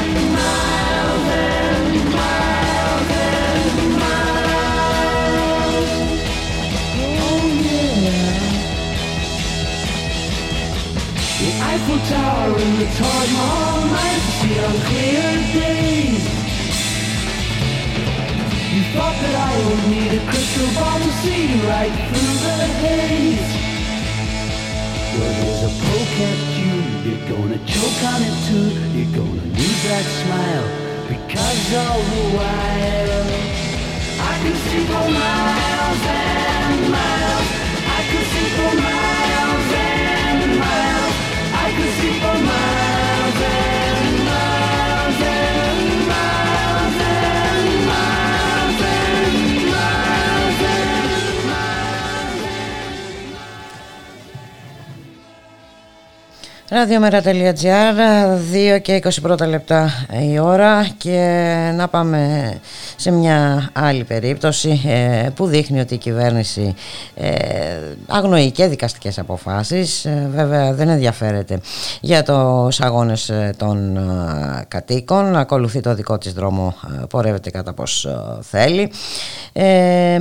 The 11.43 11.51
Eiffel 11.59 11.99
Tower 12.07 12.55
and 12.55 12.75
the 12.79 12.87
Taj 12.95 13.27
Mahal 13.35 13.83
might 13.91 14.23
see 14.39 14.55
on 14.63 14.75
clear 14.87 15.27
days. 15.51 16.23
You 18.71 18.83
thought 18.95 19.17
that 19.19 19.35
I 19.35 19.53
would 19.67 19.83
need 19.91 20.11
a 20.15 20.23
crystal 20.31 20.71
ball 20.71 20.99
to 21.03 21.11
see 21.19 21.51
you 21.51 21.59
right 21.67 21.91
through 22.07 22.35
the 22.47 22.55
haze. 22.79 23.49
Well, 25.19 25.33
there's 25.43 25.63
a 25.67 25.73
poke 25.83 26.17
at 26.31 26.39
you, 26.63 26.75
you're 27.11 27.27
gonna 27.27 27.59
choke 27.67 28.01
on 28.07 28.23
it 28.23 28.37
too. 28.47 28.67
You're 28.95 29.11
gonna 29.11 29.47
need 29.51 29.79
that 29.91 30.05
smile 30.23 30.67
because 31.11 31.63
all 31.75 31.99
the 32.07 32.23
while 32.39 33.23
I 34.15 34.33
can 34.39 34.55
see 34.63 34.83
for 34.87 35.07
miles 35.11 36.03
and 36.07 36.81
miles. 36.87 37.47
I 37.83 37.99
can 38.07 38.23
see 38.31 38.47
for 38.55 38.81
miles 38.81 39.02
gazebo. 41.77 42.52
Ραδιομέρα.gr, 56.73 57.95
2 58.77 58.81
και 58.81 59.01
21 59.27 59.47
λεπτά 59.47 59.89
η 60.31 60.39
ώρα 60.39 60.87
και 60.97 61.19
να 61.75 61.87
πάμε 61.87 62.51
σε 62.95 63.11
μια 63.11 63.69
άλλη 63.73 64.03
περίπτωση 64.03 64.81
ε, 64.85 65.29
που 65.35 65.45
δείχνει 65.45 65.79
ότι 65.79 65.93
η 65.93 65.97
κυβέρνηση 65.97 66.73
ε, 67.15 67.29
αγνοεί 68.07 68.51
και 68.51 68.67
δικαστικές 68.67 69.19
αποφάσεις. 69.19 70.05
Ε, 70.05 70.29
βέβαια 70.33 70.73
δεν 70.73 70.89
ενδιαφέρεται 70.89 71.59
για 72.01 72.23
τους 72.23 72.81
αγώνες 72.81 73.29
ε, 73.29 73.53
των 73.57 73.97
ε, 73.97 74.01
κατοίκων. 74.67 75.35
Ακολουθεί 75.35 75.79
το 75.79 75.93
δικό 75.95 76.17
της 76.17 76.33
δρόμο 76.33 76.75
ε, 77.01 77.05
πορεύεται 77.09 77.49
κατά 77.49 77.73
πως 77.73 78.05
ε, 78.05 78.17
θέλει. 78.41 78.91
Ε, 79.53 79.63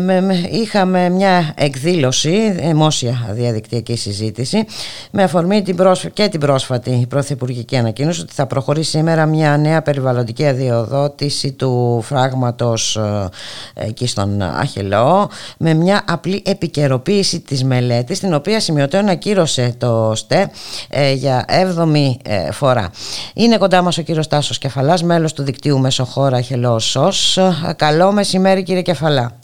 με- 0.01 0.21
με- 0.21 0.49
είχαμε 0.51 1.09
μια 1.09 1.53
εκδήλωση 1.57 2.51
δημόσια 2.51 3.29
διαδικτυακή 3.31 3.97
συζήτηση 3.97 4.65
με 5.11 5.23
αφορμή 5.23 5.63
την 5.63 5.77
πρόσφα- 5.77 6.09
και 6.09 6.29
την 6.29 6.41
πρόσφατη 6.47 7.07
πρωθυπουργική 7.09 7.77
ανακοίνωση 7.77 8.21
ότι 8.21 8.33
θα 8.33 8.47
προχωρήσει 8.47 8.91
σήμερα 8.91 9.27
μια 9.27 9.57
νέα 9.57 9.83
περιβαλλοντική 9.83 10.47
αδειοδότηση 10.47 11.53
του 11.53 12.01
φράγματος 12.03 12.97
ε, 12.97 13.29
εκεί 13.75 14.07
στον 14.07 14.43
Αχελό 14.43 15.31
με 15.59 15.75
μια 15.75 16.05
απλή 16.07 16.43
επικαιροποίηση 16.45 17.41
της 17.41 17.65
μελέτης 17.65 18.21
την 18.21 18.35
οποία 18.35 18.61
σημειωτέων 18.61 19.09
ακύρωσε 19.09 19.75
το 19.79 20.13
ΣΤΕ 20.15 20.51
ε, 20.91 21.13
για 21.13 21.45
7η 21.49 22.11
ε, 22.25 22.53
φορά. 22.53 22.91
Είναι 23.35 23.57
κοντά 23.59 23.83
μας 23.83 23.99
ο 23.99 24.03
κύριος 24.03 24.29
Τάσος 24.29 24.59
Κεφαλάς, 24.59 25.03
μέλος 25.03 25.33
του 25.33 25.43
δικτύου 25.43 25.79
Μεσοχώρα 25.79 26.37
Αχελός 26.37 26.91
ΣΟΣ. 26.91 27.37
Ε, 27.37 27.53
Καλό 27.77 28.13
μεσημέρι 28.13 28.63
κύριε 28.63 28.83
Κεφαλά. 28.83 29.39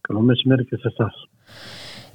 Καλό 0.00 0.20
μεσημέρι 0.20 0.64
και 0.64 0.76
σε 0.76 0.88
εσάς. 0.88 1.29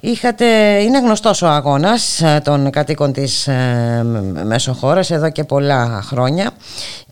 Είχατε, 0.00 0.46
είναι 0.82 1.00
γνωστός 1.00 1.42
ο 1.42 1.46
αγώνας 1.46 2.20
ε, 2.22 2.40
των 2.44 2.70
κατοίκων 2.70 3.12
της 3.12 3.46
ε, 3.48 4.02
μ- 4.04 4.46
Μεσοχώρας 4.46 5.10
εδώ 5.10 5.30
και 5.30 5.44
πολλά 5.44 6.02
χρόνια 6.02 6.50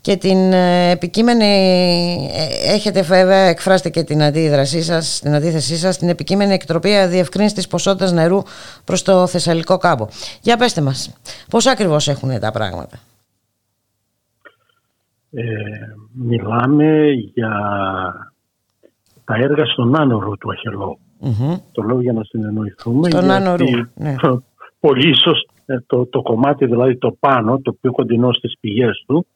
και 0.01 0.15
την 0.15 0.53
ε, 0.53 0.89
επικείμενη, 0.89 1.45
ε, 2.33 2.73
έχετε 2.73 3.01
βέβαια 3.01 3.37
εκφράσετε 3.37 3.89
και 3.89 4.03
την 4.03 4.23
αντίδρασή 4.23 4.81
σας, 4.81 5.19
την 5.23 5.35
αντίθεσή 5.35 5.77
σας 5.77 5.95
στην 5.95 6.09
επικείμενη 6.09 6.53
εκτροπή 6.53 7.05
διευκρίνηση 7.05 7.55
της 7.55 7.67
ποσότητας 7.67 8.11
νερού 8.11 8.41
προς 8.83 9.01
το 9.03 9.27
Θεσσαλικό 9.27 9.77
κάμπο. 9.77 10.07
Για 10.41 10.57
πέστε 10.57 10.81
μας, 10.81 11.13
πώς 11.49 11.67
ακριβώς 11.67 12.07
έχουν 12.07 12.39
τα 12.39 12.51
πράγματα; 12.51 12.97
Ε, 15.31 15.43
μιλάμε 16.13 17.09
για 17.33 17.51
τα 19.25 19.35
έργα 19.35 19.65
στον 19.65 19.99
άνορο 19.99 20.35
του 20.35 20.51
Αχελό. 20.51 20.99
Μμμ. 21.25 21.55
Το 21.71 21.81
λέω 21.81 22.01
για 22.01 22.13
να 22.13 22.23
συνεννοηθούμε. 22.23 23.09
Στον 23.09 23.21
γιατί 23.21 23.35
Άνω 23.35 23.55
Ρου, 23.55 23.65
ναι. 23.95 24.15
Πολύ 24.85 25.09
ίσως 25.09 25.47
ε, 25.65 25.77
το, 25.87 26.05
το 26.05 26.21
κομμάτι 26.21 26.65
δηλαδή 26.65 26.97
το 26.97 27.17
πάνω, 27.19 27.59
το 27.59 27.73
πιο 27.73 27.91
κοντινό 27.91 28.33
στις 28.33 28.57
πηγές 28.59 29.03
του, 29.07 29.27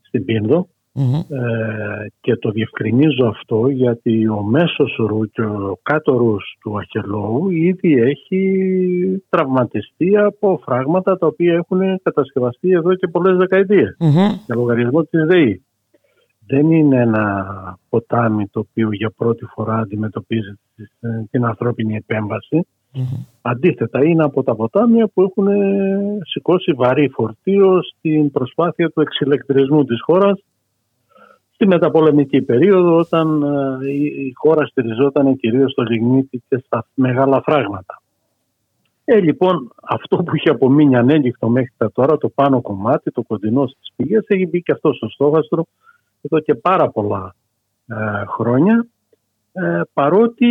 στην 0.00 0.24
Πίνδο, 0.24 0.68
Μμμ. 0.92 1.14
Ε, 1.14 2.06
και 2.20 2.36
το 2.36 2.50
διευκρινίζω 2.50 3.26
αυτό 3.26 3.68
γιατί 3.68 4.28
ο 4.28 4.42
μέσος 4.42 4.96
ρου 4.98 5.30
και 5.30 5.42
ο 5.42 5.78
κάτω 5.82 6.16
ρους 6.16 6.56
του 6.60 6.78
Αχελόου 6.78 7.50
ήδη 7.50 7.92
έχει 7.92 8.42
τραυματιστεί 9.28 10.16
από 10.16 10.60
φράγματα 10.64 11.18
τα 11.18 11.26
οποία 11.26 11.54
έχουν 11.54 11.80
κατασκευαστεί 12.02 12.70
εδώ 12.70 12.94
και 12.94 13.08
πολλές 13.08 13.36
δεκαετίες 13.36 13.96
Μμμ. 13.98 14.10
για 14.46 14.54
λογαριασμό 14.54 15.02
της 15.02 15.24
ΔΕΗ. 15.26 15.62
Δεν 16.48 16.70
είναι 16.72 17.00
ένα 17.00 17.46
ποτάμι 17.88 18.46
το 18.46 18.60
οποίο 18.60 18.88
για 18.92 19.10
πρώτη 19.16 19.44
φορά 19.44 19.76
αντιμετωπίζει 19.78 20.52
τις- 20.76 20.98
την 21.30 21.44
ανθρώπινη 21.44 21.94
επέμβαση. 21.96 22.66
Αντίθετα, 23.42 24.04
είναι 24.04 24.24
από 24.24 24.42
τα 24.42 24.54
ποτάμια 24.54 25.08
που 25.14 25.22
έχουν 25.22 25.46
ε, 25.48 26.18
σηκώσει 26.24 26.72
βαρύ 26.72 27.08
φορτίο 27.08 27.80
στην 27.82 28.30
προσπάθεια 28.30 28.90
του 28.90 29.00
εξηλεκτρισμού 29.00 29.84
της 29.84 30.02
χώρας 30.02 30.42
στη 31.54 31.66
μεταπολεμική 31.66 32.42
περίοδο 32.42 32.96
όταν 32.96 33.42
ε, 33.82 33.90
η, 33.90 34.04
η 34.04 34.32
χώρα 34.36 34.66
στηριζόταν 34.66 35.36
κυρίως 35.36 35.70
στο 35.72 35.82
λιγνίτη 35.82 36.42
και 36.48 36.62
στα 36.66 36.86
μεγάλα 36.94 37.42
φράγματα. 37.42 38.02
Ε, 39.04 39.20
λοιπόν, 39.20 39.72
αυτό 39.82 40.16
που 40.16 40.36
είχε 40.36 40.50
απομείνει 40.50 40.96
ανέλικτο 40.96 41.48
μέχρι 41.48 41.72
τα 41.76 41.92
τώρα, 41.92 42.18
το 42.18 42.28
πάνω 42.28 42.60
κομμάτι, 42.60 43.10
το 43.10 43.22
κοντινό 43.22 43.66
στις 43.66 43.92
πηγές, 43.96 44.24
έχει 44.26 44.46
μπει 44.46 44.62
και 44.62 44.72
αυτό 44.72 44.92
στο 44.92 45.08
στόχαστρο 45.08 45.64
εδώ 46.30 46.40
και 46.40 46.54
πάρα 46.54 46.90
πολλά 46.90 47.34
ε, 47.86 48.24
χρόνια 48.26 48.86
ε, 49.52 49.80
παρότι 49.92 50.46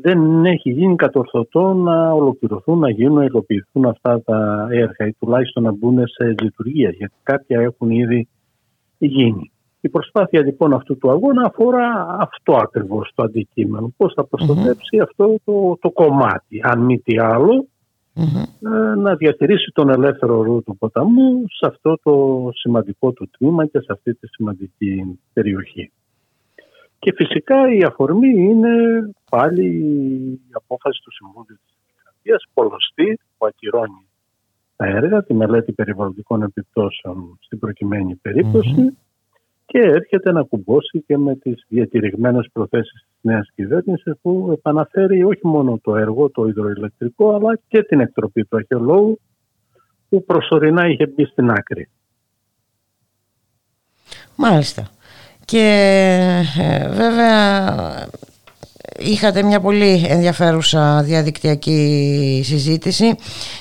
δεν 0.00 0.44
έχει 0.44 0.70
γίνει 0.70 0.96
κατορθωτό 0.96 1.72
να 1.72 2.12
ολοκληρωθούν, 2.12 2.78
να 2.78 2.90
γίνουν, 2.90 3.14
να 3.14 3.24
υλοποιηθούν 3.24 3.86
αυτά 3.86 4.22
τα 4.22 4.68
έργα 4.70 5.06
ή 5.06 5.12
τουλάχιστον 5.18 5.62
να 5.62 5.72
μπουν 5.72 6.06
σε 6.06 6.34
λειτουργία, 6.42 6.90
γιατί 6.90 7.14
κάποια 7.22 7.60
έχουν 7.60 7.90
ήδη 7.90 8.28
γίνει. 8.98 9.52
Η 9.80 9.88
προσπάθεια 9.88 10.42
λοιπόν 10.42 10.72
αυτού 10.72 10.98
του 10.98 11.10
αγώνα 11.10 11.46
αφορά 11.46 12.16
αυτό 12.20 12.56
ακριβώς 12.56 13.12
το 13.14 13.22
αντικείμενο. 13.22 13.92
Πώς 13.96 14.12
θα 14.14 14.24
προστατεύσει 14.24 14.98
αυτό 14.98 15.36
το, 15.44 15.78
το 15.80 15.90
κομμάτι, 15.90 16.60
αν 16.62 16.80
μη 16.80 16.98
τι 16.98 17.18
άλλο, 17.18 17.66
ε, 18.14 18.94
να 18.96 19.14
διατηρήσει 19.14 19.70
τον 19.74 19.88
ελεύθερο 19.90 20.42
ρου 20.42 20.62
του 20.62 20.76
ποταμού 20.76 21.44
σε 21.46 21.66
αυτό 21.66 21.98
το 22.02 22.48
σημαντικό 22.52 23.12
του 23.12 23.30
τμήμα 23.38 23.66
και 23.66 23.78
σε 23.78 23.86
αυτή 23.88 24.14
τη 24.14 24.26
σημαντική 24.26 25.18
περιοχή. 25.32 25.92
Και 26.98 27.12
φυσικά 27.16 27.74
η 27.74 27.82
αφορμή 27.82 28.28
είναι 28.28 28.72
πάλι 29.30 29.66
η 30.48 30.52
απόφαση 30.52 31.00
του 31.04 31.12
Συμβούλου 31.12 31.46
της 31.46 31.76
Δημοκρατίας, 31.86 32.44
πολλωστή, 32.54 33.20
που 33.38 33.46
ακυρώνει 33.46 34.06
τα 34.76 34.86
έργα, 34.86 35.24
τη 35.24 35.34
μελέτη 35.34 35.72
περιβαλλοντικών 35.72 36.42
επιπτώσεων 36.42 37.38
στην 37.40 37.58
προκειμένη 37.58 38.14
περίπτωση 38.14 38.96
και 39.66 39.78
έρχεται 39.78 40.32
να 40.32 40.42
κουμπώσει 40.42 41.04
και 41.06 41.18
με 41.18 41.36
τις 41.36 41.64
διατηρηγμένες 41.68 42.48
προθέσεις 42.52 42.92
της 42.92 43.18
νέας 43.20 43.50
κυβέρνησης 43.54 44.12
που 44.22 44.50
επαναφέρει 44.52 45.24
όχι 45.24 45.46
μόνο 45.46 45.78
το 45.82 45.96
έργο, 45.96 46.30
το 46.30 46.46
υδροηλεκτρικό, 46.46 47.34
αλλά 47.34 47.58
και 47.68 47.82
την 47.82 48.00
εκτροπή 48.00 48.44
του 48.44 48.56
Αχαιολόγου 48.56 49.20
που 50.08 50.24
προσωρινά 50.24 50.88
είχε 50.88 51.06
μπει 51.06 51.24
στην 51.24 51.50
άκρη. 51.50 51.88
Μάλιστα. 54.36 54.88
Και 55.44 55.60
ε, 56.58 56.88
βέβαια 56.88 58.08
είχατε 58.98 59.42
μια 59.42 59.60
πολύ 59.60 60.04
ενδιαφέρουσα 60.08 61.02
διαδικτυακή 61.02 62.40
συζήτηση. 62.44 63.04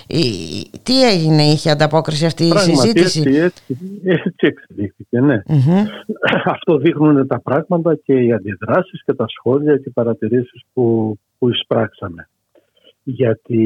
Η- 0.07 0.69
Τι 0.83 1.07
έγινε, 1.09 1.41
είχε 1.43 1.69
ανταπόκριση 1.69 2.25
αυτή 2.25 2.43
η 2.45 2.49
Πράγματι, 2.49 2.77
συζήτηση; 2.77 3.19
Έτσι, 3.19 3.39
έτσι, 3.39 4.01
έτσι 4.03 4.35
εξελίχθηκε, 4.47 5.19
ναι. 5.19 5.41
Μμμ. 5.47 5.83
Αυτό 6.55 6.77
δείχνουν 6.77 7.27
τα 7.27 7.41
πράγματα 7.41 7.95
και 7.95 8.13
οι 8.13 8.33
αντιδράσεις 8.33 9.03
και 9.05 9.13
τα 9.13 9.25
σχόλια 9.27 9.75
και 9.77 9.83
οι 9.85 9.91
παρατηρήσεις 9.91 10.61
που, 10.73 11.15
που 11.37 11.49
εισπράξαμε. 11.49 12.27
Γιατί 13.03 13.65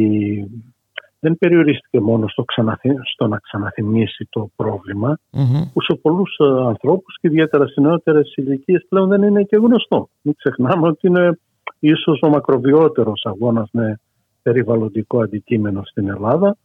δεν 1.19 1.37
περιορίστηκε 1.37 1.99
μόνο 1.99 2.27
στο, 2.27 2.43
ξαναθυ- 2.43 2.99
στο 3.13 3.27
να 3.27 3.37
ξαναθυμίσει 3.37 4.27
το 4.29 4.49
πρόβλημα, 4.55 5.17
Μμμ. 5.31 5.61
που 5.73 5.81
σε 5.81 5.95
πολλούς 6.01 6.37
ε, 6.39 6.67
ανθρώπους 6.67 7.17
και 7.21 7.27
ιδιαίτερα 7.27 7.67
σε 7.67 7.81
νεότερες 7.81 8.33
ηλικίες 8.35 8.85
πλέον 8.89 9.07
δεν 9.09 9.21
είναι 9.21 9.43
και 9.43 9.55
γνωστό. 9.55 10.09
Μην 10.21 10.35
ξεχνάμε 10.37 10.87
ότι 10.87 11.07
είναι 11.07 11.39
ίσως 11.79 12.19
ο 12.21 12.29
μακροβιότερος 12.29 13.25
αγώνας 13.25 13.69
με 13.71 13.99
περιβαλλοντικό 14.41 15.21
αντικείμενο 15.21 15.81
στην 15.83 16.09
Ελλάδα 16.09 16.57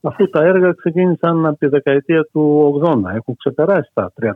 αφού 0.00 0.28
τα 0.28 0.44
έργα 0.44 0.72
ξεκίνησαν 0.72 1.46
από 1.46 1.58
τη 1.58 1.66
δεκαετία 1.66 2.28
του 2.32 2.72
80, 2.84 3.14
έχουν 3.14 3.36
ξεπεράσει 3.36 3.90
τα 3.94 4.12
35 4.22 4.34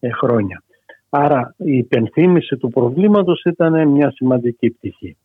ε, 0.00 0.10
χρόνια. 0.10 0.62
Άρα 1.08 1.54
η 1.56 1.76
υπενθύμηση 1.76 2.56
του 2.56 2.70
προβλήματος 2.70 3.42
ήταν 3.44 3.88
μια 3.88 4.10
σημαντική 4.10 4.70
πτυχή. 4.70 5.16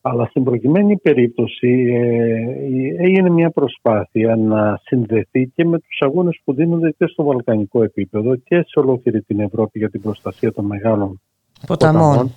Αλλά 0.00 0.26
στην 0.26 0.44
προκειμένη 0.44 0.96
περίπτωση 0.96 1.68
ε, 1.68 3.04
έγινε 3.04 3.30
μια 3.30 3.50
προσπάθεια 3.50 4.36
να 4.36 4.80
συνδεθεί 4.82 5.52
και 5.54 5.64
με 5.64 5.78
τους 5.78 6.00
αγώνες 6.00 6.40
που 6.44 6.54
δίνονται 6.54 6.90
και 6.98 7.06
στο 7.06 7.24
βαλκανικό 7.24 7.82
επίπεδο 7.82 8.36
και 8.36 8.56
σε 8.56 8.78
ολόκληρη 8.78 9.22
την 9.22 9.40
Ευρώπη 9.40 9.78
για 9.78 9.90
την 9.90 10.00
προστασία 10.00 10.52
των 10.52 10.64
μεγάλων 10.64 11.20
Ποταμών. 11.66 12.32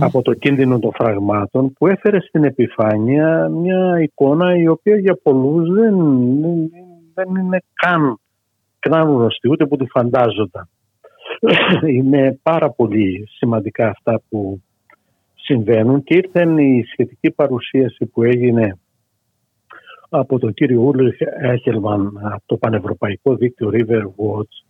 Από 0.00 0.22
το 0.22 0.34
κίνδυνο 0.34 0.78
των 0.78 0.90
φραγμάτων 0.94 1.72
που 1.72 1.86
έφερε 1.86 2.20
στην 2.20 2.44
επιφάνεια 2.44 3.48
μια 3.48 4.00
εικόνα 4.02 4.56
η 4.56 4.68
οποία 4.68 4.96
για 4.96 5.18
πολλούς 5.22 5.72
δεν, 5.72 5.94
δεν 7.14 7.34
είναι 7.34 7.62
καν, 7.72 8.20
καν 8.78 9.08
γνωστή 9.08 9.50
ούτε 9.50 9.66
που 9.66 9.76
τη 9.76 9.86
φαντάζονταν. 9.86 10.68
είναι 11.96 12.38
πάρα 12.42 12.70
πολύ 12.70 13.28
σημαντικά 13.38 13.88
αυτά 13.88 14.22
που 14.28 14.62
συμβαίνουν 15.34 16.02
και 16.02 16.14
ήρθε 16.14 16.62
η 16.62 16.84
σχετική 16.92 17.30
παρουσίαση 17.30 18.06
που 18.06 18.22
έγινε 18.22 18.78
από 20.08 20.38
τον 20.38 20.54
κύριο 20.54 20.80
Ούλριχ 20.80 21.16
Έχελμαν 21.40 22.20
από 22.22 22.42
το 22.46 22.56
Πανευρωπαϊκό 22.56 23.34
Δίκτυο 23.34 23.70
River 23.72 24.02
Watch 24.02 24.68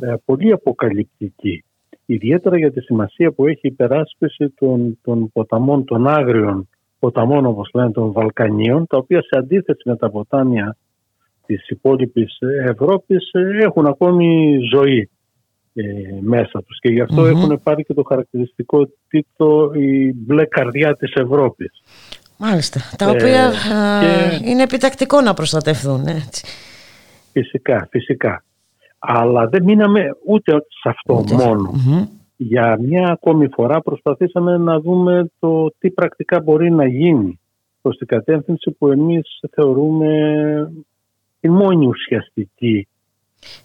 ε, 0.00 0.14
πολύ 0.24 0.52
αποκαλυπτική. 0.52 1.64
Ιδιαίτερα 2.06 2.58
για 2.58 2.72
τη 2.72 2.80
σημασία 2.80 3.30
που 3.32 3.46
έχει 3.46 3.60
η 3.62 3.68
υπεράσπιση 3.72 4.48
των, 4.58 4.98
των 5.02 5.32
ποταμών, 5.32 5.84
των 5.84 6.06
άγριων 6.08 6.68
ποταμών 6.98 7.46
όπως 7.46 7.70
λένε 7.74 7.90
των 7.90 8.12
Βαλκανίων, 8.12 8.86
τα 8.86 8.96
οποία 8.96 9.20
σε 9.22 9.28
αντίθεση 9.38 9.82
με 9.84 9.96
τα 9.96 10.10
ποτάμια 10.10 10.76
της 11.46 11.68
υπόλοιπης 11.68 12.38
Ευρώπης 12.64 13.30
ε, 13.32 13.64
έχουν 13.64 13.86
ακόμη 13.86 14.58
ζωή 14.72 15.10
ε, 15.74 15.82
μέσα 16.20 16.62
τους 16.66 16.78
και 16.80 16.88
γι' 16.88 17.00
αυτο 17.00 17.20
Μμμ. 17.20 17.26
έχουν 17.26 17.60
πάρει 17.62 17.82
και 17.84 17.94
το 17.94 18.02
χαρακτηριστικό 18.02 18.88
τίτλο 19.08 19.72
η 19.74 20.12
μπλε 20.14 20.44
καρδιά 20.44 20.96
της 20.96 21.12
Ευρώπης. 21.14 21.82
Μάλιστα. 22.38 22.80
Τα 22.98 23.04
Ε, 23.08 23.10
οποία 23.10 23.46
α, 23.46 23.52
και- 24.00 24.48
είναι 24.50 24.62
επιτακτικό 24.62 25.20
να 25.20 25.34
προστατευτούν. 25.34 26.06
Έτσι. 26.06 26.44
Φυσικά, 27.32 27.88
φυσικά. 27.90 28.44
Αλλά 28.98 29.46
δεν 29.46 29.62
μείναμε 29.62 30.02
ούτε 30.26 30.52
σε 30.52 30.88
αυτό 30.88 31.24
μόνο. 31.36 31.72
Για 32.36 32.78
μια 32.80 33.08
ακόμη 33.08 33.48
φορά 33.48 33.80
προσπαθήσαμε 33.80 34.56
να 34.56 34.80
δούμε 34.80 35.30
το 35.38 35.74
τι 35.78 35.90
πρακτικά 35.90 36.40
μπορεί 36.40 36.70
να 36.70 36.86
γίνει 36.86 37.40
προς 37.82 37.96
την 37.96 38.06
κατεύθυνση 38.06 38.70
που 38.78 38.88
εμείς 38.88 39.40
θεωρούμε 39.54 40.08
η 41.40 41.48
μόνη 41.48 41.86
ουσιαστική 41.86 42.88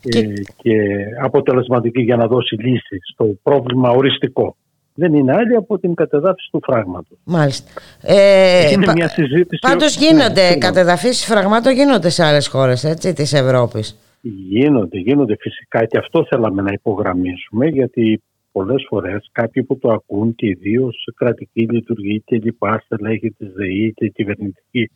ε, 0.03 0.22
και 0.56 0.78
αποτελεσματική 1.22 2.02
για 2.02 2.16
να 2.16 2.28
δώσει 2.28 2.56
λύση 2.56 2.98
στο 3.14 3.26
πρόβλημα 3.44 3.90
οριστικό. 3.90 4.56
Δεν 4.94 5.14
είναι 5.14 5.34
άλλη 5.34 5.56
από 5.56 5.80
την 5.80 5.94
κατεδάφιση 5.94 6.49
του 6.52 6.60
φράγματος. 6.64 7.18
Μάλιστα. 7.24 7.72
Ε, 8.02 8.72
είναι 8.72 8.86
πα- 8.86 8.91
μια 8.91 9.08
συζήτηση... 9.08 9.60
Πάντως 9.62 9.99
Ναι, 9.99 10.06
γίνονται 10.06 10.34
συγγνώμη. 10.41 10.58
κατεδαφίσεις 10.60 11.26
φραγμάτων 11.26 11.74
γίνονται 11.74 12.10
σε 12.10 12.26
άλλες 12.26 12.48
χώρες 12.48 12.84
έτσι, 12.84 13.14
της 13.14 13.34
Ευρώπης. 13.34 13.98
Γίνονται, 14.22 14.98
γίνονται 14.98 15.35
φυσικά 15.39 15.85
και 15.85 15.98
αυτό 15.98 16.26
θέλαμε 16.30 16.61
να 16.61 16.72
υπογραμμίσουμε 16.72 17.68
γιατί 17.68 18.22
πολλές 18.52 18.85
φορές 18.88 19.30
κάποιοι 19.31 19.64
που 19.64 19.77
το 19.77 19.91
ακούν 19.91 20.35
και 20.35 20.48
ιδίως 20.48 21.07
κρατική 21.15 21.61
λειτουργή 21.61 22.22
και 22.26 22.38
λοιπά 22.38 22.81
στελέχη 22.85 23.31
της 23.31 23.53
ΔΕΗ 23.53 23.93
και 23.93 24.07
κυβερνητικοί 24.07 24.91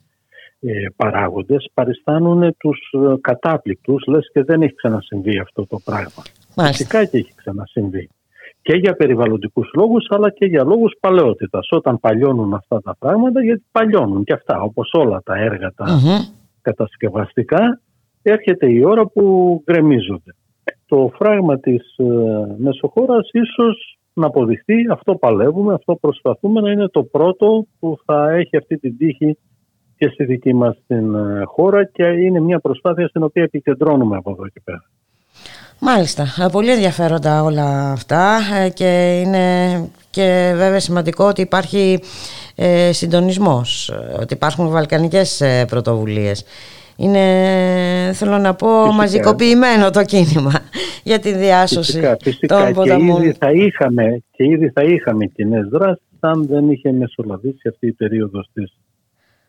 ε, 0.60 0.88
παράγοντες 0.96 1.70
παριστάνουν 1.74 2.56
τους 2.58 2.80
ε, 2.92 3.14
κατάπληκτους 3.22 4.04
λες 4.08 4.30
και 4.34 4.44
δεν 4.44 4.62
έχει 4.62 4.74
ξανασυμβεί 4.74 5.40
αυτό 5.40 5.68
το 5.68 5.80
πράγμα. 5.86 6.24
Μάλιστα. 6.56 6.78
Φυσικά 6.78 7.06
και 7.06 7.18
έχει 7.18 7.34
ξανασυμβεί. 7.36 8.10
Και 8.62 8.76
για 8.76 8.94
περιβαλλοντικούς 8.94 9.72
λόγους 9.76 10.08
αλλά 10.10 10.30
και 10.30 10.46
για 10.46 10.64
λόγους 10.64 10.96
παλαιότητας. 11.00 11.68
Όταν 11.72 12.00
παλιώνουν 12.00 12.54
αυτά 12.54 12.82
τα 12.82 12.96
πράγματα 13.00 13.44
γιατί 13.44 13.64
παλιώνουν 13.72 14.24
και 14.24 14.34
αυτά 14.34 14.62
όπως 14.62 14.92
όλα 14.94 15.22
τα 15.26 15.36
έργα 15.36 15.74
τα 15.76 15.86
Μμμ. 15.86 16.20
κατασκευαστικά 16.62 17.80
έρχεται 18.30 18.72
η 18.72 18.84
ώρα 18.84 19.06
που 19.08 19.24
γκρεμίζονται. 19.66 20.36
Το 20.88 21.12
φράγμα 21.16 21.60
της 21.60 21.96
ε, 21.98 22.04
Μεσοχώρας 22.58 23.30
ίσως 23.32 23.98
να 24.14 24.26
αποδειχθεί, 24.26 24.74
αυτό 24.92 25.16
παλεύουμε, 25.16 25.74
αυτό 25.74 25.96
προσπαθούμε 25.96 26.62
να 26.62 26.72
είναι 26.72 26.88
το 26.88 27.04
πρώτο 27.04 27.66
που 27.80 27.98
θα 28.06 28.32
έχει 28.32 28.58
αυτή 28.58 28.78
την 28.78 28.98
τύχη 28.98 29.38
και 29.98 30.08
στη 30.08 30.24
δική 30.24 30.54
μας 30.54 30.78
την 30.88 31.16
ε, 31.16 31.44
χώρα 31.46 31.84
και 31.84 32.04
είναι 32.04 32.40
μια 32.40 32.60
προσπάθεια 32.60 33.08
στην 33.08 33.24
οποία 33.24 33.44
επικεντρώνουμε 33.44 34.18
από 34.18 34.32
εδώ 34.32 34.48
και 34.48 34.62
πέρα. 34.64 34.84
Μάλιστα. 35.80 36.24
Ε, 36.24 36.46
Πολύ 36.52 36.72
ενδιαφέροντα 36.72 37.44
όλα 37.44 37.92
αυτά 37.92 38.40
ε, 38.66 38.70
και 38.70 39.22
είναι 39.26 39.76
και 40.10 40.54
βέβαια 40.56 40.80
σημαντικό 40.80 41.26
ότι 41.26 41.42
υπάρχει 41.42 42.00
ε, 42.56 42.92
συντονισμός, 42.92 43.90
ε, 43.90 44.22
ότι 44.22 44.34
υπάρχουν 44.34 44.70
βαλκανικές 44.70 45.42
ε, 45.42 45.66
πρωτοβουλίες. 45.66 46.46
Είναι, 46.98 48.12
θέλω 48.14 48.38
να 48.38 48.54
πω, 48.56 48.68
Φυσικά. 48.68 48.94
μαζικοποιημένο 48.96 49.90
το 49.90 50.04
κίνημα 50.04 50.52
για 51.04 51.20
τη 51.20 51.34
διάσωση 51.34 51.92
Φυσικά, 51.92 52.18
φυσικά 52.22 52.58
των 52.58 52.68
και 52.68 52.74
ποταμών. 52.74 53.22
ήδη, 53.24 53.36
θα 53.40 53.52
είχαμε, 53.52 54.24
και 54.32 54.44
ήδη 54.44 54.70
θα 54.70 54.82
είχαμε 54.84 55.26
κοινές 55.26 55.68
δράσεις 55.68 56.04
αν 56.20 56.46
δεν 56.48 56.72
είχε 56.72 56.92
μεσολαβήσει 56.92 57.68
αυτή 57.70 57.88
η 57.88 57.92
περίοδος 57.92 58.50
της 58.54 58.78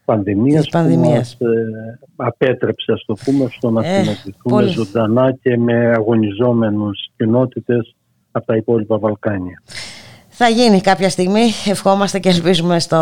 πανδημίας, 0.04 0.62
Της 0.62 0.70
πανδημίας. 0.72 1.36
που 1.38 1.44
μας 1.44 1.54
ε, 1.56 1.98
απέτρεψε 2.16 2.92
ας 2.92 3.04
το 3.06 3.14
πούμε 3.24 3.46
στο 3.56 3.70
να 3.70 3.86
Ε, 3.86 3.88
συναντηθούμε 4.02 4.32
πολύ. 4.54 4.68
ζωντανά 4.68 5.32
και 5.42 5.56
με 5.58 5.90
αγωνιζόμενους 5.90 7.08
κοινότητες 7.16 7.94
από 8.32 8.46
τα 8.46 8.56
υπόλοιπα 8.56 8.98
Βαλκάνια. 8.98 9.62
Θα 10.38 10.48
γίνει 10.48 10.80
κάποια 10.80 11.10
στιγμή, 11.10 11.52
ευχόμαστε 11.66 12.18
και 12.18 12.28
ελπίζουμε 12.28 12.78
στο 12.78 12.98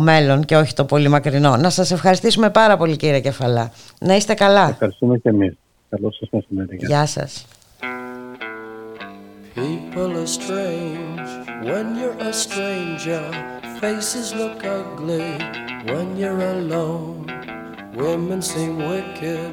μέλλον 0.00 0.44
και 0.44 0.56
όχι 0.56 0.74
το 0.74 0.84
πολύ 0.84 1.08
μακρινό. 1.08 1.56
Να 1.56 1.70
σας 1.70 1.90
ευχαριστήσουμε 1.90 2.50
πάρα 2.50 2.76
πολύ 2.76 2.96
κύριε 2.96 3.20
Κεφαλά. 3.20 3.70
Να 4.00 4.16
είστε 4.16 4.34
καλά. 4.34 4.68
Ευχαριστούμε 4.68 5.18
και 5.18 5.28
εμείς. 5.28 5.56
Καλό 5.88 6.12
σας 6.12 6.28
μεσημέρι. 6.30 6.76
Γεια 6.80 7.06
σας. 7.06 7.46
People 9.54 10.10
are 10.22 10.32
strange 10.40 11.28
when 11.68 11.86
you're 11.98 12.20
a 12.30 12.32
stranger. 12.44 13.24
Faces 13.80 14.26
look 14.40 14.60
ugly 14.80 15.30
when 15.90 16.06
you're 16.20 16.42
alone. 16.56 17.24
Women 18.04 18.40
seem 18.52 18.72
wicked 18.92 19.52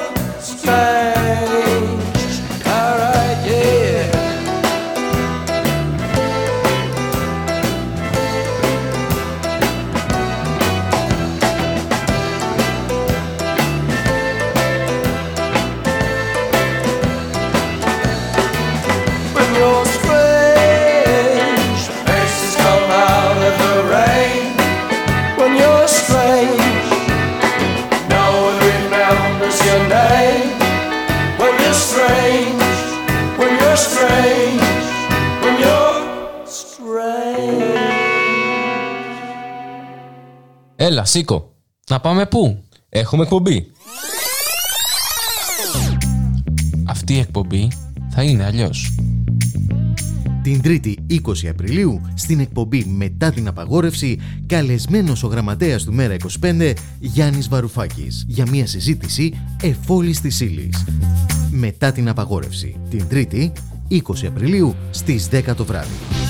Έλα, 41.01 41.09
σήκω. 41.09 41.55
Να 41.89 41.99
πάμε 41.99 42.25
πού; 42.25 42.63
Έχουμε 42.89 43.23
εκπομπή. 43.23 43.71
Αυτή 46.85 47.13
η 47.13 47.19
εκπομπή 47.19 47.71
θα 48.09 48.23
είναι 48.23 48.45
αλλιώς. 48.45 48.95
Την 50.43 50.61
3η 50.63 50.95
20 51.07 51.47
Απριλίου, 51.49 52.01
στην 52.15 52.39
εκπομπή 52.39 52.85
Μετά 52.85 53.31
την 53.31 53.47
απαγόρευση, 53.47 54.19
καλεσμένος 54.45 55.23
ο 55.23 55.27
γραμματέας 55.27 55.83
του 55.83 55.93
Μέρα 55.93 56.13
25, 56.13 56.73
Γιάννης 56.99 57.47
Βαρουφάκης, 57.47 58.25
για 58.27 58.45
μια 58.49 58.67
συζήτηση 58.67 59.33
εφόλης 59.61 60.21
της 60.21 60.39
ύλης. 60.39 60.85
Μετά 61.51 61.91
την 61.91 62.09
απαγόρευση, 62.09 62.79
την 62.89 63.07
3η 63.11 63.51
20 63.87 64.27
Απριλίου 64.27 64.75
στις 64.91 65.27
10 65.31 65.55
το 65.55 65.65
βράδυ. 65.65 66.20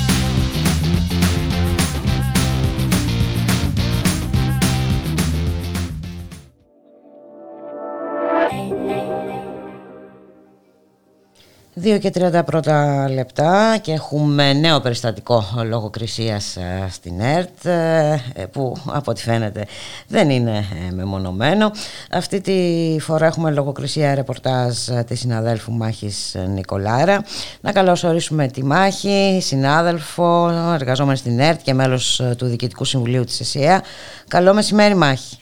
Δύο 11.82 11.98
και 11.98 12.12
30 12.16 12.42
πρώτα 12.46 13.10
λεπτά 13.10 13.78
και 13.82 13.92
έχουμε 13.92 14.54
νέο 14.54 14.82
περιστατικό 14.82 15.44
λογοκρισίας 15.66 16.56
ε, 16.56 16.88
στην 16.90 17.20
ΕΡΤ 17.20 17.66
ε, 17.66 18.46
που 18.52 18.76
από 18.86 19.12
ό,τι 19.12 19.22
φαίνεται 19.22 19.66
δεν 20.08 20.30
είναι 20.30 20.58
ε, 20.58 20.92
μεμονωμένο. 20.92 21.72
Αυτή 22.12 22.42
τη 22.42 22.98
φορά 23.00 23.26
έχουμε 23.26 23.52
λογοκρισία 23.52 24.16
ρεπορτάζ 24.16 24.78
της 25.08 25.20
συναδέλφου 25.20 25.72
Μάχης 25.72 26.36
Νικολάρα. 26.48 27.24
Να 27.62 27.72
καλωσορίσουμε 27.72 28.48
τη 28.48 28.64
Μάχη, 28.64 29.40
συνάδελφο, 29.42 30.50
εργαζόμενη 30.74 31.18
στην 31.18 31.40
ΕΡΤ 31.40 31.62
και 31.62 31.74
μέλος 31.74 32.22
του 32.38 32.46
Διοικητικού 32.46 32.84
Συμβουλίου 32.84 33.24
της 33.24 33.40
ΕΣΥΑ. 33.40 33.84
Καλό 34.28 34.54
μεσημέρι 34.54 34.96
Μάχη. 34.96 35.38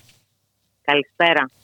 Καλησπέρα. 0.82 1.59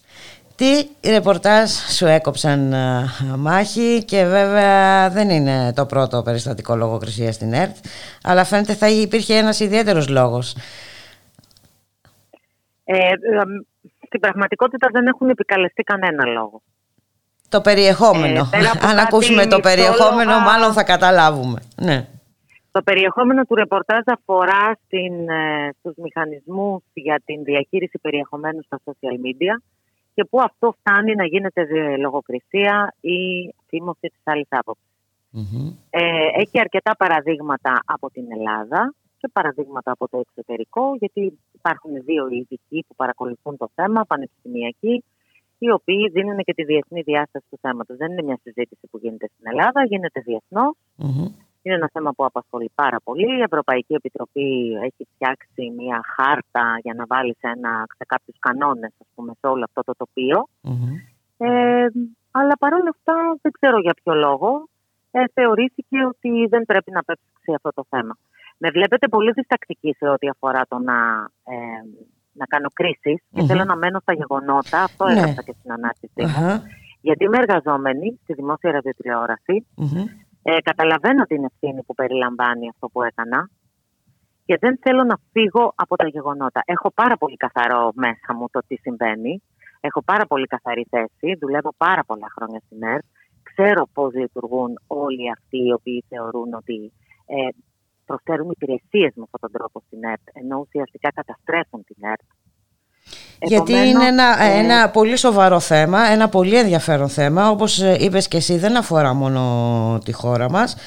Τι 0.55 0.87
ρεπορτάζ 1.09 1.71
σου 1.71 2.05
έκοψαν 2.05 2.73
α, 2.73 3.03
μάχη 3.37 4.03
και 4.05 4.23
βέβαια 4.25 5.09
δεν 5.09 5.29
είναι 5.29 5.73
το 5.75 5.85
πρώτο 5.85 6.21
περιστατικό 6.21 6.75
λογοκρισία 6.75 7.31
στην 7.31 7.53
ΕΡΤ 7.53 7.75
αλλά 8.23 8.43
φαίνεται 8.43 8.73
θα 8.73 8.89
υπήρχε 8.89 9.33
ένας 9.35 9.59
ιδιαίτερος 9.59 10.07
λόγος. 10.09 10.55
Ε, 12.83 12.95
ε, 12.97 13.11
στην 14.05 14.19
πραγματικότητα 14.19 14.87
δεν 14.91 15.07
έχουν 15.07 15.29
επικαλεστεί 15.29 15.83
κανένα 15.83 16.25
λόγο. 16.25 16.61
Το 17.49 17.61
περιεχόμενο. 17.61 18.39
Ε, 18.39 18.57
πέρα 18.57 18.71
από 18.71 18.85
Αν 18.85 18.95
κάτι 18.95 19.01
ακούσουμε 19.01 19.45
το 19.45 19.59
περιεχόμενο 19.59 20.15
μυθόλογα- 20.17 20.43
μάλλον 20.45 20.73
θα 20.73 20.83
καταλάβουμε. 20.83 21.59
Ναι. 21.75 22.07
Το 22.71 22.81
περιεχόμενο 22.81 23.43
του 23.43 23.55
ρεπορτάζ 23.55 24.01
αφορά 24.05 24.79
στην, 24.85 25.29
ε, 25.29 25.69
στους 25.79 25.93
μηχανισμούς 25.95 26.81
για 26.93 27.21
την 27.25 27.43
διαχείριση 27.43 27.97
περιεχομένου 28.01 28.61
στα 28.65 28.79
social 28.85 29.15
media 29.25 29.63
και 30.15 30.23
που 30.29 30.41
αυτό 30.41 30.75
φτάνει 30.79 31.15
να 31.15 31.25
γίνεται 31.25 31.63
δι- 31.63 31.97
λογοκρισία 31.99 32.95
ή 32.99 33.17
θύμωση 33.67 34.07
της 34.07 34.21
άλλης 34.23 34.47
άποψης. 34.49 34.85
Ε, 35.89 36.01
έχει 36.41 36.59
αρκετά 36.59 36.95
παραδείγματα 36.95 37.81
από 37.85 38.09
την 38.09 38.25
Ελλάδα 38.31 38.93
και 39.17 39.27
παραδείγματα 39.33 39.91
από 39.91 40.07
το 40.07 40.17
εξωτερικό, 40.19 40.95
γιατί 40.95 41.39
υπάρχουν 41.51 41.91
δύο 42.03 42.27
ειδικοί 42.27 42.85
που 42.87 42.95
παρακολουθούν 42.95 43.57
το 43.57 43.69
θέμα, 43.75 44.03
πανεπιστημιακοί, 44.03 45.03
οι 45.57 45.71
οποίοι 45.71 46.09
δίνουν 46.09 46.37
και 46.37 46.53
τη 46.53 46.63
διεθνή 46.63 47.01
διάσταση 47.01 47.45
του 47.49 47.57
θέματος. 47.61 47.97
Δεν 47.97 48.11
είναι 48.11 48.21
μια 48.21 48.39
συζήτηση 48.43 48.87
που 48.91 48.97
γίνεται 48.97 49.27
στην 49.33 49.47
Ελλάδα, 49.51 49.85
γίνεται 49.85 50.19
διεθνώς. 50.21 50.73
Είναι 51.65 51.75
ένα 51.75 51.89
θέμα 51.93 52.11
που 52.15 52.25
απασχολεί 52.25 52.71
πάρα 52.75 52.97
πολύ. 53.03 53.37
Η 53.37 53.41
Ευρωπαϊκή 53.41 53.93
Επιτροπή 53.93 54.49
έχει 54.83 55.07
φτιάξει 55.13 55.73
μια 55.77 55.99
χάρτα 56.15 56.63
για 56.81 56.93
να 56.93 57.03
βάλει 57.07 57.35
σε, 57.39 57.47
ένα, 57.55 57.71
σε 57.97 58.03
κάποιους 58.07 58.35
κανόνες 58.39 58.91
ας 59.01 59.07
πούμε, 59.15 59.31
σε 59.39 59.47
όλο 59.47 59.63
αυτό 59.63 59.81
το 59.83 59.93
τοπίο. 60.01 60.47
Ε, 61.37 61.85
αλλά 62.31 62.53
παρόλα 62.59 62.89
αυτά 62.89 63.15
δεν 63.41 63.51
ξέρω 63.51 63.79
για 63.79 63.95
ποιο 64.03 64.13
λόγο 64.15 64.67
ε, 65.11 65.23
θεωρήθηκε 65.33 66.05
ότι 66.05 66.47
δεν 66.49 66.63
πρέπει 66.65 66.91
να 66.91 67.03
πέψει 67.03 67.51
αυτό 67.55 67.69
το 67.73 67.85
θέμα. 67.89 68.17
Με 68.57 68.69
βλέπετε 68.69 69.07
πολύ 69.07 69.31
διστακτική 69.31 69.95
σε 69.99 70.07
ό,τι 70.07 70.27
αφορά 70.27 70.61
το 70.67 70.77
να, 70.79 70.97
ε, 71.53 71.55
να 72.31 72.45
κάνω 72.45 72.69
κρίσεις 72.73 73.19
και 73.33 73.41
Μμμ. 73.41 73.45
θέλω 73.47 73.63
να 73.63 73.75
μένω 73.75 73.99
στα 73.99 74.13
γεγονότα. 74.13 74.83
Αυτό 74.83 75.05
Ναι. 75.05 75.11
έγραψα 75.11 75.41
και 75.43 75.55
στην 75.59 75.71
ανάρτησή 75.71 76.21
μου. 76.21 76.25
Αχα. 76.27 76.61
Γιατί 77.01 77.23
είμαι 77.23 77.37
εργαζόμενη 77.37 78.19
στη 78.23 78.33
δημόσια 78.33 78.71
ραδιοτηλεόραση 78.71 79.65
ε, 80.47 80.61
καταλαβαίνω 80.61 81.23
την 81.23 81.43
ευθύνη 81.43 81.83
που 81.83 81.93
περιλαμβάνει 81.93 82.69
αυτό 82.69 82.89
που 82.89 83.01
έκανα 83.01 83.49
και 84.45 84.57
δεν 84.57 84.77
θέλω 84.81 85.03
να 85.03 85.17
φύγω 85.31 85.73
από 85.75 85.95
τα 85.95 86.07
γεγονότα. 86.07 86.61
Έχω 86.65 86.91
πάρα 86.91 87.17
πολύ 87.17 87.35
καθαρό 87.35 87.91
μέσα 87.95 88.33
μου 88.35 88.49
το 88.51 88.59
τι 88.67 88.75
συμβαίνει. 88.75 89.43
Έχω 89.79 90.03
πάρα 90.03 90.25
πολύ 90.25 90.45
καθαρή 90.45 90.85
θέση. 90.89 91.35
Δουλεύω 91.39 91.73
πάρα 91.77 92.03
πολλά 92.03 92.27
χρόνια 92.35 92.61
στην 92.65 92.83
ΕΡΤ. 92.83 93.03
Ξέρω 93.43 93.87
πώς 93.93 94.13
λειτουργούν 94.13 94.79
όλοι 94.87 95.31
αυτοί 95.31 95.57
οι 95.57 95.73
οποίοι 95.73 96.05
θεωρούν 96.09 96.53
ότι 96.53 96.93
ε, 97.25 97.47
προσφέρουν 98.05 98.49
υπηρεσίες 98.51 99.11
με 99.15 99.23
αυτόν 99.23 99.39
τον 99.39 99.51
τρόπο 99.51 99.81
στην 99.85 100.03
ΕΡΤ, 100.03 100.25
ενώ 100.33 100.57
ουσιαστικά 100.59 101.11
καταστρέφουν 101.11 101.83
την 101.83 101.95
ΕΡΤ. 101.99 102.27
Γιατί 103.41 103.73
Επομένως, 103.73 103.93
είναι 103.93 104.05
ένα, 104.05 104.43
ε, 104.43 104.59
ένα 104.59 104.89
πολύ 104.89 105.17
σοβαρό 105.17 105.59
θέμα, 105.59 105.99
ένα 105.99 106.29
πολύ 106.29 106.57
ενδιαφέρον 106.57 107.09
θέμα. 107.09 107.49
Όπως 107.49 107.81
ε, 107.81 107.97
είπες 107.99 108.27
και 108.27 108.37
εσύ 108.37 108.57
δεν 108.57 108.77
αφορά 108.77 109.13
μόνο 109.13 109.41
τη 110.05 110.13
χώρα 110.13 110.49
μας 110.49 110.77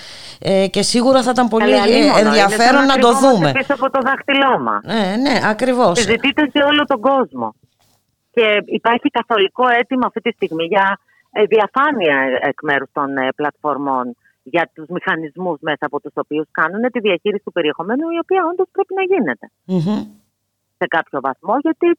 ε, 0.41 0.67
και 0.67 0.83
σίγουρα 0.83 1.23
θα 1.23 1.31
ήταν 1.31 1.49
πολύ 1.49 1.65
Καλέ, 1.65 1.81
αλίμονο, 1.81 2.17
ε, 2.17 2.21
είναι 2.21 2.29
ενδιαφέρον 2.29 2.79
σαν 2.79 2.87
να 2.87 2.99
το 2.99 3.09
κρυβόμαστε 3.09 3.37
δούμε. 3.37 3.53
πίσω 3.53 3.75
από 3.75 3.91
το 3.91 4.01
δάχτυλό 4.05 4.59
μας. 4.59 4.81
Ναι, 4.85 5.17
ναι, 5.17 5.41
ακριβώς. 5.45 5.99
Συζητείται 5.99 6.51
σε 6.53 6.63
όλο 6.65 6.85
τον 6.85 7.01
κόσμο. 7.01 7.55
Και 8.31 8.63
υπάρχει 8.65 9.09
καθολικό 9.11 9.69
αίτημα 9.69 10.07
αυτή 10.07 10.21
τη 10.21 10.31
στιγμή 10.31 10.65
για 10.65 10.99
ε, 11.33 11.43
διαφάνεια 11.45 12.17
εκ 12.41 12.63
μέρους 12.63 12.91
των 12.93 13.17
ε, 13.17 13.29
πλατφορμών 13.37 14.17
για 14.43 14.71
τους 14.75 14.87
μηχανισμούς 14.89 15.59
μέσα 15.61 15.85
από 15.89 16.01
τους 16.01 16.13
οποίους 16.15 16.47
κάνουν 16.51 16.83
τη 16.93 17.01
διαχείριση 17.01 17.45
του 17.45 17.53
περιεχομένου 17.53 18.11
η 18.17 18.19
οποία 18.19 18.41
όντως 18.51 18.69
πρέπει 18.73 18.95
να 18.95 19.03
γίνεται 19.11 19.47
Μμμ. 19.65 20.01
σε 20.79 20.87
κάποιο 20.97 21.21
βαθμό 21.21 21.55
γιατί 21.59 21.99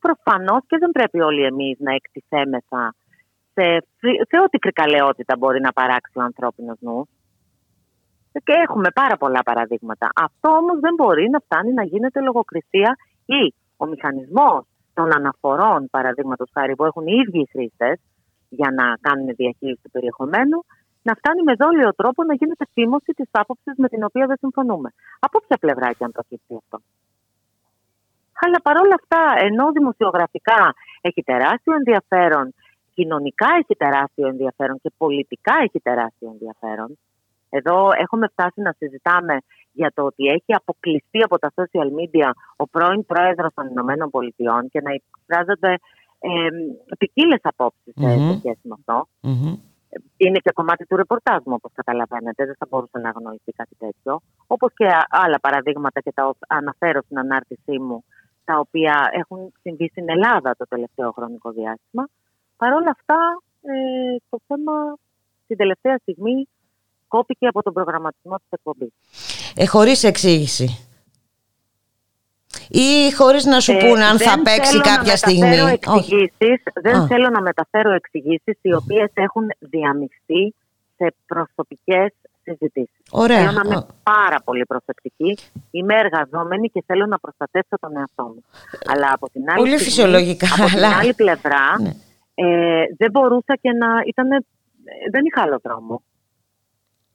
προφανώς 0.00 0.62
και 0.66 0.76
δεν 0.78 0.90
πρέπει 0.90 1.20
όλοι 1.20 1.42
εμείς 1.44 1.78
να 1.78 1.92
εκτιθέμεθα 1.94 2.94
σε, 3.54 3.64
σε 4.30 4.36
ό,τι 4.44 4.58
κρυκαλαιότητα 4.58 5.36
μπορεί 5.38 5.60
να 5.60 5.72
παράξει 5.72 6.18
ο 6.18 6.22
ανθρώπινος 6.22 6.76
νους. 6.80 7.08
Και 8.32 8.54
έχουμε 8.66 8.88
πάρα 8.94 9.16
πολλά 9.16 9.42
παραδείγματα. 9.42 10.08
Αυτό 10.14 10.48
όμως 10.50 10.80
δεν 10.80 10.94
μπορεί 10.94 11.28
να 11.30 11.38
φτάνει 11.38 11.72
να 11.72 11.84
γίνεται 11.84 12.20
λογοκρισία 12.20 12.96
ή 13.26 13.54
ο 13.76 13.86
μηχανισμός 13.86 14.64
των 14.94 15.14
αναφορών, 15.16 15.88
παραδείγματος 15.90 16.50
χάρη, 16.54 16.74
που 16.74 16.84
έχουν 16.84 17.06
οι 17.06 17.14
ίδιοι 17.22 17.48
χρήστες 17.52 18.00
για 18.48 18.70
να 18.70 18.84
κάνουν 19.00 19.26
διαχείριση 19.26 19.80
του 19.82 19.90
περιεχομένου, 19.90 20.58
να 21.02 21.14
φτάνει 21.14 21.42
με 21.42 21.54
δόλιο 21.54 21.94
τρόπο 21.94 22.24
να 22.24 22.34
γίνεται 22.34 22.64
θύμωση 22.72 23.12
της 23.12 23.28
άποψης 23.30 23.74
με 23.76 23.88
την 23.88 24.02
οποία 24.04 24.26
δεν 24.26 24.36
συμφωνούμε. 24.36 24.90
Από 25.18 25.40
ποια 25.46 25.56
πλευρά 25.60 25.92
και 25.92 26.04
αν 26.04 26.12
προκύψει 26.12 26.54
αυτό; 26.62 26.78
Αλλά 28.44 28.58
παρόλα 28.62 28.94
αυτά, 29.00 29.44
ενώ 29.46 29.72
δημοσιογραφικά 29.72 30.74
έχει 31.00 31.22
τεράστιο 31.22 31.72
ενδιαφέρον, 31.74 32.54
κοινωνικά 32.94 33.46
έχει 33.60 33.74
τεράστιο 33.76 34.26
ενδιαφέρον 34.28 34.76
και 34.82 34.90
πολιτικά 34.96 35.54
έχει 35.62 35.80
τεράστιο 35.80 36.28
ενδιαφέρον, 36.30 36.98
εδώ 37.50 37.88
έχουμε 38.04 38.26
φτάσει 38.32 38.60
να 38.60 38.72
συζητάμε 38.78 39.36
για 39.72 39.90
το 39.94 40.02
ότι 40.02 40.24
έχει 40.26 40.54
αποκλειστεί 40.54 41.22
από 41.22 41.38
τα 41.38 41.52
social 41.54 41.88
media 41.98 42.30
ο 42.56 42.68
πρώην 42.68 43.06
πρόεδρος 43.06 43.54
των 43.54 43.66
Ηνωμένων 43.68 44.10
Πολιτειών 44.10 44.68
και 44.68 44.80
να 44.80 44.90
εκφράζονται 44.98 45.72
ε, 46.18 46.28
ποικίλες 46.98 47.40
απόψεις 47.42 47.92
σε 48.00 48.06
Μμμ. 48.06 48.30
σε 48.30 48.38
σχέση 48.38 48.60
με 48.62 48.74
αυτό. 48.78 49.08
Μμμ. 49.20 49.54
Είναι 50.16 50.38
και 50.38 50.50
κομμάτι 50.54 50.86
του 50.86 50.96
ρεπορτάζ 50.96 51.38
μου, 51.44 51.54
όπως 51.56 51.72
καταλαβαίνετε. 51.74 52.44
Δεν 52.44 52.54
θα 52.58 52.66
μπορούσε 52.70 52.98
να 52.98 53.08
αγνοηθεί 53.08 53.52
κάτι 53.52 53.74
τέτοιο. 53.78 54.20
Όπως 54.46 54.70
και 54.74 54.86
άλλα 55.08 55.38
παραδείγματα 55.40 56.00
και 56.00 56.12
τα 56.12 56.26
ο- 56.28 56.36
αναφέρω 56.48 57.00
στην 57.02 57.18
ανάρτησή 57.18 57.78
μου, 57.78 58.04
τα 58.44 58.58
οποία 58.58 59.10
έχουν 59.12 59.52
συμβεί 59.62 59.88
στην 59.88 60.08
Ελλάδα 60.08 60.54
το 60.58 60.64
τελευταίο 60.68 61.10
χρονικό 61.12 61.50
διάστημα. 61.50 62.08
Παρ' 62.56 62.72
όλα 62.72 62.90
αυτά, 62.90 63.42
ε, 63.62 64.16
το 64.30 64.40
θέμα 64.46 64.72
την 65.46 65.56
τελευταία 65.56 65.96
στιγμή 65.96 66.48
κόπηκε 67.08 67.46
από 67.46 67.62
τον 67.62 67.72
προγραμματισμό 67.72 68.36
της 68.36 68.50
εκπομπής. 68.50 68.92
Ε, 69.54 69.66
χωρίς 69.66 70.04
εξήγηση. 70.04 70.90
Ή 72.68 73.12
χωρίς 73.12 73.44
να 73.44 73.60
σου 73.60 73.72
Ε, 73.72 73.78
πούνε 73.78 74.04
αν 74.04 74.18
θα 74.18 74.34
δεν 74.34 74.42
παίξει 74.42 74.70
θέλω 74.70 74.82
να 74.84 74.94
κάποια 74.94 75.12
μεταφέρω 75.12 75.16
στιγμή. 75.16 75.60
Όχι. 75.86 76.14
εξηγήσεις, 76.14 76.62
δεν 76.74 76.96
Α. 76.96 77.06
θέλω 77.06 77.28
να 77.28 77.40
μεταφέρω 77.40 77.90
εξηγήσεις 77.92 78.58
οι 78.60 78.74
οποίες 78.74 79.10
έχουν 79.14 79.50
διαμειχθεί 79.58 80.54
σε 80.96 81.14
προσωπικές 81.26 82.12
συζητήσεις. 82.42 83.00
Ωραία. 83.10 83.38
Θέλω 83.38 83.52
να 83.52 83.62
είμαι 83.66 83.74
Α. 83.76 83.86
πάρα 84.02 84.38
πολύ 84.44 84.64
προσεκτική. 84.66 85.38
Είμαι 85.70 85.94
εργαζόμενη 85.98 86.68
και 86.68 86.82
θέλω 86.86 87.06
να 87.06 87.18
προστατεύσω 87.18 87.76
τον 87.80 87.96
εαυτό 87.96 88.22
μου. 88.24 88.42
Αλλά 88.86 89.08
από 89.12 89.30
την 89.30 89.42
άλλη, 89.50 89.58
Πολύ 89.58 89.78
στιγμή, 89.78 89.84
φυσιολογικά, 89.84 90.46
Από 90.54 90.64
την 90.64 90.76
αλλά- 90.76 90.96
άλλη 90.98 91.14
πλευρά, 91.14 91.80
Ναι. 91.80 91.92
ε, 92.34 92.84
δεν 92.96 93.10
μπορούσα 93.10 93.54
και 93.60 93.70
να. 93.72 93.88
Ήτανε, 94.06 94.36
ε, 94.36 95.10
δεν 95.10 95.22
είχα 95.24 95.42
άλλο 95.42 95.58
δρόμο 95.62 96.02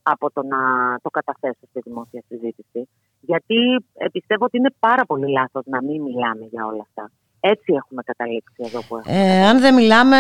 από 0.04 0.32
το 0.32 0.44
να 0.44 0.60
το 1.02 1.10
καταθέσω 1.10 1.64
στη 1.70 1.80
δημόσια 1.84 2.24
συζήτηση. 2.28 2.90
Γιατί 3.20 3.60
ε, 3.94 4.08
πιστεύω 4.12 4.46
ότι 4.46 4.58
είναι 4.58 4.74
πάρα 4.80 5.06
πολύ 5.06 5.32
λάθος 5.32 5.64
να 5.66 5.82
μην 5.84 6.02
μιλάμε 6.02 6.46
για 6.52 6.66
όλα 6.66 6.82
αυτά. 6.82 7.12
Έτσι 7.48 7.74
έχουμε 7.84 8.02
καταλήξει 8.06 8.56
εδώ 8.66 8.80
που 8.88 8.98
έχουμε. 8.98 9.24
Ε, 9.24 9.46
αν 9.46 9.60
δεν 9.60 9.74
μιλάμε, 9.74 10.18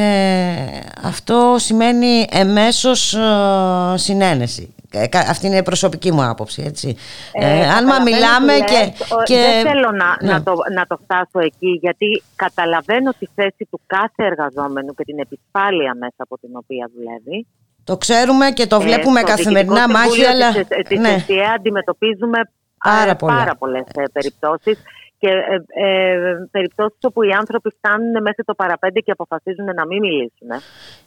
ε, 0.00 0.80
αυτό 1.02 1.54
σημαίνει 1.58 2.26
εμέσως 2.30 3.14
ε, 3.14 3.94
συνένεση. 3.94 4.74
Ε, 4.90 5.06
κα- 5.06 5.18
αυτή 5.28 5.46
είναι 5.46 5.56
η 5.56 5.62
προσωπική 5.62 6.12
μου 6.12 6.24
άποψη, 6.24 6.62
έτσι. 6.66 6.96
Ε, 7.32 7.46
αν 7.46 7.60
μα 7.62 7.68
καταλαβαίνω 7.68 8.02
μιλάμε 8.04 8.52
τι 8.52 8.64
και, 8.64 8.78
λες. 8.78 9.10
Ο- 9.12 9.22
και... 9.22 9.34
Δεν 9.36 9.66
θέλω 9.72 9.90
να, 9.90 10.16
Ναι. 10.20 10.32
να, 10.32 10.42
το, 10.42 10.52
να 10.74 10.86
το 10.86 10.98
φτάσω 11.04 11.38
εκεί, 11.50 11.68
γιατί 11.80 12.22
καταλαβαίνω 12.36 13.10
τη 13.18 13.26
θέση 13.34 13.66
του 13.70 13.80
κάθε 13.86 14.24
εργαζόμενου 14.24 14.94
και 14.94 15.04
την 15.04 15.18
επισφάλεια 15.18 15.94
μέσα 15.94 16.16
από 16.26 16.38
την 16.38 16.50
οποία 16.56 16.90
δουλεύει. 16.94 17.46
Το 17.84 17.96
ξέρουμε 17.96 18.50
και 18.50 18.66
το 18.66 18.76
Ε, 18.76 18.84
βλέπουμε 18.84 19.18
στο 19.20 19.28
καθημερινά 19.28 19.74
Διοικητικό 19.74 19.98
μάχη, 19.98 20.10
Συμβούλιο 20.10 20.30
αλλά... 20.30 20.52
Της, 20.52 20.88
της 20.88 20.98
ναι. 20.98 21.08
ΕΣΥΑ 21.08 21.50
αντιμετωπίζουμε 21.56 22.38
Πάρα 22.84 23.10
ε, 23.10 23.14
πολλά. 23.14 23.36
πάρα 23.36 23.54
πολλές 23.56 23.84
ε, 23.94 24.02
περιπτώσεις 24.12 24.78
και 25.18 25.28
ε, 25.28 25.86
ε, 25.86 26.16
περιπτώσεις 26.50 26.98
όπου 27.02 27.22
οι 27.22 27.30
άνθρωποι 27.32 27.70
φτάνουν 27.78 28.22
μέχρι 28.22 28.44
το 28.44 28.54
παραπέντε 28.54 29.00
και 29.00 29.10
αποφασίζουν 29.10 29.64
να 29.64 29.86
μην 29.86 29.98
μιλήσουν. 29.98 30.50
ε. 30.50 30.58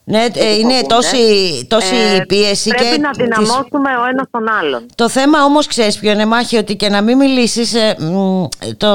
Ναι, 0.03 0.25
ε, 0.35 0.53
είναι 0.59 0.81
τόση, 0.87 1.23
τόση 1.69 1.95
Ε, 1.95 2.23
πίεση 2.27 2.69
Πρέπει 2.69 2.85
και 2.95 2.97
να 3.01 3.09
της- 3.09 3.23
δυναμώσουμε 3.23 3.89
ο 3.97 4.05
ένας 4.11 4.25
τον 4.31 4.49
άλλον. 4.59 4.85
Το 4.95 5.09
θέμα 5.09 5.43
όμως 5.43 5.67
ξέρεις 5.67 5.99
ποιο 5.99 6.11
είναι 6.11 6.25
μάχη 6.25 6.57
ότι 6.57 6.75
και 6.75 6.89
να 6.89 7.01
μην 7.01 7.17
μιλήσεις 7.17 7.73
ε, 7.75 7.95
μ, 7.99 8.45
το, 8.77 8.91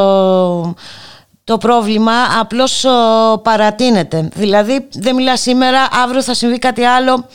το 1.44 1.58
πρόβλημα 1.58 2.12
απλώς 2.40 2.84
ο, 2.84 3.38
παρατείνεται. 3.42 4.28
Δηλαδή 4.34 4.88
δεν 4.92 5.14
μιλάς 5.14 5.40
σήμερα, 5.40 5.88
αύριο 6.04 6.22
θα 6.22 6.34
συμβεί 6.34 6.58
κάτι 6.58 6.84
άλλο 6.84 7.28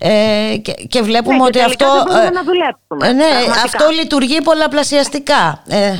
ε, 0.00 0.56
και, 0.62 0.72
και 0.72 1.02
βλέπουμε 1.02 1.36
Ναι, 1.36 1.42
και 1.42 1.46
ότι 1.46 1.58
τελικά 1.58 1.86
αυτό... 1.86 1.96
δεν 1.96 2.04
μπορούμε 2.06 2.26
ε, 2.26 2.30
να 2.30 2.42
δουλέψουμε, 2.42 3.08
ε, 3.08 3.12
ναι, 3.12 3.30
πραγματικά. 3.30 3.62
αυτό 3.64 3.84
λειτουργεί 3.98 4.42
πολλαπλασιαστικά 4.42 5.62
ε, 5.68 5.98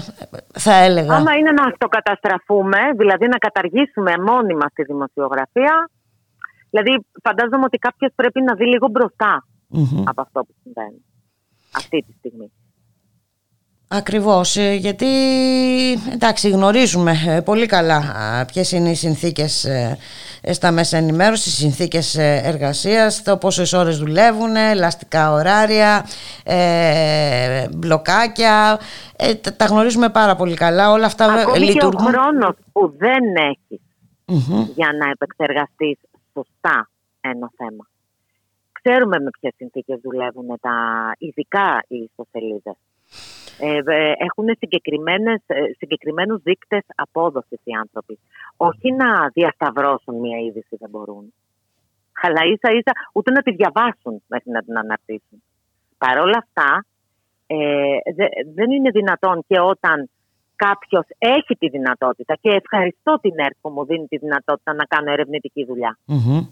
θα 0.64 0.74
έλεγα. 0.74 1.14
Άμα 1.14 1.32
είναι 1.36 1.50
να 1.50 1.64
αυτοκαταστραφούμε, 1.64 2.78
δηλαδή 2.96 3.26
να 3.28 3.38
καταργήσουμε 3.38 4.12
μόνιμα 4.28 4.66
στη 4.68 4.82
δημοσιογραφία, 4.82 5.90
δηλαδή 6.70 7.06
φαντάζομαι 7.22 7.64
ότι 7.64 7.78
κάποιος 7.78 8.12
πρέπει 8.14 8.42
να 8.42 8.54
δει 8.54 8.66
λίγο 8.66 8.88
μπροστά 8.88 9.46
Μμμ. 9.68 10.02
από 10.06 10.20
αυτό 10.20 10.40
που 10.40 10.54
συμβαίνει 10.62 11.04
αυτή 11.76 12.04
τη 12.06 12.12
στιγμή. 12.18 12.52
Ακριβώς, 13.88 14.56
ε, 14.56 14.72
γιατί 14.74 15.06
εντάξει 16.12 16.50
γνωρίζουμε 16.50 17.12
ε, 17.26 17.40
πολύ 17.40 17.66
καλά 17.66 17.96
α, 17.96 18.44
ποιες 18.44 18.72
είναι 18.72 18.90
οι 18.90 18.94
συνθήκες 18.94 19.64
ε, 19.64 19.98
ε, 20.40 20.52
στα 20.52 20.70
μέσα 20.72 20.96
ενημέρωσης, 20.96 21.52
οι 21.52 21.56
συνθήκες 21.60 22.14
ε, 22.16 22.40
εργασίας, 22.44 23.22
το 23.22 23.36
πόσες 23.36 23.72
ώρες 23.72 23.98
δουλεύουν, 23.98 24.56
ελαστικά 24.56 25.32
ωράρια, 25.32 26.06
ε, 26.44 27.68
μπλοκάκια, 27.74 28.78
ε, 29.16 29.34
τα, 29.34 29.56
τα 29.56 29.64
γνωρίζουμε 29.64 30.08
πάρα 30.08 30.36
πολύ 30.36 30.54
καλά, 30.54 30.90
όλα 30.90 31.06
αυτά 31.06 31.24
ε, 31.24 31.40
Ακόμη 31.40 31.58
λειτουργούν. 31.58 31.90
και 31.90 32.02
ο 32.02 32.08
χρόνος 32.08 32.56
που 32.72 32.94
δεν 32.98 33.24
έχεις 33.36 33.80
Μμμ. 34.26 34.66
για 34.74 34.92
να 34.92 35.10
επεξεργαστείς 35.10 35.98
σωστά 36.32 36.90
ένα 37.20 37.50
θέμα. 37.56 37.88
Ξέρουμε 38.72 39.20
με 39.20 39.30
ποιες 39.40 39.52
συνθήκες 39.56 40.00
δουλεύουν 40.02 40.46
τα 40.60 40.76
ειδικά 41.18 41.84
οι 41.88 41.96
ιστοσελίδες. 41.96 42.76
Ε, 43.58 43.76
ε, 43.86 44.12
έχουν 44.16 44.46
συγκεκριμένες, 44.58 45.42
ε, 45.46 45.54
συγκεκριμένους 45.78 46.42
δείκτες 46.42 46.84
απόδοσης 46.94 47.60
οι 47.64 47.72
άνθρωποι. 47.80 48.18
Όχι 48.56 48.92
να 48.92 49.28
διασταυρώσουν 49.32 50.14
μία 50.14 50.38
είδηση 50.38 50.76
δεν 50.78 50.90
μπορούν. 50.90 51.32
Αλλά 52.22 52.40
ίσα 52.52 52.70
ίσα 52.78 52.92
ούτε 53.12 53.30
να 53.30 53.42
τη 53.42 53.50
διαβάσουν 53.54 54.22
μέχρι 54.26 54.50
να 54.50 54.62
την 54.62 54.78
αναρτήσουν. 54.78 55.42
Παρ' 55.98 56.18
όλα 56.18 56.38
αυτά 56.44 56.84
ε, 57.46 57.56
δε- 58.14 58.52
δεν 58.54 58.70
είναι 58.70 58.90
δυνατόν 58.90 59.44
και 59.46 59.60
όταν 59.60 60.10
κάποιος 60.56 61.06
έχει 61.18 61.54
τη 61.58 61.68
δυνατότητα 61.68 62.34
και 62.40 62.50
ευχαριστώ 62.50 63.18
την 63.20 63.32
ΕΡΤ 63.36 63.56
που 63.60 63.68
μου 63.70 63.84
δίνει 63.84 64.06
τη 64.06 64.16
δυνατότητα 64.16 64.72
να 64.74 64.84
κάνω 64.84 65.10
ερευνητική 65.12 65.64
δουλειά 65.64 65.98
Μμμ. 66.04 66.46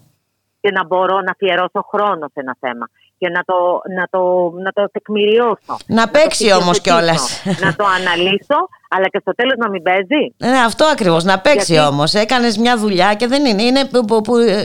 και 0.61 0.71
να 0.71 0.85
μπορώ 0.85 1.21
να 1.21 1.31
αφιερώσω 1.31 1.81
χρόνο 1.91 2.27
σε 2.27 2.39
ένα 2.39 2.55
θέμα 2.59 2.85
και 3.17 3.29
να 3.29 3.43
το, 3.43 3.53
να 3.97 4.07
το, 4.09 4.51
να 4.63 4.71
το 4.71 4.89
τεκμηριώσω. 4.91 5.77
Να 5.85 6.03
το 6.05 6.11
παίξει 6.11 6.51
όμως 6.53 6.75
στοιχειοθετήσω, 6.75 7.23
κιόλας. 7.43 7.59
να 7.65 7.75
το 7.75 7.85
αναλύσω, 7.85 8.59
αλλά 8.89 9.07
και 9.07 9.19
στο 9.21 9.31
τέλος 9.35 9.53
να 9.57 9.69
μην 9.69 9.81
παίζει. 9.81 10.33
Ναι, 10.37 10.59
αυτό 10.65 10.85
ακριβώς, 10.85 11.23
να 11.23 11.39
παίξει 11.39 11.73
Γιατί- 11.73 11.87
όμως. 11.87 12.13
Έκανες 12.13 12.57
μια 12.57 12.77
δουλειά 12.77 13.13
και 13.13 13.27
δεν 13.27 13.45
είναι. 13.45 13.61
Είναι, 13.63 13.85
που, 13.85 14.05
που- 14.05 14.21
που, 14.21 14.35
ε, 14.37 14.59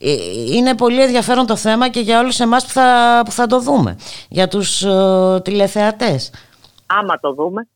ε, 0.00 0.12
είναι 0.52 0.74
πολύ 0.74 1.02
ενδιαφέρον 1.02 1.46
το 1.46 1.56
θέμα 1.56 1.88
και 1.88 2.00
για 2.00 2.18
όλους 2.20 2.40
εμάς 2.40 2.64
που 2.64 2.70
θα, 2.70 3.22
που 3.24 3.30
θα 3.30 3.46
το 3.46 3.60
δούμε. 3.60 3.96
Για 4.28 4.48
τους 4.48 4.82
ε, 4.82 5.40
τηλεθεατές. 5.44 6.30
Άμα 6.86 7.18
το 7.20 7.32
δούμε. 7.32 7.68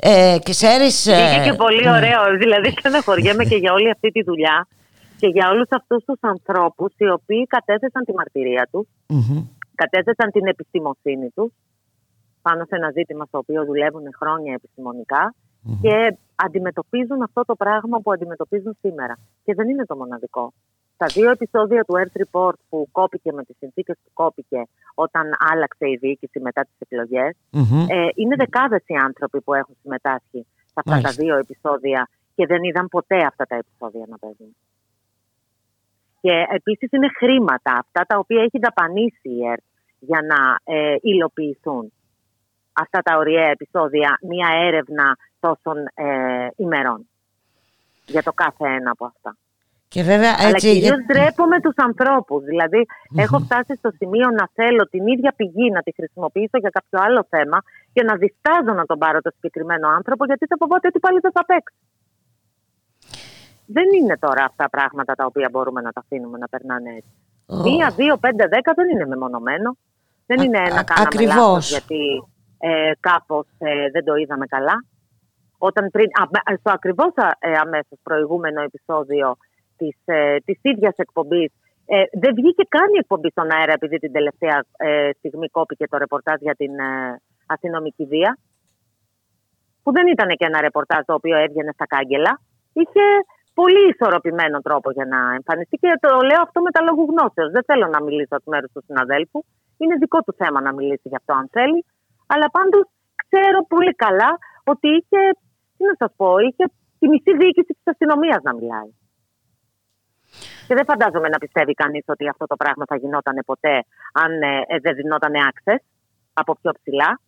Ε, 0.00 0.36
ξέρεις... 0.42 1.06
ε, 1.06 1.14
Βγήκε 1.14 1.50
και 1.50 1.56
πολύ 1.56 1.82
ναι. 1.82 1.90
ωραίο. 1.90 2.20
Δηλαδή, 2.38 2.74
στεναχωριέμαι 2.78 3.44
και 3.44 3.56
για 3.56 3.72
όλη 3.72 3.90
αυτή 3.90 4.10
τη 4.10 4.22
δουλειά 4.22 4.66
και 5.18 5.26
για 5.26 5.48
όλους 5.50 5.66
αυτούς 5.70 6.04
τους 6.04 6.18
ανθρώπους 6.20 6.92
οι 6.96 7.08
οποίοι 7.08 7.46
κατέθεσαν 7.46 8.04
τη 8.04 8.12
μαρτυρία 8.14 8.68
τους, 8.72 8.86
Μμμ. 9.06 9.42
Κατέθεσαν 9.74 10.30
την 10.30 10.46
επιστημοσύνη 10.46 11.28
τους 11.30 11.52
πάνω 12.42 12.64
σε 12.64 12.76
ένα 12.76 12.90
ζήτημα 12.90 13.24
στο 13.24 13.38
οποίο 13.38 13.64
δουλεύουν 13.64 14.04
χρόνια 14.20 14.52
επιστημονικά 14.54 15.34
και 15.80 16.16
αντιμετωπίζουν 16.34 17.22
αυτό 17.22 17.44
το 17.44 17.54
πράγμα 17.54 17.98
που 18.00 18.12
αντιμετωπίζουν 18.12 18.76
σήμερα. 18.80 19.18
Και 19.44 19.54
δεν 19.54 19.68
είναι 19.68 19.84
το 19.84 19.96
μοναδικό. 19.96 20.52
Στα 20.94 21.06
δύο 21.06 21.30
επεισόδια 21.30 21.84
του 21.84 21.94
Earth 21.98 22.22
Report 22.22 22.58
που 22.68 22.88
κόπηκε 22.92 23.32
με 23.32 23.42
τις 23.44 23.56
συνθήκες 23.58 23.96
που 24.04 24.10
κόπηκε 24.12 24.62
όταν 24.94 25.24
άλλαξε 25.52 25.88
η 25.88 25.96
διοίκηση 25.96 26.40
μετά 26.40 26.62
τις 26.62 26.74
εκλογές, 26.78 27.36
Μμμ. 27.50 27.86
ε, 27.88 28.08
είναι 28.14 28.36
δεκάδες 28.36 28.82
οι 28.86 28.94
άνθρωποι 28.94 29.40
που 29.40 29.54
έχουν 29.54 29.76
συμμετάσχει 29.82 30.46
σε 30.56 30.74
αυτά 30.74 30.90
Μάλιστα. 30.90 31.10
τα 31.10 31.22
δύο 31.22 31.36
επεισόδια 31.36 32.08
και 32.34 32.46
δεν 32.46 32.62
είδαν 32.62 32.88
ποτέ 32.88 33.16
αυτά 33.16 33.44
τα 33.44 33.56
επεισόδια 33.56 34.04
να 34.08 34.18
παίζουν. 34.18 34.56
Και 36.24 36.36
επίσης 36.58 36.88
είναι 36.92 37.08
χρήματα 37.20 37.72
αυτά 37.82 38.02
τα 38.10 38.16
οποία 38.18 38.42
έχει 38.42 38.58
δαπανίσει 38.66 39.28
η 39.38 39.40
ΕΡΤ 39.52 39.64
για 39.98 40.20
να 40.30 40.40
ε, 40.74 40.96
υλοποιηθούν 41.00 41.92
αυτά 42.72 42.98
τα 43.06 43.16
ωραία 43.16 43.48
επεισόδια, 43.56 44.18
μία 44.30 44.48
έρευνα 44.68 45.06
τόσων 45.40 45.76
ε, 45.94 46.46
ημερών 46.56 47.00
για 48.06 48.22
το 48.22 48.32
κάθε 48.32 48.64
ένα 48.78 48.90
από 48.90 49.04
αυτά. 49.04 49.36
Και 49.88 50.02
βέβαια 50.02 50.32
Αλλά 50.38 50.48
έτσι... 50.48 50.66
κυρίως 50.72 50.98
για- 50.98 51.04
ντρέπομαι 51.06 51.60
τους 51.60 51.76
ανθρώπους. 51.88 52.44
Δηλαδή, 52.44 52.80
έχω 53.24 53.38
φτάσει 53.38 53.74
στο 53.80 53.90
σημείο 53.98 54.28
να 54.38 54.44
θέλω 54.54 54.82
την 54.94 55.06
ίδια 55.06 55.32
πηγή 55.36 55.70
να 55.70 55.80
τη 55.82 55.92
χρησιμοποιήσω 55.98 56.58
για 56.64 56.70
κάποιο 56.76 56.98
άλλο 57.06 57.26
θέμα 57.28 57.58
και 57.92 58.02
να 58.02 58.14
διστάζω 58.16 58.72
να 58.80 58.84
τον 58.90 58.98
πάρω 58.98 59.20
το 59.20 59.30
συγκεκριμένο 59.34 59.88
άνθρωπο 59.88 60.24
γιατί 60.24 60.46
θα 60.46 60.56
φοβάται 60.58 60.86
ότι 60.86 60.98
πάλι 60.98 61.18
δεν 61.20 61.32
θα 61.32 61.44
παίξει. 61.44 61.76
Δεν 63.66 63.84
είναι 64.00 64.16
τώρα 64.18 64.44
αυτά 64.44 64.68
πράγματα 64.70 65.14
τα 65.14 65.24
οποία 65.24 65.48
μπορούμε 65.52 65.80
να 65.80 65.92
τα 65.92 66.00
αφήνουμε 66.04 66.38
να 66.38 66.48
περνάνε 66.48 66.90
έτσι. 66.90 67.14
Ω. 67.46 67.56
Μία, 67.56 67.90
δύο, 67.96 68.16
πέντε, 68.16 68.46
δέκα 68.48 68.72
δεν 68.74 68.88
είναι 68.88 69.06
μεμονωμένο. 69.06 69.76
Δεν 70.26 70.40
είναι 70.40 70.58
ένα 70.58 70.82
κάναμε 70.84 71.06
ακριβώς. 71.06 71.34
λάθος 71.36 71.70
γιατί 71.70 72.24
ε, 72.58 72.92
κάπως 73.00 73.46
ε, 73.58 73.90
δεν 73.90 74.04
το 74.04 74.14
είδαμε 74.14 74.46
καλά. 74.46 74.84
Όταν 75.58 75.90
πριν, 75.90 76.06
α, 76.06 76.54
στο 76.58 76.70
ακριβώς 76.70 77.12
α, 77.16 77.28
ε, 77.38 77.52
αμέσως 77.52 77.98
προηγούμενο 78.02 78.62
επεισόδιο 78.62 79.36
της, 79.76 79.96
ε, 80.04 80.36
της 80.44 80.58
ίδιας 80.62 80.94
εκπομπής 80.96 81.52
ε, 81.86 82.02
δεν 82.12 82.34
βγήκε 82.34 82.64
καν 82.68 82.88
η 82.94 82.98
εκπομπή 82.98 83.30
στον 83.30 83.50
αέρα 83.50 83.72
επειδή 83.72 83.98
την 83.98 84.12
τελευταία 84.12 84.64
ε, 84.76 85.10
στιγμή 85.18 85.48
κόπηκε 85.48 85.88
το 85.88 85.96
ρεπορτάζ 85.96 86.40
για 86.40 86.54
την 86.54 86.78
ε, 86.78 87.20
αστυνομική 87.46 88.04
βία 88.04 88.38
που 89.82 89.92
δεν 89.92 90.06
ήταν 90.06 90.28
και 90.28 90.44
ένα 90.44 90.60
ρεπορτάζ 90.60 91.00
το 91.04 91.14
οποίο 91.14 91.36
έβγαινε 91.36 91.72
στα 91.72 91.86
κάγκελα. 91.86 92.40
Είχε 92.72 93.04
πολύ 93.54 93.82
ισορροπημένο 93.92 94.58
τρόπο 94.66 94.88
για 94.90 95.06
να 95.12 95.18
εμφανιστεί 95.38 95.76
και 95.76 95.90
το 96.00 96.10
λέω 96.28 96.40
αυτό 96.46 96.58
με 96.60 96.70
τα 96.70 96.80
λόγου 96.82 97.04
γνώσεως. 97.10 97.50
Δεν 97.56 97.64
θέλω 97.68 97.86
να 97.86 98.00
μιλήσω 98.02 98.34
εκ 98.40 98.46
μέρους 98.52 98.70
του 98.72 98.82
συναδέλφου. 98.86 99.38
Είναι 99.80 99.94
δικό 100.02 100.18
του 100.22 100.34
θέμα 100.40 100.60
να 100.60 100.72
μιλήσει 100.72 101.06
γι' 101.12 101.20
αυτό 101.20 101.32
αν 101.40 101.48
θέλει. 101.56 101.84
Αλλά 102.26 102.46
πάντως 102.56 102.84
ξέρω 103.26 103.58
πολύ 103.72 103.94
καλά 104.04 104.30
ότι 104.64 104.88
είχε, 104.96 105.20
τι 105.76 105.82
να 105.90 105.94
σας 105.98 106.10
πω, 106.16 106.38
είχε 106.38 106.64
τη 106.98 107.08
μισή 107.08 107.32
διοίκηση 107.40 107.72
της 107.78 107.86
αστυνομίας 107.92 108.40
να 108.42 108.54
μιλάει. 108.54 108.90
Και 110.66 110.74
δεν 110.74 110.84
φαντάζομαι 110.84 111.28
να 111.28 111.38
πιστεύει 111.38 111.74
κανείς 111.74 112.04
ότι 112.06 112.28
αυτό 112.28 112.44
το 112.46 112.56
πράγμα 112.56 112.84
θα 112.90 112.96
γινόταν 112.96 113.36
ποτέ 113.46 113.84
αν 114.12 114.42
ε, 114.42 114.62
ε, 114.66 114.78
δεν 114.78 114.94
δινόταν 114.94 115.32
access 115.50 115.82
από 116.32 116.56
πιο 116.60 116.70
ψηλά. 116.78 117.20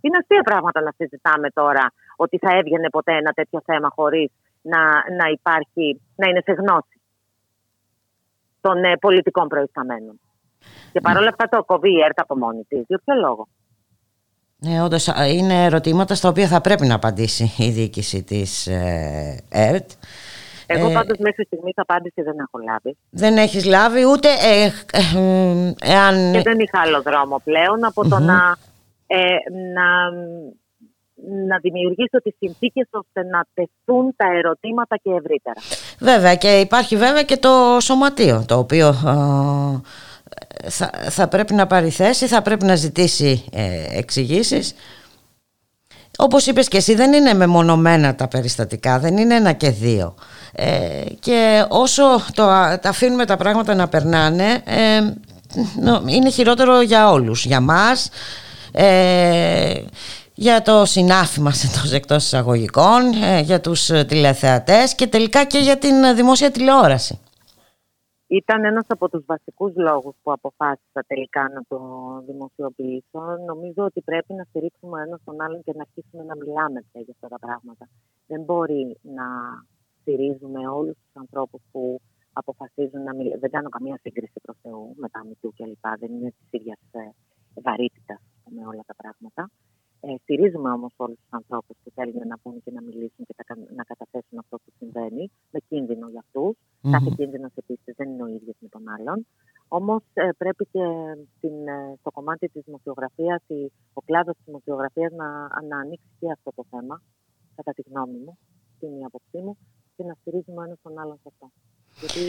Είναι 0.00 0.16
αστεία 0.20 0.42
πράγματα 0.42 0.80
να 0.80 0.92
συζητάμε 0.96 1.48
τώρα 1.50 1.84
ότι 2.16 2.38
θα 2.38 2.56
έβγαινε 2.56 2.88
ποτέ 2.90 3.12
ένα 3.12 3.32
τέτοιο 3.32 3.60
θέμα 3.64 3.88
χωρίς 3.94 4.30
να, 4.62 4.78
να 5.18 5.28
υπάρχει, 5.32 6.00
να 6.16 6.28
είναι 6.28 6.42
σε 6.44 6.52
γνώση 6.52 7.00
των 8.60 8.84
ε, 8.84 8.96
πολιτικών 8.96 9.48
προϊσταμένων. 9.48 10.20
Και 10.92 11.00
παρόλα 11.00 11.28
αυτά 11.28 11.48
το 11.48 11.64
κοβεί 11.64 11.90
η 11.90 12.00
ΕΡΤ 12.04 12.20
από 12.20 12.36
μόνη 12.36 12.64
της. 12.68 12.84
Για 12.86 13.00
ποιο 13.04 13.14
λόγο; 13.14 13.48
Ναι, 14.56 14.82
όντως 14.82 15.08
α, 15.08 15.26
είναι 15.26 15.64
ερωτήματα 15.64 16.14
στα 16.14 16.28
οποία 16.28 16.46
θα 16.46 16.60
πρέπει 16.60 16.86
να 16.86 16.94
απαντήσει 16.94 17.52
η 17.58 17.70
διοίκηση 17.70 18.22
της 18.22 18.66
ε, 18.66 19.44
ΕΡΤ. 19.48 19.90
Εγώ 20.66 20.90
Ε, 20.90 20.92
πάντως 20.92 21.18
μέχρι 21.18 21.44
στιγμής 21.44 21.72
απάντηση 21.76 22.22
δεν 22.22 22.34
έχω 22.38 22.58
λάβει. 22.64 22.96
Δεν 23.10 23.36
έχεις 23.36 23.64
λάβει 23.64 24.04
ούτε 24.04 24.28
ε, 24.28 24.64
ε, 24.64 24.70
ε, 25.18 25.74
εάν... 25.80 26.32
Και 26.32 26.42
δεν 26.42 26.58
είχα 26.60 26.80
άλλο 26.80 27.02
δρόμο 27.02 27.40
πλέον 27.44 27.84
από 27.84 28.08
το 28.08 28.16
Μμμ. 28.16 28.24
να 28.24 28.56
ε, 29.06 29.36
να, 29.74 29.86
να 31.48 31.58
δημιουργήσω 31.58 32.22
τις 32.22 32.34
συνθήκες 32.38 32.86
ώστε 32.90 33.28
να 33.30 33.44
τεθούν 33.54 34.14
τα 34.16 34.26
ερωτήματα 34.38 34.96
και 35.02 35.10
ευρύτερα. 35.10 35.60
Βέβαια 35.98 36.34
και 36.34 36.60
υπάρχει 36.60 36.96
βέβαια 36.96 37.22
και 37.22 37.36
το 37.36 37.76
σωματείο 37.80 38.44
το 38.48 38.58
οποίο 38.58 38.88
α, 38.88 39.14
θα, 40.68 40.90
θα 41.10 41.28
πρέπει 41.28 41.54
να 41.54 41.66
πάρει 41.66 41.90
θέση, 41.90 42.26
θα 42.26 42.42
πρέπει 42.42 42.64
να 42.64 42.74
ζητήσει 42.74 43.44
ε, 43.52 43.98
εξηγήσεις. 43.98 44.74
Όπως 46.18 46.46
είπες 46.46 46.68
και 46.68 46.76
εσύ 46.76 46.94
δεν 46.94 47.12
είναι 47.12 47.34
μεμονωμένα 47.34 48.14
τα 48.14 48.28
περιστατικά, 48.28 48.98
δεν 48.98 49.16
είναι 49.16 49.34
ένα 49.34 49.52
και 49.52 49.70
δύο. 49.70 50.14
Ε, 50.52 51.02
και 51.20 51.64
όσο 51.68 52.02
το, 52.34 52.44
τα 52.80 52.88
αφήνουμε 52.88 53.24
τα 53.24 53.36
πράγματα 53.36 53.74
να 53.74 53.88
περνάνε 53.88 54.62
ε, 54.64 55.00
νο- 55.80 56.02
είναι 56.06 56.30
χειρότερο 56.30 56.80
για 56.80 57.10
όλους, 57.10 57.44
για 57.44 57.60
μας, 57.60 58.10
ε, 58.72 59.74
για 60.34 60.62
το 60.62 60.84
συνάφι 60.84 61.40
μας 61.40 61.64
εντός 61.64 61.92
εκτός 61.92 62.24
εισαγωγικών, 62.24 63.00
ε, 63.22 63.40
για 63.40 63.60
τους 63.60 63.90
ε, 63.90 64.04
τηλεθεατές 64.04 64.94
και 64.94 65.06
τελικά 65.06 65.44
και 65.44 65.58
για 65.58 65.78
την 65.78 66.04
ε, 66.04 66.14
δημόσια 66.14 66.50
τηλεόραση. 66.50 67.18
Ήταν 68.26 68.64
ένας 68.64 68.86
από 68.88 69.08
τους 69.08 69.24
βασικούς 69.24 69.72
λόγους 69.76 70.14
που 70.22 70.32
αποφάσισα 70.32 71.00
τελικά 71.06 71.42
να 71.54 71.62
το 71.68 71.78
δημοσιοποιήσω. 72.26 73.20
Νομίζω 73.46 73.82
ότι 73.84 74.00
πρέπει 74.00 74.32
να 74.34 74.44
στηρίξουμε 74.48 75.02
ένας 75.02 75.20
τον 75.24 75.40
άλλον 75.40 75.62
και 75.62 75.72
να 75.76 75.82
αρχίσουμε 75.86 76.22
να 76.30 76.36
μιλάμε 76.36 76.78
πια 76.88 77.00
για 77.00 77.14
αυτά 77.16 77.28
τα 77.28 77.38
πράγματα. 77.46 77.88
Δεν 78.26 78.40
μπορεί 78.40 78.98
να 79.02 79.26
στηρίζουμε 80.00 80.68
όλους 80.68 80.96
τους 81.02 81.14
ανθρώπους 81.22 81.60
που 81.72 82.00
αποφασίζουν 82.32 83.02
να 83.02 83.14
μιλήσουν. 83.14 83.40
Δεν 83.40 83.50
κάνω 83.50 83.68
καμία 83.68 83.98
σύγκριση 84.02 84.38
προς 84.42 84.56
Θεού 84.62 84.94
με 84.96 85.08
τα 85.08 85.20
μητού 85.28 85.52
κλπ. 85.56 85.84
Δεν 85.98 86.10
είναι 86.16 86.30
της 86.38 86.48
ίδιας 86.60 86.80
ε, 86.90 87.00
βαρύτητας 87.66 88.20
με 88.54 88.62
όλα 88.70 88.82
τα 88.86 88.94
πράγματα. 89.00 89.42
Ε, 90.06 90.14
στηρίζουμε 90.22 90.70
όμως 90.70 90.92
όλους 90.96 91.18
τους 91.22 91.32
ανθρώπους 91.40 91.76
που 91.82 91.90
θέλουν 91.94 92.26
να 92.32 92.38
πούν 92.38 92.62
και 92.64 92.70
να 92.70 92.82
μιλήσουν 92.82 93.24
και 93.28 93.34
τα 93.36 93.44
κα- 93.48 93.68
να 93.78 93.84
καταθέσουν 93.84 94.38
αυτό 94.38 94.56
που 94.62 94.70
συμβαίνει, 94.78 95.30
με 95.50 95.58
κίνδυνο 95.68 96.08
για 96.08 96.22
αυτούς. 96.24 96.56
Μμμ. 96.82 96.92
Κάθε 96.92 97.10
κίνδυνος 97.16 97.52
επίσης 97.54 97.94
δεν 97.96 98.08
είναι 98.10 98.22
ο 98.22 98.26
ίδιος 98.26 98.56
με 98.58 98.68
τον 98.68 98.82
άλλον. 98.94 99.26
Όμως 99.68 100.02
πρέπει 100.36 100.64
και 100.72 100.84
στην, 101.36 101.68
ε, 101.68 101.96
στο 102.00 102.10
κομμάτι 102.10 102.48
της 102.48 102.62
δημοσιογραφίας, 102.64 103.42
ο 103.92 104.00
κλάδος 104.00 104.34
της 104.36 104.44
δημοσιογραφίας 104.44 105.12
να, 105.12 105.28
να 105.70 105.76
ανοίξει 105.78 106.10
και 106.20 106.30
αυτό 106.30 106.50
το 106.54 106.64
θέμα, 106.70 107.02
κατά 107.54 107.72
τη 107.72 107.82
γνώμη 107.90 108.18
μου, 108.24 108.38
στην 108.76 108.90
η 109.00 109.04
άποψή 109.04 109.38
μου, 109.38 109.56
και 109.96 110.04
να 110.04 110.14
στηρίζουμε 110.20 110.64
ένας 110.64 110.78
τον 110.82 110.98
άλλον 110.98 111.18
σε 111.22 111.28
αυτό. 111.32 111.46
Γιατί 112.00 112.24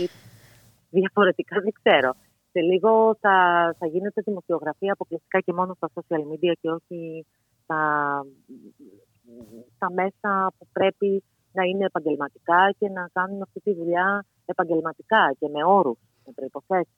διαφορετικά 0.89 1.55
δεν 1.61 1.73
ξέρω. 1.81 2.11
Σε 2.51 2.61
λίγο 2.61 3.15
θα, 3.19 3.35
θα 3.79 3.85
γίνεται 3.87 4.21
δημοσιογραφία 4.21 4.91
αποκλειστικά 4.93 5.39
και 5.39 5.53
μόνο 5.53 5.73
στα 5.73 5.89
social 5.93 6.21
media 6.31 6.53
και 6.61 6.69
όχι 6.71 7.25
στα, 7.65 7.81
στα 9.75 9.91
μέσα 9.93 10.53
που 10.57 10.67
πρέπει 10.71 11.23
να 11.51 11.63
είναι 11.63 11.85
επαγγελματικά 11.85 12.75
και 12.79 12.89
να 12.89 13.09
κάνουν 13.13 13.41
αυτή 13.41 13.59
τη 13.59 13.73
δουλειά 13.73 14.25
επαγγελματικά 14.45 15.35
και 15.39 15.47
με 15.53 15.63
όρους, 15.65 15.97
με 16.25 16.31
προϋποθέσεις. 16.35 16.93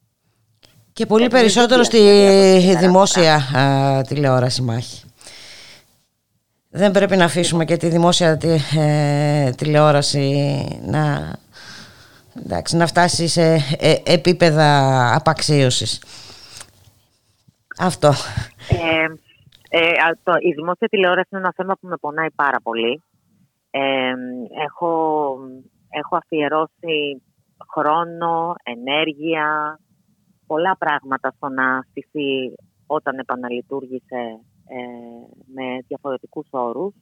Και 0.93 1.05
πολύ 1.05 1.23
Ε, 1.23 1.27
περισσότερο 1.27 1.75
δεν 1.75 1.85
στη 1.85 1.97
είναι 1.97 2.79
δημόσια 2.79 3.35
α, 3.35 4.01
τηλεόραση 4.01 4.61
μάχη. 4.61 5.05
Δεν 6.69 6.91
πρέπει 6.91 7.15
να 7.15 7.25
αφήσουμε 7.25 7.65
και 7.65 7.77
τη 7.77 7.87
δημόσια 7.87 8.37
τη- 8.37 8.77
ε, 8.79 9.51
τηλεόραση 9.51 10.65
να, 10.85 11.33
εντάξει, 12.43 12.75
να 12.75 12.87
φτάσει 12.87 13.27
σε 13.27 13.41
ε, 13.77 13.95
επίπεδα 14.03 14.69
απαξίωσης. 15.15 16.01
Αυτό. 17.79 18.07
Ε, 18.69 19.07
ε, 19.69 19.89
α, 19.89 20.17
το, 20.23 20.31
η 20.39 20.51
δημόσια 20.51 20.87
τηλεόραση 20.87 21.27
είναι 21.31 21.41
ένα 21.41 21.53
θέμα 21.55 21.73
που 21.79 21.87
με 21.87 21.97
πονάει 21.97 22.31
πάρα 22.31 22.59
πολύ. 22.63 23.03
Ε, 23.71 24.13
έχω, 24.65 24.91
έχω 25.89 26.15
αφιερώσει 26.15 27.23
χρόνο, 27.73 28.55
ενέργεια, 28.63 29.79
πολλά 30.47 30.75
πράγματα 30.77 31.33
στο 31.35 31.49
να 31.49 31.81
στηθεί 31.89 32.53
όταν 32.87 33.17
επαναλειτουργήσε 33.19 34.23
ε, 34.67 34.81
με 35.53 35.77
διαφορετικούς 35.87 36.47
όρους. 36.49 36.93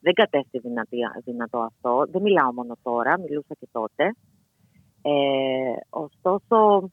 Δεν 0.00 0.14
κατέστη 0.14 0.58
δυνατή, 0.58 0.96
δυνατό 1.24 1.58
αυτό. 1.58 2.04
Δεν 2.10 2.22
μιλάω 2.22 2.52
μόνο 2.52 2.76
τώρα, 2.82 3.18
μιλούσα 3.18 3.54
και 3.58 3.68
τότε. 3.72 4.04
Ε, 5.02 5.74
ωστόσο, 5.90 6.90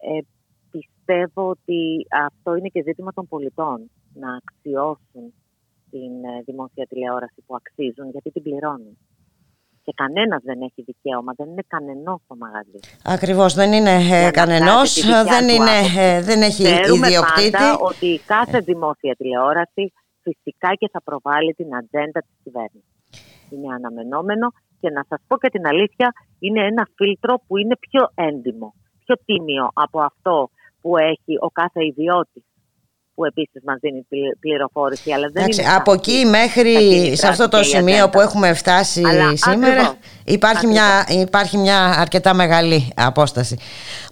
ε, 0.00 0.18
πιστεύω 0.70 1.48
ότι 1.48 2.06
αυτό 2.26 2.54
είναι 2.54 2.68
και 2.68 2.82
ζήτημα 2.82 3.12
των 3.12 3.28
πολιτών 3.28 3.90
να 4.22 4.28
αξιώσουν 4.40 5.24
την 5.90 6.12
ε, 6.24 6.42
δημόσια 6.44 6.86
τηλεόραση 6.86 7.40
που 7.46 7.54
αξίζουν 7.60 8.10
γιατί 8.10 8.30
την 8.30 8.42
πληρώνουν. 8.42 8.98
Και 9.84 9.92
κανένας 9.96 10.42
δεν 10.42 10.60
έχει 10.62 10.82
δικαίωμα, 10.82 11.32
δεν 11.36 11.48
είναι 11.48 11.64
κανενός 11.66 12.20
στο 12.24 12.36
μαγαζί. 12.36 12.78
Ακριβώς, 13.04 13.54
δεν 13.54 13.72
είναι 13.72 13.96
Για 13.98 14.18
ε, 14.18 14.24
να 14.24 14.30
κανενός, 14.30 14.68
βγάζει 14.68 15.00
τη 15.00 15.06
δικιά 15.06 15.24
δεν, 15.24 15.46
του 15.46 15.54
είναι, 15.54 15.76
άποψη. 15.78 15.98
ε, 15.98 16.22
δεν 16.28 16.42
έχει 16.42 16.62
Ξέρουμε 16.62 17.06
ιδιοκτήτη. 17.06 17.50
πάντα 17.50 17.78
ότι 17.78 18.20
κάθε 18.26 18.58
δημόσια 18.60 19.14
τηλεόραση 19.18 19.92
φυσικά 20.22 20.70
και 20.74 20.88
θα 20.92 21.00
προβάλλει 21.02 21.52
την 21.54 21.74
ατζέντα 21.76 22.20
της 22.20 22.36
κυβέρνησης. 22.44 22.92
Είναι 23.50 23.74
αναμενόμενο 23.74 24.46
και 24.80 24.90
να 24.90 25.04
σας 25.08 25.20
πω 25.26 25.38
και 25.38 25.48
την 25.48 25.66
αλήθεια, 25.66 26.12
είναι 26.38 26.66
ένα 26.66 26.88
φίλτρο 26.96 27.34
που 27.46 27.56
είναι 27.56 27.76
πιο 27.76 28.10
έντιμο, 28.14 28.74
πιο 29.04 29.14
τίμιο 29.24 29.68
από 29.74 30.00
αυτό 30.00 30.50
που 30.80 30.96
έχει 30.96 31.34
ο 31.40 31.48
κάθε 31.60 31.84
ιδιώτης 31.84 32.42
που 33.14 33.24
επίσης 33.24 33.62
μας 33.66 33.78
δίνει 33.80 34.06
πλη- 34.08 34.36
πληροφόρηση. 34.40 35.12
Αλλά 35.12 35.28
δεν 35.32 35.42
Εντάξει, 35.42 35.60
είναι 35.60 35.70
από 35.72 35.84
τα- 35.90 35.92
εκεί 35.92 36.20
τα 36.22 36.28
μέχρι 36.28 36.76
κίνητρα 36.76 37.16
σε 37.16 37.26
αυτό 37.28 37.42
του 37.44 37.48
το 37.50 37.60
και 37.60 37.66
η 37.66 37.68
σημείο 37.70 37.94
ατζέντα. 37.94 38.10
που 38.10 38.20
έχουμε 38.20 38.54
φτάσει 38.54 39.02
Αλλά 39.06 39.36
σήμερα 39.36 39.72
ακριβώς. 39.72 39.94
υπάρχει 40.24 40.66
μια, 40.66 41.06
υπάρχει 41.08 41.56
μια 41.58 41.78
αρκετά 41.84 42.34
μεγάλη 42.34 42.92
απόσταση. 42.96 43.58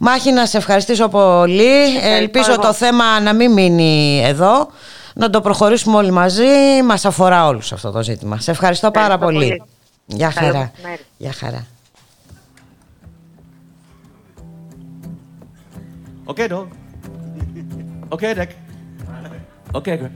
Μάχη 0.00 0.32
να 0.32 0.46
σε 0.46 0.56
ευχαριστήσω 0.56 1.08
πολύ. 1.08 1.98
Ελπίζω 2.02 2.52
εγώ. 2.52 2.62
το 2.62 2.72
θέμα 2.72 3.20
να 3.20 3.32
μην 3.34 3.52
μείνει 3.52 4.22
εδώ. 4.24 4.68
Να 5.14 5.30
το 5.30 5.40
προχωρήσουμε 5.40 5.96
όλοι 5.96 6.10
μαζί. 6.10 6.82
Μας 6.84 7.04
αφορά 7.04 7.46
όλους 7.46 7.72
αυτό 7.72 7.90
το 7.90 8.02
ζήτημα. 8.02 8.40
Σε 8.40 8.50
ευχαριστώ, 8.50 8.90
πάρα 8.90 9.14
Ευχαριστώ 9.14 9.38
πολύ. 9.38 9.48
πολύ. 9.48 9.62
Γεια 10.06 10.32
Καλό 10.34 10.46
χαρά. 10.46 10.70
μεσημέρι. 10.74 11.02
Γεια 11.16 11.32
χαρά. 11.32 11.66
Okay, 16.26 16.48
dog. 16.52 16.66
Okay, 18.14 18.34
Dick. 18.38 18.50
Okay, 19.74 19.96
great. 19.96 20.10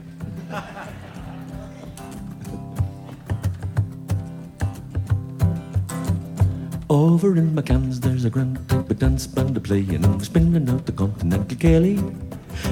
Over 6.89 7.35
in 7.35 7.55
McCann's 7.55 7.99
there's 7.99 8.23
a 8.23 8.29
grand 8.29 8.57
type 8.69 8.89
of 8.89 8.99
dance 8.99 9.25
band 9.25 9.57
a 9.57 9.59
playing 9.59 10.05
and 10.05 10.23
spinning 10.23 10.69
out 10.69 10.85
the 10.85 10.91
continental 10.91 11.57
Kelly. 11.57 11.99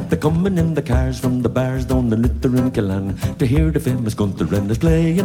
They're 0.09 0.19
coming 0.19 0.59
in 0.59 0.75
the 0.75 0.81
cars 0.81 1.19
from 1.19 1.41
the 1.41 1.49
bars 1.49 1.85
down 1.85 2.09
the 2.09 2.17
Litter 2.17 2.55
in 2.55 2.71
Killan 2.71 3.37
to 3.39 3.45
hear 3.45 3.71
the 3.71 3.79
famous 3.79 4.13
Gunther 4.13 4.45
Renders 4.45 4.77
playing. 4.77 5.19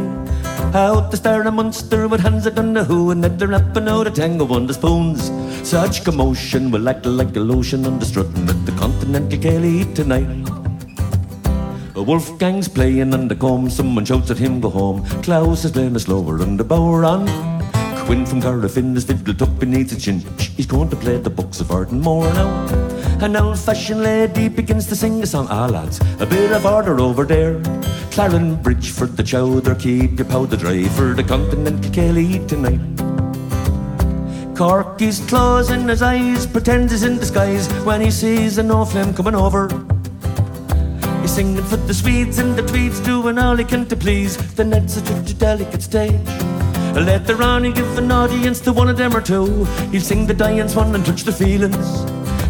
Out 0.75 1.11
the 1.11 1.17
star 1.19 1.47
of 1.47 1.55
Munster 1.55 2.09
with 2.09 2.21
hands 2.21 2.47
of 2.47 2.57
Who 2.57 3.11
and 3.11 3.23
they're 3.23 3.49
rapping 3.49 3.87
out 3.87 4.07
a 4.07 4.11
tango 4.11 4.47
on 4.55 4.67
the 4.67 4.75
spoons. 4.75 5.31
Such 5.69 6.05
commotion 6.05 6.71
will 6.71 6.89
act 6.89 7.05
like 7.05 7.37
a 7.37 7.41
lotion 7.41 7.85
on 7.85 7.99
the 7.99 8.07
strutting 8.07 8.49
at 8.49 8.65
the 8.65 8.73
continental 8.73 9.39
Kelly 9.39 9.85
tonight. 9.95 10.60
Wolfgang's 12.03 12.69
playing 12.69 13.13
and 13.15 13.31
the 13.31 13.35
comb, 13.35 13.69
someone 13.69 14.05
shouts 14.05 14.31
at 14.31 14.39
him, 14.39 14.61
go 14.61 14.71
home. 14.71 15.05
Klaus 15.23 15.65
is 15.65 15.73
playing 15.73 15.97
a 15.97 16.01
slower 16.01 16.41
and 16.43 16.59
the 16.59 16.65
bower 16.65 17.05
on. 17.05 17.27
Quinn 18.07 18.27
from 18.27 18.41
Cardiffin 18.41 18.97
is 18.97 19.05
fiddled 19.05 19.41
up 19.43 19.59
beneath 19.59 19.91
the 19.91 20.01
chin. 20.01 20.21
He's 20.39 20.67
going 20.67 20.89
to 20.91 20.97
play 20.97 21.19
the 21.19 21.31
books 21.31 21.61
of 21.61 21.71
Ardmore 21.71 22.33
now. 22.35 22.67
An 23.21 23.37
old-fashioned 23.37 24.03
lady 24.03 24.49
begins 24.49 24.87
to 24.87 24.97
sing 24.97 25.23
a 25.23 25.27
song. 25.27 25.47
Ah, 25.51 25.67
lads, 25.67 26.01
a 26.19 26.27
bit 26.27 26.53
of 26.53 26.67
order 26.67 26.99
over 27.01 27.25
there. 27.25 27.61
Claren 28.11 28.57
Bridge 28.57 28.91
for 28.91 29.07
the 29.07 29.23
chowder, 29.23 29.75
keep 29.75 30.19
your 30.19 30.27
powder 30.27 30.57
dry 30.57 30.89
for 30.89 31.15
the 31.15 31.23
continental 31.23 31.93
Kelly 31.93 32.45
tonight. 32.47 32.81
Corky's 34.57 35.21
closing 35.29 35.87
his 35.89 36.03
eyes, 36.03 36.47
pretends 36.47 36.93
he's 36.93 37.03
in 37.03 37.19
disguise 37.19 37.69
when 37.85 38.01
he 38.01 38.11
sees 38.11 38.59
an 38.59 38.71
old 38.71 38.91
flame 38.91 39.15
coming 39.15 39.35
over. 39.35 39.69
Singing 41.31 41.63
for 41.63 41.77
the 41.77 41.95
Swedes 41.95 42.39
and 42.41 42.57
the 42.57 42.63
Tweeds, 42.63 42.99
doing 42.99 43.39
all 43.39 43.55
he 43.55 43.65
can 43.65 43.87
to 43.87 43.95
please 43.95 44.37
the 44.55 44.65
Neds 44.65 44.99
at 44.99 45.07
such 45.07 45.31
a 45.31 45.35
delicate 45.35 45.81
stage. 45.81 46.29
Later 46.93 47.41
on, 47.45 47.63
he'll 47.63 47.73
give 47.73 47.99
an 47.99 48.11
audience 48.11 48.61
to 48.63 48.73
one 48.73 48.89
of 48.89 48.97
them 48.97 49.15
or 49.15 49.21
two. 49.21 49.65
He'll 49.93 50.03
sing 50.03 50.27
the 50.27 50.35
Diane's 50.35 50.75
one 50.75 50.93
and 50.93 51.07
touch 51.07 51.23
the 51.23 51.33
feelings. 51.33 52.05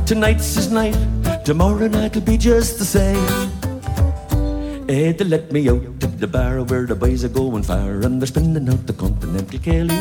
Tonight's 0.07 0.55
his 0.55 0.73
night, 0.73 0.97
tomorrow 1.44 1.89
night'll 1.89 2.23
be 2.23 2.39
just 2.39 2.78
the 2.78 2.86
same. 2.86 3.51
Eh, 4.89 5.12
they 5.12 5.24
let 5.24 5.52
me 5.52 5.69
out 5.69 6.01
to 6.01 6.07
the 6.07 6.27
bar 6.27 6.62
where 6.62 6.86
the 6.86 6.97
boys 6.97 7.23
are 7.23 7.28
going 7.28 7.62
far 7.62 8.01
and 8.01 8.19
they're 8.20 8.27
spinning 8.27 8.66
out 8.66 8.86
the 8.86 8.94
continental 8.94 9.59
Kelly. 9.59 10.01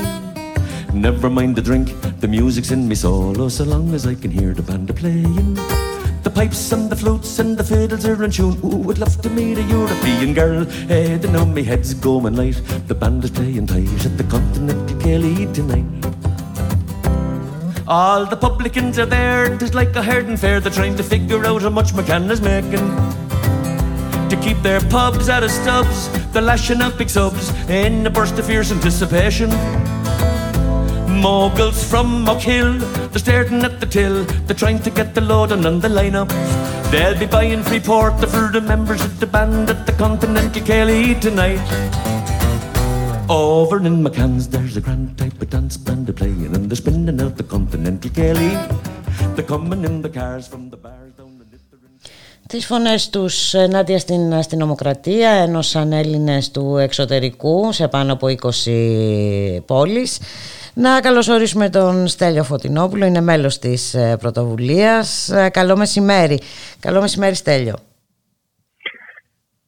Never 0.93 1.29
mind 1.29 1.57
the 1.57 1.61
drink, 1.61 1.89
the 2.21 2.29
music's 2.29 2.71
in 2.71 2.87
me 2.87 2.95
soul, 2.95 3.41
oh, 3.41 3.49
so 3.49 3.65
long 3.65 3.93
as 3.93 4.07
I 4.07 4.15
can 4.15 4.31
hear 4.31 4.53
the 4.53 4.63
band 4.63 4.89
a 4.89 4.93
playing. 4.93 5.78
The 6.29 6.35
the 6.35 6.41
pipes 6.41 6.71
and 6.71 6.91
the 6.91 6.95
flutes 6.95 7.39
and 7.39 7.57
the 7.57 7.63
fiddles 7.63 8.05
are 8.05 8.23
in 8.23 8.29
tune. 8.29 8.59
Ooh, 8.63 8.77
would 8.85 8.99
love 8.99 9.19
to 9.23 9.29
meet 9.31 9.57
a 9.57 9.63
European 9.63 10.35
girl. 10.35 10.63
Hey, 10.63 11.17
know 11.17 11.43
me 11.43 11.63
head's 11.63 11.95
going 11.95 12.35
light. 12.35 12.61
The 12.87 12.93
band 12.93 13.23
is 13.23 13.31
playing 13.31 13.65
tight 13.65 14.05
at 14.05 14.15
the 14.15 14.23
Continental 14.25 14.99
Kelly 14.99 15.51
tonight. 15.53 15.85
All 17.87 18.27
the 18.27 18.35
publicans 18.35 18.99
are 18.99 19.07
there, 19.07 19.57
tis 19.57 19.73
like 19.73 19.95
a 19.95 20.03
herding 20.03 20.37
fair. 20.37 20.59
They're 20.59 20.71
trying 20.71 20.97
to 20.97 21.03
figure 21.03 21.43
out 21.45 21.63
how 21.63 21.71
much 21.71 21.93
McCann 21.93 22.29
is 22.29 22.41
making. 22.41 22.85
To 24.29 24.39
keep 24.39 24.61
their 24.61 24.81
pubs 24.81 25.29
out 25.29 25.43
of 25.43 25.49
stubs, 25.49 26.09
they're 26.31 26.43
lashing 26.43 26.79
out 26.79 26.95
big 26.95 27.09
subs 27.09 27.49
in 27.69 28.05
a 28.05 28.11
burst 28.11 28.37
of 28.37 28.45
fierce 28.45 28.71
anticipation 28.71 29.49
Moguls 31.18 31.82
from 31.90 32.22
Mockhill, 32.22 32.78
they're 33.10 33.18
staring 33.18 33.62
at 33.62 33.80
the 33.80 33.86
till, 33.86 34.24
they're 34.46 34.56
trying 34.56 34.80
to 34.80 34.90
get 34.90 35.14
the 35.14 35.20
load 35.20 35.52
on 35.52 35.64
on 35.66 35.80
the 35.80 35.88
lineup. 35.88 36.30
They'll 36.90 37.18
be 37.18 37.26
buying 37.26 37.62
free 37.62 37.80
porter 37.80 38.26
for 38.26 38.50
the 38.52 38.60
members 38.60 39.04
of 39.04 39.18
the 39.20 39.26
band 39.26 39.70
at 39.70 39.86
the 39.86 39.92
Continental 39.92 40.62
Kelly 40.62 41.14
tonight. 41.20 41.64
Over 43.28 43.78
in 43.78 44.02
McCann's, 44.04 44.48
there's 44.48 44.76
a 44.76 44.80
grand 44.80 45.16
type 45.16 45.40
of 45.40 45.48
dance 45.50 45.76
band 45.76 46.06
they're 46.06 46.14
playing, 46.14 46.54
and 46.54 46.70
they're 46.70 46.76
spinning 46.76 47.20
out 47.20 47.36
the 47.36 47.42
Continental 47.42 48.10
Kelly. 48.10 48.52
They're 49.34 49.44
coming 49.44 49.84
in 49.84 50.02
the 50.02 50.10
cars 50.10 50.46
from 50.46 50.70
the 50.70 50.76
bars 50.76 51.12
down 51.14 51.38
the 51.38 51.44
Τις 52.48 52.66
φωνές 52.66 53.10
τους 53.10 53.54
ενάντια 53.54 53.98
στην 53.98 54.34
αστυνομοκρατία 54.34 55.30
ένωσαν 55.30 55.92
Έλληνες 55.92 56.50
του 56.50 56.76
εξωτερικού 56.76 57.72
σε 57.72 57.88
πάνω 57.88 58.12
από 58.12 58.26
20 58.26 59.60
πόλεις. 59.66 60.18
Να 60.73 60.99
καλωσορίσουμε 60.99 61.69
τον 61.69 62.07
Στέλιο 62.07 62.43
Φωτεινόπουλο, 62.43 63.05
είναι 63.05 63.21
μέλος 63.21 63.59
της 63.59 63.93
ε, 63.93 64.17
πρωτοβουλίας. 64.19 65.29
Ε, 65.29 65.49
Καλό 65.49 65.77
μεσημέρι. 65.77 66.39
Καλό 66.79 67.01
μεσημέρι 67.01 67.35
Στέλιο. 67.35 67.75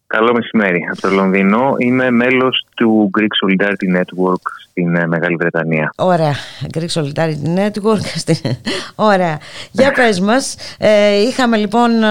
Καλό 0.08 0.34
μεσημέρι. 0.34 0.80
Από 0.92 1.02
το 1.02 1.10
Λονδίνο 1.10 1.76
είμαι 1.78 2.12
μέλος 2.12 2.66
του 2.76 3.10
Greek 3.20 3.22
Solidarity 3.48 3.98
Network 4.00 4.42
στην 4.70 4.96
ε, 4.96 5.08
Μεγάλη 5.08 5.36
Βρετανία. 5.36 5.94
Ωραία. 5.98 6.34
Greek 6.78 6.88
Solidarity 6.94 7.58
Network. 7.58 8.06
Στη- 8.24 8.60
Ωραία. 8.96 9.40
Για 9.72 9.92
πες 9.92 10.20
μας. 10.20 10.56
Ε, 10.78 11.22
είχαμε 11.22 11.58
λοιπόν 11.58 12.04
ε, 12.04 12.08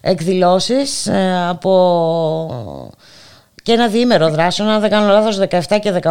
εκδηλώσεις 0.00 1.06
ε, 1.06 1.46
από 1.48 1.70
και 3.64 3.72
ένα 3.72 3.88
διήμερο 3.88 4.30
δράσεων, 4.30 4.68
αν 4.68 4.80
δεν 4.80 4.90
κάνω 4.90 5.06
λάθος, 5.06 5.38
17 5.38 5.78
και 5.80 6.00
18 6.02 6.10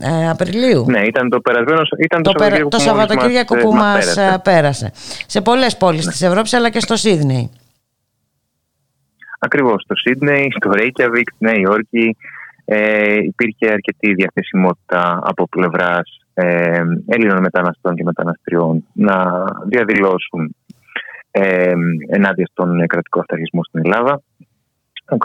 ε, 0.00 0.28
Απριλίου. 0.28 0.84
Ναι, 0.88 1.00
ήταν 1.00 1.28
το 1.28 1.40
περασμένο 1.40 1.80
ήταν 1.98 2.22
το, 2.22 2.32
Το, 2.32 2.38
περα- 2.44 2.68
το 2.68 2.78
Σαββατοκύριακο 2.78 3.56
που 3.56 3.74
μας 3.74 3.92
πέρασε. 3.98 4.34
ε, 4.34 4.38
πέρασε. 4.42 4.92
Σε 5.26 5.40
πολλές 5.40 5.76
πόλεις 5.76 6.06
της 6.06 6.22
Ευρώπης 6.22 6.52
αλλά 6.54 6.70
και 6.70 6.80
στο 6.80 6.96
Σίδνεϊ. 6.96 7.50
Ακριβώς, 9.38 9.82
στο 9.82 9.94
Σίδνεϊ, 9.94 10.52
στο 10.60 10.70
Reykjavik, 10.74 11.22
στη 11.34 11.44
Νέα 11.44 11.54
Υόρκη 11.54 12.16
ε, 12.64 13.14
υπήρχε 13.14 13.70
αρκετή 13.72 14.14
διαθεσιμότητα 14.14 15.20
από 15.22 15.48
πλευράς 15.48 16.18
ε, 16.34 16.82
Έλληνων 17.06 17.40
μεταναστών 17.40 17.94
και 17.94 18.04
μεταναστριών 18.04 18.84
να 18.92 19.44
διαδηλώσουν 19.66 20.56
ε, 21.30 21.72
ενάντια 22.08 22.46
στον 22.50 22.86
κρατικό 22.86 23.20
αυταρχισμό 23.20 23.64
στην 23.64 23.80
Ελλάδα. 23.84 24.22
Ο 25.10 25.16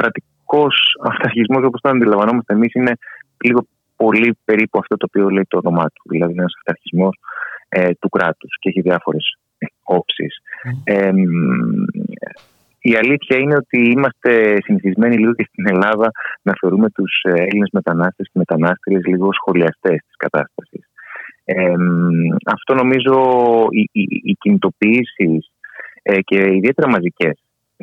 κρατικός 0.50 0.76
αυταρχισμός 1.04 1.64
όπως 1.64 1.82
τον 1.82 1.96
αντιλαμβανόμαστε 1.96 2.54
εμείς 2.54 2.74
είναι 2.74 2.94
λίγο 3.44 3.68
πολύ 3.96 4.38
περίπου 4.46 4.80
αυτό 4.80 4.98
το 4.98 5.06
οποίο 5.10 5.30
λέει 5.30 5.46
το 5.48 5.58
όνομά 5.64 5.86
του. 5.86 6.02
Δηλαδή 6.10 6.32
είναι 6.32 6.42
ένας 6.42 6.54
αυταρχισμός 6.58 7.20
ε, 7.70 7.90
του 8.00 8.10
κράτους 8.10 8.58
και 8.60 8.70
έχει 8.70 8.82
διάφορες 8.82 9.38
όψεις. 9.84 10.38
Ε, 10.84 11.12
μ, 11.12 11.84
η 12.82 12.96
αλήθεια 12.96 13.38
είναι 13.38 13.56
ότι 13.56 13.92
είμαστε 13.92 14.62
συνηθισμένοι 14.64 15.18
λίγο 15.18 15.34
και 15.34 15.48
στην 15.52 15.68
Ελλάδα 15.68 16.12
να 16.42 16.54
θεωρούμε 16.60 16.90
τους 16.90 17.22
ε, 17.24 17.32
Έλληνες 17.32 17.70
μετανάστες 17.72 18.26
και 18.26 18.40
μετανάστριες 18.44 19.06
λίγο 19.06 19.34
σχολιαστές 19.34 19.98
της 20.08 20.16
κατάστασης. 20.18 20.84
Ε, 21.46 21.78
μ, 21.78 22.36
αυτό 22.46 22.74
νομίζω 22.74 23.16
οι, 23.70 23.90
οι, 23.92 24.04
οι 24.24 24.34
κινητοποιήσεις 24.34 25.52
ε, 26.02 26.22
και 26.22 26.56
ιδιαίτερα 26.56 26.90
μαζικές 26.90 27.40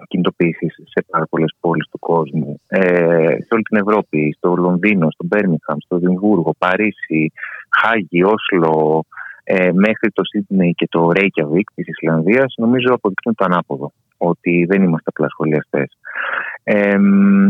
κινητοποιήσεις 0.08 0.74
σε 0.74 1.04
πάρα 1.10 1.26
πολλές 1.26 1.54
πόλεις 1.60 1.88
του 1.90 1.98
κόσμου, 1.98 2.60
ε, 2.68 3.36
σε 3.40 3.48
όλη 3.50 3.62
την 3.62 3.76
Ευρώπη, 3.76 4.34
στο 4.36 4.54
Λονδίνο, 4.54 5.10
στο 5.10 5.24
Μπέρμιχαμ, 5.26 5.76
στο 5.78 5.98
Δημβούργο, 5.98 6.54
Παρίσι, 6.58 7.32
Χάγη, 7.80 8.22
Όσλο, 8.22 9.04
ε, 9.44 9.72
μέχρι 9.72 10.10
το 10.10 10.24
Σίδνεϊ 10.24 10.72
και 10.72 10.86
το 10.90 11.10
Reykjavik 11.14 11.68
της 11.74 11.86
Ισλανδίας, 11.86 12.54
νομίζω 12.56 12.94
αποδεικνύουν 12.94 13.36
το 13.36 13.44
ανάποδο, 13.44 13.92
ότι 14.16 14.64
δεν 14.68 14.82
είμαστε 14.82 15.10
απλά 15.12 15.28
σχολιαστές. 15.28 15.98
Ε, 16.62 16.98
μ, 16.98 17.48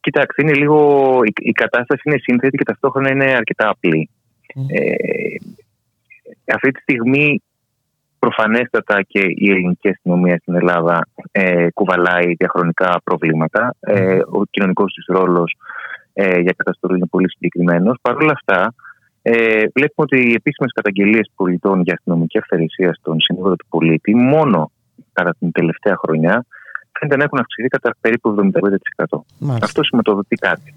κοιτάξτε, 0.00 0.42
είναι 0.42 0.54
λίγο, 0.54 1.18
η, 1.24 1.32
η 1.34 1.52
κατάσταση 1.52 2.02
είναι 2.04 2.18
σύνθετη 2.18 2.56
και 2.56 2.64
ταυτόχρονα 2.64 3.10
είναι 3.10 3.32
αρκετά 3.32 3.68
απλή. 3.68 4.10
Ε, 4.66 4.94
αυτή 6.54 6.70
τη 6.70 6.80
στιγμή 6.80 7.42
προφανέστατα 8.24 9.02
και 9.02 9.22
η 9.44 9.50
ελληνική 9.50 9.88
αστυνομία 9.88 10.36
στην 10.38 10.54
Ελλάδα 10.54 11.06
ε, 11.32 11.70
κουβαλάει 11.74 12.34
διαχρονικά 12.34 13.00
προβλήματα. 13.04 13.74
Ε, 13.80 14.18
ο 14.38 14.44
κοινωνικός 14.50 14.92
της 14.92 15.04
ρόλος 15.06 15.56
ε, 16.12 16.38
για 16.40 16.54
καταστολή 16.56 16.96
είναι 16.96 17.06
πολύ 17.06 17.30
συγκεκριμένος. 17.30 17.96
Παρ' 18.02 18.16
όλα 18.16 18.32
αυτά, 18.32 18.74
ε, 19.22 19.32
βλέπουμε 19.74 20.06
ότι 20.06 20.16
οι 20.28 20.32
επίσημες 20.32 20.72
καταγγελίες 20.72 21.30
πολιτών 21.34 21.80
για 21.80 21.94
αστυνομική 21.94 22.38
αυθαιρεσία 22.38 22.94
στον 22.94 23.20
συνήγορο 23.20 23.56
του 23.56 23.66
πολίτη 23.68 24.14
μόνο 24.14 24.70
κατά 25.12 25.34
την 25.38 25.52
τελευταία 25.52 25.96
χρονιά 25.96 26.44
φαίνεται 26.98 27.16
να 27.16 27.24
έχουν 27.24 27.38
αυξηθεί 27.38 27.68
κατά 27.68 27.94
περίπου 28.00 28.50
75%. 28.52 29.24
Μάλιστα. 29.38 29.66
Αυτό 29.66 29.82
σηματοδοτεί 29.84 30.36
κάτι. 30.36 30.74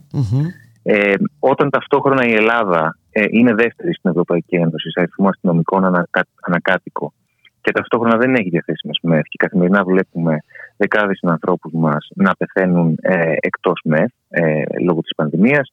Ε, 0.83 1.13
όταν 1.39 1.69
ταυτόχρονα 1.69 2.25
η 2.25 2.33
Ελλάδα 2.33 2.97
ε, 3.11 3.25
είναι 3.29 3.53
δεύτερη 3.53 3.93
στην 3.93 4.09
Ευρωπαϊκή 4.09 4.55
Ένωση 4.55 4.89
σε 4.91 4.99
αριθμό 4.99 5.27
αστυνομικών 5.27 5.85
ανακα, 5.85 6.25
ανακάτοικο 6.41 7.13
και 7.65 7.71
ταυτόχρονα 7.71 8.17
δεν 8.17 8.35
έχει 8.35 8.49
διαθέσιμες 8.49 8.99
ΜΕΘ 9.01 9.21
και 9.21 9.37
καθημερινά 9.37 9.83
βλέπουμε 9.83 10.37
δεκάδες 10.77 11.19
ανθρώπους 11.21 11.73
μας 11.73 12.07
να 12.15 12.31
πεθαίνουν 12.37 12.97
ε, 13.01 13.33
εκτός 13.39 13.79
ΜΕΘ 13.83 14.11
ε, 14.29 14.63
λόγω 14.81 15.01
της 15.01 15.15
πανδημίας. 15.15 15.71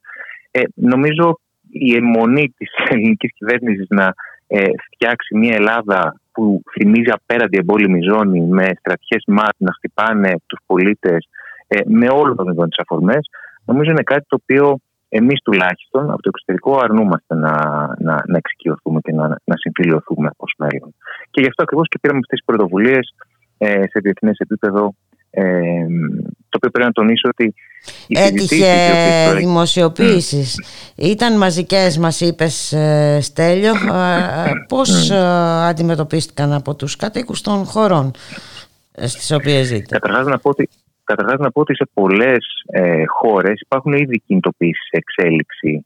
Ε, 0.51 0.61
νομίζω 0.73 1.39
η 1.69 1.95
αιμονή 1.95 2.53
της 2.57 2.69
ελληνικής 2.89 3.31
κυβέρνησης 3.33 3.85
να 3.89 4.13
ε, 4.47 4.63
φτιάξει 4.93 5.37
μια 5.37 5.55
Ελλάδα 5.55 6.15
που 6.31 6.61
θυμίζει 6.71 7.11
απέραντη 7.11 7.57
εμπόλεμη 7.57 8.01
ζώνη 8.01 8.41
με 8.41 8.69
στρατιές 8.79 9.23
ΜΑΤ 9.27 9.55
να 9.57 9.73
χτυπάνε 9.73 10.33
τους 10.45 10.59
πολίτες 10.65 11.27
ε, 11.67 11.79
με 11.85 12.07
όλο 12.09 12.35
τον 12.35 12.51
ειδών 12.51 12.69
τις 12.69 12.79
αφορμές 12.79 13.29
νομίζω 13.65 13.91
είναι 13.91 14.03
κάτι 14.03 14.25
το 14.27 14.37
οποίο 14.41 14.77
εμείς 15.19 15.39
τουλάχιστον 15.43 16.03
από 16.11 16.21
το 16.21 16.29
εξωτερικό 16.33 16.79
αρνούμαστε 16.79 17.35
να, 17.35 17.53
να, 17.99 18.23
να 18.27 18.37
εξοικειωθούμε 18.37 18.99
και 18.99 19.11
να, 19.11 19.27
να 19.27 19.55
συμφιλειωθούμε 19.57 20.29
ως 20.37 20.53
μέλλον. 20.57 20.95
Και 21.31 21.41
γι' 21.41 21.47
αυτό 21.47 21.63
ακριβώς 21.63 21.87
και 21.87 21.99
πήραμε 22.01 22.19
αυτές 22.23 22.37
τις 22.39 22.45
πρωτοβουλίες 22.45 23.15
ε, 23.57 23.67
σε 23.73 23.99
διεθνές 23.99 24.37
επίπεδο 24.37 24.93
ε, 25.29 25.43
το 26.49 26.57
οποίο 26.57 26.69
πρέπει 26.69 26.85
να 26.87 26.91
τονίσω 26.91 27.29
ότι 27.29 27.53
οι 28.07 28.15
συζητήσεις 28.15 28.51
οι 28.51 28.61
οποίες 28.61 28.71
Έτυχε 28.71 29.25
τώρα- 29.25 29.39
δημοσιοποίησεις. 29.39 30.63
Ήταν 30.95 31.37
μαζικές 31.37 31.97
μας 31.97 32.21
είπες 32.21 32.71
ε, 32.73 33.19
Στέλιο. 33.21 33.73
Ε, 34.45 34.51
Πώς 34.67 35.09
ε, 35.09 35.17
αντιμετωπίστηκαν 35.67 36.53
από 36.53 36.75
τους 36.75 36.95
κατοίκους 36.95 37.41
των 37.41 37.65
χωρών 37.65 38.11
ε, 38.91 39.07
στις 39.07 39.31
οποίες 39.31 39.67
ζείτε; 39.67 39.99
Καταρχάς 39.99 40.25
να 40.25 40.39
πω 40.39 40.49
ότι, 40.49 40.69
καταρχάς 41.03 41.39
να 41.39 41.51
πω 41.51 41.61
ότι 41.61 41.75
σε 41.75 41.87
πολλές 41.93 42.45
ε, 42.65 43.03
χώρες 43.05 43.61
υπάρχουν 43.61 43.93
ήδη 43.93 44.21
κινητοποιήσεις 44.25 44.87
σε 44.89 44.97
εξέλιξη 44.97 45.85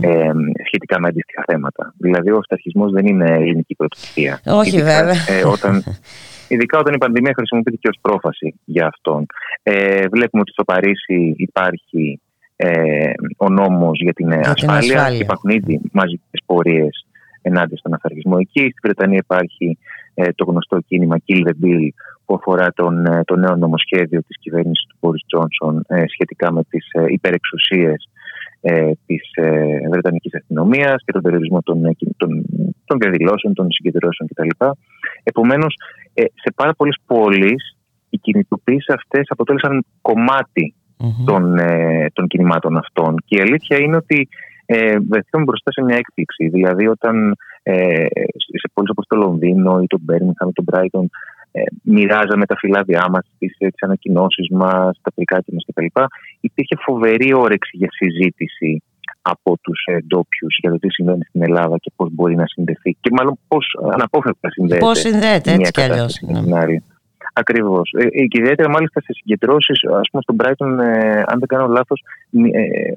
ε, 0.00 0.30
σχετικά 0.66 1.00
με 1.00 1.08
αντίστοιχα 1.08 1.42
θέματα. 1.46 1.94
Δηλαδή 1.98 2.30
ο 2.30 2.36
αυταρχισμός 2.36 2.92
δεν 2.92 3.06
είναι 3.06 3.30
ελληνική 3.30 3.74
πρωτοβουλία. 3.74 4.40
Όχι, 4.44 4.76
Ειδικά, 4.76 4.84
βέβαια. 4.84 5.38
ε, 5.38 5.44
όταν, 5.46 5.82
ειδικά 6.52 6.78
όταν 6.78 6.94
η 6.94 6.98
πανδημία 6.98 7.32
χρησιμοποιείται 7.36 7.78
και 7.80 7.88
ως 7.88 7.98
πρόφαση 8.00 8.54
για 8.64 8.86
αυτόν. 8.86 9.26
Ε, 9.62 10.04
βλέπουμε 10.08 10.42
ότι 10.42 10.50
στο 10.50 10.64
Παρίσι 10.64 11.34
υπάρχει 11.36 12.20
ε, 12.56 13.10
ο 13.36 13.48
νόμος 13.48 14.00
για 14.00 14.12
την, 14.12 14.30
ε, 14.30 14.40
την 14.40 14.50
ασφάλεια. 14.50 14.96
ασφάλεια. 14.96 15.20
Υπάρχουν 15.20 15.50
ήδη 15.50 15.80
μαζικές 15.92 16.40
πορείες 16.46 17.05
ενάντια 17.46 17.76
στον 17.76 17.94
αυταρχισμό 17.94 18.36
εκεί. 18.40 18.60
Στη 18.60 18.80
Βρετανία 18.82 19.20
υπάρχει 19.26 19.78
ε, 20.14 20.28
το 20.34 20.44
γνωστό 20.44 20.78
κίνημα 20.88 21.16
Kill 21.26 21.40
the 21.48 21.54
Bill 21.64 21.88
που 22.24 22.34
αφορά 22.34 22.72
τον, 22.74 23.06
ε, 23.06 23.20
το 23.24 23.36
νέο 23.36 23.56
νομοσχέδιο 23.56 24.20
της 24.22 24.36
κυβέρνησης 24.40 24.86
του 24.88 24.96
Μπόρις 25.00 25.24
Τζόνσον 25.26 25.84
ε, 25.88 26.04
σχετικά 26.06 26.52
με 26.52 26.62
τις 26.68 26.88
ε, 26.92 27.04
υπερεξουσίες 27.08 28.08
ε, 28.60 28.90
της 29.06 29.30
ε, 29.34 29.78
Βρετανικής 29.90 30.34
αστυνομίας 30.34 31.02
και 31.04 31.12
τον 31.12 31.22
περιορισμό 31.22 31.62
των, 31.62 31.84
ε, 31.84 31.92
κιν- 31.92 32.16
των, 32.16 32.30
των 32.84 32.98
διαδηλώσεων, 32.98 33.54
των 33.54 33.66
συγκεντρώσεων 33.70 34.28
κτλ. 34.28 34.64
Επομένως, 35.22 35.74
ε, 36.14 36.22
σε 36.22 36.52
πάρα 36.54 36.74
πολλές 36.74 36.96
πόλεις 37.06 37.76
οι 38.10 38.18
κινητοποιήσεις 38.18 38.88
αυτές 38.88 39.26
αποτέλεσαν 39.28 39.84
κομμάτι 40.02 40.74
των, 41.24 41.58
ε, 41.58 42.06
των 42.12 42.26
κινημάτων 42.26 42.76
αυτών. 42.76 43.14
Και 43.24 43.36
η 43.36 43.40
αλήθεια 43.40 43.78
είναι 43.78 43.96
ότι 43.96 44.28
ε, 44.66 44.96
βρεθήκαμε 45.08 45.44
μπροστά 45.44 45.72
σε 45.72 45.82
μια 45.82 45.96
έκπληξη. 45.96 46.48
Δηλαδή, 46.48 46.88
όταν 46.88 47.36
ε, 47.62 48.06
σε 48.60 48.70
πόλεις 48.72 48.90
όπως 48.90 49.06
το 49.08 49.16
Λονδίνο 49.16 49.80
ή 49.82 49.86
το 49.86 49.98
Μπέρμιχαμ 50.00 50.48
ή 50.48 50.52
το 50.52 50.62
Μπράιτον 50.62 51.10
ε, 51.50 51.62
μοιράζαμε 51.82 52.46
τα 52.46 52.56
φυλάδια 52.56 53.06
μας, 53.10 53.26
τις, 53.38 53.56
τις 53.58 53.82
ανακοινώσεις 53.82 54.48
μας, 54.50 54.98
τα 55.02 55.12
πληκάκια 55.12 55.54
μας 55.54 55.64
κτλ. 55.66 56.00
Υπήρχε 56.40 56.76
φοβερή 56.84 57.34
όρεξη 57.34 57.76
για 57.76 57.88
συζήτηση 57.90 58.82
από 59.22 59.58
τους 59.60 59.84
ε, 59.86 59.98
ντόπιου 60.06 60.46
για 60.60 60.70
το 60.70 60.78
τι 60.78 60.90
συμβαίνει 60.90 61.24
στην 61.28 61.42
Ελλάδα 61.42 61.76
και 61.78 61.92
πώς 61.96 62.08
μπορεί 62.12 62.34
να 62.36 62.46
συνδεθεί 62.46 62.96
και 63.00 63.10
μάλλον 63.12 63.38
πώς 63.48 63.78
αναπόφευκτα 63.92 64.50
συνδέεται. 64.50 64.84
Πώς 64.84 64.98
συνδέεται, 64.98 65.50
η 65.50 65.56
μία 65.56 65.66
έτσι 65.66 65.70
κι 65.70 65.80
αλλιώς, 65.80 66.20
κατάσταση 67.42 67.62
με 67.62 67.76
την 67.76 67.84
άλλη. 67.84 67.84
Ακριβώς. 67.86 67.90
Ε, 67.98 68.02
ε, 68.02 68.26
και 68.26 68.40
ιδιαίτερα 68.40 68.68
μάλιστα 68.70 69.00
σε 69.00 69.12
συγκεντρώσεις, 69.12 69.84
ας 69.84 70.08
πούμε 70.10 70.22
στον 70.22 70.36
Brighton, 70.40 70.84
ε, 70.84 71.22
αν 71.26 71.38
δεν 71.38 71.48
κάνω 71.48 71.66
λάθος, 71.66 72.02
ε, 72.32 72.92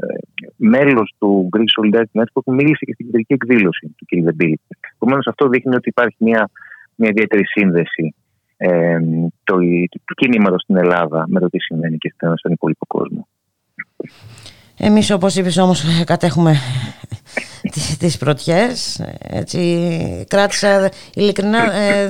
μέλος 0.55 1.15
του 1.19 1.49
Greek 1.53 1.69
Solidarity 1.75 2.21
Network 2.21 2.45
μίλησε 2.45 2.85
και 2.85 2.93
στην 2.93 3.05
κεντρική 3.05 3.33
εκδήλωση 3.33 3.95
του 3.97 4.05
κ. 4.05 4.23
Βεμπίλη. 4.23 4.59
Επομένως, 4.95 5.27
αυτό 5.27 5.47
δείχνει 5.47 5.75
ότι 5.75 5.89
υπάρχει 5.89 6.17
μια, 6.19 6.49
μια 6.95 7.09
ιδιαίτερη 7.09 7.45
σύνδεση 7.45 8.15
ε, 8.57 8.99
το, 9.43 9.55
του 10.05 10.13
κινήματος 10.15 10.61
στην 10.61 10.77
Ελλάδα 10.77 11.25
με 11.27 11.39
το 11.39 11.49
τι 11.49 11.59
συμβαίνει 11.59 11.97
και 11.97 12.13
στον 12.35 12.51
υπόλοιπο 12.51 12.85
κόσμο. 12.87 13.27
Εμείς 14.77 15.11
όπως 15.11 15.35
είπες 15.35 15.57
όμως 15.57 16.03
κατέχουμε 16.05 16.55
τις, 17.61 17.97
τις 17.97 18.17
πρωτιές 18.17 19.01
έτσι, 19.19 20.25
κράτησα 20.29 20.91
ειλικρινά 21.13 21.73
ε, 21.73 22.07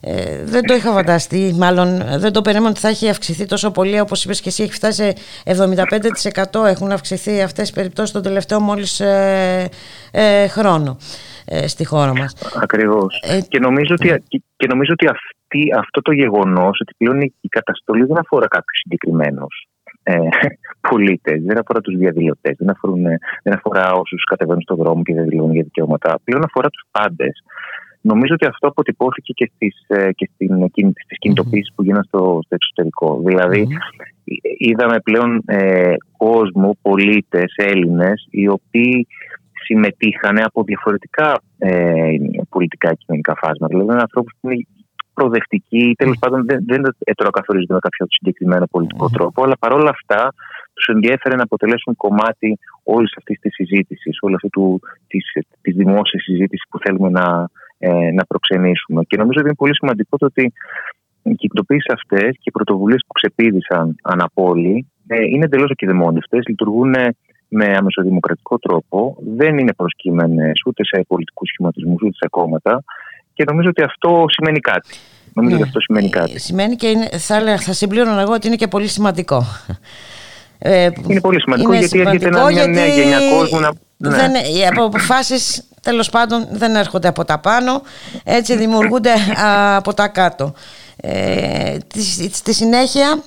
ε, 0.00 0.44
δεν 0.44 0.62
το 0.66 0.74
είχα 0.74 0.92
φανταστεί 0.92 1.54
μάλλον 1.58 2.18
δεν 2.18 2.32
το 2.32 2.42
περίμενα 2.42 2.70
ότι 2.70 2.80
θα 2.80 2.88
έχει 2.88 3.08
αυξηθεί 3.08 3.46
τόσο 3.46 3.70
πολύ 3.70 4.00
όπως 4.00 4.24
είπες 4.24 4.40
και 4.40 4.48
εσύ 4.48 4.62
έχει 4.62 4.72
φτάσει 4.72 5.00
σε 5.00 5.14
75% 6.54 6.66
έχουν 6.66 6.92
αυξηθεί 6.92 7.42
αυτές 7.42 7.68
οι 7.68 7.72
περιπτώσεις 7.72 8.12
τον 8.12 8.22
τελευταίο 8.22 8.60
μόλις 8.60 9.00
ε, 9.00 9.68
ε, 10.12 10.46
χρόνο 10.46 10.96
ε, 11.44 11.66
στη 11.66 11.84
χώρα 11.84 12.12
μας. 12.14 12.34
Ακριβώς. 12.62 13.22
και, 13.48 13.58
νομίζω 13.58 13.94
ότι, 13.94 14.22
και, 14.28 14.42
και 14.56 14.66
νομίζω 14.66 14.92
ότι 14.92 15.06
αυτή, 15.06 15.60
αυτό 15.78 16.00
το 16.00 16.12
γεγονός 16.12 16.80
ότι 16.80 16.94
πλέον 16.96 17.20
η, 17.20 17.34
η 17.40 17.48
καταστολή 17.48 18.04
δεν 18.04 18.18
αφορά 18.18 18.48
κάποιους 18.48 18.78
συγκεκριμένους 18.82 19.69
ε, 20.10 20.28
πολίτες, 20.88 21.42
δεν 21.42 21.58
αφορά 21.58 21.80
τους 21.80 21.96
διαδηλωτές, 21.96 22.54
δεν, 22.58 22.70
αφορούν, 22.70 23.02
δεν 23.42 23.54
αφορά 23.54 23.92
όσους 23.92 24.24
κατεβαίνουν 24.24 24.62
στον 24.62 24.76
δρόμο 24.76 25.02
και 25.02 25.12
διαδηλώνουν 25.12 25.54
για 25.54 25.62
δικαιώματα. 25.62 26.18
Πλέον 26.24 26.44
αφορά 26.44 26.68
τους 26.68 26.84
πάντες. 26.90 27.42
Νομίζω 28.02 28.34
ότι 28.34 28.46
αυτό 28.46 28.68
αποτυπώθηκε 28.68 29.32
και 29.32 29.50
στις, 29.54 29.74
και 30.14 30.30
στην, 30.34 30.70
στις 31.04 31.18
κινητοποιήσεις 31.18 31.72
που 31.74 31.82
γίνανε 31.82 32.04
στο, 32.06 32.40
στο 32.44 32.54
εξωτερικό. 32.54 33.22
Δηλαδή, 33.24 33.66
είδαμε 34.58 35.00
πλέον 35.00 35.42
ε, 35.46 35.94
κόσμο, 36.16 36.76
πολίτες, 36.82 37.54
Έλληνες, 37.56 38.26
οι 38.30 38.48
οποίοι 38.48 39.06
συμμετείχαν 39.64 40.38
από 40.44 40.62
διαφορετικά 40.62 41.40
ε, 41.58 42.14
πολιτικά 42.48 42.88
και 42.88 43.02
κοινωνικά 43.04 43.34
φάσματα. 43.34 43.66
Δηλαδή, 43.66 43.92
είναι 43.92 44.00
ανθρώπους 44.00 44.32
που 44.40 44.50
είναι 44.50 44.66
προοδευτικοί, 45.20 45.94
τέλος 45.98 46.18
πάντων 46.20 46.38
δεν, 46.48 46.58
δεν 46.70 46.80
ετεροκαθορίζονται 47.12 47.74
με 47.74 47.84
κάποιο 47.86 48.06
συγκεκριμένο 48.08 48.66
πολιτικό 48.70 49.08
τρόπο, 49.16 49.42
αλλά 49.44 49.56
παρόλα 49.64 49.90
αυτά 49.96 50.22
τους 50.74 50.86
ενδιέφερε 50.94 51.34
να 51.36 51.42
αποτελέσουν 51.42 51.96
κομμάτι 51.96 52.58
όλης 52.84 53.12
αυτής 53.18 53.38
της 53.42 53.52
συζήτησης, 53.54 54.18
όλη 54.20 54.34
αυτή 54.34 54.48
της 55.60 55.74
δημόσιας 55.74 56.22
συζήτησης 56.22 56.66
που 56.70 56.78
θέλουμε 56.78 57.08
να, 57.18 57.48
ε, 57.78 58.10
να 58.18 58.24
προξενήσουμε. 58.24 59.00
Και 59.08 59.16
νομίζω 59.16 59.38
ότι 59.40 59.48
είναι 59.48 59.62
πολύ 59.62 59.74
σημαντικό 59.74 60.16
το 60.16 60.26
ότι 60.26 60.52
οι 61.22 61.34
κυκλοποιήσει 61.34 61.90
αυτές 61.98 62.30
και 62.40 62.48
οι 62.50 62.56
πρωτοβουλίες 62.58 63.02
που 63.06 63.12
ξεπίδησαν 63.12 63.96
αναπόλη 64.02 64.86
ε, 65.06 65.16
είναι 65.32 65.44
εντελώς 65.44 65.70
ακιδεμόνευτε, 65.70 66.38
λειτουργούν 66.48 66.94
με 67.48 67.66
αμεσοδημοκρατικό 67.76 68.58
τρόπο, 68.58 69.16
δεν 69.36 69.58
είναι 69.58 69.74
προσκύμενες 69.74 70.62
ούτε 70.66 70.84
σε 70.84 71.04
πολιτικούς 71.08 71.48
σχηματισμούς 71.48 72.02
ούτε 72.02 72.16
σε 72.20 72.28
κόμματα 72.30 72.84
και 73.40 73.46
νομίζω 73.46 73.68
ότι 73.68 73.82
αυτό 73.82 74.24
σημαίνει 74.28 74.60
κάτι. 74.60 74.94
Νομίζω 75.32 75.54
Ναι. 75.54 75.60
ότι 75.60 75.68
αυτό 75.68 75.80
σημαίνει 75.80 76.08
κάτι. 76.08 76.38
σημαίνει 76.38 76.76
και 76.76 76.86
είναι, 76.86 77.08
θα, 77.18 77.36
έλεγα- 77.36 77.58
θα 77.60 77.72
συμπλήρωνα 77.72 78.20
εγώ 78.20 78.32
ότι 78.32 78.46
είναι 78.46 78.56
και 78.56 78.68
πολύ 78.68 78.88
σημαντικό 78.88 79.46
ε, 80.58 80.88
Είναι 81.08 81.20
πολύ 81.20 81.40
σημαντικό 81.40 81.68
είναι 81.72 81.78
γιατί 81.78 81.98
έρχεται 81.98 82.18
σημαντικό 82.24 82.46
ένα, 82.48 82.50
μια 82.52 82.66
νέα 82.66 82.86
γιατί 82.86 83.00
γενιά 83.00 83.36
κόσμου 83.36 83.60
να. 83.60 83.70
Ναι. 83.96 84.16
δεν, 84.16 84.32
οι 84.54 84.66
αποφάσεις 84.66 85.62
τέλος 85.82 86.10
πάντων 86.10 86.46
δεν 86.50 86.74
έρχονται 86.74 87.08
από 87.08 87.24
τα 87.24 87.38
πάνω 87.38 87.82
έτσι 88.24 88.56
δημιουργούνται 88.56 89.12
α, 89.44 89.76
από 89.80 89.94
τα 89.94 90.08
κάτω 90.08 90.54
ε, 90.96 91.76
στη, 91.94 92.30
στη 92.34 92.54
συνέχεια 92.54 93.22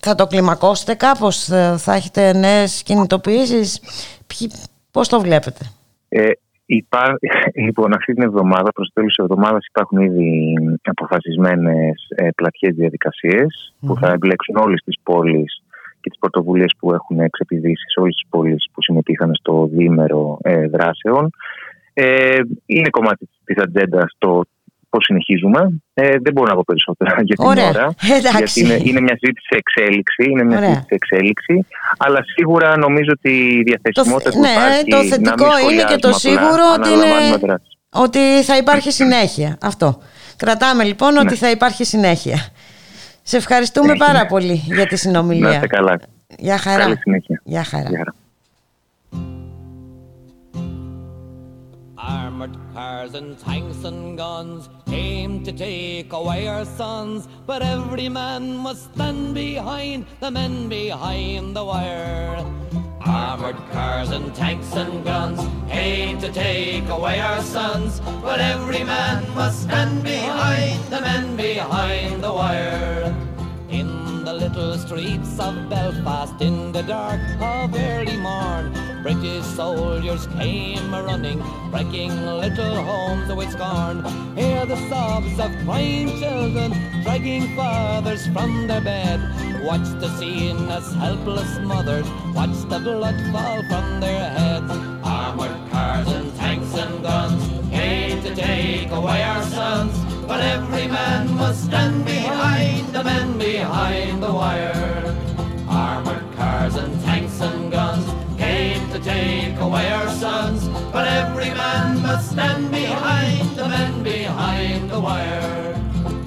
θα 0.00 0.14
το 0.14 0.26
κλιμακώσετε 0.26 0.94
κάπως 0.94 1.44
θα, 1.44 1.76
θα 1.78 1.94
έχετε 1.94 2.32
νέες 2.32 2.82
κινητοποιήσεις 2.82 3.80
Ποιοι- 4.26 4.52
πώς 4.90 5.08
το 5.08 5.20
βλέπετε; 5.20 5.60
Ε, 6.08 6.30
υπά... 6.66 7.18
Λοιπόν, 7.66 7.94
αυτή 7.94 8.12
την 8.12 8.22
εβδομάδα, 8.22 8.72
προς 8.72 8.86
το 8.86 8.92
τέλος 8.94 9.14
της 9.14 9.24
εβδομάδας, 9.24 9.66
υπάρχουν 9.66 9.98
ήδη 9.98 10.54
αποφασισμένες 10.82 12.06
ε, 12.08 12.28
πλατιές 12.34 12.74
διαδικασίες 12.74 13.74
που 13.80 13.96
θα 13.96 14.12
εμπλέξουν 14.12 14.56
όλες 14.56 14.82
τις 14.84 14.96
πόλεις 15.02 15.62
και 16.00 16.10
τις 16.10 16.18
πρωτοβουλίες 16.18 16.72
που 16.78 16.92
έχουν 16.92 17.30
ξεπηδήσει 17.30 17.84
σε 17.92 18.00
όλες 18.00 18.14
τις 18.14 18.28
πόλεις 18.28 18.66
που 18.72 18.82
συμμετείχαν 18.82 19.34
στο 19.34 19.68
διήμερο 19.72 20.38
ε, 20.42 20.66
δράσεων. 20.66 21.30
Ε, 21.92 22.40
είναι 22.66 22.90
κομμάτι 22.90 23.28
της 23.44 23.56
ατζέντας 23.56 24.14
το 24.18 24.42
πώς 24.88 25.04
συνεχίζουμε. 25.04 25.80
Ε, 25.94 26.08
δεν 26.22 26.32
μπορώ 26.32 26.48
να 26.48 26.54
πω 26.54 26.62
περισσότερα 26.66 27.14
για 27.28 27.36
την 27.36 27.44
Ωραία. 27.46 27.68
ώρα. 27.68 27.94
Εντάξει. 28.18 28.60
Γιατί 28.60 28.60
είναι, 28.60 28.88
είναι 28.90 29.00
μια 29.00 29.16
συζήτηση 29.20 29.46
σε 29.50 29.56
εξέλιξη. 29.62 30.22
Είναι 30.30 30.44
μια 30.44 30.56
Ωραία. 30.56 30.68
συζήτηση 30.68 30.88
σε 30.88 30.94
εξέλιξη. 31.00 31.66
Αλλά 31.98 32.20
σίγουρα 32.34 32.76
νομίζω 32.76 33.10
ότι 33.18 33.30
η 33.58 33.62
διαθεσιμότητα 33.62 34.30
που 34.30 34.40
ναι, 34.40 34.48
υπάρχει 34.48 34.84
το 34.84 34.96
να 34.96 35.02
μην 35.02 35.10
θετικό 35.10 35.46
είναι 35.70 35.84
και 35.84 35.96
το 35.96 36.12
σχολιάζουμε 36.12 36.34
απλά, 36.34 36.52
σίγουρο 36.52 36.64
ότι, 36.76 36.88
αναλαμβάνουμε 36.88 37.26
είναι, 37.26 37.36
δράση. 37.36 37.78
ότι 37.90 38.42
θα 38.48 38.56
υπάρχει 38.56 38.90
συνέχεια. 38.92 39.58
Αυτό. 39.60 39.98
Κρατάμε 40.36 40.84
λοιπόν 40.84 41.12
Ναι. 41.12 41.18
ότι 41.20 41.34
θα 41.34 41.50
υπάρχει 41.50 41.84
συνέχεια. 41.84 42.38
Σε 43.22 43.36
ευχαριστούμε 43.36 43.94
πάρα 43.96 44.26
πολύ 44.26 44.62
για 44.64 44.86
τη 44.86 44.96
συνομιλία. 44.96 45.48
Να 45.48 45.54
είστε 45.54 45.66
καλά. 45.66 46.00
Γεια 46.38 46.58
χαρά. 46.58 46.82
Καλή 46.82 46.96
συνέχεια. 46.96 47.40
Γεια 47.44 47.64
χαρά. 47.64 47.88
Γεια 47.88 47.98
χαρά. 47.98 48.14
Armored 51.96 52.56
cars 52.74 53.12
and 53.20 53.30
tanks 53.44 53.80
and 53.90 54.00
guns 54.22 54.62
came 54.96 55.44
to 55.44 55.52
take 55.52 56.10
away 56.14 56.48
our 56.48 56.64
sons, 56.64 57.28
but 57.46 57.60
every 57.60 58.08
man 58.08 58.56
must 58.56 58.82
stand 58.94 59.34
behind 59.34 60.06
the 60.20 60.30
men 60.30 60.70
behind 60.70 61.54
the 61.54 61.62
wire. 61.62 62.36
Armored 63.04 63.60
cars 63.72 64.10
and 64.16 64.34
tanks 64.34 64.72
and 64.82 65.04
guns 65.04 65.40
came 65.70 66.18
to 66.24 66.30
take 66.32 66.88
away 66.88 67.20
our 67.20 67.42
sons, 67.42 68.00
but 68.22 68.40
every 68.40 68.84
man 68.84 69.18
must 69.34 69.64
stand 69.66 70.02
behind 70.02 70.80
the 70.92 71.00
men 71.08 71.36
behind 71.36 72.24
the 72.24 72.32
wire. 72.40 73.14
In 73.68 74.24
the 74.24 74.32
little 74.32 74.78
streets 74.78 75.38
of 75.38 75.54
Belfast 75.68 76.40
in 76.40 76.72
the 76.72 76.84
dark 76.94 77.20
of 77.54 77.74
early 77.74 78.16
morn, 78.16 78.95
British 79.06 79.44
soldiers 79.44 80.26
came 80.36 80.90
running, 80.90 81.40
breaking 81.70 82.10
little 82.26 82.74
homes 82.82 83.32
with 83.32 83.52
scorn. 83.52 84.02
Hear 84.34 84.66
the 84.66 84.74
sobs 84.88 85.38
of 85.38 85.52
crying 85.64 86.08
children, 86.18 86.72
dragging 87.04 87.54
fathers 87.54 88.26
from 88.34 88.66
their 88.66 88.80
bed. 88.80 89.20
Watch 89.62 89.86
the 90.00 90.08
scene 90.18 90.68
as 90.68 90.92
helpless 90.94 91.56
mothers 91.60 92.08
watch 92.34 92.58
the 92.68 92.80
blood 92.80 93.14
fall 93.30 93.62
from 93.68 94.00
their 94.00 94.28
heads. 94.28 94.72
Armored 95.04 95.70
cars 95.70 96.08
and 96.08 96.34
tanks 96.34 96.74
and 96.74 97.00
guns 97.04 97.70
came 97.70 98.20
to 98.24 98.34
take 98.34 98.90
away 98.90 99.22
our 99.22 99.44
sons, 99.44 99.96
but 100.26 100.40
every 100.40 100.88
man 100.88 101.32
must 101.36 101.66
stand 101.66 102.04
behind 102.04 102.88
the 102.88 103.04
men 103.04 103.38
behind 103.38 104.20
the 104.20 104.32
wire. 104.32 105.16
Armored 105.68 106.26
cars 106.34 106.74
and 106.74 107.00
tanks 107.04 107.40
and 107.40 107.70
guns 107.70 108.25
to 108.96 109.04
take 109.04 109.58
away 109.60 109.90
our 109.90 110.08
sons, 110.08 110.68
but 110.90 111.06
every 111.06 111.50
man 111.50 112.00
must 112.00 112.30
stand 112.30 112.70
behind 112.70 113.50
the 113.56 113.68
men 113.68 114.02
behind 114.02 114.90
the 114.90 114.98
wire. 114.98 115.74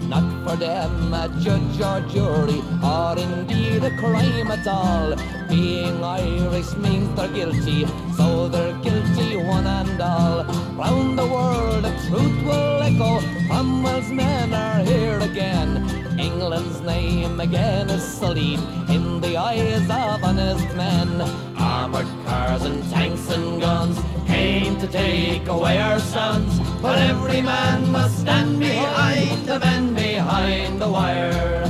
Not 0.07 0.27
for 0.43 0.55
them 0.55 1.13
a 1.13 1.29
judge 1.39 1.81
or 1.81 2.01
jury, 2.11 2.61
or 2.83 3.17
indeed 3.17 3.83
a 3.83 3.95
crime 3.97 4.51
at 4.51 4.67
all. 4.67 5.15
Being 5.49 6.03
Irish 6.03 6.75
means 6.75 7.09
they're 7.15 7.29
guilty, 7.29 7.87
so 8.17 8.47
they're 8.47 8.77
guilty 8.83 9.37
one 9.37 9.65
and 9.65 10.01
all. 10.01 10.43
Round 10.77 11.17
the 11.17 11.25
world 11.25 11.83
the 11.83 11.93
truth 12.07 12.43
will 12.43 12.81
echo, 12.81 13.19
Cromwell's 13.47 14.09
men 14.11 14.53
are 14.53 14.83
here 14.83 15.19
again. 15.19 15.98
England's 16.19 16.81
name 16.81 17.39
again 17.39 17.89
is 17.89 18.03
sullied 18.03 18.59
in 18.89 19.21
the 19.21 19.37
eyes 19.37 19.83
of 19.83 20.23
honest 20.23 20.67
men. 20.75 21.21
Armored 21.57 22.07
cars 22.25 22.63
and 22.63 22.83
tanks 22.91 23.29
and 23.31 23.61
guns 23.61 23.97
came 24.27 24.77
to 24.79 24.87
take 24.87 25.47
away 25.47 25.77
our 25.77 25.99
sons, 25.99 26.59
but 26.81 26.97
every 26.99 27.41
man 27.41 27.89
must 27.89 28.19
stand 28.19 28.59
behind 28.59 29.45
the 29.45 29.59
men 29.59 29.93
behind 29.93 30.81
the 30.81 30.89
wire. 30.89 31.63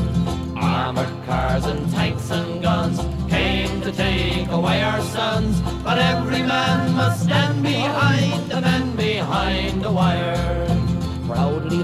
Armored 0.57 1.13
cars 1.27 1.65
and 1.65 1.87
tanks 1.91 2.31
and 2.31 2.61
guns 2.61 2.99
came 3.29 3.81
to 3.81 3.91
take 3.91 4.49
away 4.49 4.81
our 4.81 5.01
sons, 5.01 5.61
but 5.83 5.99
every 5.99 6.41
man 6.41 6.95
must 6.95 7.23
stand 7.23 7.61
behind 7.61 8.49
the 8.49 8.61
men 8.61 8.95
behind 8.95 9.83
the 9.83 9.91
wire. 9.91 10.58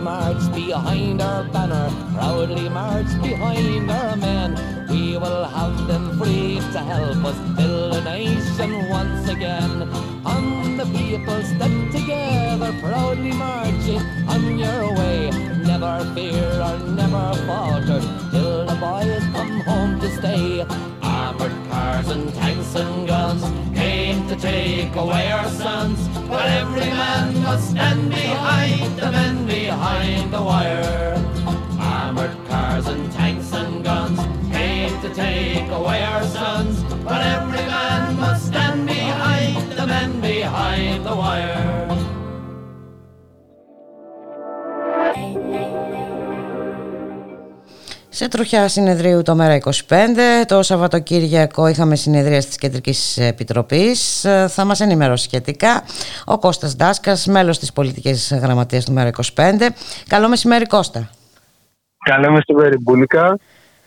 March 0.05 0.53
behind 0.53 1.19
our 1.19 1.43
banner, 1.45 1.89
proudly 2.13 2.69
march 2.69 3.09
behind 3.23 3.89
our 3.89 4.15
men. 4.15 4.53
We 4.87 5.17
will 5.17 5.45
have 5.45 5.87
them 5.87 6.19
free 6.19 6.59
to 6.73 6.79
help 6.79 7.25
us 7.25 7.39
build 7.57 7.95
a 7.95 8.03
nation 8.03 8.87
once 8.87 9.27
again. 9.27 9.81
On 10.23 10.77
the 10.77 10.85
people 10.85 11.41
step 11.41 11.91
together, 11.91 12.71
proudly 12.83 13.33
marching 13.33 14.01
on 14.29 14.59
your 14.59 14.93
way. 14.93 15.54
Never 15.77 16.05
fear 16.15 16.61
or 16.61 16.79
never 16.79 17.33
falter 17.45 17.99
till 18.31 18.65
the 18.65 18.77
boys 18.79 19.23
come 19.33 19.59
home 19.67 19.99
to 19.99 20.09
stay. 20.09 20.65
Armored 21.01 21.51
cars 21.69 22.09
and 22.11 22.33
tanks 22.33 22.73
and 22.75 23.05
guns 23.05 23.43
came 23.77 24.25
to 24.29 24.37
take 24.37 24.95
away 24.95 25.29
our 25.33 25.49
sons, 25.49 25.99
but 26.29 26.45
every 26.45 26.89
man 27.01 27.43
must 27.43 27.71
stand 27.71 28.09
behind 28.09 28.97
the 28.97 29.11
men 29.11 29.45
behind 29.45 30.31
the 30.31 30.41
wire. 30.41 31.21
Armored 31.77 32.37
cars 32.47 32.87
and 32.87 33.11
tanks 33.11 33.51
and 33.51 33.83
guns 33.83 34.19
came 34.53 34.97
to 35.01 35.13
take 35.13 35.69
away 35.71 36.01
our 36.03 36.23
sons, 36.23 36.83
but 37.03 37.21
every 37.21 37.65
man 37.75 38.15
must 38.15 38.47
stand 38.47 38.87
behind 38.87 39.73
the 39.73 39.85
men 39.85 40.21
behind 40.21 41.05
the 41.05 41.13
wire. 41.13 41.74
Σε 48.17 48.27
τροχιά 48.27 48.67
συνεδρίου 48.67 49.21
το 49.21 49.35
μέρα 49.35 49.57
25, 49.57 49.71
το 50.47 50.63
Σαββατοκύριακο 50.63 51.67
είχαμε 51.67 51.95
συνεδρία 51.95 52.37
της 52.37 52.57
Κεντρικής 52.57 53.17
Επιτροπής. 53.17 54.25
Ε, 54.25 54.47
Θα 54.47 54.65
μας 54.65 54.79
ενημερώσει 54.79 55.23
σχετικά 55.23 55.83
ο 56.25 56.37
Κώστας 56.39 56.75
Ντάσκας, 56.75 57.25
μέλος 57.27 57.59
της 57.59 57.73
Πολιτικής 57.73 58.39
Γραμματείας 58.41 58.85
του 58.85 58.91
μέρα 58.91 59.07
25. 59.07 59.69
Καλό 60.07 60.29
μεσημέρι 60.29 60.65
Κώστα. 60.65 61.09
Καλό 62.05 62.31
μεσημέρι 62.31 62.77
Μπούλικα. 62.81 63.37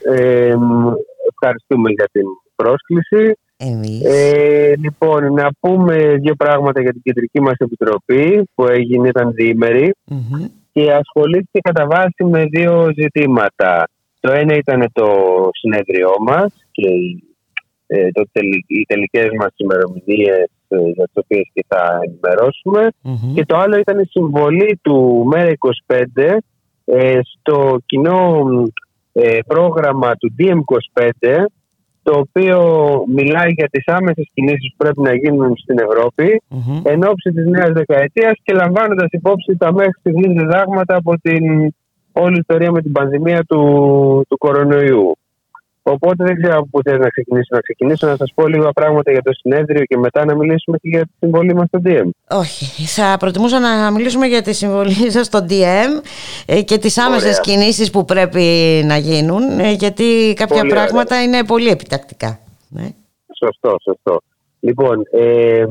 Ε, 0.04 0.54
μ, 0.56 0.92
ευχαριστούμε 1.30 1.90
για 1.90 2.08
την 2.12 2.24
πρόσκληση. 2.54 3.38
Εμείς. 3.56 4.04
Ε, 4.04 4.74
λοιπόν, 4.82 5.32
να 5.32 5.48
πούμε 5.60 5.96
δύο 6.20 6.34
πράγματα 6.34 6.80
για 6.80 6.92
την 6.92 7.00
κεντρική 7.02 7.40
μας 7.40 7.56
επιτροπή 7.58 8.48
που 8.54 8.66
έγινε, 8.66 9.08
ήταν 9.08 9.32
διήμερη 9.32 9.94
και 10.78 10.92
ασχολήθηκε 10.92 11.58
κατά 11.60 11.86
βάση 11.86 12.24
με 12.24 12.44
δύο 12.44 12.88
ζητήματα. 12.96 13.88
Το 14.20 14.32
ένα 14.32 14.54
ήταν 14.54 14.90
το 14.92 15.08
συνέδριό 15.52 16.14
μας 16.26 16.54
και 16.70 16.88
οι, 16.88 17.22
ε, 17.86 18.10
το 18.12 18.22
τελι, 18.32 18.64
οι 18.66 18.84
τελικές 18.86 19.28
μας 19.38 19.52
ημερομηνίες 19.56 20.50
για 20.68 21.04
τις 21.04 21.22
οποίες 21.24 21.50
και 21.52 21.64
θα 21.68 22.00
ενημερωσουμε 22.02 22.88
και 23.34 23.44
το 23.44 23.56
άλλο 23.56 23.76
ήταν 23.78 23.98
η 23.98 24.06
συμβολή 24.10 24.78
του 24.82 25.24
ΜΕΡΑ 25.26 25.52
25 25.86 26.36
ε, 26.84 27.18
στο 27.22 27.78
κοινό 27.86 28.46
ε, 29.12 29.38
πρόγραμμα 29.46 30.14
του 30.16 30.34
DM25 30.38 31.44
το 32.08 32.18
οποίο 32.18 32.58
μιλάει 33.08 33.50
για 33.50 33.68
τις 33.68 33.84
άμεσες 33.86 34.30
κινήσεις 34.34 34.70
που 34.70 34.76
πρέπει 34.76 35.00
να 35.00 35.14
γίνουν 35.14 35.56
στην 35.56 35.78
Ευρώπη 35.78 36.42
εν 36.82 37.02
ώψη 37.02 37.30
της 37.30 37.46
νέας 37.46 37.72
δεκαετίας 37.72 38.32
και 38.42 38.54
λαμβάνοντας 38.54 39.08
υπόψη 39.10 39.56
τα 39.56 39.72
μέχρι 39.72 39.98
στιγμής 40.00 40.32
διδάγματα 40.40 40.96
από 40.96 41.18
την 41.20 41.74
όλη 42.12 42.38
ιστορία 42.38 42.70
με 42.70 42.82
την 42.82 42.92
πανδημία 42.92 43.44
του, 43.44 43.60
του 44.28 44.38
κορονοϊού. 44.38 45.17
Οπότε 45.90 46.24
δεν 46.24 46.36
ξέρω 46.36 46.56
από 46.58 46.68
πού 46.70 46.82
θες 46.82 46.98
να 46.98 47.08
ξεκινήσω. 47.08 47.48
Να 47.50 47.60
ξεκινήσω 47.60 48.06
να 48.06 48.16
σας 48.16 48.32
πω 48.34 48.46
λίγα 48.46 48.72
πράγματα 48.72 49.10
για 49.10 49.22
το 49.22 49.32
συνέδριο 49.32 49.84
και 49.84 49.96
μετά 49.96 50.24
να 50.24 50.36
μιλήσουμε 50.36 50.78
και 50.78 50.88
για 50.88 51.00
τη 51.00 51.10
συμβολή 51.18 51.54
μας 51.54 51.66
στο 51.68 51.80
DM. 51.84 52.08
Όχι, 52.30 52.86
θα 52.86 53.16
προτιμούσα 53.18 53.58
να 53.60 53.90
μιλήσουμε 53.90 54.26
για 54.26 54.42
τη 54.42 54.52
συμβολή 54.52 55.10
σας 55.16 55.26
στο 55.26 55.46
DM 55.48 55.90
ε, 56.46 56.62
και 56.62 56.78
τις 56.78 56.98
άμεσες 56.98 57.38
Ωραία. 57.38 57.40
κινήσεις 57.40 57.90
που 57.90 58.04
πρέπει 58.04 58.44
να 58.84 58.96
γίνουν, 58.96 59.58
ε, 59.58 59.72
γιατί 59.72 60.32
κάποια 60.36 60.46
Πολύ 60.46 60.70
ωραία. 60.70 60.74
πράγματα 60.84 61.22
είναι 61.22 61.44
πολύ 61.44 61.68
επιτακτικά. 61.68 62.38
Ναι. 62.68 62.88
Σωστό, 63.38 63.76
σωστό. 63.82 64.20
Λοιπόν, 64.60 65.02
ε, 65.10 65.58
ε, 65.58 65.66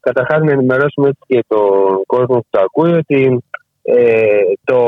καταρχάς 0.00 0.42
να 0.42 0.52
ενημερώσουμε 0.52 1.08
έτσι 1.08 1.20
και 1.26 1.44
τον 1.46 2.04
κόσμο 2.06 2.36
που 2.36 2.46
το 2.50 2.60
ακούει 2.60 2.92
ότι 2.92 3.38
ε, 3.82 4.42
το, 4.64 4.78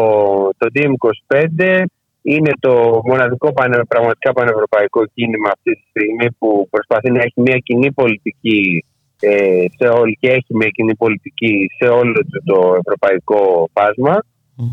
το 0.58 0.66
DM25 0.74 1.84
είναι 2.22 2.50
το 2.60 3.00
μοναδικό 3.04 3.52
πανε, 3.52 3.84
πραγματικά 3.88 4.32
πανευρωπαϊκό 4.32 5.04
κίνημα 5.14 5.50
αυτή 5.52 5.72
τη 5.72 5.84
στιγμή 5.90 6.32
που 6.38 6.68
προσπαθεί 6.70 7.10
να 7.10 7.18
έχει 7.18 7.40
μια 7.40 7.58
κοινή 7.58 7.92
πολιτική 7.92 8.84
ε, 9.20 9.64
σε 9.78 9.88
όλη, 9.88 10.16
και 10.20 10.30
έχει 10.30 10.56
μια 10.60 10.68
κοινή 10.68 10.94
πολιτική 10.96 11.66
σε 11.78 11.88
όλο 11.88 12.12
το, 12.12 12.42
το 12.44 12.74
ευρωπαϊκό 12.82 13.70
φάσμα. 13.72 14.24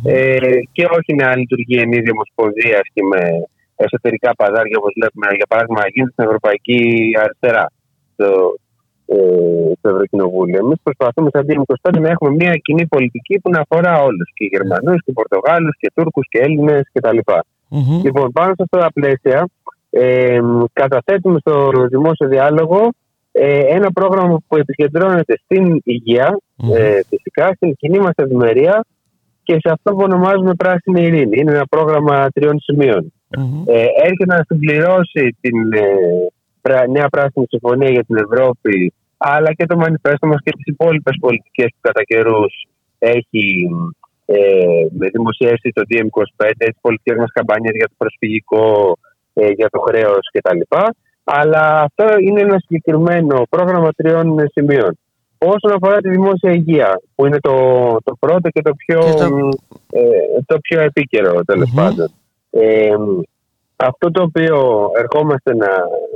Ε, 0.03 0.37
και 0.71 0.85
όχι 0.97 1.13
να 1.15 1.37
λειτουργεί 1.37 1.77
εν 1.79 1.91
είδη 1.91 2.11
ομοσπονδίας 2.11 2.85
και 2.93 3.03
με 3.11 3.21
εσωτερικά 3.75 4.35
παζάρια 4.35 4.77
όπως 4.77 4.93
βλέπουμε 4.95 5.27
για 5.35 5.45
παράδειγμα 5.49 5.79
να 5.81 5.89
γίνεται 5.93 6.11
στην 6.11 6.25
Ευρωπαϊκή 6.25 6.79
Αριστερά. 7.21 7.65
Στο, 8.13 8.25
ε, 8.25 8.66
στο 9.77 9.89
Ευρωκοινοβούλιο. 9.89 10.59
Εμείς 10.63 10.77
προσπαθούμε 10.83 11.29
σαν 11.33 11.45
DM25 11.47 11.99
να 11.99 12.09
έχουμε 12.09 12.31
μια 12.31 12.53
κοινή 12.55 12.87
πολιτική 12.87 13.39
που 13.39 13.49
να 13.49 13.59
αφορά 13.59 14.01
όλους 14.01 14.31
και 14.33 14.45
Γερμανούς 14.51 15.03
και 15.03 15.11
Πορτογάλους 15.11 15.77
και 15.79 15.91
Τούρκους 15.95 16.27
και 16.29 16.39
Έλληνες 16.39 16.89
κτλ. 16.93 17.17
Λοιπόν, 18.03 18.31
πάνω 18.31 18.53
σε 18.55 18.63
αυτά 18.63 18.77
τα 18.79 18.91
πλαίσια, 18.93 19.47
ε, 19.89 20.39
καταθέτουμε 20.73 21.39
στο 21.39 21.71
δημόσιο 21.89 22.27
διάλογο 22.27 22.89
ε, 23.31 23.59
ένα 23.59 23.91
πρόγραμμα 23.91 24.41
που 24.47 24.55
επικεντρώνεται 24.57 25.39
στην 25.43 25.81
υγεία, 25.83 26.39
ε, 26.77 26.99
φυσικά, 27.09 27.53
στην 27.55 27.75
κοινή 27.75 27.99
μας 27.99 28.13
ευημερία 28.15 28.85
και 29.43 29.53
σε 29.53 29.69
αυτό 29.71 29.91
που 29.91 30.01
ονομάζουμε 30.01 30.53
πράσινη 30.53 31.01
ειρήνη. 31.01 31.39
Είναι 31.39 31.51
ένα 31.51 31.65
πρόγραμμα 31.69 32.29
τριών 32.33 32.59
σημείων. 32.59 33.13
Ε, 33.65 33.85
έρχεται 34.03 34.25
να 34.25 34.43
συμπληρώσει 34.47 35.37
την 35.41 35.73
ε, 35.73 35.81
πρα- 36.61 36.87
νέα 36.87 37.09
πράσινη 37.09 37.45
συμφωνία 37.49 37.89
για 37.89 38.03
την 38.03 38.15
Ευρώπη 38.15 38.93
αλλά 39.17 39.53
και 39.53 39.65
το 39.65 39.75
μανιφέστο 39.75 40.27
μας 40.27 40.41
και 40.43 40.51
τις 40.51 40.65
υπόλοιπες 40.65 41.17
πολιτικές 41.19 41.65
που 41.65 41.79
κατά 41.81 42.03
καιρούς 42.03 42.67
έχει 42.99 43.69
ε, 44.25 44.37
με 44.97 45.07
δημοσιεύσει 45.09 45.71
το 45.73 45.81
DM25, 45.89 46.49
τις 46.57 46.77
πολιτικές 46.81 47.17
μας 47.17 47.31
καμπάνιες 47.33 47.75
για 47.75 47.87
το 47.87 47.93
προσφυγικό, 47.97 48.97
ε, 49.33 49.49
για 49.49 49.69
το 49.69 49.79
χρέος 49.79 50.29
κτλ. 50.33 50.59
Αλλά 51.23 51.81
αυτό 51.81 52.05
είναι 52.19 52.41
ένα 52.41 52.59
συγκεκριμένο 52.59 53.43
πρόγραμμα 53.49 53.89
τριών 53.95 54.47
σημείων. 54.51 54.97
Όσον 55.37 55.71
αφορά 55.71 55.97
τη 55.97 56.09
δημόσια 56.09 56.51
υγεία, 56.51 57.01
που 57.15 57.25
είναι 57.25 57.39
το, 57.39 57.53
το 58.03 58.15
πρώτο 58.19 58.49
και 58.49 58.61
το 58.61 58.71
πιο, 58.75 58.99
ε, 59.91 60.41
το 60.45 60.59
πιο 60.59 60.81
επίκαιρο 60.81 61.43
τέλος 61.45 61.71
πάντων. 61.75 62.11
Ε, 62.49 62.95
αυτό 63.75 64.11
το 64.11 64.21
οποίο 64.21 64.89
ερχόμαστε 64.97 65.55
να, 65.55 65.67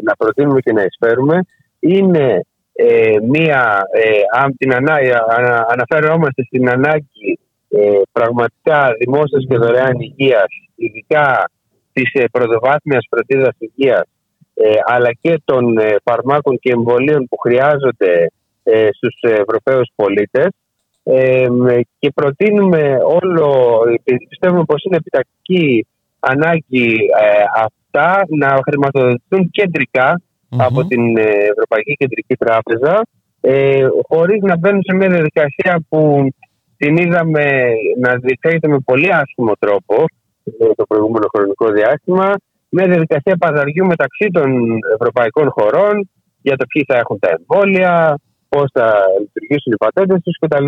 να 0.04 0.16
προτείνουμε 0.18 0.60
και 0.60 0.72
να 0.72 0.84
εισφέρουμε 0.84 1.42
είναι 1.80 2.46
ε, 2.88 3.16
μία, 3.30 3.88
ε, 3.92 4.42
αν 4.42 4.58
την 4.58 4.74
ανά, 4.74 4.96
ανα- 5.30 5.68
αναφερόμαστε 5.70 6.44
στην 6.44 6.70
ανάγκη 6.70 7.40
ε, 7.70 8.02
πραγματικά 8.12 8.92
δημόσιας 9.00 9.46
και 9.50 9.58
δωρεάν 9.58 10.00
υγείας, 10.00 10.48
ειδικά 10.76 11.52
της 11.94 12.14
ε, 12.14 12.24
πρωτοβάθμιας 12.32 13.08
φροντίδας 13.10 13.56
υγείας, 13.58 14.04
ε, 14.54 14.74
αλλά 14.86 15.12
και 15.22 15.42
των 15.46 15.78
ε, 15.78 15.96
φαρμάκων 16.04 16.60
και 16.60 16.72
εμβολίων 16.72 17.28
που 17.28 17.38
χρειάζονται 17.38 18.32
ε, 18.64 18.88
στους 18.92 19.16
Ευρωπαίους 19.22 19.90
πολίτες 19.96 20.48
ε, 21.04 21.48
και 22.00 22.12
προτείνουμε 22.16 22.98
όλο, 23.22 23.80
πιστεύουμε 24.30 24.64
πως 24.64 24.84
είναι 24.84 24.96
επιτακτική 24.96 25.88
ανάγκη 26.20 26.96
ε, 27.22 27.44
αυτά 27.64 28.26
να 28.30 28.60
χρηματοδοτηθούν 28.70 29.50
κεντρικά 29.52 30.22
από 30.58 30.86
την 30.86 31.18
ε, 31.18 31.22
Ευρωπαϊκή 31.22 31.94
Κεντρική 31.94 32.36
Τράπεζα 32.36 33.02
ε, 33.42 33.88
χωρίς 34.08 34.42
να 34.42 34.58
μπαίνουν 34.58 34.82
σε 34.84 34.96
μια 34.96 35.10
διαδικασία 35.10 35.84
που 35.90 36.28
την 36.78 36.98
είδαμε 36.98 37.72
να 38.00 38.16
διεξάγεται 38.16 38.68
με 38.68 38.80
πολύ 38.80 39.14
άσχημο 39.14 39.54
τρόπο 39.60 39.96
ε, 40.60 40.74
το 40.76 40.86
προηγούμενο 40.88 41.28
χρονικό 41.34 41.72
διάστημα 41.72 42.34
μια 42.74 42.88
διαδικασία 42.88 43.36
παζαριού 43.38 43.86
μεταξύ 43.86 44.28
των 44.32 44.50
ευρωπαϊκών 45.00 45.50
χωρών 45.50 46.10
για 46.42 46.58
το 46.58 46.66
ποιοι 46.66 46.84
θα 46.88 46.98
έχουν 46.98 47.20
τα 47.20 47.30
εμβόλια, 47.38 48.20
πώς 48.50 48.70
θα 48.74 48.94
λειτουργήσουν 49.20 49.74
οι 49.74 49.78
πατέντες 49.78 50.22
τους 50.24 50.38
κτλ. 50.42 50.66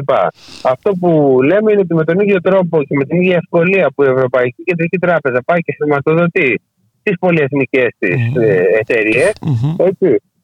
Αυτό 0.63 0.91
που 0.99 1.39
λέμε 1.43 1.71
είναι 1.71 1.81
ότι 1.81 1.93
με 1.93 2.03
τον 2.03 2.19
ίδιο 2.19 2.41
τρόπο 2.41 2.83
και 2.83 2.95
με 2.95 3.05
την 3.05 3.21
ίδια 3.21 3.35
ευκολία 3.35 3.91
που 3.95 4.03
η 4.03 4.07
Ευρωπαϊκή 4.07 4.63
Κεντρική 4.63 4.97
Τράπεζα 4.97 5.43
πάει 5.45 5.59
και 5.59 5.75
χρηματοδοτεί 5.77 6.61
τις 7.03 7.15
πολυεθνικές 7.19 7.87
τη 7.99 8.09
εταιρείες 8.79 9.33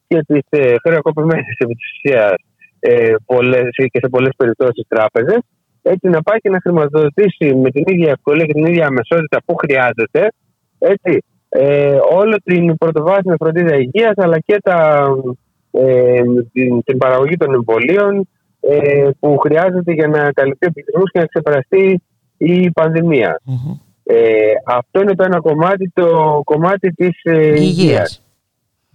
και 0.08 0.24
τις 0.28 0.46
ε, 0.50 0.76
χρεοκοπημένες 0.84 1.56
επί 1.58 1.74
της 1.74 1.92
ουσίας 1.94 2.34
ε, 2.80 3.14
πολλές- 3.26 3.76
και 3.76 4.00
σε 4.04 4.10
πολλές 4.10 4.34
περιπτώσεις 4.38 4.86
τράπεζες, 4.88 5.40
έτσι 5.82 6.08
να 6.08 6.22
πάει 6.22 6.38
και 6.38 6.50
να 6.50 6.60
χρηματοδοτήσει 6.62 7.56
με 7.56 7.70
την 7.72 7.84
ίδια 7.88 8.12
ευκολία 8.12 8.46
και 8.46 8.54
την 8.54 8.66
ίδια 8.66 8.86
αμεσότητα 8.86 9.38
που 9.46 9.56
χρειάζεται 9.56 10.32
έτσι, 10.80 11.24
ε, 11.50 11.98
όλο 12.12 12.36
την 12.44 12.78
πρωτοβάθμια 12.78 13.36
φροντίδα 13.40 13.76
υγείας 13.76 14.14
αλλά 14.16 14.40
και 14.40 14.58
τα, 14.64 15.08
ε, 15.72 16.22
την, 16.52 16.84
την 16.84 16.98
παραγωγή 16.98 17.38
των 17.38 17.54
εμβολίων 17.54 18.28
ε, 18.60 19.10
που 19.20 19.38
χρειάζεται 19.38 19.92
για 19.94 20.08
να 20.08 20.32
καλυφθεί 20.32 20.66
ο 20.68 20.72
πληθυσμός 20.72 21.12
και 21.12 21.20
να 21.20 21.26
ξεπεραστεί 21.26 22.02
η 22.38 22.72
πανδημια 22.72 23.42
Ε, 24.12 24.52
αυτό 24.66 25.02
είναι 25.02 25.16
το 25.16 25.24
ένα 25.24 25.40
κομμάτι, 25.40 25.92
το 25.94 26.42
κομμάτι 26.44 26.92
της 26.94 27.20
ε, 27.24 27.48
Υγείας. 27.48 27.62
υγείας. 27.62 28.24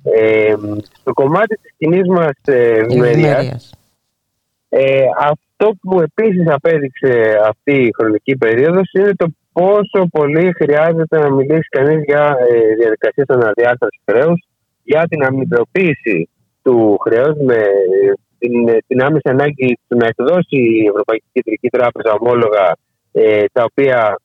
Ε, 0.03 0.55
το 1.03 1.13
κομμάτι 1.13 1.57
της 1.57 1.73
κοινή 1.77 2.01
μας 2.09 2.39
ε, 2.45 2.69
ευημερίας, 2.69 3.39
Ευημερίας. 3.39 3.75
ε, 4.69 5.05
αυτό 5.21 5.73
που 5.81 6.01
επίσης 6.01 6.49
απέδειξε 6.49 7.41
αυτή 7.49 7.73
η 7.73 7.93
χρονική 7.99 8.37
περίοδος 8.37 8.93
είναι 8.93 9.15
το 9.17 9.27
πόσο 9.53 10.07
πολύ 10.11 10.53
χρειάζεται 10.53 11.19
να 11.19 11.31
μιλήσει 11.31 11.69
κανείς 11.69 12.03
για 12.05 12.37
ε, 12.51 12.75
διαδικασίες 12.75 13.27
αναδιάρθρωσης 13.29 14.01
χρέους, 14.11 14.47
για 14.83 15.07
την 15.09 15.25
αμοιβαιοποίηση 15.25 16.29
του 16.63 16.99
χρέους 17.05 17.37
με 17.45 17.55
ε, 17.55 18.13
την, 18.39 18.81
την 18.87 19.03
άμεση 19.03 19.29
ανάγκη 19.29 19.79
του 19.89 19.97
να 19.97 20.07
εκδώσει 20.07 20.57
η 20.57 20.87
Ευρωπαϊκή 20.89 21.27
Κεντρική 21.33 21.69
Τράπεζα 21.69 22.13
ομόλογα 22.21 22.77
ε, 23.13 23.45
τα 23.53 23.65
οποία 23.65 24.19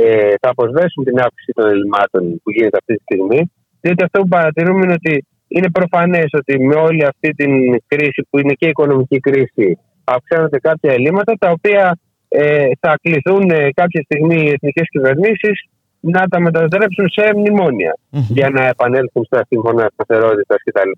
ε, 0.00 0.34
θα 0.40 0.48
αποσβέσουν 0.54 1.04
την 1.04 1.18
αύξηση 1.18 1.52
των 1.54 1.66
ελλημάτων 1.72 2.22
που 2.42 2.50
γίνεται 2.50 2.76
αυτή 2.80 2.94
τη 2.96 3.02
στιγμή. 3.02 3.40
Διότι 3.80 4.02
αυτό 4.04 4.20
που 4.20 4.28
παρατηρούμε 4.28 4.82
είναι 4.84 4.98
ότι 5.02 5.14
είναι 5.48 5.70
προφανές 5.70 6.28
ότι 6.40 6.60
με 6.68 6.74
όλη 6.74 7.04
αυτή 7.04 7.30
την 7.30 7.52
κρίση 7.86 8.26
που 8.30 8.38
είναι 8.38 8.52
και 8.52 8.66
η 8.66 8.68
οικονομική 8.68 9.18
κρίση 9.20 9.78
αυξάνονται 10.04 10.58
κάποια 10.58 10.92
ελλείμματα 10.92 11.32
τα 11.38 11.50
οποία 11.50 11.98
ε, 12.28 12.68
θα 12.80 12.98
κληθούν 13.02 13.50
ε, 13.50 13.72
κάποια 13.72 14.02
στιγμή 14.02 14.36
οι 14.42 14.48
εθνικές 14.48 14.86
κυβερνήσεις 14.90 15.56
να 16.00 16.22
τα 16.30 16.40
μετατρέψουν 16.40 17.08
σε 17.08 17.32
μνημόνια 17.36 17.98
για 18.10 18.48
να 18.50 18.66
επανέλθουν 18.66 19.24
στα 19.24 19.44
σύμφωνα 19.48 19.90
σταθερότητας 19.92 20.58
κτλ. 20.64 20.90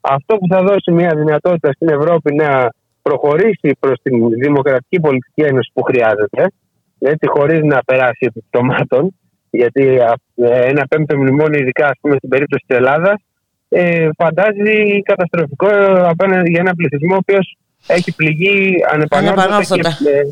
Αυτό 0.00 0.36
που 0.36 0.46
θα 0.50 0.62
δώσει 0.62 0.90
μια 0.92 1.12
δυνατότητα 1.16 1.72
στην 1.72 1.88
Ευρώπη 1.88 2.34
να 2.34 2.68
προχωρήσει 3.02 3.76
προς 3.80 3.98
την 4.02 4.28
δημοκρατική 4.28 5.00
πολιτική 5.00 5.42
ένωση 5.42 5.70
που 5.74 5.82
χρειάζεται, 5.82 6.42
έτσι, 6.98 7.26
χωρίς 7.28 7.60
να 7.62 7.78
περάσει 7.84 8.18
επί 8.26 8.44
πτωμάτων, 8.50 9.14
γιατί 9.50 9.98
α, 9.98 10.14
ε, 10.34 10.68
ένα 10.68 10.86
πέμπτο 10.86 11.16
μνημόνιο, 11.16 11.58
ειδικά 11.60 11.86
ας 11.86 11.98
πούμε, 12.00 12.16
στην 12.16 12.28
περίπτωση 12.28 12.64
της 12.66 12.76
Ελλάδας, 12.76 13.14
ε, 13.68 14.08
φαντάζει 14.18 15.02
καταστροφικό 15.02 15.68
απέναντι 16.08 16.50
για 16.50 16.60
ένα 16.60 16.74
πληθυσμό 16.74 17.14
ο 17.14 17.16
οποίος 17.16 17.56
έχει 17.86 18.12
πληγεί 18.14 18.74
ανεπανόρθωτα 18.92 19.34
και, 19.34 19.40
Ανεπανόρθωτα. 19.40 19.88
ε, 19.88 20.22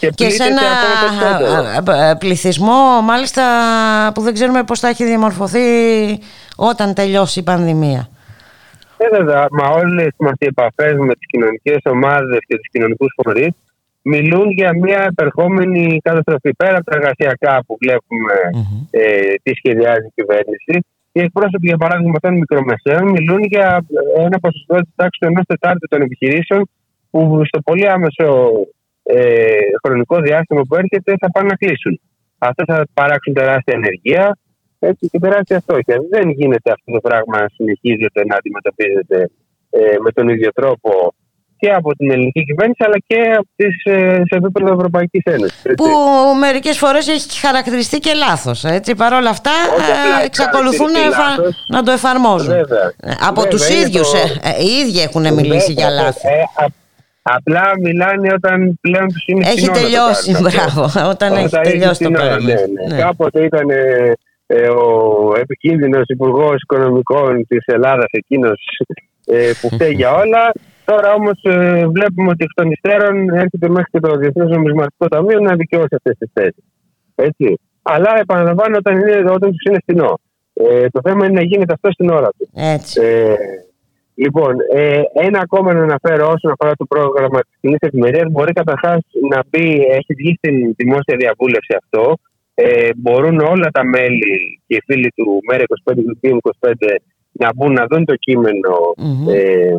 και, 0.00 0.08
Και 0.14 0.28
σε 0.30 0.44
πλήττεται 0.44 0.50
ένα 0.50 0.60
ακόμα 0.60 1.36
περισσότερο. 1.38 2.00
α, 2.00 2.10
α, 2.10 2.16
πληθυσμό 2.16 3.00
μάλιστα 3.02 3.42
που 4.14 4.20
δεν 4.20 4.34
ξέρουμε 4.34 4.62
πώς 4.64 4.80
θα 4.80 4.88
έχει 4.88 5.04
διαμορφωθεί 5.04 5.60
όταν 6.56 6.94
τελειώσει 6.94 7.38
η 7.38 7.42
πανδημία. 7.42 8.08
Ε, 8.96 9.16
βέβαια, 9.16 9.46
μα 9.50 9.68
όλες 9.68 10.08
μας 10.18 10.32
οι 10.38 10.46
επαφές 10.46 10.92
με 10.98 11.12
τις 11.14 11.26
κοινωνικές 11.26 11.78
ομάδες 11.84 12.38
και 12.46 12.56
τους 12.56 12.68
κοινωνικούς 12.72 13.12
φορείς 13.22 13.50
μιλούν 14.02 14.50
για 14.50 14.72
μια 14.82 15.06
επερχόμενη 15.10 16.00
καταστροφή. 16.02 16.54
Πέρα 16.56 16.76
από 16.76 16.90
τα 16.90 16.96
εργασιακά 16.96 17.64
που 17.66 17.76
βλέπουμε 17.80 18.34
ε, 18.90 19.34
τι 19.42 19.54
σχεδιάζει 19.54 20.06
η 20.06 20.12
κυβέρνηση, 20.14 20.74
οι 21.12 21.20
εκπρόσωποι, 21.20 21.66
για 21.66 21.76
παράδειγμα, 21.76 22.18
των 22.20 22.34
μικρομεσαίων 22.34 23.10
μιλούν 23.10 23.42
για 23.42 23.84
ένα 24.16 24.38
ποσοστό 24.38 24.74
της 24.74 24.92
τάξης 24.96 25.18
του 25.18 25.26
ενός 25.26 25.44
τετάρτου 25.46 25.88
των 25.88 26.02
επιχειρήσεων 26.02 26.68
που 27.10 27.40
στο 27.44 27.60
πολύ 27.60 27.88
άμεσο 27.88 28.50
ε, 29.02 29.58
χρονικό 29.84 30.20
διάστημα 30.20 30.62
που 30.68 30.76
έρχεται 30.76 31.14
θα 31.20 31.30
πάνε 31.30 31.48
να 31.48 31.54
κλείσουν. 31.54 32.00
Αυτό 32.38 32.64
θα 32.66 32.86
παράξουν 32.94 33.34
τεράστια 33.34 33.74
ενεργεία 33.76 34.38
έτσι, 34.78 35.08
και 35.08 35.18
τεράστια 35.18 35.60
φτώχεια. 35.60 35.96
Δεν 36.10 36.30
γίνεται 36.30 36.70
αυτό 36.72 36.92
το 36.92 37.00
πράγμα 37.00 37.40
να 37.40 37.48
συνεχίζεται 37.54 38.24
να 38.26 38.36
αντιμετωπίζεται 38.36 39.30
ε, 39.70 39.96
με 40.04 40.10
τον 40.10 40.28
ίδιο 40.28 40.50
τρόπο 40.52 41.14
και 41.60 41.70
από 41.70 41.94
την 41.96 42.10
ελληνική 42.10 42.44
κυβέρνηση 42.44 42.82
αλλά 42.86 42.96
και 43.06 43.20
από 43.38 43.48
τις, 43.56 43.84
ε, 43.84 44.22
σε 44.28 44.36
επίπεδο 44.36 44.72
Ευρωπαϊκής 44.72 45.22
Ένωσης. 45.24 45.62
Που 45.76 45.86
μερικές 46.40 46.78
φορές 46.78 47.08
έχει 47.08 47.38
χαρακτηριστεί 47.40 47.98
και 47.98 48.12
λάθος. 48.14 48.64
Έτσι. 48.64 48.94
Παρ' 48.94 49.12
όλα 49.12 49.30
αυτά 49.30 49.50
Όχι 49.78 49.90
απλά 49.90 50.20
ε, 50.22 50.24
εξακολουθούν 50.24 50.88
χαρακτηριστεί 50.88 51.20
εφα- 51.20 51.28
λάθος. 51.38 51.54
να 51.68 51.82
το 51.82 51.90
εφαρμόζουν. 51.90 52.54
Βέβαια. 52.54 52.92
Ε, 53.02 53.12
Από 53.28 53.40
Βέβαια, 53.40 53.50
τους 53.50 53.68
είναι 53.68 53.80
ίδιους, 53.80 54.10
το- 54.10 54.16
ε, 54.16 54.48
ε, 54.50 54.62
οι 54.64 54.70
ίδιοι 54.86 55.00
έχουν 55.00 55.34
μιλήσει 55.34 55.72
για 55.72 55.86
Βέβαια, 55.88 56.02
λάθη. 56.02 56.28
ε, 56.28 56.40
α- 56.64 56.78
απλά 57.22 57.62
μιλάνε 57.80 58.28
όταν 58.34 58.78
πλέον 58.80 59.08
τους 59.08 59.22
είναι 59.26 59.46
Έχει 59.46 59.58
στην 59.58 59.70
ώρα 59.70 59.80
να 59.80 59.84
το 59.84 59.86
τελειώσει, 59.90 60.32
κάνουν 60.32 60.46
αυτό. 60.46 60.58
μπράβο, 60.80 61.08
όταν 61.10 61.32
έχει 61.32 61.42
είναι 61.54 61.62
τελειώσει 61.70 61.94
στην 61.94 62.12
το 62.14 62.20
ώρα, 62.22 62.28
πράγμα. 62.28 62.46
ναι, 62.48 62.54
ναι. 62.86 62.94
Ναι. 62.94 63.00
Κάποτε 63.02 63.44
ήταν 63.44 63.70
ε, 63.70 64.12
ε, 64.46 64.68
ο 64.68 64.84
επικίνδυνος 65.40 66.02
υπουργός 66.06 66.62
Οικονομικών 66.62 67.46
της 67.46 67.64
Ελλάδας 67.66 68.06
εκείνος 68.10 68.60
ε, 69.26 69.50
που 69.60 69.68
φταίει 69.72 69.92
για 69.92 70.12
όλα. 70.12 70.52
Τώρα 70.90 71.12
όμως 71.14 71.38
ε, 71.42 71.86
βλέπουμε 71.86 72.28
ότι 72.28 72.44
εκ 72.44 72.52
των 72.54 72.70
υστέρων 72.70 73.28
έρχεται 73.28 73.68
μέχρι 73.68 73.90
και 73.90 74.00
το 74.00 74.16
Διεθνές 74.16 74.48
Νομισματικό 74.48 75.08
Ταμείο 75.08 75.40
να 75.40 75.54
δικαιώσει 75.54 75.94
αυτές 75.98 76.16
τις 76.18 76.30
θέσεις. 76.32 76.64
Έτσι. 77.14 77.60
Αλλά 77.82 78.10
επαναλαμβάνω 78.18 78.76
όταν, 78.76 78.94
είναι, 78.98 79.30
όταν 79.30 79.50
τους 79.50 79.62
είναι 79.68 79.78
φτηνό. 79.82 80.20
Ε, 80.52 80.88
το 80.88 81.00
θέμα 81.04 81.26
είναι 81.26 81.38
να 81.40 81.42
γίνεται 81.42 81.72
αυτό 81.72 81.92
στην 81.92 82.10
ώρα 82.10 82.28
τους. 82.38 82.48
Έτσι. 82.54 83.00
Ε, 83.02 83.34
λοιπόν, 84.14 84.52
ε, 84.74 85.02
ένα 85.12 85.38
ακόμα 85.42 85.72
να 85.72 85.82
αναφέρω 85.82 86.24
όσον 86.34 86.50
αφορά 86.54 86.72
το 86.76 86.84
πρόγραμμα 86.84 87.40
της 87.40 87.56
κοινής 87.60 87.78
ευημερία. 87.80 88.28
Μπορεί 88.30 88.52
καταρχάς 88.52 89.00
να 89.30 89.40
μπει, 89.48 89.66
έχει 89.98 90.14
βγει 90.14 90.34
στην 90.36 90.74
δημόσια 90.76 91.16
διαβούλευση 91.16 91.74
αυτό. 91.82 92.14
Ε, 92.54 92.90
μπορούν 92.96 93.38
όλα 93.38 93.68
τα 93.72 93.84
μέλη 93.84 94.60
και 94.66 94.74
οι 94.76 94.82
φίλοι 94.86 95.12
του 95.16 95.40
ΜΕΡΑ25 95.52 95.94
και 95.94 96.02
του 96.02 96.18
ΠΙΜ25 96.22 96.72
να 97.32 97.48
μπουν 97.54 97.72
να 97.72 97.86
δουν 97.90 98.04
το 98.04 98.14
κείμενο 98.16 98.74
ε, 99.34 99.40
ε, 99.42 99.74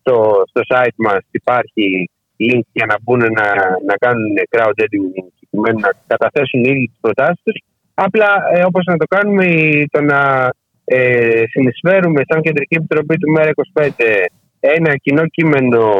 στο, 0.00 0.42
στο 0.50 0.60
site 0.70 0.96
μας 0.96 1.18
υπάρχει 1.30 2.10
link 2.38 2.60
για 2.72 2.86
να 2.86 2.96
μπουν 3.02 3.18
να, 3.18 3.46
να 3.88 3.94
κάνουν 3.98 4.32
crowdfunding 4.50 5.04
προκειμένου 5.40 5.78
να 5.80 5.90
καταθέσουν 6.06 6.64
ήδη 6.64 6.86
τις 6.86 6.98
προτάσεις 7.00 7.40
τους. 7.42 7.60
Απλά 7.94 8.30
ε, 8.54 8.62
όπως 8.64 8.84
να 8.84 8.96
το 8.96 9.06
κάνουμε 9.06 9.44
η- 9.46 9.86
το 9.90 10.00
να 10.02 10.50
ε, 10.84 11.42
συνεισφέρουμε 11.50 12.22
σαν 12.28 12.40
Κεντρική 12.42 12.74
Επιτροπή 12.74 13.16
του 13.16 13.32
ΜΕΡΑ25 13.38 13.90
ένα 14.60 14.96
κοινό 14.96 15.26
κείμενο, 15.26 15.92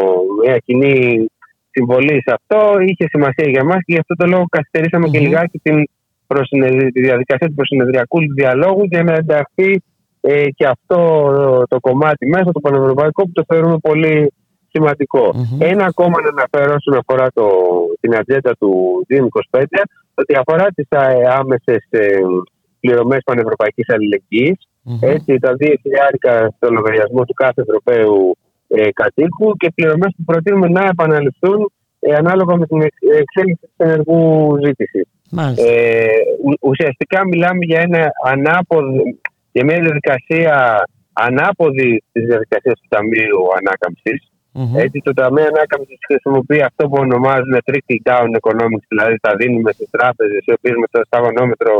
μια 0.45 0.59
κοινή 0.59 1.27
συμβολή 1.71 2.23
σε 2.27 2.35
αυτό 2.39 2.79
είχε 2.81 3.05
σημασία 3.09 3.49
για 3.49 3.65
μας 3.65 3.77
και 3.85 3.93
γι' 3.93 3.99
αυτό 3.99 4.15
το 4.15 4.27
λόγο 4.27 4.45
καθυστερήσαμε 4.51 5.09
και 5.09 5.19
λιγάκι 5.19 5.59
την 5.59 5.85
προσυνεδρι- 6.27 6.93
τη 6.93 7.01
διαδικασία 7.01 7.47
του 7.49 7.55
προσυνεδριακού 7.55 8.19
διαλόγου 8.35 8.85
για 8.85 9.03
να 9.03 9.13
ενταχθεί 9.15 9.83
ε, 10.29 10.51
και 10.51 10.67
αυτό 10.67 10.99
το 11.69 11.81
κομμάτι 11.81 12.27
μέσα, 12.27 12.53
το 12.53 12.61
πανευρωπαϊκό, 12.61 13.23
που 13.23 13.33
το 13.33 13.45
θεωρούμε 13.49 13.79
πολύ 13.79 14.33
σημαντικο 14.69 15.35
Ένα 15.59 15.85
ακόμα 15.85 16.21
να 16.21 16.29
αναφέρω 16.29 16.75
όσον 16.75 16.99
αφορά 17.01 17.27
το, 17.35 17.47
την 18.01 18.17
ατζέντα 18.17 18.53
του 18.59 18.71
2025, 19.51 19.65
ότι 20.15 20.35
αφορά 20.37 20.67
τις 20.75 20.87
ε, 20.89 21.29
άμεσες 21.39 21.87
ε, 21.91 22.07
πληρωμές 22.81 23.21
πανευρωπαϊκής 23.25 23.89
αλληλεγγύης. 23.89 24.59
Έτσι, 25.01 25.39
τα 25.39 25.53
2 25.61 25.75
χιλιάρικα 25.83 26.53
στο 26.57 26.71
λογαριασμό 26.71 27.25
του 27.25 27.35
κάθε 27.35 27.61
Ευρωπαίου 27.61 28.37
ε, 28.69 28.89
κατοίκου 28.93 29.57
και 29.57 29.73
πληρωμές 29.75 30.15
που 30.17 30.25
προτείνουμε 30.25 30.69
να 30.69 30.87
επαναληφθούν 30.87 31.73
ε, 32.01 32.15
ανάλογα 32.15 32.57
με 32.57 32.67
την 32.67 32.81
εξ- 32.81 33.03
εξέλιξη 33.19 33.67
της 33.67 33.87
ενεργού 33.87 34.55
ζήτησης. 34.65 35.05
Μάλιστα. 35.31 35.71
Ε, 35.73 36.07
ου- 36.45 36.59
ουσιαστικά 36.61 37.27
μιλάμε 37.27 37.59
για, 37.61 37.81
ένα 37.81 38.11
ανάποδο, 38.25 39.03
για 39.57 39.65
μια 39.65 39.79
διαδικασία 39.87 40.55
ανάποδη 41.13 41.91
της 42.13 42.25
διαδικασίας 42.31 42.77
του 42.81 42.89
Ταμείου 42.95 43.41
Ανάκαμψης. 43.59 44.21
Έτσι, 44.85 44.99
το 45.07 45.13
Ταμείο 45.21 45.47
Ανάκαμψης 45.53 45.99
χρησιμοποιεί 46.09 46.63
αυτό 46.71 46.83
που 46.89 46.99
ονομάζουν 47.07 47.55
trickle 47.69 48.01
down 48.11 48.31
economics, 48.43 48.87
δηλαδή 48.93 49.17
τα 49.27 49.33
δίνουμε 49.41 49.71
στις 49.77 49.89
τράπεζες, 49.91 50.43
οι 50.47 50.53
οποίες 50.57 50.77
με 50.83 50.87
το 50.91 51.01
σταγονόμετρο 51.09 51.75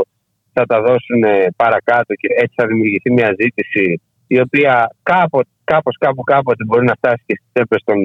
θα 0.53 0.65
τα 0.71 0.79
δώσουν 0.87 1.21
ε, 1.23 1.47
παρακάτω 1.63 2.15
και 2.21 2.29
έτσι 2.43 2.55
θα 2.61 2.67
δημιουργηθεί 2.67 3.11
μια 3.19 3.31
ζήτηση 3.41 3.85
η 4.27 4.39
οποία 4.41 4.75
κάπω, 5.03 5.41
κάπως, 5.65 5.97
κάπου 6.05 6.23
κάποτε 6.23 6.63
μπορεί 6.65 6.85
να 6.91 6.97
φτάσει 7.01 7.23
και 7.27 7.35
στις 7.39 7.49
τσέπες 7.53 7.83
των 7.89 7.99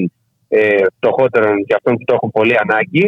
ε, 0.47 0.83
φτωχότερων 0.95 1.55
και 1.65 1.75
αυτών 1.77 1.93
που 1.97 2.05
το 2.07 2.13
έχουν 2.17 2.31
πολύ 2.31 2.55
ανάγκη. 2.63 3.05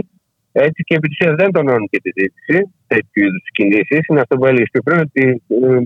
Έτσι 0.51 0.83
και 0.87 0.95
επί 0.95 1.07
της 1.07 1.17
ουσίας 1.19 1.35
δεν 1.41 1.51
τονώνουν 1.51 1.87
και 1.91 1.99
τη 2.05 2.09
ζήτηση 2.19 2.57
τέτοιου 2.87 3.21
είδους 3.25 3.45
κινήσεις. 3.57 4.01
Είναι 4.07 4.21
αυτό 4.25 4.35
που 4.37 4.45
έλεγες 4.45 4.69
και 4.73 4.81
πριν, 4.85 4.99
ότι 4.99 5.23
ε, 5.47 5.81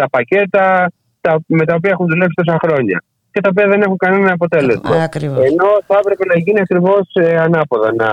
τα 0.00 0.08
πακέτα 0.14 0.92
τα, 1.20 1.40
με 1.46 1.64
τα 1.64 1.74
οποία 1.74 1.90
έχουν 1.90 2.06
δουλέψει 2.06 2.34
τόσα 2.34 2.58
χρόνια 2.62 3.02
και 3.32 3.40
τα 3.40 3.48
οποία 3.52 3.66
δεν 3.72 3.80
έχουν 3.82 3.96
κανένα 3.96 4.32
αποτέλεσμα. 4.32 4.96
Ε, 4.96 5.02
ακριβώς. 5.02 5.38
Ενώ 5.50 5.68
θα 5.86 5.96
έπρεπε 6.02 6.24
να 6.32 6.36
γίνει 6.38 6.60
ακριβώς 6.60 7.06
ανάποδα, 7.46 7.90
να, 8.02 8.10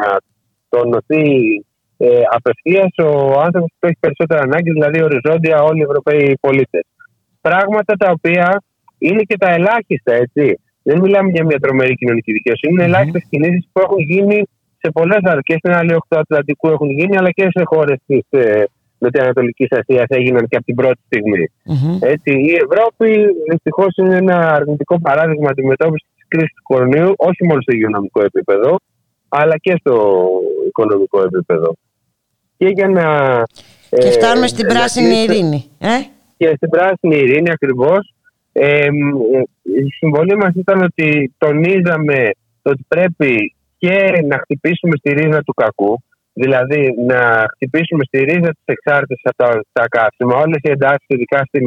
να 0.00 0.08
τονωθεί 0.68 1.24
ε, 1.96 2.20
απευθείας 2.30 2.90
ο 2.98 3.40
άνθρωπος 3.46 3.70
που 3.78 3.86
έχει 3.86 3.96
περισσότερα 4.00 4.40
ανάγκη, 4.40 4.70
δηλαδή 4.70 5.02
οριζόντια 5.02 5.62
όλοι 5.62 5.80
οι 5.80 5.86
Ευρωπαίοι 5.88 6.38
πολίτες. 6.40 6.84
Πράγματα 7.40 7.92
τα 7.96 8.10
οποία 8.10 8.62
είναι 8.98 9.22
και 9.22 9.36
τα 9.38 9.50
ελάχιστα, 9.50 10.12
έτσι. 10.24 10.60
Δεν 10.82 11.00
μιλάμε 11.00 11.30
για 11.30 11.44
μια 11.44 11.58
τρομερή 11.58 11.94
κοινωνική 11.94 12.32
δικαιοσύνη. 12.32 12.72
Είναι 12.72 12.84
ελάχιστες 12.84 13.24
κινήσεις 13.30 13.68
που 13.72 13.80
έχουν 13.80 13.98
γίνει 13.98 14.42
σε 14.78 14.90
πολλές 14.90 15.20
άλλε 15.22 15.40
και 15.40 15.56
στην 15.58 15.72
άλλη 15.72 15.94
οχτώ 15.94 16.18
Ατλαντικού 16.18 16.68
έχουν 16.68 16.90
γίνει, 16.90 17.16
αλλά 17.16 17.30
και 17.30 17.46
σε 17.50 17.62
χώρες 17.64 17.98
της 18.06 18.26
ε, 18.30 18.64
Νοτιοανατολική 19.02 19.66
Ασία 19.70 20.04
έγιναν 20.08 20.48
και 20.48 20.56
από 20.56 20.64
την 20.64 20.74
πρώτη 20.74 21.00
στιγμή. 21.06 21.44
Έτσι, 22.00 22.30
η 22.30 22.52
Ευρώπη 22.64 23.26
δυστυχώς 23.50 23.96
είναι 23.96 24.16
ένα 24.16 24.36
αρνητικό 24.54 25.00
παράδειγμα 25.00 25.48
αντιμετώπισης 25.50 26.08
της 26.14 26.24
κρίσης 26.28 26.54
του 26.54 26.62
κορονοϊού, 26.62 27.12
όχι 27.16 27.46
μόνο 27.46 27.60
στο 27.60 27.72
υγειονομικό 27.72 28.22
επίπεδο, 28.24 28.76
αλλά 29.28 29.56
και 29.56 29.74
στο 29.80 29.94
οικονομικό 30.66 31.22
επίπεδο. 31.22 31.74
Και 32.56 32.66
για 32.66 32.88
να. 32.88 33.04
Και 33.88 34.08
ε, 34.08 34.10
φτάνουμε 34.10 34.46
στην 34.46 34.66
να 34.66 34.72
πράσινη 34.74 35.08
κλείσω- 35.08 35.30
ειρήνη. 35.32 35.64
Ε; 35.78 35.96
και 36.36 36.52
στην 36.56 36.68
πράσινη 36.68 37.16
ειρήνη 37.16 37.50
ακριβώς. 37.50 38.14
Ε, 38.52 38.88
μ, 38.90 39.08
η 39.62 39.90
συμβολή 39.98 40.36
μας 40.36 40.54
ήταν 40.54 40.82
ότι 40.82 41.34
τονίζαμε 41.38 42.30
ότι 42.62 42.84
πρέπει 42.88 43.54
και 43.78 44.22
να 44.24 44.38
χτυπήσουμε 44.38 44.96
στη 44.96 45.12
ρίζα 45.12 45.42
του 45.42 45.54
κακού, 45.54 46.02
δηλαδή 46.32 46.94
να 47.06 47.44
χτυπήσουμε 47.52 48.04
στη 48.04 48.18
ρίζα 48.18 48.50
της 48.56 48.64
εξάρτησης 48.64 49.24
από 49.24 49.36
τα, 49.36 49.60
τα 49.72 49.84
καύσιμα. 49.88 50.34
Όλες 50.36 50.60
οι 50.62 50.70
εντάσεις, 50.70 51.06
ειδικά 51.06 51.38
στην 51.44 51.66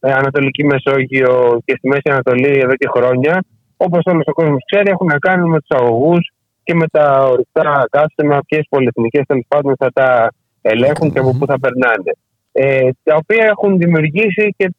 ε, 0.00 0.12
Ανατολική 0.12 0.64
Μεσόγειο 0.64 1.60
και 1.64 1.74
στη 1.76 1.88
Μέση 1.88 2.08
Ανατολή 2.10 2.58
εδώ 2.58 2.74
και 2.74 2.88
χρόνια, 2.94 3.44
όπως 3.76 4.00
όλος 4.04 4.24
ο 4.26 4.32
κόσμος 4.32 4.62
ξέρει, 4.70 4.90
έχουν 4.90 5.06
να 5.06 5.18
κάνουν 5.18 5.48
με 5.50 5.58
τους 5.60 5.78
αγωγούς 5.78 6.30
και 6.62 6.74
με 6.74 6.86
τα 6.90 7.26
ορυκτά 7.32 7.84
καύσιμα, 7.90 8.38
ποιες 8.46 8.66
πολυεθνικές 8.68 9.22
τέλος 9.26 9.44
πάντων 9.48 9.74
θα 9.78 9.90
τα 9.92 10.32
ελέγχουν 10.62 11.12
και 11.12 11.18
από 11.18 11.36
πού 11.38 11.46
θα 11.46 11.58
περνάνε 11.60 12.12
ε, 12.52 12.88
τα 13.02 13.16
οποία 13.16 13.44
έχουν 13.44 13.78
δημιουργήσει 13.78 14.54
και 14.56 14.74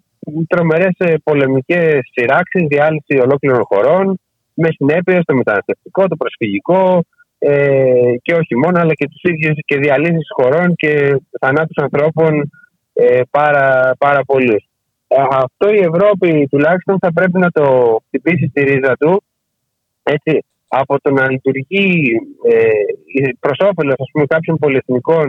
τρομερές 0.48 0.96
ε, 0.98 1.14
πολεμικές 1.24 2.00
σειράξεις, 2.12 2.68
διάλυση 2.68 3.20
ολόκληρων 3.22 3.64
χωρών, 3.64 4.20
με 4.54 4.70
συνέπειες 4.72 5.24
το 5.26 5.36
μεταναστευτικό, 5.36 6.08
το 6.08 6.16
προσφυγικό 6.16 7.04
ε, 7.46 8.16
και 8.22 8.34
όχι 8.34 8.56
μόνο, 8.56 8.80
αλλά 8.80 8.94
και 8.94 9.08
τους 9.08 9.32
ίδιους 9.32 9.58
και 9.66 9.78
διαλύσεις 9.78 10.28
χωρών 10.36 10.76
και 10.76 11.22
θανάτους 11.40 11.78
ανθρώπων 11.78 12.52
ε, 12.94 13.22
πάρα, 13.32 13.96
πάρα 13.98 14.24
πολλούς. 14.24 14.68
Ε, 15.08 15.22
αυτό 15.30 15.70
η 15.70 15.80
Ευρώπη 15.80 16.48
τουλάχιστον 16.52 16.98
θα 17.00 17.14
πρέπει 17.14 17.40
να 17.40 17.52
το 17.52 17.98
χτυπήσει 18.08 18.48
στη 18.48 18.62
ρίζα 18.64 18.96
του 19.00 19.24
έτσι, 20.04 20.46
από 20.68 21.02
το 21.02 21.12
να 21.12 21.32
λειτουργεί 21.32 22.20
ε, 22.44 23.30
προς 23.40 23.58
όφελος 23.60 23.96
κάποιων 24.28 24.58
πολυεθνικών 24.58 25.28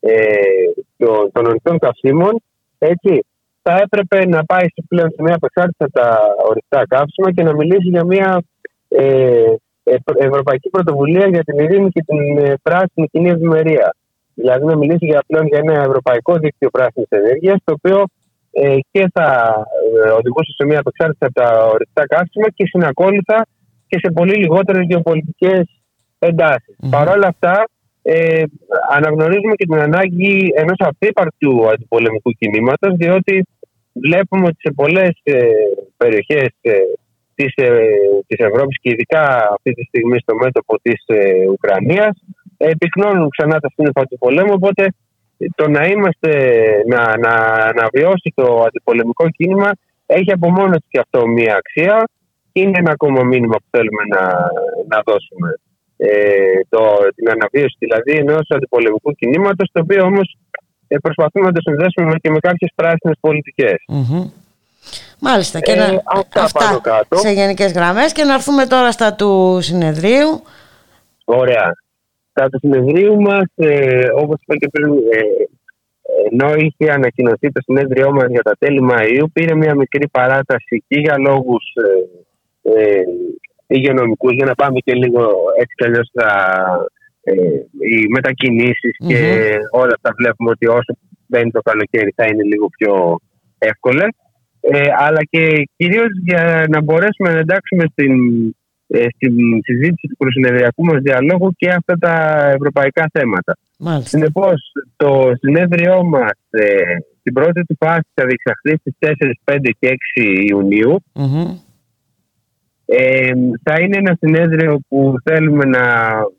ε, 0.00 0.14
των, 0.96 1.30
των 1.32 1.46
ορυκτών 1.46 1.78
καυσίμων, 1.78 2.42
έτσι, 2.78 3.24
θα 3.62 3.80
έπρεπε 3.82 4.26
να 4.26 4.44
πάει 4.44 4.64
σε 4.64 4.84
πλέον 4.88 5.10
σε 5.10 5.22
μια 5.22 5.34
απεξάρτηση 5.34 5.84
από 5.84 5.92
τα 5.92 6.18
ορυκτά 6.48 6.86
καύσιμα 6.86 7.32
και 7.32 7.42
να 7.42 7.54
μιλήσει 7.54 7.88
για 7.88 8.04
μια 8.04 8.42
ε, 8.88 9.04
ε, 9.04 9.56
ευρωπαϊκή 10.18 10.68
πρωτοβουλία 10.70 11.26
για 11.26 11.44
την 11.44 11.58
ειρήνη 11.58 11.88
και 11.90 12.02
την 12.06 12.38
ε, 12.38 12.54
πράσινη 12.62 13.06
κοινή 13.12 13.28
ευημερία. 13.28 13.94
Δηλαδή 14.34 14.64
να 14.64 14.76
μιλήσει 14.76 15.06
για 15.06 15.22
πλέον 15.26 15.46
για 15.46 15.58
ένα 15.58 15.80
ευρωπαϊκό 15.80 16.36
δίκτυο 16.36 16.70
πράσινης 16.70 17.08
ενέργειας, 17.08 17.58
το 17.64 17.72
οποίο 17.76 18.04
ε, 18.50 18.76
και 18.90 19.10
θα 19.12 19.26
ε, 20.04 20.10
οδηγούσε 20.10 20.52
σε 20.56 20.64
μια 20.64 20.78
απεξάρτηση 20.78 21.24
από 21.24 21.32
τα 21.32 21.66
ορυκτά 21.74 22.06
καύσιμα 22.06 22.50
και 22.54 22.66
συνακόλουθα 22.66 23.46
και 23.86 23.98
σε 24.02 24.10
πολύ 24.12 24.34
λιγότερες 24.34 24.86
γεωπολιτικές 24.86 25.62
εντάσεις. 26.18 26.76
Παρ' 26.90 27.08
όλα 27.08 27.26
αυτά, 27.26 27.64
ε, 28.02 28.42
αναγνωρίζουμε 28.90 29.54
και 29.54 29.66
την 29.66 29.80
ανάγκη 29.80 30.52
ενός 30.54 30.76
απίπαρτου 30.78 31.68
αντιπολεμικού 31.72 32.30
κινήματος 32.30 32.96
διότι 32.96 33.46
βλέπουμε 33.92 34.46
ότι 34.46 34.56
σε 34.58 34.72
πολλές 34.72 35.10
ε, 35.22 35.40
περιοχές 35.96 36.48
ε, 36.60 36.72
της, 37.40 37.52
ε, 37.56 37.70
της 38.26 38.38
Ευρώπης 38.48 38.76
και 38.80 38.90
ειδικά 38.90 39.22
αυτή 39.56 39.70
τη 39.72 39.82
στιγμή 39.84 40.18
στο 40.18 40.34
μέτωπο 40.42 40.80
της 40.82 41.00
ε, 41.06 41.48
Ουκρανίας 41.54 42.14
ε, 42.56 42.70
πυκνώνουν 42.78 43.28
ξανά 43.36 43.56
τα 43.60 43.68
σύννεφα 43.74 44.02
του 44.06 44.18
πολέμου 44.18 44.52
οπότε 44.52 44.84
το 45.54 45.68
να 45.68 45.86
είμαστε, 45.86 46.32
να, 46.92 47.02
να, 47.24 47.34
να 47.78 47.84
βιώσει 47.92 48.32
το 48.34 48.46
αντιπολεμικό 48.66 49.28
κίνημα 49.28 49.70
έχει 50.06 50.32
από 50.32 50.50
μόνος 50.50 50.78
του 50.82 50.88
και 50.88 51.00
αυτό 51.04 51.26
μία 51.26 51.54
αξία 51.60 52.08
και 52.52 52.60
είναι 52.62 52.78
ένα 52.78 52.90
ακόμα 52.90 53.22
μήνυμα 53.22 53.56
που 53.56 53.68
θέλουμε 53.70 54.02
να, 54.14 54.22
να 54.92 54.98
δώσουμε 55.06 55.48
ε, 55.96 56.60
το, 56.68 56.80
την 57.14 57.30
αναβίωση 57.30 57.76
δηλαδή 57.78 58.12
ενός 58.12 58.44
αντιπολεμικού 58.48 59.12
κινήματος, 59.12 59.70
το 59.72 59.80
οποίο 59.80 60.04
όμως 60.04 60.36
ε, 60.88 60.96
προσπαθούμε 60.98 61.46
να 61.46 61.52
το 61.52 61.60
συνδέσουμε 61.60 62.14
και 62.22 62.30
με 62.30 62.38
κάποιες 62.38 62.70
πράσινες 62.74 63.16
πολιτικές. 63.20 63.78
Μμμ. 63.88 64.39
Μάλιστα. 65.20 65.60
Και 65.60 65.72
Ε, 65.72 65.76
να... 65.76 66.02
αυτά 66.06 66.48
πάνω 66.52 66.80
κάτω. 66.80 67.16
σε 67.16 67.30
γενικές 67.30 67.72
γραμμές 67.72 68.12
και 68.12 68.24
να 68.24 68.34
έρθουμε 68.34 68.66
τώρα 68.66 68.92
στα 68.92 69.14
του 69.14 69.58
συνεδρίου. 69.60 70.42
Ωραία. 71.24 71.74
Στα 72.30 72.48
του 72.48 72.58
συνεδρίου 72.58 73.20
μας, 73.20 73.44
ε, 73.54 74.06
όπως 74.14 74.38
είπα 74.42 74.56
και 74.56 74.68
πριν, 74.68 74.92
ε, 74.92 75.20
ενώ 76.30 76.54
είχε 76.54 76.92
ανακοινωθεί 76.92 77.52
το 77.52 77.60
συνέδριό 77.64 78.12
μας 78.12 78.26
για 78.28 78.42
τα 78.42 78.52
τέλη 78.58 78.88
Μαΐου, 78.90 79.24
πήρε 79.32 79.54
μια 79.54 79.74
μικρή 79.74 80.08
παράταση 80.08 80.84
και 80.88 80.98
για 80.98 81.18
λόγους 81.18 81.64
ε, 82.62 82.80
ε, 82.80 83.02
υγειονομικούς, 83.66 84.32
για 84.32 84.44
να 84.44 84.54
πάμε 84.54 84.78
και 84.78 84.94
λίγο 84.94 85.20
έτσι 85.60 85.74
κι 85.74 85.84
αλλιώς 85.84 86.06
στα, 86.06 86.30
ε, 87.22 87.34
οι 87.90 88.06
μετακινήσεις 88.10 88.96
και 89.06 89.18
όλα 89.70 89.94
αυτά 89.94 90.10
βλέπουμε 90.16 90.50
ότι 90.50 90.66
όσο 90.66 90.96
μπαίνει 91.26 91.50
το 91.50 91.60
καλοκαίρι 91.60 92.12
θα 92.16 92.24
είναι 92.26 92.42
λίγο 92.42 92.68
πιο 92.78 93.18
εύκολες. 93.58 94.08
Ε, 94.60 94.88
αλλά 94.98 95.20
και 95.30 95.68
κυρίως 95.76 96.08
για 96.24 96.64
να 96.68 96.82
μπορέσουμε 96.82 97.32
να 97.32 97.38
εντάξουμε 97.38 97.84
στην, 97.92 98.14
ε, 98.86 99.06
στην 99.14 99.34
συζήτηση 99.62 100.06
του 100.08 100.16
προσυνεδριακού 100.16 100.84
μας 100.84 101.02
διαλόγου 101.02 101.52
και 101.56 101.68
αυτά 101.70 101.98
τα 101.98 102.14
ευρωπαϊκά 102.54 103.10
θέματα. 103.12 103.56
Μάλιστα. 103.78 104.08
Συνεπώς, 104.08 104.72
το 104.96 105.30
συνέδριό 105.38 106.04
μας 106.04 106.38
ε, 106.50 106.96
στην 107.20 107.32
πρώτη 107.32 107.64
του 107.64 107.76
φάση 107.78 108.08
θα 108.14 108.24
διεξαχθεί 108.26 108.76
στις 108.76 108.94
4, 108.98 109.32
5 109.44 109.70
και 109.78 109.98
6 110.16 110.22
ιουνιου 110.48 110.96
Μμμ. 111.14 111.58
Ε, 112.92 113.32
θα 113.62 113.74
είναι 113.80 113.96
ένα 113.96 114.16
συνέδριο 114.20 114.80
που 114.88 115.14
θέλουμε 115.24 115.64
να, 115.64 115.84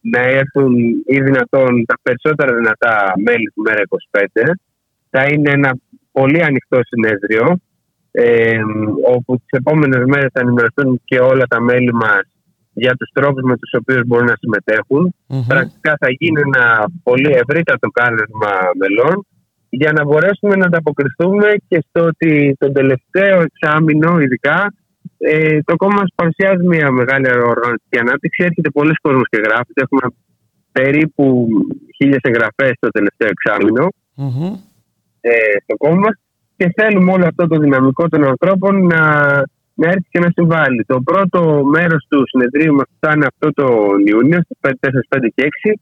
να 0.01 0.19
έρθουν 0.19 0.75
ή 1.07 1.21
δυνατόν 1.21 1.85
τα 1.85 1.95
περισσότερα 2.01 2.55
δυνατά 2.55 3.13
μέλη 3.25 3.51
του 3.53 3.61
ΜΕΡΑ 3.61 3.81
25. 4.11 4.53
Θα 5.09 5.23
είναι 5.23 5.51
ένα 5.51 5.77
πολύ 6.11 6.43
ανοιχτό 6.43 6.79
συνέδριο 6.83 7.59
ε, 8.11 8.59
όπου 9.15 9.37
τις 9.37 9.49
επόμενες 9.49 10.03
μέρες 10.05 10.29
θα 10.33 10.39
ενημερωθούν 10.39 11.01
και 11.05 11.19
όλα 11.19 11.45
τα 11.47 11.61
μέλη 11.61 11.93
μας 11.93 12.21
για 12.73 12.95
τους 12.95 13.09
τρόπους 13.13 13.43
με 13.43 13.57
τους 13.57 13.73
οποίους 13.79 14.01
μπορούν 14.05 14.25
να 14.25 14.35
συμμετέχουν. 14.39 15.15
Πρακτικά 15.47 15.95
θα 15.99 16.07
γίνει 16.09 16.41
ένα 16.41 16.85
πολύ 17.03 17.31
ευρύτατο 17.31 17.87
κάλεσμα 17.89 18.51
μελών 18.79 19.25
για 19.69 19.91
να 19.91 20.03
μπορέσουμε 20.05 20.55
να 20.55 20.65
ανταποκριθούμε 20.65 21.47
και 21.67 21.85
στο 21.87 22.05
ότι 22.05 22.55
τον 22.59 22.73
τελευταίο 22.73 23.41
εξάμεινο 23.41 24.19
ειδικά 24.19 24.73
ε, 25.17 25.61
το 25.61 25.75
κόμμα 25.75 25.93
μας 25.93 26.11
παρουσιάζει 26.15 26.67
μια 26.67 26.91
μεγάλη 26.91 27.27
οργανωτική 27.29 27.97
ανάπτυξη. 27.99 28.43
Έρχεται 28.43 28.69
πολλοί 28.69 28.93
κόσμος 29.01 29.27
και 29.29 29.41
γράφει. 29.45 29.71
Έχουμε 29.73 30.01
περίπου 30.71 31.47
χίλιες 31.95 32.19
εγγραφές 32.21 32.73
το 32.79 32.89
τελευταίο 32.89 33.29
εξάμεινο 33.35 33.87
Μμμ. 34.15 34.53
ε, 35.21 35.31
στο 35.63 35.77
κόμμα 35.77 35.99
μας 36.05 36.15
και 36.61 36.73
θέλουμε 36.81 37.11
όλο 37.11 37.25
αυτό 37.27 37.47
το 37.47 37.57
δυναμικό 37.57 38.07
των 38.07 38.23
ανθρώπων 38.23 38.85
να, 38.85 39.03
να 39.73 39.87
έρθει 39.93 40.07
και 40.09 40.19
να 40.19 40.29
συμβάλλει. 40.35 40.83
Το 40.87 41.01
πρώτο 41.01 41.63
μέρος 41.75 42.05
του 42.09 42.23
συνεδρίου 42.27 42.73
μας 42.73 42.89
θα 42.99 43.11
είναι 43.15 43.27
αυτό 43.31 43.47
το 43.53 43.67
Ιούνιο, 44.05 44.39
στις 44.43 44.57
4, 44.61 44.69
5 45.09 45.29
και 45.35 45.43
6. 45.43 45.79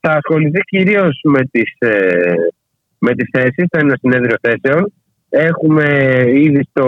Θα 0.00 0.12
ασχοληθεί 0.12 0.60
κυρίως 0.60 1.20
με 1.22 1.40
τις, 1.50 1.70
ε, 1.78 2.34
με 2.98 3.12
τις 3.14 3.28
θέσεις, 3.32 3.64
θα 3.70 3.78
είναι 3.78 3.88
ένα 3.88 3.98
συνέδριο 4.00 4.36
θέσεων. 4.40 4.92
Έχουμε 5.28 5.86
ήδη 6.46 6.62
στο 6.70 6.84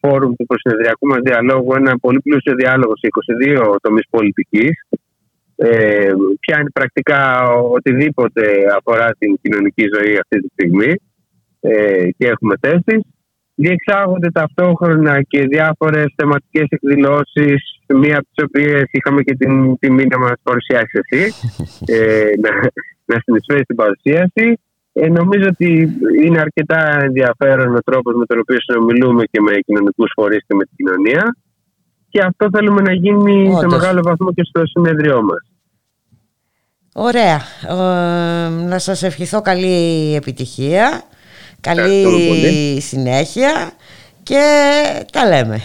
φόρουμ 0.00 0.32
του 0.34 0.46
προσυνεδριακού 0.46 1.06
μας 1.06 1.20
διαλόγου 1.22 1.74
ένα 1.74 1.98
πολύ 1.98 2.20
πλούσιο 2.20 2.54
διάλογο 2.54 2.92
σε 2.96 3.06
22 3.06 3.76
τομείς 3.80 4.06
πολιτικής. 4.10 4.74
Ε, 5.56 6.10
πιάνει 6.40 6.70
πρακτικά 6.70 7.48
οτιδήποτε 7.76 8.42
αφορά 8.76 9.08
την 9.18 9.38
κοινωνική 9.42 9.84
ζωή 9.94 10.12
αυτή 10.22 10.40
τη 10.40 10.48
στιγμή 10.52 10.92
ε, 11.60 12.08
και 12.16 12.26
έχουμε 12.26 12.54
θέσεις. 12.60 13.02
Διεξάγονται 13.54 14.30
ταυτόχρονα 14.30 15.22
και 15.22 15.46
διάφορες 15.46 16.06
θεματικές 16.16 16.66
εκδηλώσεις, 16.68 17.60
μία 17.86 18.16
από 18.18 18.26
τις 18.34 18.44
οποίες 18.44 18.84
είχαμε 18.90 19.22
και 19.22 19.34
την 19.34 19.78
τιμή 19.78 20.06
να 20.06 20.18
μας 20.18 20.32
παρουσιάσει 20.42 21.00
εσύ, 21.02 21.32
ε, 21.94 22.30
να, 22.42 22.50
να 23.04 23.20
συνεισφέρει 23.24 23.62
στην 23.62 23.76
παρουσίαση. 23.76 24.60
Ε, 24.92 25.08
νομίζω 25.08 25.46
ότι 25.48 25.98
είναι 26.24 26.40
αρκετά 26.40 27.00
ενδιαφέρον 27.02 27.74
ο 27.74 27.82
τρόπος 27.84 28.14
με 28.14 28.24
τον 28.26 28.38
οποίο 28.38 28.56
συνομιλούμε 28.60 29.24
και 29.24 29.40
με 29.40 29.52
κοινωνικούς 29.66 30.10
φορείς 30.14 30.44
και 30.46 30.54
με 30.54 30.64
την 30.64 30.76
κοινωνία 30.76 31.36
και 32.08 32.20
αυτό 32.22 32.48
θέλουμε 32.52 32.80
να 32.80 32.92
γίνει 32.92 33.50
σε 33.50 33.56
Όντως. 33.56 33.72
μεγάλο 33.72 34.00
βαθμό 34.02 34.32
και 34.32 34.42
στο 34.44 34.62
συνέδριό 34.66 35.22
μας. 35.22 35.50
Ωραία. 36.94 37.40
Ε, 37.68 38.48
να 38.48 38.78
σας 38.78 39.02
ευχηθώ 39.02 39.40
καλή 39.40 40.14
επιτυχία, 40.14 40.82
Ευχαριστούμε 40.82 41.17
καλή 41.60 42.02
πολύ. 42.28 42.80
συνέχεια 42.80 43.70
και 44.22 44.42
τα 45.12 45.26
λέμε. 45.28 45.60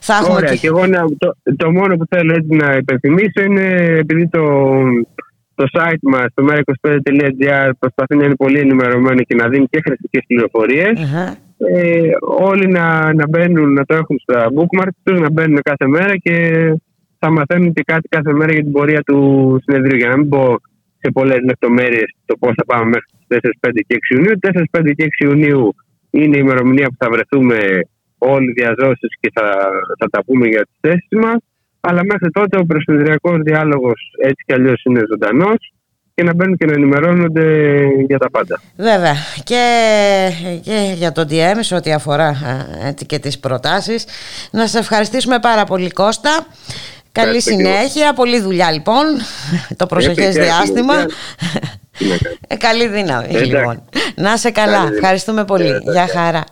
Θα 0.00 0.14
έχουμε 0.14 0.34
Ωραία, 0.34 0.50
και- 0.50 0.56
και 0.56 0.66
εγώ 0.66 0.86
να- 0.86 1.04
το, 1.18 1.34
το 1.56 1.70
μόνο 1.72 1.96
που 1.96 2.04
θέλω 2.10 2.32
έτσι 2.34 2.54
να 2.56 2.72
υπενθυμίσω 2.76 3.40
είναι 3.46 3.66
επειδή 3.98 4.28
το, 4.28 4.42
το 5.54 5.64
site 5.72 5.98
μας, 6.02 6.24
το 6.34 6.46
mera25.gr 6.50 7.70
προσπαθεί 7.78 8.16
να 8.16 8.24
είναι 8.24 8.34
πολύ 8.34 8.58
ενημερωμένο 8.58 9.20
και 9.22 9.34
να 9.34 9.48
δίνει 9.48 9.66
και 9.70 9.80
χρηστικές 9.84 10.22
πληροφορίες. 10.26 10.92
Ε, 11.74 12.08
όλοι 12.38 12.66
να, 12.66 13.14
να 13.14 13.28
μπαίνουν, 13.28 13.72
να 13.72 13.84
το 13.84 13.94
έχουν 13.94 14.18
στα 14.22 14.46
bookmarks 14.56 14.96
τους, 15.02 15.20
να 15.20 15.30
μπαίνουν 15.30 15.58
κάθε 15.62 15.86
μέρα 15.88 16.16
και 16.16 16.34
θα 17.18 17.30
μαθαίνουν 17.30 17.72
και 17.72 17.82
κάτι 17.86 18.08
κάθε 18.08 18.32
μέρα 18.32 18.52
για 18.52 18.62
την 18.62 18.72
πορεία 18.72 19.00
του 19.02 19.58
συνεδρίου. 19.64 19.96
Για 19.96 20.08
να 20.08 20.16
μην 20.16 20.28
πω 20.28 20.56
σε 20.98 21.10
πολλές 21.12 21.38
λεπτομέρειες 21.44 22.14
το 22.24 22.36
πώς 22.38 22.52
θα 22.56 22.64
πάμε 22.64 22.84
μέχρι 22.84 23.06
τι 23.10 23.13
4, 23.28 23.38
5 23.60 23.82
και 23.86 23.94
6 23.94 24.14
Ιουνίου. 24.14 24.38
4, 24.40 24.62
5 24.70 24.92
και 24.96 25.04
6 25.04 25.24
Ιουνίου 25.24 25.74
είναι 26.10 26.36
η 26.36 26.40
ημερομηνία 26.42 26.86
που 26.86 26.96
θα 26.98 27.10
βρεθούμε 27.10 27.58
όλοι 28.18 28.50
οι 28.50 28.52
διαζώσει 28.52 29.06
και 29.20 29.30
θα, 29.34 29.46
θα 29.98 30.08
τα 30.10 30.24
πούμε 30.24 30.46
για 30.46 30.62
τις 30.62 30.76
θέσεις 30.80 31.08
μας. 31.10 31.36
Αλλά 31.80 32.00
μέχρι 32.04 32.30
τότε 32.30 32.58
ο 32.58 32.64
προσυνεδριακό 32.64 33.36
διάλογος 33.36 34.00
έτσι 34.18 34.44
κι 34.46 34.52
αλλιώς 34.52 34.82
είναι 34.84 35.00
ζωντανός 35.10 35.72
και 36.14 36.22
να 36.22 36.34
μπαίνουν 36.34 36.56
και 36.56 36.66
να 36.66 36.72
ενημερώνονται 36.72 37.76
για 38.06 38.18
τα 38.18 38.30
πάντα. 38.30 38.60
Βέβαια 38.76 39.14
και, 39.44 39.64
και 40.62 40.92
για 40.96 41.12
το 41.12 41.26
DM 41.30 41.58
σε 41.60 41.74
ό,τι 41.74 41.92
αφορά 41.92 42.28
ε, 42.28 42.88
έτσι, 42.88 43.06
και 43.06 43.18
τις 43.18 43.38
προτάσεις 43.38 44.06
να 44.50 44.66
σε 44.66 44.78
ευχαριστήσουμε 44.78 45.38
πάρα 45.38 45.64
πολύ 45.64 45.90
Κώστα 45.90 46.46
Καλή 47.12 47.36
Ευχαριστώ 47.36 47.50
και 47.50 47.62
εγώ. 47.62 47.76
συνέχεια, 47.76 48.12
πολλή 48.12 48.40
δουλειά 48.40 48.70
λοιπόν 48.72 49.04
το 49.76 49.86
προσεχές 49.86 50.36
Επικέφαλη 50.36 50.46
διάστημα 50.46 50.94
δουλειά. 51.98 51.98
Τι 51.98 52.04
να 52.08 52.16
κάνω. 52.16 52.36
Ε, 52.48 52.56
Καλή 52.56 52.88
δύναμη 52.88 53.24
Εντάξει. 53.28 53.44
λοιπόν 53.44 53.82
Να 54.16 54.36
σε 54.36 54.50
καλά, 54.50 54.66
Καλή 54.70 54.78
δύναμη. 54.80 54.96
ευχαριστούμε 54.96 55.44
πολύ 55.44 55.66
Ε, 55.68 55.78
Γεια 55.92 56.06
χαρά 56.08 56.44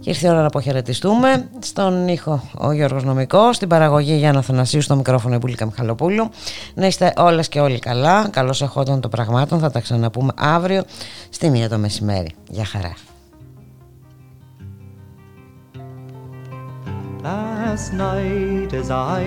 Και 0.00 0.10
ήρθε 0.10 0.26
η 0.26 0.30
ώρα 0.30 0.40
να 0.40 0.46
αποχαιρετιστούμε. 0.46 1.48
Στον 1.58 2.08
ήχο 2.08 2.42
ο 2.58 2.72
Γιώργος 2.72 3.04
Νομικός, 3.04 3.56
στην 3.56 3.68
παραγωγή 3.68 4.14
Γιάννα 4.14 4.42
Θανασίου, 4.42 4.80
στο 4.80 4.96
μικρόφωνο 4.96 5.34
η 5.34 5.38
Μπουλίκα 5.38 5.64
Μιχαλοπούλου. 5.66 6.28
Να 6.74 6.86
είστε 6.86 7.12
όλες 7.16 7.48
και 7.48 7.60
όλοι 7.60 7.78
καλά. 7.78 8.28
Καλώς 8.28 8.62
εχόταν 8.62 9.00
των 9.00 9.10
πραγμάτων. 9.10 9.58
Θα 9.58 9.70
τα 9.70 9.80
ξαναπούμε 9.80 10.32
αύριο 10.36 10.82
στη 11.30 11.50
μία 11.50 11.68
το 11.68 11.78
μεσημέρι. 11.78 12.30
Γεια 12.48 12.64
χαρά. 12.64 12.92
Last 17.70 17.92
night 17.92 18.72
as 18.74 18.90
I 18.90 19.22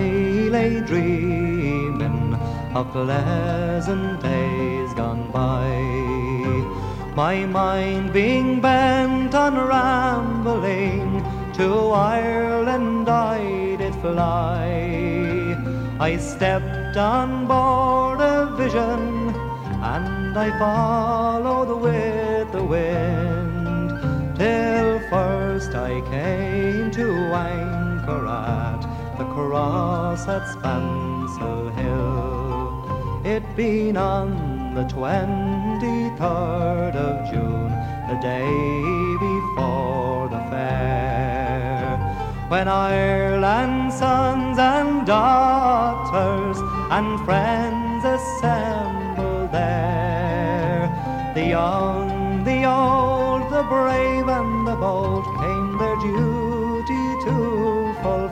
lay 0.52 0.80
dreaming 0.82 2.34
of 2.74 2.92
pleasant 2.92 4.20
days 4.20 4.92
gone 4.92 5.30
by, 5.32 5.66
my 7.16 7.46
mind 7.46 8.12
being 8.12 8.60
bent 8.60 9.34
on 9.34 9.54
rambling 9.56 11.24
to 11.54 11.68
Ireland 11.88 13.08
I 13.08 13.76
did 13.76 13.94
fly. 13.94 15.56
I 15.98 16.18
stepped 16.18 16.98
on 16.98 17.46
board 17.46 18.20
a 18.20 18.54
vision 18.58 19.30
and 19.80 20.36
I 20.36 20.50
followed 20.58 21.80
with 21.80 22.52
the 22.52 22.62
wind 22.62 24.36
till 24.36 25.00
first 25.08 25.74
I 25.74 26.02
came 26.10 26.90
to 26.90 27.08
anchor 27.32 27.73
at 28.08 28.80
the 29.18 29.24
cross 29.24 30.28
at 30.28 30.42
Spansel 30.54 31.74
Hill. 31.74 33.20
It 33.24 33.42
been 33.56 33.96
on 33.96 34.74
the 34.74 34.84
23rd 34.84 36.94
of 36.94 37.30
June, 37.30 37.72
the 38.08 38.18
day 38.20 38.46
before 39.28 40.28
the 40.28 40.38
fair, 40.50 41.96
when 42.48 42.68
Ireland's 42.68 43.96
sons 43.96 44.58
and 44.58 45.06
daughters 45.06 46.58
and 46.90 47.18
friends 47.24 48.04
assembled 48.04 49.50
there. 49.50 50.90
The 51.34 51.46
young, 51.46 52.44
the 52.44 52.64
old, 52.64 53.50
the 53.50 53.62
brave 53.62 54.28
and 54.28 54.66
the 54.66 54.76
bold 54.76 55.24
came 55.24 55.78
their 55.78 55.96
duty 55.96 56.33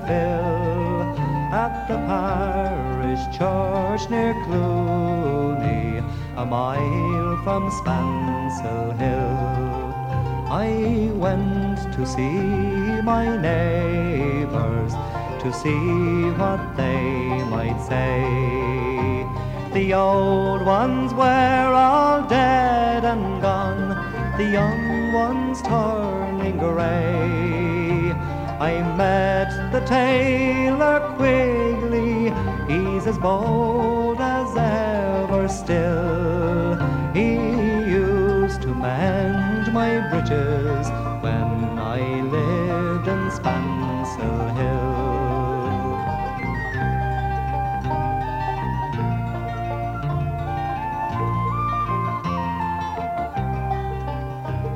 fulfill 0.03 1.15
at 1.53 1.87
the 1.89 1.97
parish 2.07 3.24
church 3.37 4.11
near 4.11 4.35
Clooney, 4.45 5.99
a 6.37 6.45
mile 6.45 7.37
from 7.45 7.70
Spansel 7.70 8.97
Hill. 8.99 9.95
I 10.51 11.11
went 11.15 11.79
to 11.95 12.07
see 12.07 13.03
my 13.03 13.37
neighbours 13.37 14.93
to 15.43 15.53
see 15.53 16.31
what 16.39 16.77
they 16.77 17.45
might 17.51 17.81
say. 17.87 19.27
The 19.73 19.95
old 19.95 20.65
ones 20.66 21.15
were 21.15 21.73
all 21.74 22.27
dead 22.29 23.05
and 23.05 23.41
gone, 23.41 24.37
the 24.37 24.45
young 24.45 25.12
ones 25.12 25.62
turning 25.62 26.59
grey. 26.59 27.72
I 28.62 28.80
met 28.97 29.72
the 29.72 29.80
tailor 29.80 31.01
Quigley, 31.16 32.30
he's 32.68 33.09
as 33.09 33.18
bold 33.18 34.20
as 34.20 34.56
ever 34.56 35.48
still. 35.48 36.76
He 37.12 37.32
used 37.90 38.62
to 38.62 38.68
mend 38.68 39.72
my 39.74 39.98
breeches 40.10 40.86
when 41.24 41.76
I 41.76 42.20
lived 42.36 43.09
in 43.09 43.30
Spansel 43.32 44.55
Hill. 44.55 44.93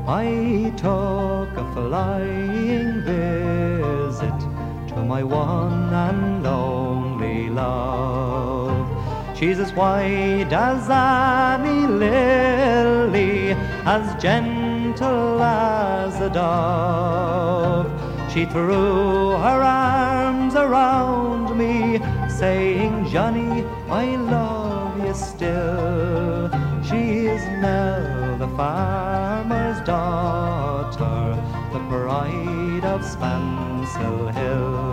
I 0.09 0.73
took 0.77 1.57
a 1.57 1.65
to 1.73 2.56
my 5.07 5.23
one 5.23 5.93
and 5.93 6.47
only 6.47 7.49
love. 7.49 8.87
She's 9.39 9.59
as 9.59 9.73
white 9.73 10.53
as 10.53 10.91
any 10.91 11.87
lily, 11.87 13.53
as 13.85 14.21
gentle 14.21 15.41
as 15.43 16.21
a 16.21 16.31
dove. 16.31 17.87
She 18.33 18.47
threw 18.47 19.31
her 19.31 19.63
arms 19.63 20.55
around 20.55 21.57
me, 21.57 22.01
saying, 22.29 23.07
Johnny, 23.09 23.65
I 23.89 24.17
love 24.17 25.05
you 25.05 25.15
still. 25.15 26.51
She 26.83 27.27
is 27.27 27.43
Nell, 27.63 28.39
the 28.39 28.49
farmer's 28.57 29.81
daughter, 29.87 31.37
the 31.73 31.81
pride 31.89 32.85
of 32.85 33.03
Spansel 33.03 34.35
Hill. 34.35 34.86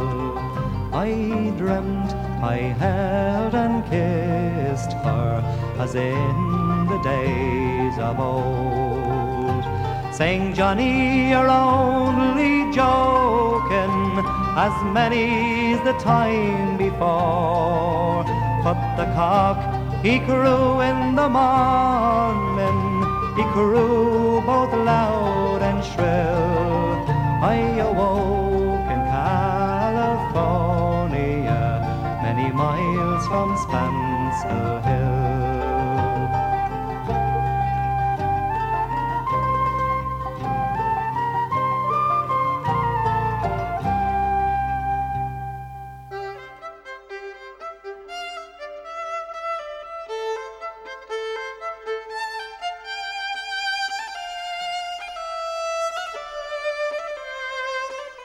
I 1.04 1.52
dreamt 1.58 2.14
I 2.42 2.60
held 2.80 3.54
and 3.54 3.84
kissed 3.92 4.94
her 5.04 5.44
as 5.78 5.96
in 5.96 6.88
the 6.88 7.00
days 7.04 7.96
of 8.00 8.22
old, 8.22 9.66
saying, 10.16 10.54
Johnny, 10.54 11.32
you're 11.32 11.50
only 11.50 12.72
joking, 12.72 13.98
as 14.56 14.76
many's 14.96 15.82
the 15.84 15.92
time 16.00 16.78
before. 16.78 18.24
But 18.64 18.80
the 18.96 19.08
cock 19.14 19.60
he 20.06 20.20
crew 20.20 20.80
in 20.80 21.16
the 21.16 21.28
morning, 21.28 22.80
he 23.36 23.44
crew 23.52 24.42
both 24.46 24.72
loud 24.72 25.62
and 25.62 25.84
shrill. 25.84 26.96
I 27.44 27.56
awoke 27.90 28.33
from 33.34 33.52
Spansel 33.66 34.74
Hill. 34.86 35.12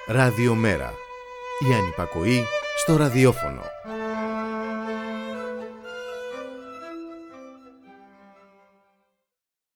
Ραδιομέρα. 0.07 0.93
Η 1.71 1.75
ανυπακοή 1.75 2.45
στο 2.77 2.97
ραδιόφωνο. 2.97 3.63